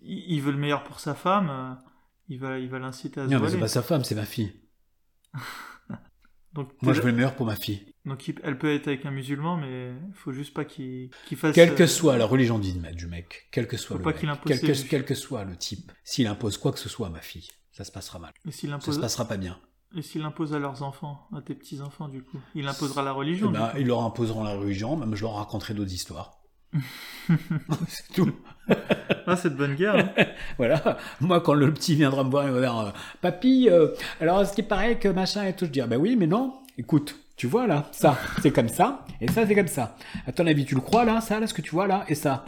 il 0.03 0.41
veut 0.41 0.53
le 0.53 0.57
meilleur 0.57 0.83
pour 0.85 1.01
sa 1.01 1.15
femme 1.15 1.77
il 2.27 2.39
va, 2.39 2.59
il 2.59 2.69
va 2.69 2.79
l'inciter 2.79 3.21
à 3.21 3.25
se 3.25 3.31
Non, 3.31 3.39
mais 3.39 3.49
c'est 3.49 3.59
pas 3.59 3.67
sa 3.67 3.83
femme, 3.83 4.03
c'est 4.03 4.15
ma 4.15 4.25
fille. 4.25 4.53
Donc, 6.53 6.69
Moi, 6.81 6.93
je 6.93 7.01
veux 7.01 7.09
le 7.09 7.15
meilleur 7.15 7.35
pour 7.35 7.45
ma 7.45 7.57
fille. 7.57 7.85
Donc, 8.05 8.31
elle 8.41 8.57
peut 8.57 8.73
être 8.73 8.87
avec 8.87 9.05
un 9.05 9.11
musulman, 9.11 9.57
mais 9.57 9.89
il 10.07 10.13
faut 10.13 10.31
juste 10.31 10.53
pas 10.53 10.63
qu'il 10.63 11.09
fasse. 11.35 11.53
Quelle 11.53 11.75
que 11.75 11.83
euh, 11.83 11.87
soit 11.87 12.17
la 12.17 12.25
religion 12.25 12.59
du 12.59 12.73
mec, 12.75 13.49
quel 13.51 13.67
que 13.67 13.75
soit 13.75 13.97
le 13.97 14.05
mec, 14.05 14.15
quel, 14.45 14.61
que, 14.61 14.87
quel, 14.87 15.03
que, 15.03 15.15
soit 15.15 15.43
le 15.43 15.57
type, 15.57 15.91
s'il 16.05 16.27
impose 16.27 16.57
quoi 16.57 16.71
que 16.71 16.79
ce 16.79 16.87
soit 16.87 17.07
à 17.07 17.09
ma 17.09 17.19
fille, 17.19 17.49
ça 17.73 17.83
se 17.83 17.91
passera 17.91 18.19
mal. 18.19 18.31
Et 18.47 18.51
s'il 18.51 18.71
impose... 18.71 18.85
Ça 18.85 18.93
se 18.93 18.99
passera 19.01 19.27
pas 19.27 19.35
bien. 19.35 19.59
Et 19.97 20.01
s'il 20.01 20.21
impose 20.21 20.53
à 20.53 20.59
leurs 20.59 20.81
enfants, 20.81 21.27
à 21.35 21.41
tes 21.41 21.55
petits 21.55 21.81
enfants, 21.81 22.07
du 22.07 22.23
coup, 22.23 22.39
il 22.53 22.67
imposera 22.67 23.03
la 23.03 23.11
religion. 23.11 23.49
Eh 23.49 23.57
ben, 23.57 23.73
ils 23.77 23.87
leur 23.87 24.03
imposeront 24.03 24.43
la 24.45 24.55
religion, 24.55 24.95
même 24.95 25.13
je 25.15 25.23
leur 25.23 25.33
raconterai 25.33 25.73
d'autres 25.73 25.93
histoires. 25.93 26.39
c'est 27.87 28.13
tout. 28.13 28.31
ah, 29.27 29.35
c'est 29.35 29.49
de 29.49 29.55
bonne 29.55 29.75
guerre. 29.75 29.95
Hein. 29.95 30.25
voilà. 30.57 30.97
Moi, 31.21 31.41
quand 31.41 31.53
le 31.53 31.73
petit 31.73 31.95
viendra 31.95 32.23
me 32.23 32.29
voir, 32.29 32.45
il 32.47 32.53
va 32.53 32.59
dire 32.59 32.77
euh, 32.77 32.91
Papy, 33.21 33.69
euh, 33.69 33.89
alors 34.21 34.41
est-ce 34.41 34.53
qu'il 34.53 34.67
paraît 34.67 34.97
que 34.99 35.07
machin 35.07 35.45
et 35.45 35.53
tout 35.53 35.65
Je 35.65 35.71
dis 35.71 35.81
Ben 35.81 35.97
oui, 35.97 36.15
mais 36.15 36.27
non. 36.27 36.53
Écoute, 36.77 37.15
tu 37.37 37.47
vois 37.47 37.67
là, 37.67 37.87
ça, 37.91 38.17
c'est 38.41 38.51
comme 38.51 38.69
ça, 38.69 39.05
et 39.21 39.29
ça, 39.29 39.45
c'est 39.45 39.55
comme 39.55 39.67
ça. 39.67 39.95
À 40.27 40.31
ton 40.31 40.45
avis, 40.47 40.65
tu 40.65 40.75
le 40.75 40.81
crois 40.81 41.05
là, 41.05 41.21
ça, 41.21 41.39
là, 41.39 41.47
ce 41.47 41.53
que 41.53 41.61
tu 41.61 41.71
vois 41.71 41.87
là, 41.87 42.05
et 42.07 42.15
ça 42.15 42.43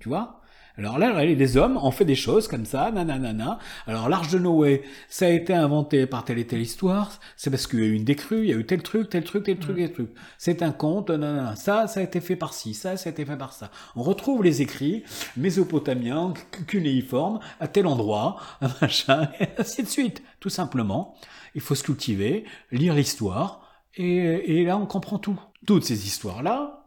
Tu 0.00 0.08
vois? 0.08 0.39
Alors 0.78 0.98
là, 0.98 1.24
les 1.24 1.56
hommes 1.56 1.76
ont 1.76 1.90
fait 1.90 2.04
des 2.04 2.14
choses 2.14 2.48
comme 2.48 2.64
ça, 2.64 2.90
nanana. 2.90 3.58
Alors 3.86 4.08
l'arche 4.08 4.30
de 4.30 4.38
Noé, 4.38 4.82
ça 5.08 5.26
a 5.26 5.28
été 5.28 5.52
inventé 5.52 6.06
par 6.06 6.24
telle 6.24 6.38
et 6.38 6.46
telle 6.46 6.60
histoire, 6.60 7.18
c'est 7.36 7.50
parce 7.50 7.66
qu'il 7.66 7.80
y 7.80 7.82
a 7.82 7.86
eu 7.86 7.94
une 7.94 8.04
décrue, 8.04 8.44
il 8.44 8.50
y 8.50 8.52
a 8.52 8.56
eu 8.56 8.64
tel 8.64 8.82
truc, 8.82 9.10
tel 9.10 9.24
truc, 9.24 9.44
tel 9.44 9.58
truc, 9.58 9.76
tel 9.76 9.92
truc. 9.92 10.10
C'est 10.38 10.62
un 10.62 10.72
conte, 10.72 11.10
nanana. 11.10 11.56
Ça, 11.56 11.86
ça 11.86 12.00
a 12.00 12.02
été 12.02 12.20
fait 12.20 12.36
par 12.36 12.54
ci, 12.54 12.74
ça, 12.74 12.96
ça 12.96 13.10
a 13.10 13.12
été 13.12 13.24
fait 13.24 13.36
par 13.36 13.52
ça. 13.52 13.70
On 13.96 14.02
retrouve 14.02 14.42
les 14.42 14.62
écrits 14.62 15.04
mésopotamiens, 15.36 16.34
cunéiformes, 16.66 17.40
à 17.58 17.68
tel 17.68 17.86
endroit, 17.86 18.36
machin, 18.80 19.28
et 19.40 19.48
ainsi 19.58 19.82
de 19.82 19.88
suite. 19.88 20.22
Tout 20.38 20.50
simplement, 20.50 21.14
il 21.54 21.60
faut 21.60 21.74
se 21.74 21.82
cultiver, 21.82 22.44
lire 22.70 22.94
l'histoire, 22.94 23.62
et, 23.96 24.60
et 24.60 24.64
là 24.64 24.78
on 24.78 24.86
comprend 24.86 25.18
tout. 25.18 25.38
Toutes 25.66 25.84
ces 25.84 26.06
histoires-là, 26.06 26.86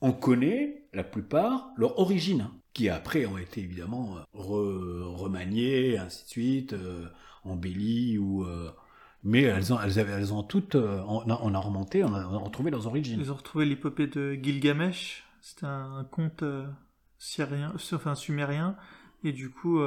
on 0.00 0.12
connaît 0.12 0.85
la 0.96 1.04
plupart 1.04 1.70
leur 1.76 1.98
origine 1.98 2.50
qui 2.72 2.88
après 2.88 3.24
ont 3.26 3.38
été 3.38 3.62
évidemment 3.62 4.16
euh, 4.34 5.02
remaniées, 5.04 5.98
ainsi 5.98 6.24
de 6.24 6.28
suite, 6.28 6.72
euh, 6.72 7.06
embellies 7.44 8.18
ou 8.18 8.44
euh, 8.44 8.70
mais 9.22 9.42
elles 9.42 9.72
ont, 9.72 9.80
elles, 9.80 9.98
avaient, 9.98 10.12
elles 10.12 10.34
ont 10.34 10.42
toutes, 10.42 10.74
on 10.74 11.28
a, 11.30 11.58
remonté, 11.58 12.04
on 12.04 12.14
a, 12.14 12.24
retrouvé 12.26 12.70
leurs 12.70 12.86
origines. 12.86 13.18
Ils 13.20 13.32
ont 13.32 13.36
retrouvé 13.36 13.64
l'épopée 13.64 14.06
de 14.06 14.34
Gilgamesh, 14.34 15.24
c'était 15.40 15.66
un 15.66 16.06
conte 16.10 16.44
syrien, 17.18 17.72
enfin 17.92 18.14
sumérien, 18.14 18.76
et 19.24 19.32
du 19.32 19.50
coup, 19.50 19.80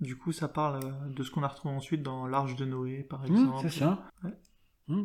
du 0.00 0.16
coup, 0.16 0.32
ça 0.32 0.48
parle 0.48 0.80
de 1.14 1.22
ce 1.22 1.30
qu'on 1.30 1.44
a 1.44 1.48
retrouvé 1.48 1.74
ensuite 1.74 2.02
dans 2.02 2.26
l'Arche 2.26 2.56
de 2.56 2.64
Noé, 2.64 3.04
par 3.04 3.20
mmh, 3.20 3.26
exemple. 3.26 3.58
c'est 3.62 3.78
ça. 3.80 4.10
Mmh. 4.88 5.04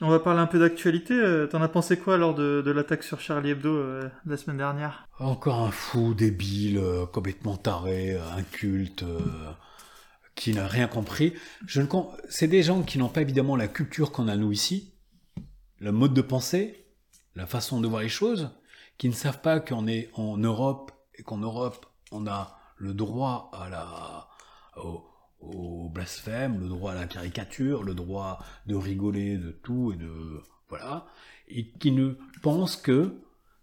On 0.00 0.08
va 0.08 0.18
parler 0.18 0.40
un 0.40 0.46
peu 0.46 0.58
d'actualité. 0.58 1.14
Euh, 1.14 1.46
t'en 1.46 1.62
as 1.62 1.68
pensé 1.68 1.98
quoi 1.98 2.16
lors 2.16 2.34
de, 2.34 2.70
l'attaque 2.70 3.04
sur 3.04 3.20
Charlie 3.20 3.50
Hebdo 3.50 3.70
euh, 3.70 4.10
la 4.26 4.36
semaine 4.36 4.56
dernière? 4.56 5.06
Encore 5.18 5.60
un 5.60 5.70
fou 5.70 6.14
débile, 6.14 6.78
euh, 6.78 7.06
complètement 7.06 7.56
taré, 7.56 8.18
inculte, 8.36 9.04
qui 10.34 10.52
n'a 10.52 10.66
rien 10.66 10.88
compris. 10.88 11.34
Je 11.66 11.80
ne 11.80 11.86
C'est 12.28 12.48
des 12.48 12.62
gens 12.62 12.82
qui 12.82 12.98
n'ont 12.98 13.08
pas 13.08 13.22
évidemment 13.22 13.56
la 13.56 13.68
culture 13.68 14.10
qu'on 14.10 14.26
a 14.26 14.36
nous 14.36 14.50
ici, 14.50 14.94
le 15.78 15.92
mode 15.92 16.12
de 16.12 16.22
pensée, 16.22 16.86
la 17.36 17.46
façon 17.46 17.80
de 17.80 17.86
voir 17.86 18.02
les 18.02 18.08
choses, 18.08 18.50
qui 18.98 19.08
ne 19.08 19.14
savent 19.14 19.40
pas 19.40 19.60
qu'on 19.60 19.86
est 19.86 20.10
en 20.14 20.36
Europe 20.36 20.90
et 21.14 21.22
qu'en 21.22 21.38
Europe, 21.38 21.86
on 22.10 22.26
a 22.26 22.58
le 22.76 22.94
droit 22.94 23.50
à 23.52 23.68
la, 23.68 24.28
au 25.52 25.88
blasphème, 25.88 26.60
le 26.60 26.68
droit 26.68 26.92
à 26.92 26.94
la 26.94 27.06
caricature, 27.06 27.82
le 27.82 27.94
droit 27.94 28.44
de 28.66 28.74
rigoler 28.74 29.36
de 29.36 29.50
tout 29.50 29.92
et 29.92 29.96
de 29.96 30.42
voilà, 30.68 31.06
et 31.48 31.70
qui 31.70 31.92
ne 31.92 32.14
pensent 32.42 32.76
que 32.76 33.14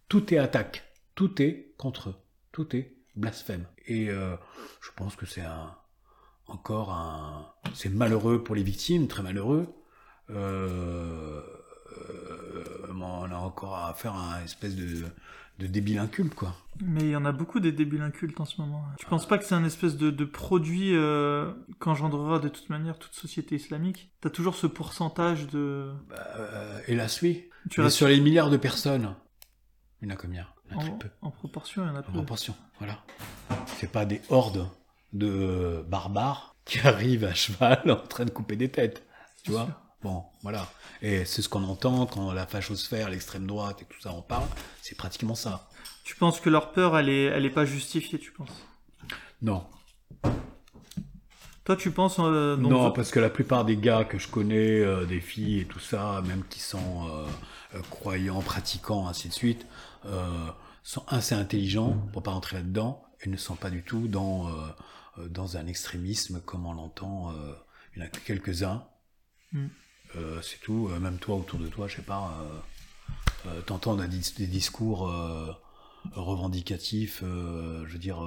tout 0.07 0.33
est 0.33 0.37
attaque, 0.37 0.83
tout 1.15 1.41
est 1.41 1.73
contre 1.77 2.09
eux, 2.09 2.15
tout 2.51 2.75
est 2.75 2.95
blasphème. 3.15 3.65
Et 3.87 4.09
euh, 4.09 4.35
je 4.81 4.89
pense 4.95 5.15
que 5.15 5.25
c'est 5.25 5.41
un 5.41 5.75
encore 6.47 6.91
un, 6.91 7.53
c'est 7.73 7.89
malheureux 7.89 8.43
pour 8.43 8.55
les 8.55 8.63
victimes, 8.63 9.07
très 9.07 9.23
malheureux. 9.23 9.73
Euh, 10.29 11.41
euh, 11.97 12.87
on 12.93 13.31
a 13.31 13.35
encore 13.35 13.77
à 13.77 13.93
faire 13.93 14.13
un 14.13 14.43
espèce 14.43 14.75
de, 14.75 15.05
de 15.59 15.67
débile 15.67 15.99
inculte, 15.99 16.33
quoi. 16.33 16.55
Mais 16.83 17.01
il 17.01 17.09
y 17.09 17.15
en 17.15 17.25
a 17.25 17.31
beaucoup 17.31 17.59
des 17.59 17.71
débiles 17.71 18.01
incultes 18.01 18.39
en 18.39 18.45
ce 18.45 18.59
moment. 18.61 18.83
Tu 18.97 19.05
penses 19.05 19.27
pas 19.27 19.37
que 19.37 19.43
c'est 19.45 19.53
un 19.55 19.63
espèce 19.65 19.97
de, 19.97 20.09
de 20.09 20.25
produit 20.25 20.95
euh, 20.95 21.51
qu'engendrera 21.79 22.39
de 22.39 22.47
toute 22.49 22.69
manière 22.69 22.97
toute 22.97 23.13
société 23.13 23.55
islamique 23.55 24.11
T'as 24.21 24.29
toujours 24.31 24.55
ce 24.55 24.65
pourcentage 24.67 25.47
de... 25.47 25.91
Bah, 26.09 26.15
euh, 26.37 26.79
hélas, 26.87 27.21
oui. 27.21 27.49
Tu 27.69 27.79
Mais 27.81 27.85
restes- 27.87 27.97
sur 27.97 28.07
les 28.07 28.19
milliards 28.19 28.49
de 28.49 28.57
personnes, 28.57 29.15
il 30.01 30.07
y 30.07 30.11
en 30.11 30.15
a 30.15 30.17
combien? 30.17 30.47
En 30.73 30.77
en, 30.87 30.91
peu. 30.97 31.09
en 31.21 31.31
proportion, 31.31 31.83
il 31.83 31.87
y 31.87 31.91
en 31.91 31.95
a 31.95 31.99
En 31.99 32.03
peu. 32.03 32.13
proportion, 32.13 32.55
voilà. 32.79 33.03
C'est 33.77 33.91
pas 33.91 34.05
des 34.05 34.21
hordes 34.29 34.67
de 35.13 35.83
barbares 35.89 36.55
qui 36.65 36.79
arrivent 36.87 37.25
à 37.25 37.33
cheval 37.33 37.81
en 37.91 38.07
train 38.07 38.25
de 38.25 38.31
couper 38.31 38.55
des 38.55 38.71
têtes, 38.71 39.05
tu 39.43 39.51
vois 39.51 39.65
sûr. 39.65 39.81
Bon, 40.03 40.23
voilà. 40.41 40.67
Et 41.01 41.25
c'est 41.25 41.41
ce 41.41 41.49
qu'on 41.49 41.63
entend 41.63 42.05
quand 42.07 42.31
la 42.33 42.47
fachosphère, 42.47 43.09
l'extrême 43.09 43.45
droite 43.45 43.81
et 43.81 43.85
tout 43.85 44.01
ça 44.01 44.11
en 44.11 44.21
parle, 44.21 44.47
c'est 44.81 44.95
pratiquement 44.95 45.35
ça. 45.35 45.69
Tu 46.03 46.15
penses 46.15 46.39
que 46.39 46.49
leur 46.49 46.71
peur, 46.71 46.97
elle 46.97 47.09
est, 47.09 47.25
elle 47.25 47.45
est 47.45 47.51
pas 47.51 47.65
justifiée, 47.65 48.17
tu 48.19 48.31
penses? 48.31 48.65
Non, 49.41 49.65
Toi, 51.63 51.75
tu 51.75 51.91
penses... 51.91 52.17
euh, 52.19 52.55
donc, 52.55 52.71
non, 52.71 52.91
parce 52.91 53.11
que 53.11 53.19
la 53.19 53.29
plupart 53.29 53.65
des 53.65 53.77
gars 53.77 54.03
que 54.03 54.17
je 54.17 54.27
connais, 54.27 54.79
euh, 54.79 55.05
des 55.05 55.19
filles 55.19 55.61
et 55.61 55.65
tout 55.65 55.79
ça, 55.79 56.21
même 56.27 56.43
qui 56.49 56.59
sont 56.59 57.07
euh, 57.07 57.79
croyants, 57.89 58.41
pratiquants, 58.41 59.07
ainsi 59.07 59.29
de 59.29 59.33
suite, 59.33 59.65
sont 60.83 61.03
assez 61.07 61.35
intelligents 61.35 61.95
pour 62.11 62.23
pas 62.23 62.31
rentrer 62.31 62.57
là-dedans 62.57 63.03
et 63.21 63.29
ne 63.29 63.37
sont 63.37 63.55
pas 63.55 63.69
du 63.69 63.83
tout 63.83 64.07
dans 64.07 64.49
dans 65.29 65.57
un 65.57 65.67
extrémisme 65.67 66.41
comme 66.41 66.65
on 66.65 66.73
l'entend. 66.73 67.31
il 67.95 67.99
y 67.99 68.03
en 68.03 68.05
a 68.05 68.09
que 68.09 68.19
quelques-uns. 68.19 68.83
Mm. 69.53 69.67
Euh, 70.15 70.41
c'est 70.41 70.59
tout. 70.61 70.89
Euh, 70.91 70.99
même 70.99 71.17
toi 71.17 71.35
autour 71.35 71.59
de 71.59 71.67
toi, 71.67 71.87
je 71.87 71.97
sais 71.97 72.01
pas. 72.01 72.33
Euh, 73.47 73.61
T'entends 73.65 73.95
des, 73.95 74.07
dis- 74.07 74.35
des 74.37 74.45
discours 74.45 75.11
revendicatifs. 76.11 77.21
je 77.21 77.91
veux 77.91 77.97
dire, 77.99 78.19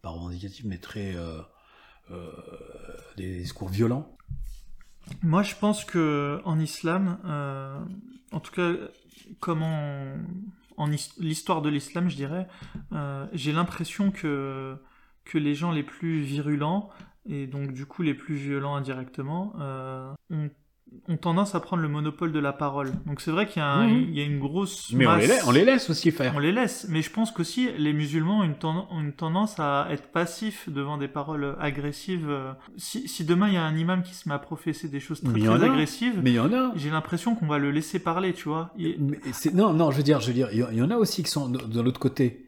pas 0.00 0.10
revendicatifs, 0.10 0.64
mais 0.64 0.78
très 0.78 1.16
des 3.16 3.38
discours 3.38 3.68
violents. 3.68 4.16
Moi, 5.22 5.42
je 5.42 5.56
pense 5.56 5.84
que 5.84 6.40
en 6.44 6.60
islam, 6.60 7.18
en 8.30 8.38
tout 8.40 8.52
cas, 8.52 8.74
comme 9.40 9.62
en, 9.64 10.18
en 10.76 10.92
his- 10.92 11.14
l'histoire 11.18 11.62
de 11.62 11.68
l'islam, 11.68 12.08
je 12.08 12.14
dirais, 12.14 12.46
j'ai 13.32 13.50
l'impression 13.52 14.12
que, 14.12 14.76
que 15.24 15.36
les 15.38 15.56
gens 15.56 15.72
les 15.72 15.82
plus 15.82 16.20
virulents, 16.22 16.90
et 17.26 17.48
donc 17.48 17.72
du 17.72 17.86
coup 17.86 18.02
les 18.02 18.14
plus 18.14 18.36
violents 18.36 18.76
indirectement, 18.76 19.52
ont, 20.30 20.48
ont 21.08 21.16
tendance 21.16 21.54
à 21.54 21.60
prendre 21.60 21.82
le 21.82 21.88
monopole 21.88 22.32
de 22.32 22.38
la 22.38 22.52
parole. 22.52 22.92
Donc 23.06 23.20
c'est 23.20 23.30
vrai 23.30 23.46
qu'il 23.46 23.62
y, 23.62 23.64
Mhm. 23.64 24.12
y 24.14 24.20
a 24.20 24.24
une 24.24 24.38
grosse 24.38 24.92
Mais 24.92 25.06
on 25.06 25.16
les, 25.16 25.26
laisse, 25.26 25.44
on 25.46 25.50
les 25.52 25.64
laisse 25.64 25.90
aussi 25.90 26.10
faire. 26.10 26.32
on 26.34 26.38
les 26.38 26.52
laisse, 26.52 26.86
mais 26.88 27.02
je 27.02 27.10
pense 27.10 27.30
qu'aussi 27.30 27.68
les 27.78 27.92
musulmans 27.92 28.40
ont 28.40 28.44
une, 28.44 28.54
ten- 28.56 28.84
ont 28.90 29.00
une 29.00 29.12
tendance 29.12 29.58
à 29.60 29.86
être 29.90 30.08
passifs 30.12 30.68
devant 30.68 30.96
des 30.98 31.08
paroles 31.08 31.56
agressives. 31.60 32.28
Si, 32.76 33.08
si 33.08 33.24
demain 33.24 33.48
il 33.48 33.54
y 33.54 33.56
a 33.58 33.62
un 33.64 33.76
imam 33.76 34.02
qui 34.02 34.14
se 34.14 34.28
met 34.28 34.34
à 34.34 34.38
professer 34.38 34.88
des 34.88 35.00
choses 35.00 35.20
très, 35.22 35.48
agressives, 35.64 36.20
Mais 36.22 36.30
il 36.30 36.36
y 36.36 36.40
en 36.40 36.52
a. 36.52 36.72
j'ai 36.76 36.90
l'impression 36.90 37.34
qu'on 37.34 37.46
va 37.46 37.58
le 37.58 37.70
laisser 37.70 37.98
parler, 37.98 38.32
tu 38.32 38.48
vois. 38.48 38.70
Il- 38.78 38.96
Mais 39.00 39.18
c'est- 39.32 39.54
non, 39.54 39.72
non, 39.72 39.90
je 39.90 39.96
veux 39.98 40.02
dire, 40.02 40.20
je 40.20 40.28
veux 40.28 40.32
dire, 40.34 40.48
il 40.52 40.58
y, 40.60 40.64
il 40.72 40.78
y 40.78 40.82
en 40.82 40.90
a 40.90 40.96
aussi 40.96 41.22
qui 41.22 41.30
sont 41.30 41.48
de, 41.48 41.58
de 41.58 41.80
l'autre 41.80 42.00
côté, 42.00 42.43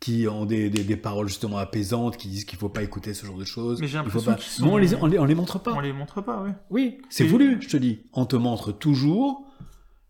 qui 0.00 0.26
ont 0.28 0.44
des, 0.44 0.68
des, 0.70 0.84
des 0.84 0.96
paroles 0.96 1.28
justement 1.28 1.56
apaisantes, 1.58 2.16
qui 2.18 2.28
disent 2.28 2.44
qu'il 2.44 2.58
faut 2.58 2.68
pas 2.68 2.82
écouter 2.82 3.14
ce 3.14 3.24
genre 3.24 3.38
de 3.38 3.44
choses. 3.44 3.80
Mais 3.80 3.86
j'ai 3.88 3.96
l'impression 3.96 4.32
pas- 4.32 4.38
sont- 4.38 4.66
on 4.68 4.76
les, 4.76 4.94
on 4.96 5.06
les, 5.06 5.18
on 5.18 5.24
les 5.24 5.34
montre 5.34 5.58
pas. 5.58 5.72
On 5.72 5.80
les 5.80 5.92
montre 5.92 6.20
pas, 6.20 6.42
oui. 6.42 6.50
Oui, 6.70 6.98
c'est 7.08 7.24
voulu, 7.24 7.58
je 7.62 7.68
te 7.68 7.76
dis. 7.78 8.02
On 8.12 8.26
te 8.26 8.36
montre 8.36 8.72
toujours 8.72 9.46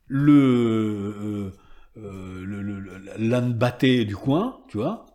le 0.06 0.32
euh, 0.32 1.52
euh, 1.98 2.44
le- 2.44 4.04
du 4.04 4.16
coin, 4.16 4.58
tu 4.68 4.78
vois. 4.78 5.06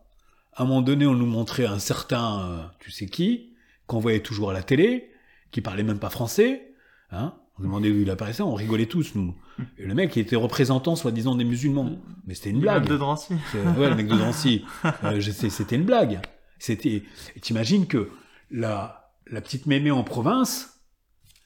À 0.53 0.63
un 0.63 0.65
moment 0.65 0.81
donné, 0.81 1.05
on 1.05 1.15
nous 1.15 1.25
montrait 1.25 1.65
un 1.65 1.79
certain, 1.79 2.41
euh, 2.41 2.63
tu 2.79 2.91
sais 2.91 3.05
qui, 3.07 3.53
qu'on 3.87 3.99
voyait 3.99 4.21
toujours 4.21 4.49
à 4.51 4.53
la 4.53 4.63
télé, 4.63 5.09
qui 5.51 5.61
parlait 5.61 5.83
même 5.83 5.99
pas 5.99 6.09
français. 6.09 6.73
Hein 7.11 7.33
on 7.59 7.63
demandait 7.63 7.91
d'où 7.91 7.99
il 7.99 8.09
apparaissait, 8.09 8.41
on 8.41 8.53
rigolait 8.55 8.85
tous, 8.85 9.15
nous. 9.15 9.35
Et 9.77 9.85
le 9.85 9.93
mec, 9.93 10.15
il 10.15 10.19
était 10.19 10.35
représentant, 10.35 10.95
soi-disant, 10.95 11.35
des 11.35 11.43
musulmans. 11.43 11.99
Mais 12.25 12.33
c'était 12.33 12.51
une 12.51 12.59
blague. 12.61 12.87
de 12.87 12.97
Drancy. 12.97 13.33
Ouais, 13.77 13.89
le 13.89 13.95
mec 13.95 14.07
de 14.07 14.15
Nancy. 14.15 14.63
Euh, 15.03 15.19
c'était 15.21 15.75
une 15.75 15.83
blague. 15.83 16.21
C'était. 16.59 17.03
T'imagines 17.41 17.85
que 17.87 18.09
la, 18.51 19.11
la 19.27 19.41
petite 19.41 19.65
mémé 19.65 19.91
en 19.91 20.03
province 20.03 20.79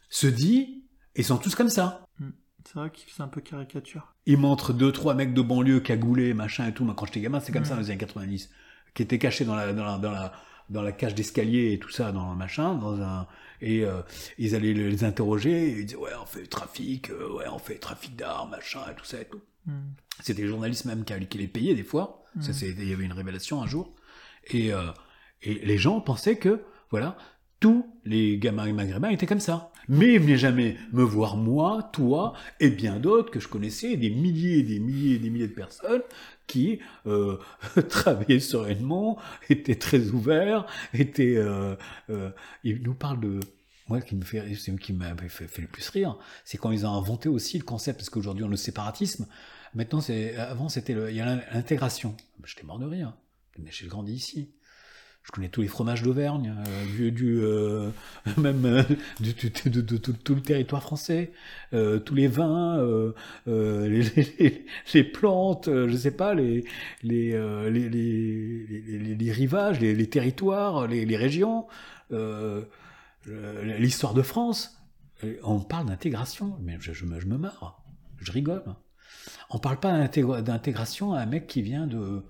se 0.09 0.27
dit, 0.27 0.83
ils 1.15 1.23
sont 1.25 1.37
tous 1.37 1.55
comme 1.55 1.69
ça. 1.69 2.05
C'est 2.65 2.75
vrai 2.75 2.91
qu'il 2.91 3.09
fait 3.09 3.21
un 3.23 3.27
peu 3.27 3.41
caricature. 3.41 4.13
Il 4.25 4.37
montre 4.37 4.71
deux, 4.71 4.91
trois 4.91 5.15
mecs 5.15 5.33
de 5.33 5.41
banlieue 5.41 5.81
cagoulés, 5.81 6.33
machin 6.33 6.67
et 6.67 6.73
tout. 6.73 6.85
Moi, 6.85 6.93
quand 6.95 7.05
j'étais 7.05 7.19
gamin, 7.19 7.39
c'est 7.41 7.51
comme 7.51 7.63
Mm. 7.63 7.65
ça 7.65 7.73
dans 7.75 7.81
les 7.81 7.89
années 7.89 7.97
90. 7.97 8.49
Qui 8.93 9.03
étaient 9.03 9.19
cachés 9.19 9.43
dans 9.43 9.55
la, 9.55 9.73
dans 9.73 9.83
la, 9.83 9.97
dans 9.97 10.11
la, 10.11 10.31
dans 10.69 10.81
la 10.81 10.91
cage 10.91 11.15
d'escalier 11.15 11.73
et 11.73 11.79
tout 11.79 11.89
ça, 11.89 12.11
dans 12.11 12.31
le 12.31 12.37
machin, 12.37 12.75
dans 12.75 13.01
un, 13.01 13.27
et 13.61 13.83
euh, 13.85 14.01
ils 14.37 14.55
allaient 14.55 14.73
les 14.73 15.03
interroger, 15.03 15.69
et 15.69 15.79
ils 15.79 15.85
disaient, 15.85 15.97
ouais, 15.99 16.11
on 16.21 16.25
fait 16.25 16.45
trafic, 16.47 17.09
euh, 17.09 17.33
ouais, 17.37 17.45
on 17.51 17.59
fait 17.59 17.75
trafic 17.75 18.15
d'armes, 18.15 18.51
machin, 18.51 18.79
et 18.91 18.95
tout 18.95 19.05
ça 19.05 19.21
et 19.21 19.25
tout. 19.25 19.41
Hmm. 19.65 19.91
C'était 20.21 20.41
les 20.43 20.47
journalistes 20.47 20.85
même 20.85 21.05
qui, 21.05 21.13
qui 21.27 21.37
les 21.37 21.47
payaient 21.47 21.75
des 21.75 21.83
fois. 21.83 22.23
Ça, 22.41 22.49
Mm. 22.49 22.53
c'est- 22.53 22.69
il 22.71 22.89
y 22.89 22.93
avait 22.93 23.05
une 23.05 23.13
révélation 23.13 23.61
un 23.61 23.67
jour. 23.67 23.93
Et, 24.47 24.73
euh, 24.73 24.87
et 25.43 25.53
les 25.65 25.77
gens 25.77 26.01
pensaient 26.01 26.37
que, 26.37 26.61
voilà, 26.89 27.15
tous 27.59 27.85
les 28.05 28.37
gamins 28.39 28.71
maghrébins 28.73 29.09
étaient 29.09 29.25
comme 29.27 29.39
ça. 29.39 29.71
Mais 29.87 30.13
ils 30.15 30.19
venaient 30.19 30.37
jamais 30.37 30.77
me 30.91 31.03
voir 31.03 31.37
moi, 31.37 31.89
toi 31.93 32.33
et 32.59 32.69
bien 32.69 32.99
d'autres 32.99 33.31
que 33.31 33.39
je 33.39 33.47
connaissais, 33.47 33.95
des 33.97 34.09
milliers 34.09 34.59
et 34.59 34.63
des 34.63 34.79
milliers 34.79 35.15
et 35.15 35.19
des 35.19 35.29
milliers 35.29 35.47
de 35.47 35.53
personnes 35.53 36.01
qui 36.47 36.79
euh, 37.05 37.37
travaillaient 37.89 38.39
sereinement, 38.39 39.17
étaient 39.49 39.75
très 39.75 40.09
ouverts, 40.09 40.65
étaient... 40.93 41.37
Euh, 41.37 41.75
euh, 42.09 42.31
ils 42.63 42.81
nous 42.81 42.95
parlent 42.95 43.21
de... 43.21 43.39
Moi, 43.89 43.99
qui 43.99 44.15
me 44.15 44.23
fait, 44.23 44.41
qui 44.79 44.93
m'avait 44.93 45.27
fait, 45.27 45.57
le 45.57 45.67
plus 45.67 45.89
rire, 45.89 46.17
c'est 46.45 46.57
quand 46.57 46.71
ils 46.71 46.85
ont 46.85 46.93
inventé 46.93 47.27
aussi 47.27 47.57
le 47.57 47.65
concept, 47.65 47.99
parce 47.99 48.09
qu'aujourd'hui 48.09 48.45
on 48.45 48.47
a 48.47 48.51
le 48.51 48.55
séparatisme, 48.55 49.27
Maintenant, 49.75 50.01
c'est 50.01 50.35
avant 50.35 50.69
c'était 50.69 50.93
il 50.93 51.15
y 51.15 51.21
a 51.21 51.35
l'intégration. 51.51 52.15
J'étais 52.45 52.63
mort 52.63 52.79
de 52.79 52.85
rire. 52.85 53.13
Mais 53.57 53.71
j'ai 53.71 53.87
grandi 53.87 54.13
ici. 54.13 54.51
Je 55.23 55.31
connais 55.31 55.47
tous 55.47 55.61
les 55.61 55.69
fromages 55.69 56.03
d'Auvergne, 56.03 56.53
euh, 56.99 57.09
du, 57.09 57.39
euh, 57.41 57.91
même 58.37 58.65
euh, 58.65 58.83
de, 59.21 59.97
tout 59.97 60.35
le 60.35 60.41
territoire 60.41 60.81
français, 60.81 61.31
tous 61.71 62.13
les 62.13 62.27
vins, 62.27 62.77
les, 63.47 65.03
plantes, 65.05 65.69
je 65.69 65.95
sais 65.95 66.11
pas, 66.11 66.33
les 66.33 66.65
les 67.03 67.31
les, 67.69 69.15
les, 69.15 69.31
rivages, 69.31 69.79
les, 69.79 70.09
territoires, 70.09 70.87
les, 70.87 71.17
régions, 71.17 71.67
l'histoire 73.25 74.13
de 74.13 74.21
France. 74.21 74.77
On 75.41 75.61
parle 75.61 75.87
d'intégration, 75.87 76.57
mais 76.61 76.77
je, 76.81 77.05
me, 77.05 77.37
marre, 77.37 77.81
je 78.19 78.31
rigole. 78.33 78.63
On 79.49 79.57
parle 79.57 79.79
pas 79.79 79.97
d'intégra- 79.97 80.41
d'intégration 80.41 81.13
à 81.13 81.21
un 81.21 81.25
mec 81.25 81.47
qui 81.47 81.61
vient 81.61 81.87
de. 81.87 82.23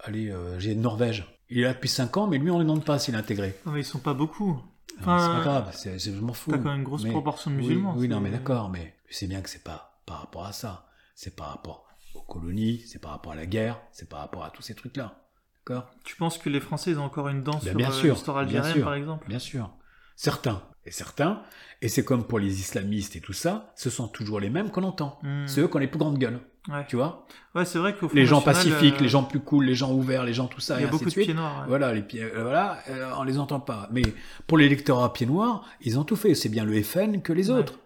Allez, 0.00 0.34
j'ai 0.58 0.74
Norvège. 0.74 1.37
Il 1.50 1.58
est 1.58 1.62
là 1.62 1.72
depuis 1.74 1.88
5 1.88 2.16
ans, 2.16 2.26
mais 2.26 2.38
lui, 2.38 2.50
on 2.50 2.58
ne 2.58 2.62
demande 2.64 2.84
pas 2.84 2.98
s'il 2.98 3.14
est 3.14 3.18
intégré. 3.18 3.54
Non, 3.66 3.72
mais 3.72 3.80
ils 3.80 3.84
sont 3.84 3.98
pas 4.00 4.14
beaucoup. 4.14 4.52
Non, 4.52 4.62
Enfin, 5.00 5.18
c'est 5.20 5.38
pas 5.38 5.44
grave, 5.44 5.70
c'est, 5.74 5.98
je 5.98 6.10
m'en 6.10 6.32
fous. 6.32 6.50
T'as 6.50 6.58
quand 6.58 6.64
même 6.70 6.78
une 6.78 6.84
grosse 6.84 7.04
Mais- 7.04 7.10
proportion 7.10 7.50
de 7.50 7.56
musulmans. 7.56 7.94
Oui, 7.96 8.08
non, 8.08 8.20
mais 8.20 8.30
d'accord, 8.30 8.68
mais 8.68 8.94
tu 9.06 9.14
sais 9.14 9.26
bien 9.26 9.40
que 9.40 9.48
c'est 9.48 9.62
pas 9.64 10.00
par 10.06 10.20
rapport 10.20 10.44
à 10.44 10.52
ça. 10.52 10.86
C'est 11.14 11.34
par 11.36 11.48
rapport 11.50 11.86
aux 12.14 12.20
colonies, 12.22 12.82
c'est 12.86 12.98
par 13.00 13.12
rapport 13.12 13.32
à 13.32 13.36
la 13.36 13.46
guerre, 13.46 13.80
c'est 13.92 14.08
par 14.08 14.20
rapport 14.20 14.44
à 14.44 14.50
tous 14.50 14.62
ces 14.62 14.74
trucs-là. 14.74 15.20
D'accord? 15.66 15.88
Tu 16.04 16.16
penses 16.16 16.38
que 16.38 16.48
les 16.48 16.60
Français 16.60 16.90
ils 16.92 16.98
ont 16.98 17.04
encore 17.04 17.28
une 17.28 17.42
dent 17.42 17.52
Ben, 17.52 17.60
sur 17.60 17.74
bien 17.74 17.90
euh, 17.90 17.92
sûr, 17.92 18.14
l'histoire 18.14 18.36
bien 18.44 18.56
algérienne, 18.56 18.74
sûr. 18.74 18.84
par 18.84 18.94
exemple? 18.94 19.28
Bien 19.28 19.38
sûr. 19.38 19.70
Certains. 20.16 20.62
Et 20.84 20.90
certains, 20.90 21.42
et 21.82 21.88
c'est 21.88 22.04
comme 22.04 22.24
pour 22.26 22.38
les 22.38 22.60
islamistes 22.60 23.14
et 23.14 23.20
tout 23.20 23.34
ça, 23.34 23.72
ce 23.76 23.90
sont 23.90 24.08
toujours 24.08 24.40
les 24.40 24.48
mêmes 24.50 24.70
qu'on 24.70 24.82
entend. 24.84 25.18
Hmm. 25.22 25.46
C'est 25.46 25.60
eux 25.60 25.68
qui 25.68 25.76
ont 25.76 25.80
les 25.80 25.86
plus 25.86 25.98
grandes 25.98 26.18
gueules. 26.18 26.40
Ouais, 26.68 26.84
Tu 26.88 26.96
vois? 26.96 27.26
Ouais 27.54 27.64
c'est 27.64 27.78
vrai 27.78 27.94
qu'au 27.94 28.08
Front 28.08 28.16
Les 28.16 28.26
gens 28.26 28.40
pacifiques, 28.42 28.96
euh, 28.96 29.02
les 29.02 29.08
gens 29.08 29.22
plus 29.24 29.40
cool, 29.40 29.64
les 29.64 29.74
gens 29.74 29.92
ouverts, 29.92 30.24
les 30.24 30.34
gens 30.34 30.46
tout 30.48 30.60
ça, 30.60 30.78
Il 30.78 30.82
y 30.82 30.86
a 30.86 30.90
beaucoup 30.90 31.06
de 31.06 31.10
pieds 31.14 31.32
noirs. 31.34 31.62
ouais. 31.62 31.68
Voilà, 31.68 31.92
les 31.94 32.02
pieds, 32.02 32.22
euh, 32.22 32.42
voilà, 32.42 32.78
euh, 32.90 33.10
on 33.18 33.22
les 33.22 33.38
entend 33.38 33.60
pas. 33.60 33.88
Mais 33.90 34.02
pour 34.46 34.58
l'électorat 34.58 35.12
pieds 35.12 35.26
noirs, 35.26 35.64
ils 35.80 35.98
ont 35.98 36.04
tout 36.04 36.16
fait. 36.16 36.34
C'est 36.34 36.48
bien 36.50 36.64
le 36.64 36.82
FN 36.82 37.22
que 37.22 37.32
les 37.32 37.50
Ouais. 37.50 37.58
autres. 37.58 37.78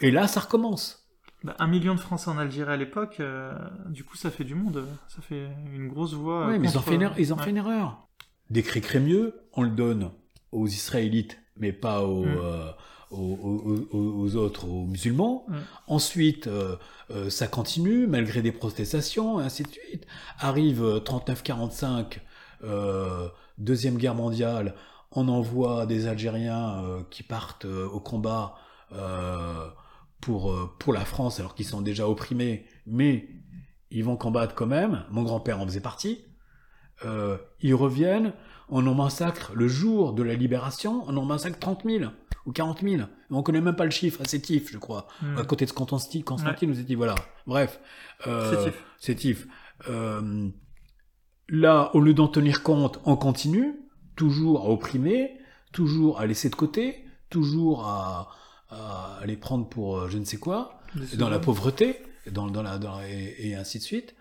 Et 0.00 0.10
là, 0.10 0.26
ça 0.28 0.40
recommence. 0.40 0.98
Bah, 1.44 1.56
un 1.58 1.66
million 1.66 1.94
de 1.96 2.00
Français 2.00 2.30
en 2.30 2.38
Algérie 2.38 2.72
à 2.72 2.76
l'époque, 2.76 3.16
euh, 3.18 3.52
du 3.88 4.04
coup, 4.04 4.16
ça 4.16 4.30
fait 4.30 4.44
du 4.44 4.54
monde. 4.54 4.86
Ça 5.08 5.20
fait 5.22 5.48
une 5.74 5.88
grosse 5.88 6.14
voix. 6.14 6.46
Oui, 6.46 6.54
euh, 6.54 6.58
mais 6.60 6.68
ils 6.68 6.78
ont 6.78 6.82
fait 6.82 6.94
une, 6.94 7.02
erreur- 7.02 7.18
ils 7.18 7.34
ont 7.34 7.36
fait 7.38 7.50
une 7.50 7.56
erreur. 7.56 8.06
On 9.54 9.62
le 9.62 9.70
donne 9.70 10.10
aux 10.52 10.66
Israélites, 10.68 11.38
mais 11.56 11.72
pas 11.72 12.02
aux, 12.04 12.24
Mm. 12.24 12.38
Aux, 13.12 13.34
aux- 13.34 13.96
aux- 13.96 14.20
aux 14.22 14.36
autres, 14.36 14.66
aux 14.68 14.86
musulmans. 14.86 15.44
Mm. 15.48 15.54
Ensuite, 15.88 16.46
euh, 16.46 16.76
euh, 17.10 17.30
ça 17.30 17.46
continue, 17.46 18.06
malgré 18.06 18.42
des 18.42 18.52
protestations, 18.52 19.40
et 19.40 19.44
ainsi 19.44 19.62
de 19.62 19.68
suite. 19.68 20.06
Arrive 20.38 20.82
euh, 20.82 20.98
39-45, 21.00 22.18
euh, 22.64 23.28
Deuxième 23.58 23.96
Guerre 23.98 24.14
mondiale, 24.14 24.74
on 25.12 25.28
envoie 25.28 25.84
des 25.86 26.06
Algériens 26.06 27.04
qui 27.10 27.22
partent 27.22 27.66
au 27.66 28.00
combat 28.00 28.54
pour, 30.20 30.56
pour 30.78 30.92
la 30.94 31.04
France, 31.04 31.38
alors 31.38 31.54
qu'ils 31.54 31.66
sont 31.66 31.82
déjà 31.82 32.08
opprimés, 32.08 32.64
mais 32.86 33.28
ils 33.90 34.04
vont 34.04 34.16
combattre 34.16 34.54
quand 34.54 34.66
même. 34.66 35.04
Mon 35.10 35.22
grand-père 35.22 35.60
en 35.60 35.66
faisait 35.66 35.80
partie. 35.80 36.24
Ils 37.60 37.74
reviennent, 37.74 38.32
on 38.72 38.86
en 38.86 38.94
massacre 38.94 39.52
le 39.54 39.68
jour 39.68 40.14
de 40.14 40.22
la 40.22 40.34
libération, 40.34 41.04
on 41.06 41.16
en 41.18 41.26
massacre 41.26 41.58
30 41.58 41.82
000 41.84 42.10
ou 42.46 42.52
40 42.52 42.80
000. 42.82 43.02
On 43.30 43.42
connaît 43.42 43.60
même 43.60 43.76
pas 43.76 43.84
le 43.84 43.90
chiffre, 43.90 44.22
à 44.22 44.24
Sétif, 44.24 44.72
je 44.72 44.78
crois. 44.78 45.06
Mm. 45.20 45.38
À 45.38 45.44
côté 45.44 45.66
de 45.66 45.70
Constantine, 45.70 46.24
Constantine 46.24 46.70
nous 46.70 46.82
dit 46.82 46.94
voilà. 46.94 47.14
Bref. 47.46 47.80
Euh, 48.26 48.64
Sétif. 48.64 48.84
Sétif. 48.98 49.46
Euh, 49.90 50.48
là, 51.50 51.90
au 51.94 52.00
lieu 52.00 52.14
d'en 52.14 52.28
tenir 52.28 52.62
compte, 52.62 52.98
on 53.04 53.14
continue, 53.16 53.74
toujours 54.16 54.62
à 54.62 54.70
opprimer, 54.70 55.38
toujours 55.72 56.18
à 56.18 56.26
laisser 56.26 56.48
de 56.48 56.56
côté, 56.56 57.04
toujours 57.28 57.84
à, 57.84 58.30
à 58.70 59.20
les 59.26 59.36
prendre 59.36 59.68
pour 59.68 59.98
euh, 59.98 60.08
je 60.08 60.16
ne 60.16 60.24
sais 60.24 60.38
quoi, 60.38 60.80
dans 61.18 61.28
la 61.28 61.38
pauvreté, 61.38 61.98
dans, 62.30 62.46
dans 62.46 62.62
la, 62.62 62.78
dans 62.78 63.02
et, 63.02 63.34
et 63.38 63.54
ainsi 63.54 63.78
de 63.78 63.84
suite. 63.84 64.14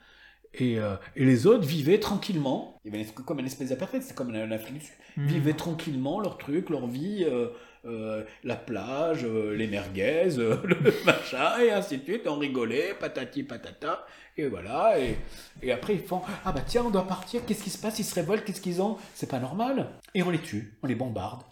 Et, 0.53 0.79
euh, 0.79 0.95
et 1.15 1.23
les 1.23 1.47
autres 1.47 1.65
vivaient 1.65 1.99
tranquillement. 1.99 2.79
Il 2.83 2.91
y 2.91 2.95
avait 2.95 3.05
une- 3.07 3.13
comme 3.13 3.39
une 3.39 3.45
espèce 3.45 3.69
d'apartheid, 3.69 4.03
c'est 4.03 4.15
comme 4.15 4.31
l'Afrique 4.33 4.73
du 4.79 4.81
Sud. 4.85 4.93
Mm. 5.17 5.25
Vivaient 5.27 5.53
tranquillement 5.53 6.19
leur 6.19 6.37
truc, 6.37 6.69
leur 6.69 6.87
vie, 6.87 7.23
euh, 7.25 7.47
euh, 7.85 8.23
la 8.43 8.55
plage, 8.57 9.23
euh, 9.23 9.55
les 9.55 9.67
merguez, 9.67 10.37
euh, 10.39 10.57
le 10.65 11.05
machin, 11.05 11.57
et 11.59 11.71
ainsi 11.71 11.99
de 11.99 12.03
suite. 12.03 12.27
On 12.27 12.37
rigolait, 12.37 12.93
patati 12.99 13.43
patata. 13.43 14.05
Et 14.37 14.47
voilà. 14.47 14.99
Et, 14.99 15.17
et 15.61 15.71
après, 15.71 15.93
ils 15.95 16.01
font 16.01 16.21
Ah 16.45 16.51
bah 16.51 16.61
tiens, 16.65 16.83
on 16.85 16.89
doit 16.91 17.07
partir. 17.07 17.45
Qu'est-ce 17.45 17.63
qui 17.63 17.69
se 17.69 17.77
passe 17.79 17.99
Ils 17.99 18.03
se 18.03 18.15
révoltent. 18.15 18.43
Qu'est-ce 18.43 18.61
qu'ils 18.61 18.81
ont? 18.81 18.97
C'est 19.13 19.29
pas 19.29 19.39
normal. 19.39 19.91
Et 20.15 20.21
on 20.23 20.29
les 20.31 20.39
tue, 20.39 20.77
on 20.83 20.87
les 20.87 20.95
bombarde, 20.95 21.43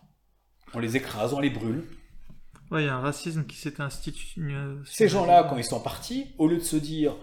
on 0.74 0.80
les 0.80 0.98
écrase, 0.98 1.34
on 1.34 1.40
les 1.40 1.50
brûle. 1.50 1.86
Ouais, 2.72 2.84
il 2.84 2.86
y 2.86 2.90
a 2.90 2.96
un 2.96 3.00
racisme 3.02 3.46
qui 3.46 3.56
s'était 3.58 3.82
institué. 3.82 4.40
Ces 4.86 5.08
gens-là, 5.08 5.48
quand 5.50 5.58
ils 5.58 5.64
sont 5.64 5.80
partis, 5.82 6.28
au 6.38 6.48
lieu 6.48 6.58
de 6.58 6.64
se 6.64 6.76
dire, 6.76 7.16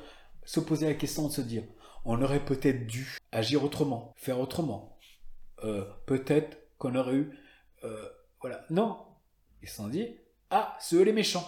se 0.47 0.61
poser 0.61 0.87
la 0.87 0.95
question 0.95 1.27
de 1.29 1.33
se 1.33 1.43
dire, 1.43 1.65
on 2.05 2.23
aurait 2.23 2.45
peut-être 2.45 2.87
dû 2.87 3.19
agir 3.33 3.63
autrement, 3.65 4.15
faire 4.17 4.41
autrement. 4.41 4.99
Euh, 5.65 5.85
peut-être 6.07 6.57
qu'on 6.79 6.95
aurait 6.95 7.17
eu, 7.17 7.39
euh, 7.85 8.09
voilà. 8.41 8.65
Non, 8.71 8.99
ils 9.63 9.69
se 9.69 9.77
sont 9.77 9.89
dit, 9.89 10.09
ah, 10.51 10.77
c'est 10.81 10.97
eux 10.97 11.03
les 11.03 11.13
méchants. 11.13 11.45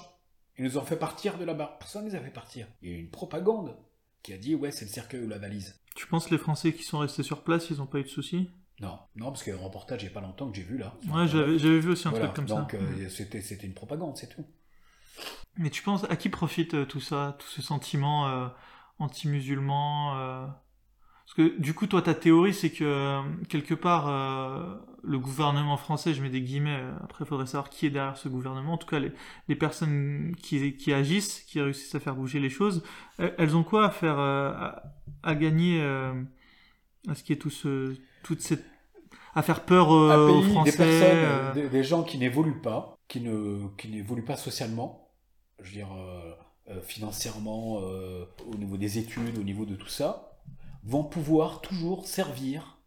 Ils 0.57 0.65
nous 0.65 0.77
ont 0.79 0.83
fait 0.83 0.97
partir 0.97 1.39
de 1.39 1.45
là-bas. 1.45 1.77
Personne 1.79 2.05
ne 2.05 2.11
les 2.11 2.17
a 2.17 2.21
fait 2.21 2.31
partir. 2.31 2.67
Il 2.83 2.91
y 2.91 2.93
a 2.93 2.97
eu 2.97 3.01
une 3.01 3.11
propagande 3.11 3.77
qui 4.23 4.33
a 4.33 4.39
dit, 4.39 4.55
ouais, 4.55 4.73
c'est 4.73 4.85
le 4.85 4.91
cercueil 4.91 5.23
ou 5.25 5.29
la 5.29 5.39
valise. 5.39 5.79
Tu 5.95 6.07
penses 6.07 6.27
que 6.27 6.33
les 6.33 6.39
Français 6.39 6.73
qui 6.73 6.83
sont 6.83 6.99
restés 6.99 7.23
sur 7.23 7.45
place, 7.45 7.71
ils 7.71 7.77
n'ont 7.79 7.87
pas 7.87 7.99
eu 8.01 8.05
de 8.05 8.09
soucis? 8.09 8.51
Non, 8.81 8.99
non, 9.17 9.27
parce 9.27 9.43
qu'il 9.43 9.53
y 9.53 9.57
a 9.57 9.59
un 9.59 9.63
reportage 9.63 10.03
il 10.03 10.07
n'y 10.07 10.11
a 10.13 10.15
pas 10.15 10.21
longtemps 10.21 10.49
que 10.51 10.57
j'ai 10.57 10.63
vu 10.63 10.79
là. 10.79 10.95
Ouais, 11.13 11.27
j'avais 11.27 11.59
j'avais 11.59 11.81
vu 11.81 11.91
aussi 11.91 12.07
un 12.07 12.13
Voilà, 12.13 12.27
truc 12.27 12.37
comme 12.37 12.47
donc, 12.47 12.71
ça. 12.73 12.77
euh, 12.77 13.09
c'était, 13.09 13.41
c'était 13.41 13.67
une 13.67 13.75
propagande, 13.75 14.17
c'est 14.17 14.29
tout. 14.29 14.45
Mais 15.57 15.71
tu 15.71 15.83
penses 15.83 16.05
à 16.09 16.17
qui 16.17 16.29
profite 16.29 16.75
euh, 16.75 16.85
tout 16.85 17.01
ça, 17.01 17.37
tout 17.41 17.49
ce 17.49 17.61
sentiment 17.61 18.51
euh, 19.01 19.05
anti-musulman 19.05 20.17
euh, 20.17 20.47
Parce 21.25 21.35
que 21.35 21.59
du 21.61 21.75
coup, 21.75 21.87
toi, 21.87 22.03
ta 22.03 22.15
théorie, 22.15 22.55
c'est 22.55 22.71
que 22.71 23.21
quelque 23.49 23.75
part, 23.75 24.09
euh, 24.09 24.75
le 25.03 25.19
gouvernement 25.19 25.77
français, 25.77 26.15
je 26.15 26.23
mets 26.23 26.31
des 26.31 26.41
guillemets, 26.43 26.79
euh, 26.81 26.93
après, 27.05 27.25
il 27.25 27.29
faudrait 27.29 27.47
savoir 27.47 27.71
qui 27.71 27.87
est 27.87 27.91
derrière 27.91 28.17
ce 28.17 28.29
gouvernement. 28.29 28.75
En 28.75 28.79
tout 28.79 28.89
cas, 28.89 28.99
les, 28.99 29.13
les 29.49 29.57
personnes 29.57 30.35
qui, 30.43 30.77
qui 30.77 30.93
agissent, 30.93 31.41
qui 31.41 31.61
réussissent 31.61 31.95
à 31.95 32.01
faire 32.01 32.15
bouger 32.15 32.41
les 32.41 32.51
choses, 32.51 32.83
elles, 33.19 33.35
elles 33.39 33.57
ont 33.57 33.65
quoi 33.65 33.87
à 33.87 33.91
faire, 33.91 34.19
à, 34.19 34.83
à 35.23 35.35
gagner 35.35 35.83
à 37.09 37.15
ce 37.15 37.23
qui 37.23 37.33
est 37.33 37.37
tout 37.37 37.51
ce, 37.51 37.95
toute 38.23 38.41
cette, 38.41 38.65
à 39.35 39.43
faire 39.43 39.65
peur 39.65 39.93
euh, 39.93 40.29
aux 40.29 40.43
Français 40.43 40.71
des 40.73 40.77
personnes, 40.77 41.19
euh, 41.25 41.53
des, 41.55 41.69
des 41.69 41.85
gens 41.85 42.03
qui 42.03 42.19
n'évoluent 42.19 42.61
pas, 42.61 42.99
qui 43.09 43.21
ne 43.21 43.69
qui 43.77 43.89
n'évoluent 43.89 44.25
pas 44.25 44.37
socialement, 44.37 45.09
je 45.61 45.71
veux 45.71 45.77
dire 45.77 45.93
euh, 45.93 46.35
euh, 46.71 46.81
financièrement, 46.83 47.81
euh, 47.83 48.25
au 48.53 48.57
niveau 48.57 48.77
des 48.77 48.99
études, 48.99 49.39
au 49.39 49.43
niveau 49.45 49.65
de 49.67 49.75
tout 49.77 49.89
ça, 49.89 50.39
vont 50.85 51.05
pouvoir 51.05 51.61
toujours 51.61 52.07
servir 52.07 52.79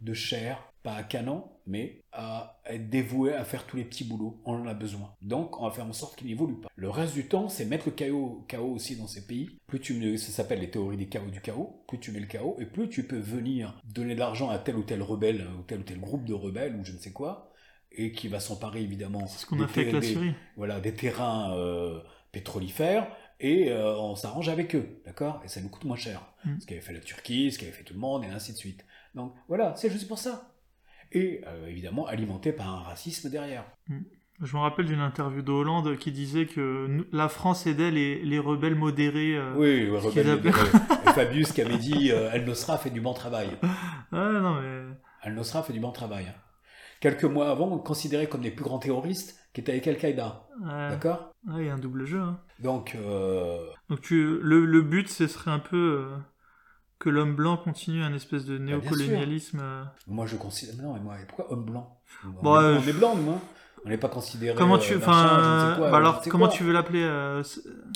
de 0.00 0.12
chair, 0.12 0.58
pas 0.82 0.94
à 0.94 1.02
canon, 1.02 1.44
mais 1.66 2.02
à 2.12 2.60
être 2.66 2.90
dévoués 2.90 3.32
à 3.32 3.44
faire 3.44 3.64
tous 3.64 3.76
les 3.78 3.84
petits 3.84 4.04
boulots. 4.04 4.38
On 4.44 4.54
en 4.54 4.66
a 4.66 4.74
besoin. 4.74 5.14
Donc, 5.22 5.58
on 5.58 5.64
va 5.64 5.70
faire 5.70 5.86
en 5.86 5.94
sorte 5.94 6.16
qu'ils 6.16 6.26
n'évoluent 6.26 6.60
pas. 6.60 6.68
Le 6.76 6.90
reste 6.90 7.14
du 7.14 7.26
temps, 7.26 7.48
c'est 7.48 7.64
mettre 7.64 7.86
le 7.86 7.92
chaos, 7.92 8.44
chaos 8.48 8.70
aussi 8.74 8.96
dans 8.96 9.06
ces 9.06 9.26
pays. 9.26 9.48
Plus 9.66 9.80
tu 9.80 9.94
mets, 9.94 10.18
ça 10.18 10.30
s'appelle 10.30 10.60
les 10.60 10.70
théories 10.70 10.98
des 10.98 11.08
chaos 11.08 11.30
du 11.30 11.40
chaos. 11.40 11.82
Plus 11.88 11.98
tu 12.00 12.12
mets 12.12 12.20
le 12.20 12.26
chaos, 12.26 12.56
et 12.60 12.66
plus 12.66 12.90
tu 12.90 13.06
peux 13.06 13.18
venir 13.18 13.80
donner 13.84 14.14
de 14.14 14.18
l'argent 14.20 14.50
à 14.50 14.58
tel 14.58 14.76
ou 14.76 14.82
tel 14.82 15.00
rebelle, 15.02 15.46
ou 15.58 15.62
tel 15.62 15.80
ou 15.80 15.84
tel 15.84 16.00
groupe 16.00 16.24
de 16.26 16.34
rebelles, 16.34 16.76
ou 16.76 16.84
je 16.84 16.92
ne 16.92 16.98
sais 16.98 17.12
quoi, 17.12 17.50
et 17.92 18.12
qui 18.12 18.28
va 18.28 18.40
s'emparer 18.40 18.82
évidemment 18.82 19.26
c'est 19.26 19.38
ce 19.38 19.46
qu'on 19.46 19.56
des 19.56 19.62
a 19.62 19.68
fait 19.68 19.82
avec 19.82 19.92
la 19.94 20.00
ter- 20.00 20.08
des- 20.10 20.14
Syrie. 20.14 20.34
voilà, 20.56 20.80
des 20.80 20.92
terrains 20.92 21.56
euh, 21.56 22.00
pétrolifères 22.34 23.06
et 23.40 23.70
euh, 23.72 23.96
on 23.96 24.14
s'arrange 24.14 24.48
avec 24.50 24.74
eux, 24.74 25.00
d'accord? 25.06 25.40
Et 25.44 25.48
ça 25.48 25.60
nous 25.62 25.68
coûte 25.70 25.84
moins 25.84 25.96
cher. 25.96 26.20
Mm. 26.44 26.60
Ce 26.60 26.66
qu'avait 26.66 26.80
fait 26.82 26.92
la 26.92 27.00
Turquie, 27.00 27.50
ce 27.50 27.58
qu'avait 27.58 27.72
fait 27.72 27.84
tout 27.84 27.94
le 27.94 28.00
monde, 28.00 28.24
et 28.24 28.28
ainsi 28.28 28.52
de 28.52 28.58
suite. 28.58 28.84
Donc 29.14 29.32
voilà, 29.48 29.74
c'est 29.76 29.90
juste 29.90 30.06
pour 30.08 30.18
ça. 30.18 30.52
Et 31.12 31.40
euh, 31.46 31.66
évidemment 31.68 32.06
alimenté 32.06 32.52
par 32.52 32.68
un 32.68 32.82
racisme 32.82 33.30
derrière. 33.30 33.64
Je 34.42 34.56
me 34.56 34.60
rappelle 34.60 34.86
d'une 34.86 35.00
interview 35.00 35.42
de 35.42 35.52
Hollande 35.52 35.96
qui 35.96 36.10
disait 36.10 36.46
que 36.46 36.86
nous- 36.88 37.04
la 37.12 37.28
France 37.28 37.66
aidait 37.68 37.92
les, 37.92 38.22
les 38.24 38.38
rebelles 38.40 38.74
modérés. 38.74 39.36
euh, 39.36 39.54
Oui, 39.56 39.88
ouais, 39.88 40.00
ce 40.00 40.06
rebelle 40.06 40.40
qu'ils 40.42 40.48
appellent- 40.50 40.72
modéré. 40.72 41.00
Et 41.06 41.12
Fabius 41.12 41.52
qui 41.52 41.62
avait 41.62 41.78
dit 41.78 42.10
euh, 42.10 42.30
El 42.32 42.44
Nosra 42.44 42.76
fait 42.78 42.90
du 42.90 43.00
bon 43.00 43.14
travail. 43.14 43.48
Ah 44.12 44.30
non, 44.32 44.60
mais. 44.60 44.94
El 45.24 45.34
Nosra 45.34 45.62
fait 45.64 45.72
du 45.72 45.80
bon 45.80 45.90
travail. 45.92 46.26
hein. 46.28 46.34
Quelques 47.00 47.24
mois 47.24 47.50
avant, 47.50 47.78
considérait 47.78 48.28
comme 48.28 48.42
les 48.42 48.50
plus 48.52 48.64
grands 48.64 48.78
terroristes 48.78 49.36
qui 49.54 49.60
étaient 49.60 49.72
avec 49.72 49.86
Al-Qaïda. 49.86 50.42
ouais. 50.62 50.90
D'accord? 50.90 51.32
Ouais, 51.46 51.62
il 51.62 51.66
y 51.66 51.70
a 51.70 51.74
un 51.74 51.78
double 51.78 52.04
jeu. 52.04 52.20
hein. 52.20 52.38
Donc, 52.58 52.94
euh, 52.96 53.58
Donc 53.88 54.00
tu, 54.02 54.38
le, 54.42 54.66
le 54.66 54.82
but, 54.82 55.08
ce 55.08 55.26
serait 55.26 55.50
un 55.50 55.58
peu 55.60 55.76
euh, 55.76 56.16
que 56.98 57.08
l'homme 57.08 57.34
blanc 57.34 57.56
continue 57.56 58.02
un 58.02 58.12
espèce 58.14 58.44
de 58.44 58.58
Bah, 58.58 58.64
néocolonialisme. 58.64 59.60
euh. 59.62 59.84
moi 60.06 60.26
je 60.26 60.36
considère. 60.36 60.74
Non, 60.84 60.94
mais 60.94 61.00
moi, 61.00 61.14
pourquoi 61.28 61.50
homme 61.52 61.64
blanc? 61.64 61.98
On, 62.24 62.42
Bon, 62.42 62.60
est, 62.60 62.64
euh, 62.64 62.78
on 62.84 62.88
est 62.88 62.92
blanc, 62.92 63.14
nous, 63.16 63.30
hein 63.32 63.40
On 63.84 63.88
n'est 63.90 63.98
pas 63.98 64.08
considéré. 64.08 64.56
Comment 64.56 64.78
tu, 64.78 64.96
enfin, 64.96 65.76
bah 65.78 65.96
alors 65.98 66.22
comment 66.30 66.48
tu 66.48 66.64
veux 66.64 66.72
l'appeler 66.72 67.02
euh, 67.02 67.42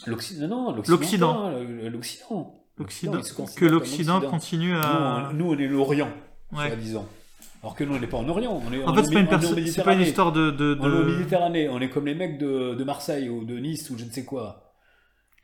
L'Occident, 0.06 0.46
non, 0.48 0.74
L'Occident. 0.76 1.50
l'Occident. 1.50 1.50
L'Occident. 1.90 2.54
L'Occident, 2.76 3.18
il 3.18 3.24
se 3.24 3.32
que 3.32 3.64
comme 3.64 3.68
l'Occident 3.74 4.14
l'Occident. 4.14 4.30
continue 4.30 4.72
Nous, 4.72 4.78
à. 4.78 5.30
on, 5.30 5.34
nous, 5.34 5.50
on 5.52 5.58
est 5.58 5.66
l'Orient, 5.66 6.10
Ouais. 6.52 6.68
soi-disant. 6.68 7.06
Alors 7.62 7.74
que 7.74 7.84
nous, 7.84 7.94
on 7.94 7.98
n'est 8.00 8.06
pas 8.06 8.18
en 8.18 8.28
Orient. 8.28 8.60
On 8.64 8.72
est, 8.72 8.82
En 8.84 8.92
on 8.92 8.94
fait, 8.94 9.00
est 9.00 9.04
c'est 9.04 9.12
pas 9.14 9.20
une 9.20 9.28
on 9.28 9.56
est 9.56 9.82
pas 9.84 9.94
une 9.94 10.00
histoire 10.02 10.32
de. 10.32 10.50
de, 10.50 10.78
On 10.80 10.84
est 10.84 10.96
en 10.96 11.04
Méditerranée. 11.18 11.68
On 11.68 11.80
est 11.80 11.88
comme 11.90 12.06
les 12.06 12.14
mecs 12.14 12.38
de, 12.38 12.74
de 12.74 12.84
Marseille 12.84 13.28
ou 13.28 13.44
de 13.44 13.58
Nice 13.58 13.90
ou 13.90 13.98
je 13.98 14.04
ne 14.04 14.10
sais 14.10 14.24
quoi. 14.24 14.64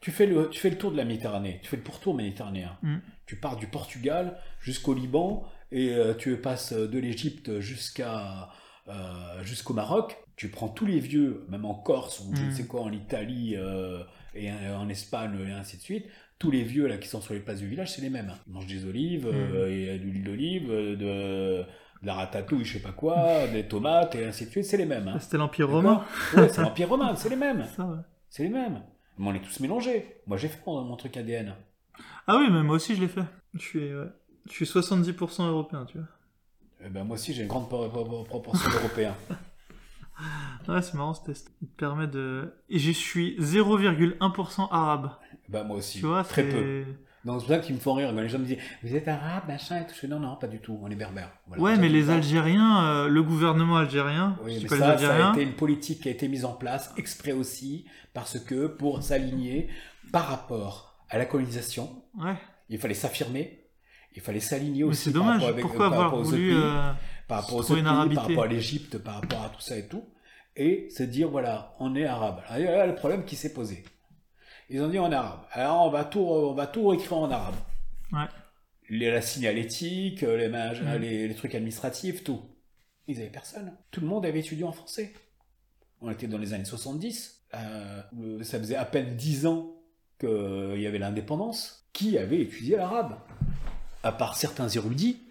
Tu 0.01 0.11
fais, 0.11 0.27
le, 0.27 0.51
tu 0.51 0.61
fais 0.61 0.69
le 0.71 0.77
tour 0.77 0.93
de 0.93 0.97
la 0.99 1.05
Méditerranée. 1.05 1.61
Tu 1.63 1.69
fais 1.71 1.77
le 1.79 1.83
pourtour 1.83 2.15
méditerranéen. 2.15 2.77
Mm. 2.83 2.97
Tu 3.27 3.37
pars 3.37 3.57
du 3.57 3.67
Portugal 3.67 4.37
jusqu'au 4.61 4.93
Liban 4.95 5.45
et 5.73 5.95
euh, 5.95 6.13
tu 6.15 6.37
passes 6.37 6.73
de 6.75 6.99
l'Égypte 6.99 7.61
jusqu'à 7.61 8.51
euh, 8.89 9.43
jusqu'au 9.43 9.73
Maroc. 9.73 10.17
Tu 10.37 10.49
prends 10.51 10.69
tous 10.69 10.85
les 10.85 11.01
vieux, 11.01 11.47
même 11.49 11.65
en 11.65 11.75
Corse 11.75 12.21
ou 12.21 12.35
je 12.37 12.43
ne 12.43 12.49
Mm. 12.49 12.53
sais 12.53 12.67
quoi, 12.67 12.83
en 12.83 12.93
Italie 12.93 13.55
euh, 13.57 14.03
et 14.35 14.51
en 14.53 14.89
Espagne 14.89 15.39
et 15.49 15.53
ainsi 15.53 15.79
de 15.79 15.83
suite. 15.83 16.07
Tous 16.39 16.51
les 16.51 16.63
vieux 16.65 16.87
là 16.87 16.99
qui 16.99 17.09
sont 17.09 17.23
sur 17.23 17.33
les 17.33 17.41
places 17.41 17.61
du 17.61 17.69
village, 17.69 17.93
c'est 17.93 18.03
les 18.03 18.11
mêmes. 18.11 18.35
Ils 18.47 18.53
mangent 18.53 18.67
des 18.67 18.85
olives 18.85 19.27
euh, 19.33 19.95
et 19.95 19.99
de 19.99 20.05
l'huile 20.05 20.25
d'olive, 20.25 20.69
de 20.69 21.65
la 22.05 22.15
ratatouille, 22.15 22.65
je 22.65 22.75
sais 22.75 22.83
pas 22.83 22.93
quoi, 22.93 23.47
des 23.49 23.67
tomates 23.67 24.15
et 24.15 24.25
ainsi 24.27 24.47
de 24.47 24.51
suite. 24.51 24.65
C'est 24.65 24.77
les 24.77 24.87
mêmes. 24.87 25.09
hein. 25.09 25.19
C'était 25.21 25.37
l'Empire 25.39 25.69
romain. 25.71 26.05
Ouais, 26.37 26.49
c'est 26.49 26.63
l'Empire 26.63 26.89
romain, 26.89 27.15
c'est 27.17 27.29
les 27.29 27.37
mêmes. 27.37 27.65
Ça, 27.77 27.85
ouais. 27.87 27.97
C'est 28.31 28.43
les 28.45 28.49
mêmes. 28.51 28.83
Mais 29.19 29.29
on 29.29 29.35
est 29.35 29.41
tous 29.41 29.61
mélangés. 29.61 30.17
Moi, 30.27 30.37
j'ai 30.37 30.49
fait 30.49 30.61
mon, 30.67 30.83
mon 30.85 30.97
truc 30.97 31.17
ADN. 31.17 31.55
Ah 32.27 32.37
oui, 32.39 32.47
mais 32.51 32.63
moi 32.63 32.77
aussi 32.77 32.95
je 32.97 33.01
l'ai 33.01 33.09
fait. 33.09 33.23
Je 33.55 33.61
suis, 33.61 33.95
ouais. 33.95 34.07
je 34.49 34.53
suis 34.53 34.65
70% 34.65 35.47
européen, 35.47 35.85
tu 35.87 35.99
vois. 35.99 36.09
Eh 36.85 36.89
ben, 36.89 37.05
moi 37.05 37.15
aussi, 37.15 37.33
j'ai 37.33 37.43
une 37.43 37.49
grande 37.49 37.69
pro- 37.69 37.89
pro- 37.89 38.05
pro- 38.05 38.25
proportion 38.25 38.71
d'Européens. 38.71 39.15
Ouais, 40.69 40.81
c'est 40.81 40.95
marrant 40.95 41.13
ce 41.15 41.25
test. 41.25 41.53
Il 41.61 41.67
te 41.69 41.75
permet 41.77 42.07
de. 42.07 42.55
Et 42.69 42.79
je 42.79 42.93
suis 42.93 43.37
0,1% 43.41 44.69
arabe. 44.71 45.11
Ben, 45.49 45.65
moi 45.65 45.79
aussi. 45.79 45.99
Tu 45.99 46.07
vois, 46.07 46.23
Très 46.23 46.45
peu. 46.45 46.85
Donc 47.25 47.41
c'est 47.41 47.47
pour 47.47 47.55
ça 47.57 47.59
qu'ils 47.61 47.75
me 47.75 47.81
font 47.81 47.95
rire 47.95 48.11
quand 48.15 48.21
les 48.21 48.29
gens 48.29 48.39
me 48.39 48.45
disent 48.45 48.59
Vous 48.83 48.95
êtes 48.95 49.09
arabe, 49.09 49.45
machin 49.49 49.81
et 49.81 49.87
tout. 49.87 49.95
Je 49.95 50.01
fais, 50.01 50.09
non, 50.09 50.21
non, 50.21 50.37
pas 50.37 50.47
du 50.47 50.59
tout, 50.59 50.79
on 50.83 50.91
est 50.91 50.95
berbère. 50.95 51.31
Voilà. 51.47 51.63
Ouais, 51.63 51.77
mais 51.77 51.89
les 51.89 52.11
Algériens, 52.11 52.85
euh, 52.85 53.09
le 53.09 53.23
gouvernement 53.23 53.77
algérien, 53.77 54.37
Oui, 54.45 54.55
je 54.55 54.59
dis 54.59 54.63
mais 54.65 54.69
pas 54.69 54.97
les 54.97 55.03
ça, 55.03 55.29
a 55.29 55.33
été 55.33 55.43
une 55.43 55.55
politique 55.55 56.01
qui 56.03 56.09
a 56.09 56.13
été 56.13 56.29
mise 56.29 56.45
en 56.45 56.53
place 56.53 56.93
exprès 56.97 57.33
aussi, 57.33 57.87
parce 58.13 58.39
que 58.39 58.67
pour 58.67 59.03
s'aligner 59.03 59.69
par 60.13 60.27
rapport 60.29 60.95
à 61.09 61.17
la 61.19 61.25
colonisation, 61.25 61.91
ouais. 62.19 62.35
il 62.69 62.79
fallait 62.79 62.95
s'affirmer, 62.95 63.65
il 64.15 64.21
fallait 64.23 64.41
s'aligner 64.41 64.85
aussi 64.85 65.11
par 65.11 65.23
dommage. 65.23 65.41
rapport, 65.41 65.49
avec- 65.49 65.63
Pourquoi 65.63 65.91
par 65.91 65.99
rapport 65.99 66.19
aux 66.21 66.23
voulu 66.25 66.55
autres 66.55 66.61
pays, 66.63 66.71
euh, 66.73 66.93
par 67.27 67.41
rapport 67.43 67.57
aux 67.59 67.63
pays, 67.75 67.83
par 68.15 68.27
rapport 68.29 68.45
à 68.45 68.47
l'Égypte, 68.49 68.99
par 68.99 69.15
rapport 69.15 69.43
à 69.45 69.49
tout 69.49 69.61
ça 69.61 69.77
et 69.79 69.87
tout, 69.89 70.05
et 70.57 70.89
se 70.91 71.03
dire 71.03 71.31
voilà, 71.31 71.73
on 71.81 71.97
est 71.97 72.05
arabe. 72.05 72.41
Alors, 72.49 72.59
il 72.61 72.65
y 72.65 72.69
a 72.69 72.87
le 72.87 72.95
problème 72.95 73.25
qui 73.25 73.35
s'est 73.35 73.53
posé. 73.53 73.83
Ils 74.71 74.81
ont 74.83 74.89
dit 74.89 74.97
est 74.97 75.15
arabe. 75.15 75.41
Alors 75.53 75.87
on 75.87 75.91
va 75.91 76.05
tout, 76.05 76.21
on 76.21 76.55
va 76.55 76.67
tout 76.67 76.93
écrire 76.93 77.19
en 77.19 77.31
arabe. 77.31 77.55
Ouais. 78.13 78.25
Les, 78.91 79.11
la 79.11 79.23
signalétique, 79.23 80.23
les, 80.23 80.49
mage- 80.49 80.83
Mm. 80.83 80.97
les, 81.01 81.29
les 81.29 81.35
trucs 81.35 81.55
administratifs, 81.55 82.25
tout. 82.25 82.41
Ils 83.07 83.19
avaient 83.21 83.31
personne. 83.31 83.73
Tout 83.91 84.01
le 84.01 84.07
monde 84.07 84.25
avait 84.27 84.41
étudié 84.41 84.65
en 84.65 84.73
français. 84.73 85.13
On 86.01 86.11
était 86.11 86.27
dans 86.27 86.39
les 86.39 86.53
années 86.55 86.65
70. 86.65 87.43
Euh, 87.55 88.03
euh, 88.21 88.43
ça 88.43 88.59
faisait 88.59 88.77
à 88.77 88.85
peine 88.85 89.17
10 89.17 89.47
ans 89.47 89.75
qu'il 90.19 90.81
y 90.81 90.87
avait 90.87 90.99
l'indépendance. 90.99 91.87
Qui 91.93 92.19
avait 92.19 92.41
étudié 92.41 92.77
l'arabe? 92.77 93.17
À 94.03 94.13
part 94.13 94.37
certains 94.37 94.69
érudits, 94.69 95.23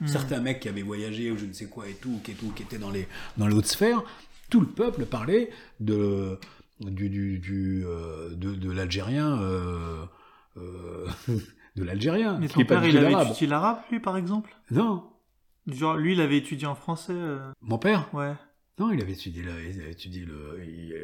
hmm. 0.00 0.06
certains 0.06 0.40
mecs 0.40 0.60
qui 0.60 0.68
avaient 0.68 0.82
voyagé 0.82 1.30
ou 1.30 1.38
je 1.38 1.46
ne 1.46 1.52
sais 1.52 1.66
quoi 1.66 1.88
et 1.88 1.94
tout, 1.94 2.20
qui, 2.22 2.32
et 2.32 2.34
tout, 2.34 2.50
qui 2.52 2.62
étaient 2.62 2.78
dans 2.78 2.90
les, 2.90 3.08
dans 3.36 3.46
les 3.48 3.54
hautes 3.54 3.66
sphères, 3.66 4.02
tout 4.50 4.60
le 4.60 4.66
peuple 4.68 5.06
parlait 5.06 5.50
de, 5.80 6.38
du, 6.90 7.08
du, 7.10 7.38
du, 7.38 7.84
euh, 7.86 8.30
de, 8.34 8.54
de 8.54 8.70
l'algérien, 8.70 9.40
euh, 9.40 10.04
euh, 10.56 11.06
de 11.76 11.84
l'algérien, 11.84 12.38
Mais 12.40 12.48
pas 12.48 12.64
père, 12.64 12.84
il 12.86 12.96
avait 12.98 13.12
étudié 13.12 13.46
l'arabe, 13.46 13.78
lui, 13.90 14.00
par 14.00 14.16
exemple? 14.16 14.54
Non, 14.70 15.04
Genre, 15.66 15.96
lui, 15.96 16.14
il 16.14 16.20
avait 16.20 16.38
étudié 16.38 16.66
en 16.66 16.74
français. 16.74 17.14
mon 17.60 17.78
père, 17.78 18.08
Ouais. 18.12 18.32
non, 18.78 18.90
il 18.92 19.00
avait 19.00 19.12
étudié, 19.12 19.42
le, 19.42 19.52
il 19.70 19.80
avait 19.80 19.92
étudié 19.92 20.24
le, 20.24 20.60
il, 20.64 20.94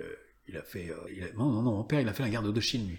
il 0.49 0.57
a 0.57 0.63
fait, 0.63 0.91
il 1.15 1.23
a- 1.23 1.33
non, 1.37 1.51
non, 1.51 1.63
non, 1.63 1.73
mon 1.73 1.85
père, 1.85 2.01
il 2.01 2.09
a 2.09 2.13
fait 2.13 2.23
la 2.25 2.29
guerre 2.31 2.43
de 2.43 2.61
Chine, 2.61 2.89
lui. 2.89 2.99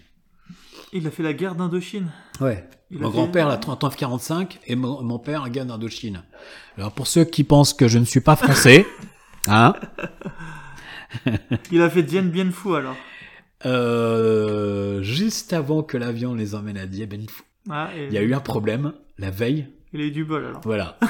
Il 0.92 1.06
a 1.06 1.10
fait 1.12 1.22
la 1.22 1.32
guerre 1.32 1.54
d'Indochine. 1.54 2.10
Ouais. 2.40 2.68
Il 2.90 2.98
Mon 2.98 3.10
grand-père, 3.10 3.46
la 3.46 3.56
39-45, 3.58 4.58
et 4.66 4.74
mon, 4.74 5.00
mon 5.04 5.18
père, 5.20 5.44
la 5.44 5.50
guerre 5.50 5.66
d'Indochine. 5.66 6.24
Alors, 6.76 6.90
pour 6.92 7.06
ceux 7.06 7.24
qui 7.24 7.44
pensent 7.44 7.72
que 7.74 7.86
je 7.86 7.98
ne 7.98 8.04
suis 8.04 8.20
pas 8.20 8.34
français, 8.34 8.84
hein, 9.46 9.74
Il 11.72 11.82
a 11.82 11.90
fait 11.90 12.02
Dien 12.02 12.22
Bien 12.22 12.50
Phu, 12.50 12.74
alors. 12.74 12.96
Euh, 13.66 15.02
juste 15.02 15.52
avant 15.52 15.82
que 15.82 15.96
l'avion 15.96 16.34
les 16.34 16.54
emmène 16.54 16.78
à 16.78 16.86
Dien 16.86 17.06
Bien 17.06 17.20
Phu, 17.28 17.42
Ah, 17.68 17.90
et- 17.96 18.06
il 18.06 18.12
y 18.12 18.18
a 18.18 18.22
eu 18.22 18.32
un 18.34 18.40
problème 18.40 18.92
la 19.18 19.30
veille. 19.30 19.68
Il 19.92 20.00
a 20.00 20.04
eu 20.04 20.10
du 20.10 20.24
bol, 20.24 20.44
alors. 20.46 20.60
Voilà. 20.64 20.98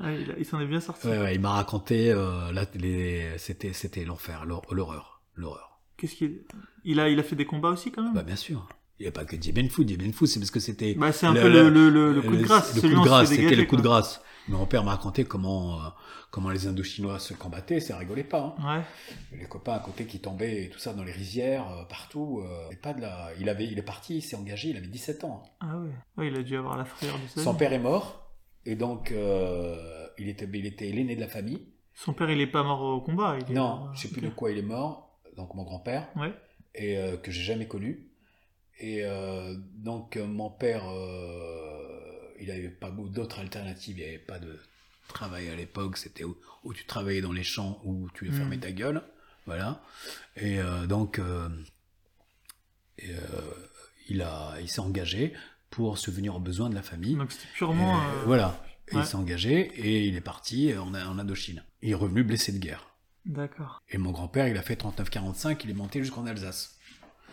Ouais, 0.00 0.18
il 0.36 0.44
s'en 0.44 0.58
est 0.60 0.66
bien 0.66 0.80
sorti. 0.80 1.06
Ouais, 1.06 1.16
ouais, 1.18 1.34
il 1.36 1.40
m'a 1.40 1.52
raconté. 1.52 2.10
Euh, 2.10 2.50
là, 2.50 2.64
les... 2.74 3.24
c'était, 3.38 3.72
c'était 3.72 4.04
l'enfer, 4.04 4.44
l'hor- 4.44 4.66
l'horreur, 4.72 5.22
l'horreur. 5.36 5.78
Qu'est-ce 5.96 6.16
qu'il... 6.16 6.40
Il 6.84 6.98
a, 6.98 7.08
il 7.08 7.20
a 7.20 7.22
fait 7.22 7.36
des 7.36 7.44
combats 7.44 7.68
aussi, 7.68 7.92
quand 7.92 8.02
même? 8.02 8.12
Bah 8.12 8.24
bien 8.24 8.34
sûr. 8.34 8.68
Il 8.98 9.04
n'y 9.04 9.08
a 9.08 9.12
pas 9.12 9.24
que 9.24 9.36
Dien 9.36 9.52
Bien 9.52 9.68
Phu. 9.68 9.84
Dien 9.84 9.96
Bien 9.96 10.10
Phu, 10.10 10.26
c'est 10.26 10.40
parce 10.40 10.50
que 10.50 10.58
c'était. 10.58 10.94
Bah, 10.94 11.12
c'est 11.12 11.26
un 11.26 11.34
le- 11.34 11.40
peu 11.40 11.48
le, 11.48 11.68
le, 11.70 11.88
le, 11.88 12.12
le 12.14 12.20
coup 12.20 12.34
de 12.36 12.42
grâce. 12.42 12.74
Le 12.74 12.80
coup 12.80 12.88
de 12.88 12.94
grâce, 12.96 13.28
c'était 13.28 13.54
le 13.54 13.62
coup 13.64 13.76
de 13.76 13.82
grâce. 13.82 14.20
Mon 14.48 14.66
père 14.66 14.82
m'a 14.84 14.90
raconté 14.92 15.24
comment, 15.24 15.76
euh, 15.76 15.88
comment 16.30 16.50
les 16.50 16.66
Indochinois 16.66 17.18
se 17.20 17.32
combattaient. 17.34 17.78
Ça 17.80 17.96
rigolait 17.96 18.24
pas. 18.24 18.56
hein. 18.58 18.78
Ouais. 19.32 19.38
Les 19.38 19.46
copains 19.46 19.74
à 19.74 19.78
côté 19.78 20.04
qui 20.06 20.20
tombaient 20.20 20.64
et 20.64 20.68
tout 20.70 20.78
ça 20.80 20.92
dans 20.94 21.04
les 21.04 21.12
rizières, 21.12 21.70
euh, 21.70 21.84
partout. 21.84 22.40
euh, 22.44 22.70
et 22.70 22.76
pas 22.76 22.92
de 22.92 23.00
la... 23.00 23.30
il, 23.38 23.48
avait, 23.48 23.66
il 23.66 23.78
est 23.78 23.82
parti, 23.82 24.16
il 24.16 24.22
s'est 24.22 24.36
engagé, 24.36 24.70
il 24.70 24.76
avait 24.76 24.88
17 24.88 25.24
ans. 25.24 25.42
Ah 25.60 25.78
ouais. 25.78 25.90
Ouais, 26.16 26.28
il 26.28 26.36
a 26.36 26.42
dû 26.42 26.56
avoir 26.56 26.76
la 26.76 26.84
frayeur 26.84 27.16
du 27.18 27.28
Son 27.40 27.54
père 27.54 27.72
est 27.72 27.78
mort, 27.78 28.32
et 28.66 28.74
donc 28.74 29.12
euh, 29.12 30.06
il, 30.18 30.28
était, 30.28 30.48
il 30.52 30.66
était 30.66 30.90
l'aîné 30.90 31.14
de 31.14 31.20
la 31.20 31.28
famille. 31.28 31.68
Son 31.94 32.12
père, 32.12 32.30
il 32.30 32.40
est 32.40 32.46
pas 32.46 32.62
mort 32.64 32.80
au 32.82 33.00
combat. 33.00 33.36
Il 33.40 33.50
est 33.52 33.54
Non, 33.54 33.62
mort- 33.76 33.94
je 33.94 34.02
sais 34.02 34.08
plus 34.08 34.22
de 34.22 34.28
quoi 34.30 34.50
il 34.50 34.58
est 34.58 34.62
mort, 34.62 35.20
donc 35.36 35.54
mon 35.54 35.62
grand-père, 35.62 36.08
Ouais. 36.16 36.32
et 36.74 36.96
euh, 36.98 37.16
que 37.16 37.30
j'ai 37.30 37.42
jamais 37.42 37.68
connu. 37.68 38.08
Et 38.80 39.02
euh, 39.04 39.54
donc 39.76 40.16
euh, 40.16 40.26
mon 40.26 40.50
père, 40.50 40.82
euh, 40.88 41.71
il 42.42 42.48
n'avait 42.48 42.68
pas 42.68 42.90
d'autres 42.90 43.38
alternatives, 43.40 43.98
il 43.98 44.02
n'y 44.02 44.08
avait 44.08 44.18
pas 44.18 44.38
de 44.38 44.58
travail 45.08 45.48
à 45.48 45.56
l'époque, 45.56 45.96
c'était 45.96 46.24
où, 46.24 46.36
où 46.64 46.74
tu 46.74 46.84
travaillais 46.84 47.20
dans 47.22 47.32
les 47.32 47.42
champs, 47.44 47.80
où 47.84 48.08
tu 48.14 48.28
Mm. 48.28 48.32
fermais 48.32 48.58
ta 48.58 48.72
gueule, 48.72 49.02
voilà. 49.46 49.82
Et 50.36 50.58
euh, 50.60 50.86
donc 50.86 51.18
euh, 51.18 51.48
et, 52.98 53.10
euh, 53.10 53.18
il, 54.08 54.22
a, 54.22 54.54
il 54.60 54.68
s'est 54.68 54.80
engagé 54.80 55.32
pour 55.70 55.98
subvenir 55.98 56.34
aux 56.36 56.40
besoins 56.40 56.68
de 56.70 56.74
la 56.74 56.82
famille. 56.82 57.16
Donc 57.16 57.32
c'était 57.32 57.48
purement. 57.54 57.98
Et, 57.98 58.24
Voilà. 58.26 58.62
Ouais. 58.92 59.00
il 59.00 59.06
s'est 59.06 59.14
engagé 59.16 59.60
et 59.74 60.06
il 60.06 60.16
est 60.16 60.20
parti 60.20 60.74
en, 60.76 60.94
en 60.94 61.18
Indochine. 61.18 61.64
Il 61.80 61.90
est 61.90 61.94
revenu 61.94 62.22
blessé 62.24 62.52
de 62.52 62.58
guerre. 62.58 62.88
D'accord. 63.24 63.80
Et 63.88 63.98
mon 63.98 64.10
grand-père, 64.10 64.48
il 64.48 64.56
a 64.56 64.62
fait 64.62 64.74
39-45, 64.80 65.60
il 65.64 65.70
est 65.70 65.74
monté 65.74 66.00
jusqu'en 66.00 66.26
Alsace. 66.26 66.76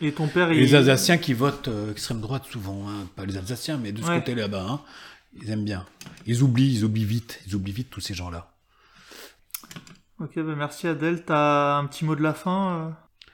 Et 0.01 0.11
ton 0.13 0.27
père, 0.27 0.51
il. 0.51 0.59
Les 0.59 0.75
Alsaciens 0.75 1.17
qui 1.17 1.33
votent 1.33 1.67
euh, 1.67 1.91
extrême 1.91 2.21
droite 2.21 2.45
souvent, 2.49 2.85
hein, 2.87 3.07
pas 3.15 3.25
les 3.25 3.37
Alsaciens, 3.37 3.77
mais 3.77 3.91
de 3.91 4.01
ce 4.01 4.07
Ouais. 4.07 4.19
côté 4.19 4.33
là-bas, 4.35 4.65
hein, 4.69 4.79
ils 5.41 5.49
aiment 5.49 5.65
bien. 5.65 5.85
Ils 6.25 6.41
oublient, 6.41 6.73
ils 6.73 6.85
oublient 6.85 7.05
vite, 7.05 7.39
ils 7.47 7.55
oublient 7.55 7.73
vite 7.73 7.89
tous 7.89 7.99
ces 8.01 8.13
gens-là. 8.13 8.51
Ok, 10.21 10.31
bah 10.37 10.53
merci 10.57 10.87
Adèle. 10.87 11.23
T'as 11.23 11.77
un 11.77 11.85
petit 11.85 12.03
mot 12.05 12.15
de 12.15 12.21
la 12.21 12.33
fin 12.33 12.71
euh, 12.73 12.89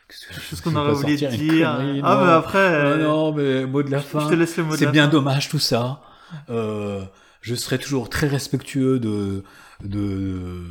Qu'est-ce 0.08 0.62
qu'on 0.62 0.76
aurait 0.76 0.94
oublié 0.94 1.16
de 1.16 1.36
dire. 1.36 1.76
connerie, 1.78 2.02
ah, 2.04 2.16
non. 2.16 2.22
bah 2.26 2.38
après. 2.38 2.72
Non, 2.72 2.86
euh, 2.86 3.04
non, 3.04 3.34
mais 3.34 3.66
mot 3.66 3.82
de 3.84 3.90
la 3.92 4.02
fin. 4.02 4.20
Je 4.22 4.28
te 4.30 4.34
laisse 4.34 4.58
le 4.58 4.64
mot 4.66 4.74
de 4.74 4.78
C'est 4.78 4.92
bien 4.92 5.06
fin. 5.06 5.12
dommage 5.12 5.50
tout 5.50 5.58
ça. 5.60 6.02
Euh, 6.50 7.04
je 7.42 7.56
serai 7.56 7.80
toujours 7.80 8.10
très 8.10 8.28
respectueux 8.28 9.00
de, 9.00 9.44
de, 9.84 10.62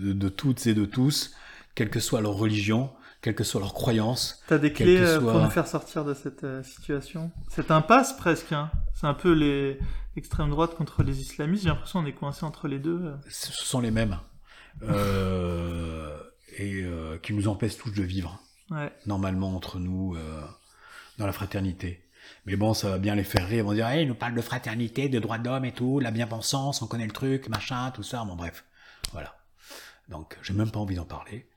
de, 0.00 0.12
de 0.12 0.28
toutes 0.28 0.66
et 0.66 0.74
de 0.74 0.84
tous, 0.84 1.32
quelle 1.74 1.90
que 1.90 2.00
soit 2.00 2.20
leur 2.20 2.32
religion, 2.34 2.90
quelle 3.22 3.34
que 3.34 3.44
soit 3.44 3.60
leur 3.60 3.74
croyance. 3.74 4.42
T'as 4.48 4.58
des 4.58 4.72
clés 4.72 4.98
euh, 4.98 5.20
pour 5.20 5.30
soit- 5.32 5.42
nous 5.42 5.50
faire 5.50 5.66
sortir 5.66 6.04
de 6.04 6.14
cette 6.14 6.44
euh, 6.44 6.62
situation? 6.62 7.30
Cette 7.50 7.70
impasse 7.70 8.14
presque. 8.16 8.52
Hein. 8.52 8.70
C'est 8.94 9.06
un 9.06 9.14
peu 9.14 9.32
les 9.32 9.78
l'extrême 10.16 10.50
droite 10.50 10.74
contre 10.74 11.02
les 11.02 11.20
islamistes. 11.20 11.62
J'ai 11.64 11.68
l'impression 11.68 12.00
qu'on 12.00 12.06
est 12.06 12.12
coincé 12.12 12.44
entre 12.44 12.66
les 12.68 12.78
deux. 12.78 13.00
euh. 13.02 13.16
Ce 13.28 13.52
sont 13.52 13.80
les 13.80 13.90
mêmes. 13.90 14.18
Euh, 14.82 16.18
et 16.58 16.82
euh, 16.82 17.18
qui 17.18 17.32
nous 17.32 17.48
empêchent 17.48 17.76
tous 17.78 17.90
de 17.90 18.02
vivre, 18.02 18.40
Ouais. 18.70 18.92
normalement, 19.06 19.54
entre 19.54 19.78
nous, 19.78 20.14
euh, 20.16 20.40
dans 21.18 21.26
la 21.26 21.32
fraternité. 21.32 22.04
Mais 22.46 22.56
bon, 22.56 22.74
ça 22.74 22.88
va 22.90 22.98
bien 22.98 23.14
les 23.14 23.24
faire 23.24 23.46
rire. 23.46 23.58
Ils 23.58 23.64
vont 23.64 23.72
dire, 23.72 23.86
hey, 23.88 24.02
ils 24.04 24.08
nous 24.08 24.14
parlent 24.14 24.34
de 24.34 24.40
fraternité, 24.40 25.08
de 25.08 25.18
droits 25.18 25.38
d'homme 25.38 25.64
et 25.64 25.72
tout, 25.72 26.00
la 26.00 26.10
bien-pensance, 26.10 26.80
on 26.82 26.86
connaît 26.86 27.06
le 27.06 27.12
truc, 27.12 27.48
machin, 27.48 27.90
tout 27.92 28.02
ça. 28.02 28.24
Bon, 28.24 28.36
bref. 28.36 28.64
Voilà. 29.12 29.34
Donc, 30.08 30.38
j'ai 30.42 30.54
même 30.54 30.70
pas 30.70 30.80
envie 30.80 30.96
d'en 30.96 31.04
parler. 31.04 31.48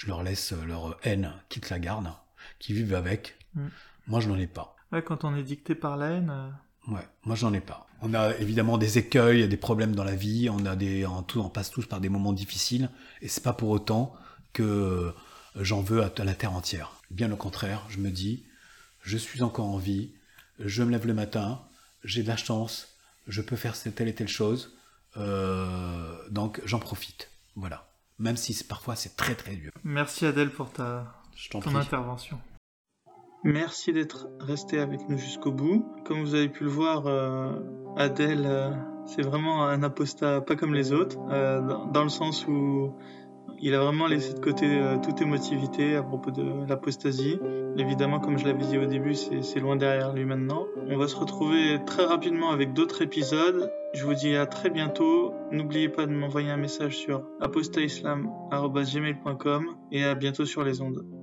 Je 0.00 0.06
leur 0.06 0.22
laisse 0.22 0.52
euh, 0.52 0.64
leur 0.64 0.96
haine, 1.02 1.34
quitte 1.50 1.68
la 1.68 1.78
garde, 1.78 2.10
qui 2.58 2.72
vivent 2.72 2.94
avec. 2.94 3.36
Mm. 3.54 3.66
Moi, 4.06 4.20
je 4.20 4.28
n'en 4.30 4.38
ai 4.38 4.46
pas. 4.46 4.76
Ouais, 4.92 5.02
quand 5.02 5.24
on 5.24 5.36
est 5.36 5.42
dicté 5.42 5.74
par 5.74 5.98
la 5.98 6.06
haine. 6.12 6.30
euh, 6.30 6.50
Ouais, 6.88 7.06
moi 7.24 7.36
j'en 7.36 7.52
ai 7.52 7.60
pas. 7.60 7.86
On 8.00 8.14
a 8.14 8.34
évidemment 8.38 8.78
des 8.78 8.96
écueils, 8.96 9.46
des 9.46 9.56
problèmes 9.58 9.94
dans 9.94 10.02
la 10.02 10.16
vie, 10.16 10.48
on 10.48 10.64
a 10.64 10.74
des, 10.74 11.06
tout, 11.28 11.40
on 11.40 11.50
passe 11.50 11.70
tous 11.70 11.84
par 11.84 12.00
des 12.00 12.08
moments 12.08 12.32
difficiles, 12.32 12.88
et 13.20 13.28
c'est 13.28 13.42
pas 13.42 13.52
pour 13.52 13.68
autant 13.68 14.14
que 14.54 15.12
j'en 15.56 15.82
veux 15.82 16.02
à, 16.02 16.10
à 16.16 16.24
la 16.24 16.34
terre 16.34 16.54
entière. 16.54 16.92
Bien 17.10 17.30
au 17.30 17.36
contraire, 17.36 17.84
je 17.90 17.98
me 17.98 18.10
dis, 18.10 18.46
je 19.02 19.18
suis 19.18 19.42
encore 19.42 19.66
en 19.66 19.76
vie, 19.76 20.14
je 20.58 20.82
me 20.82 20.90
lève 20.90 21.06
le 21.06 21.12
matin, 21.12 21.60
j'ai 22.02 22.22
de 22.22 22.28
la 22.28 22.38
chance, 22.38 22.96
je 23.26 23.42
peux 23.42 23.56
faire 23.56 23.76
telle 23.76 24.08
et 24.08 24.14
telle 24.14 24.28
chose, 24.28 24.74
euh, 25.18 26.16
donc 26.30 26.62
j'en 26.64 26.78
profite. 26.78 27.30
Voilà. 27.56 27.89
Même 28.20 28.36
si 28.36 28.52
c'est- 28.52 28.68
parfois 28.68 28.94
c'est 28.96 29.16
très 29.16 29.34
très 29.34 29.56
dur. 29.56 29.72
Merci 29.82 30.26
Adèle 30.26 30.50
pour 30.50 30.70
ta 30.70 31.06
Je 31.34 31.48
ton 31.50 31.60
prie. 31.60 31.74
intervention. 31.74 32.38
Merci 33.42 33.92
d'être 33.94 34.28
resté 34.40 34.78
avec 34.78 35.08
nous 35.08 35.16
jusqu'au 35.16 35.50
bout. 35.50 35.86
Comme 36.04 36.20
vous 36.20 36.34
avez 36.34 36.50
pu 36.50 36.64
le 36.64 36.68
voir, 36.70 37.06
euh, 37.06 37.52
Adèle, 37.96 38.44
euh, 38.46 38.70
c'est 39.06 39.22
vraiment 39.22 39.64
un 39.66 39.82
apostat 39.82 40.42
pas 40.42 40.56
comme 40.56 40.74
les 40.74 40.92
autres, 40.92 41.16
euh, 41.30 41.62
dans, 41.62 41.86
dans 41.86 42.02
le 42.02 42.10
sens 42.10 42.46
où 42.46 42.94
il 43.62 43.74
a 43.74 43.80
vraiment 43.80 44.06
laissé 44.06 44.32
de 44.32 44.38
côté 44.40 44.64
euh, 44.66 44.96
toute 44.98 45.20
émotivité 45.20 45.96
à 45.96 46.02
propos 46.02 46.30
de 46.30 46.66
l'apostasie. 46.68 47.38
Évidemment, 47.76 48.20
comme 48.20 48.38
je 48.38 48.46
l'avais 48.46 48.64
dit 48.64 48.78
au 48.78 48.86
début, 48.86 49.14
c'est 49.14 49.60
loin 49.60 49.76
derrière 49.76 50.12
lui 50.12 50.24
maintenant. 50.24 50.66
On 50.88 50.96
va 50.96 51.06
se 51.08 51.16
retrouver 51.16 51.78
très 51.86 52.04
rapidement 52.04 52.50
avec 52.50 52.72
d'autres 52.72 53.02
épisodes. 53.02 53.70
Je 53.94 54.04
vous 54.04 54.14
dis 54.14 54.36
à 54.36 54.46
très 54.46 54.70
bientôt. 54.70 55.34
N'oubliez 55.50 55.88
pas 55.88 56.06
de 56.06 56.12
m'envoyer 56.12 56.50
un 56.50 56.56
message 56.56 56.96
sur 56.96 57.24
apostaislam.gmail.com 57.40 59.66
et 59.92 60.04
à 60.04 60.14
bientôt 60.14 60.44
sur 60.44 60.62
les 60.64 60.80
ondes. 60.80 61.19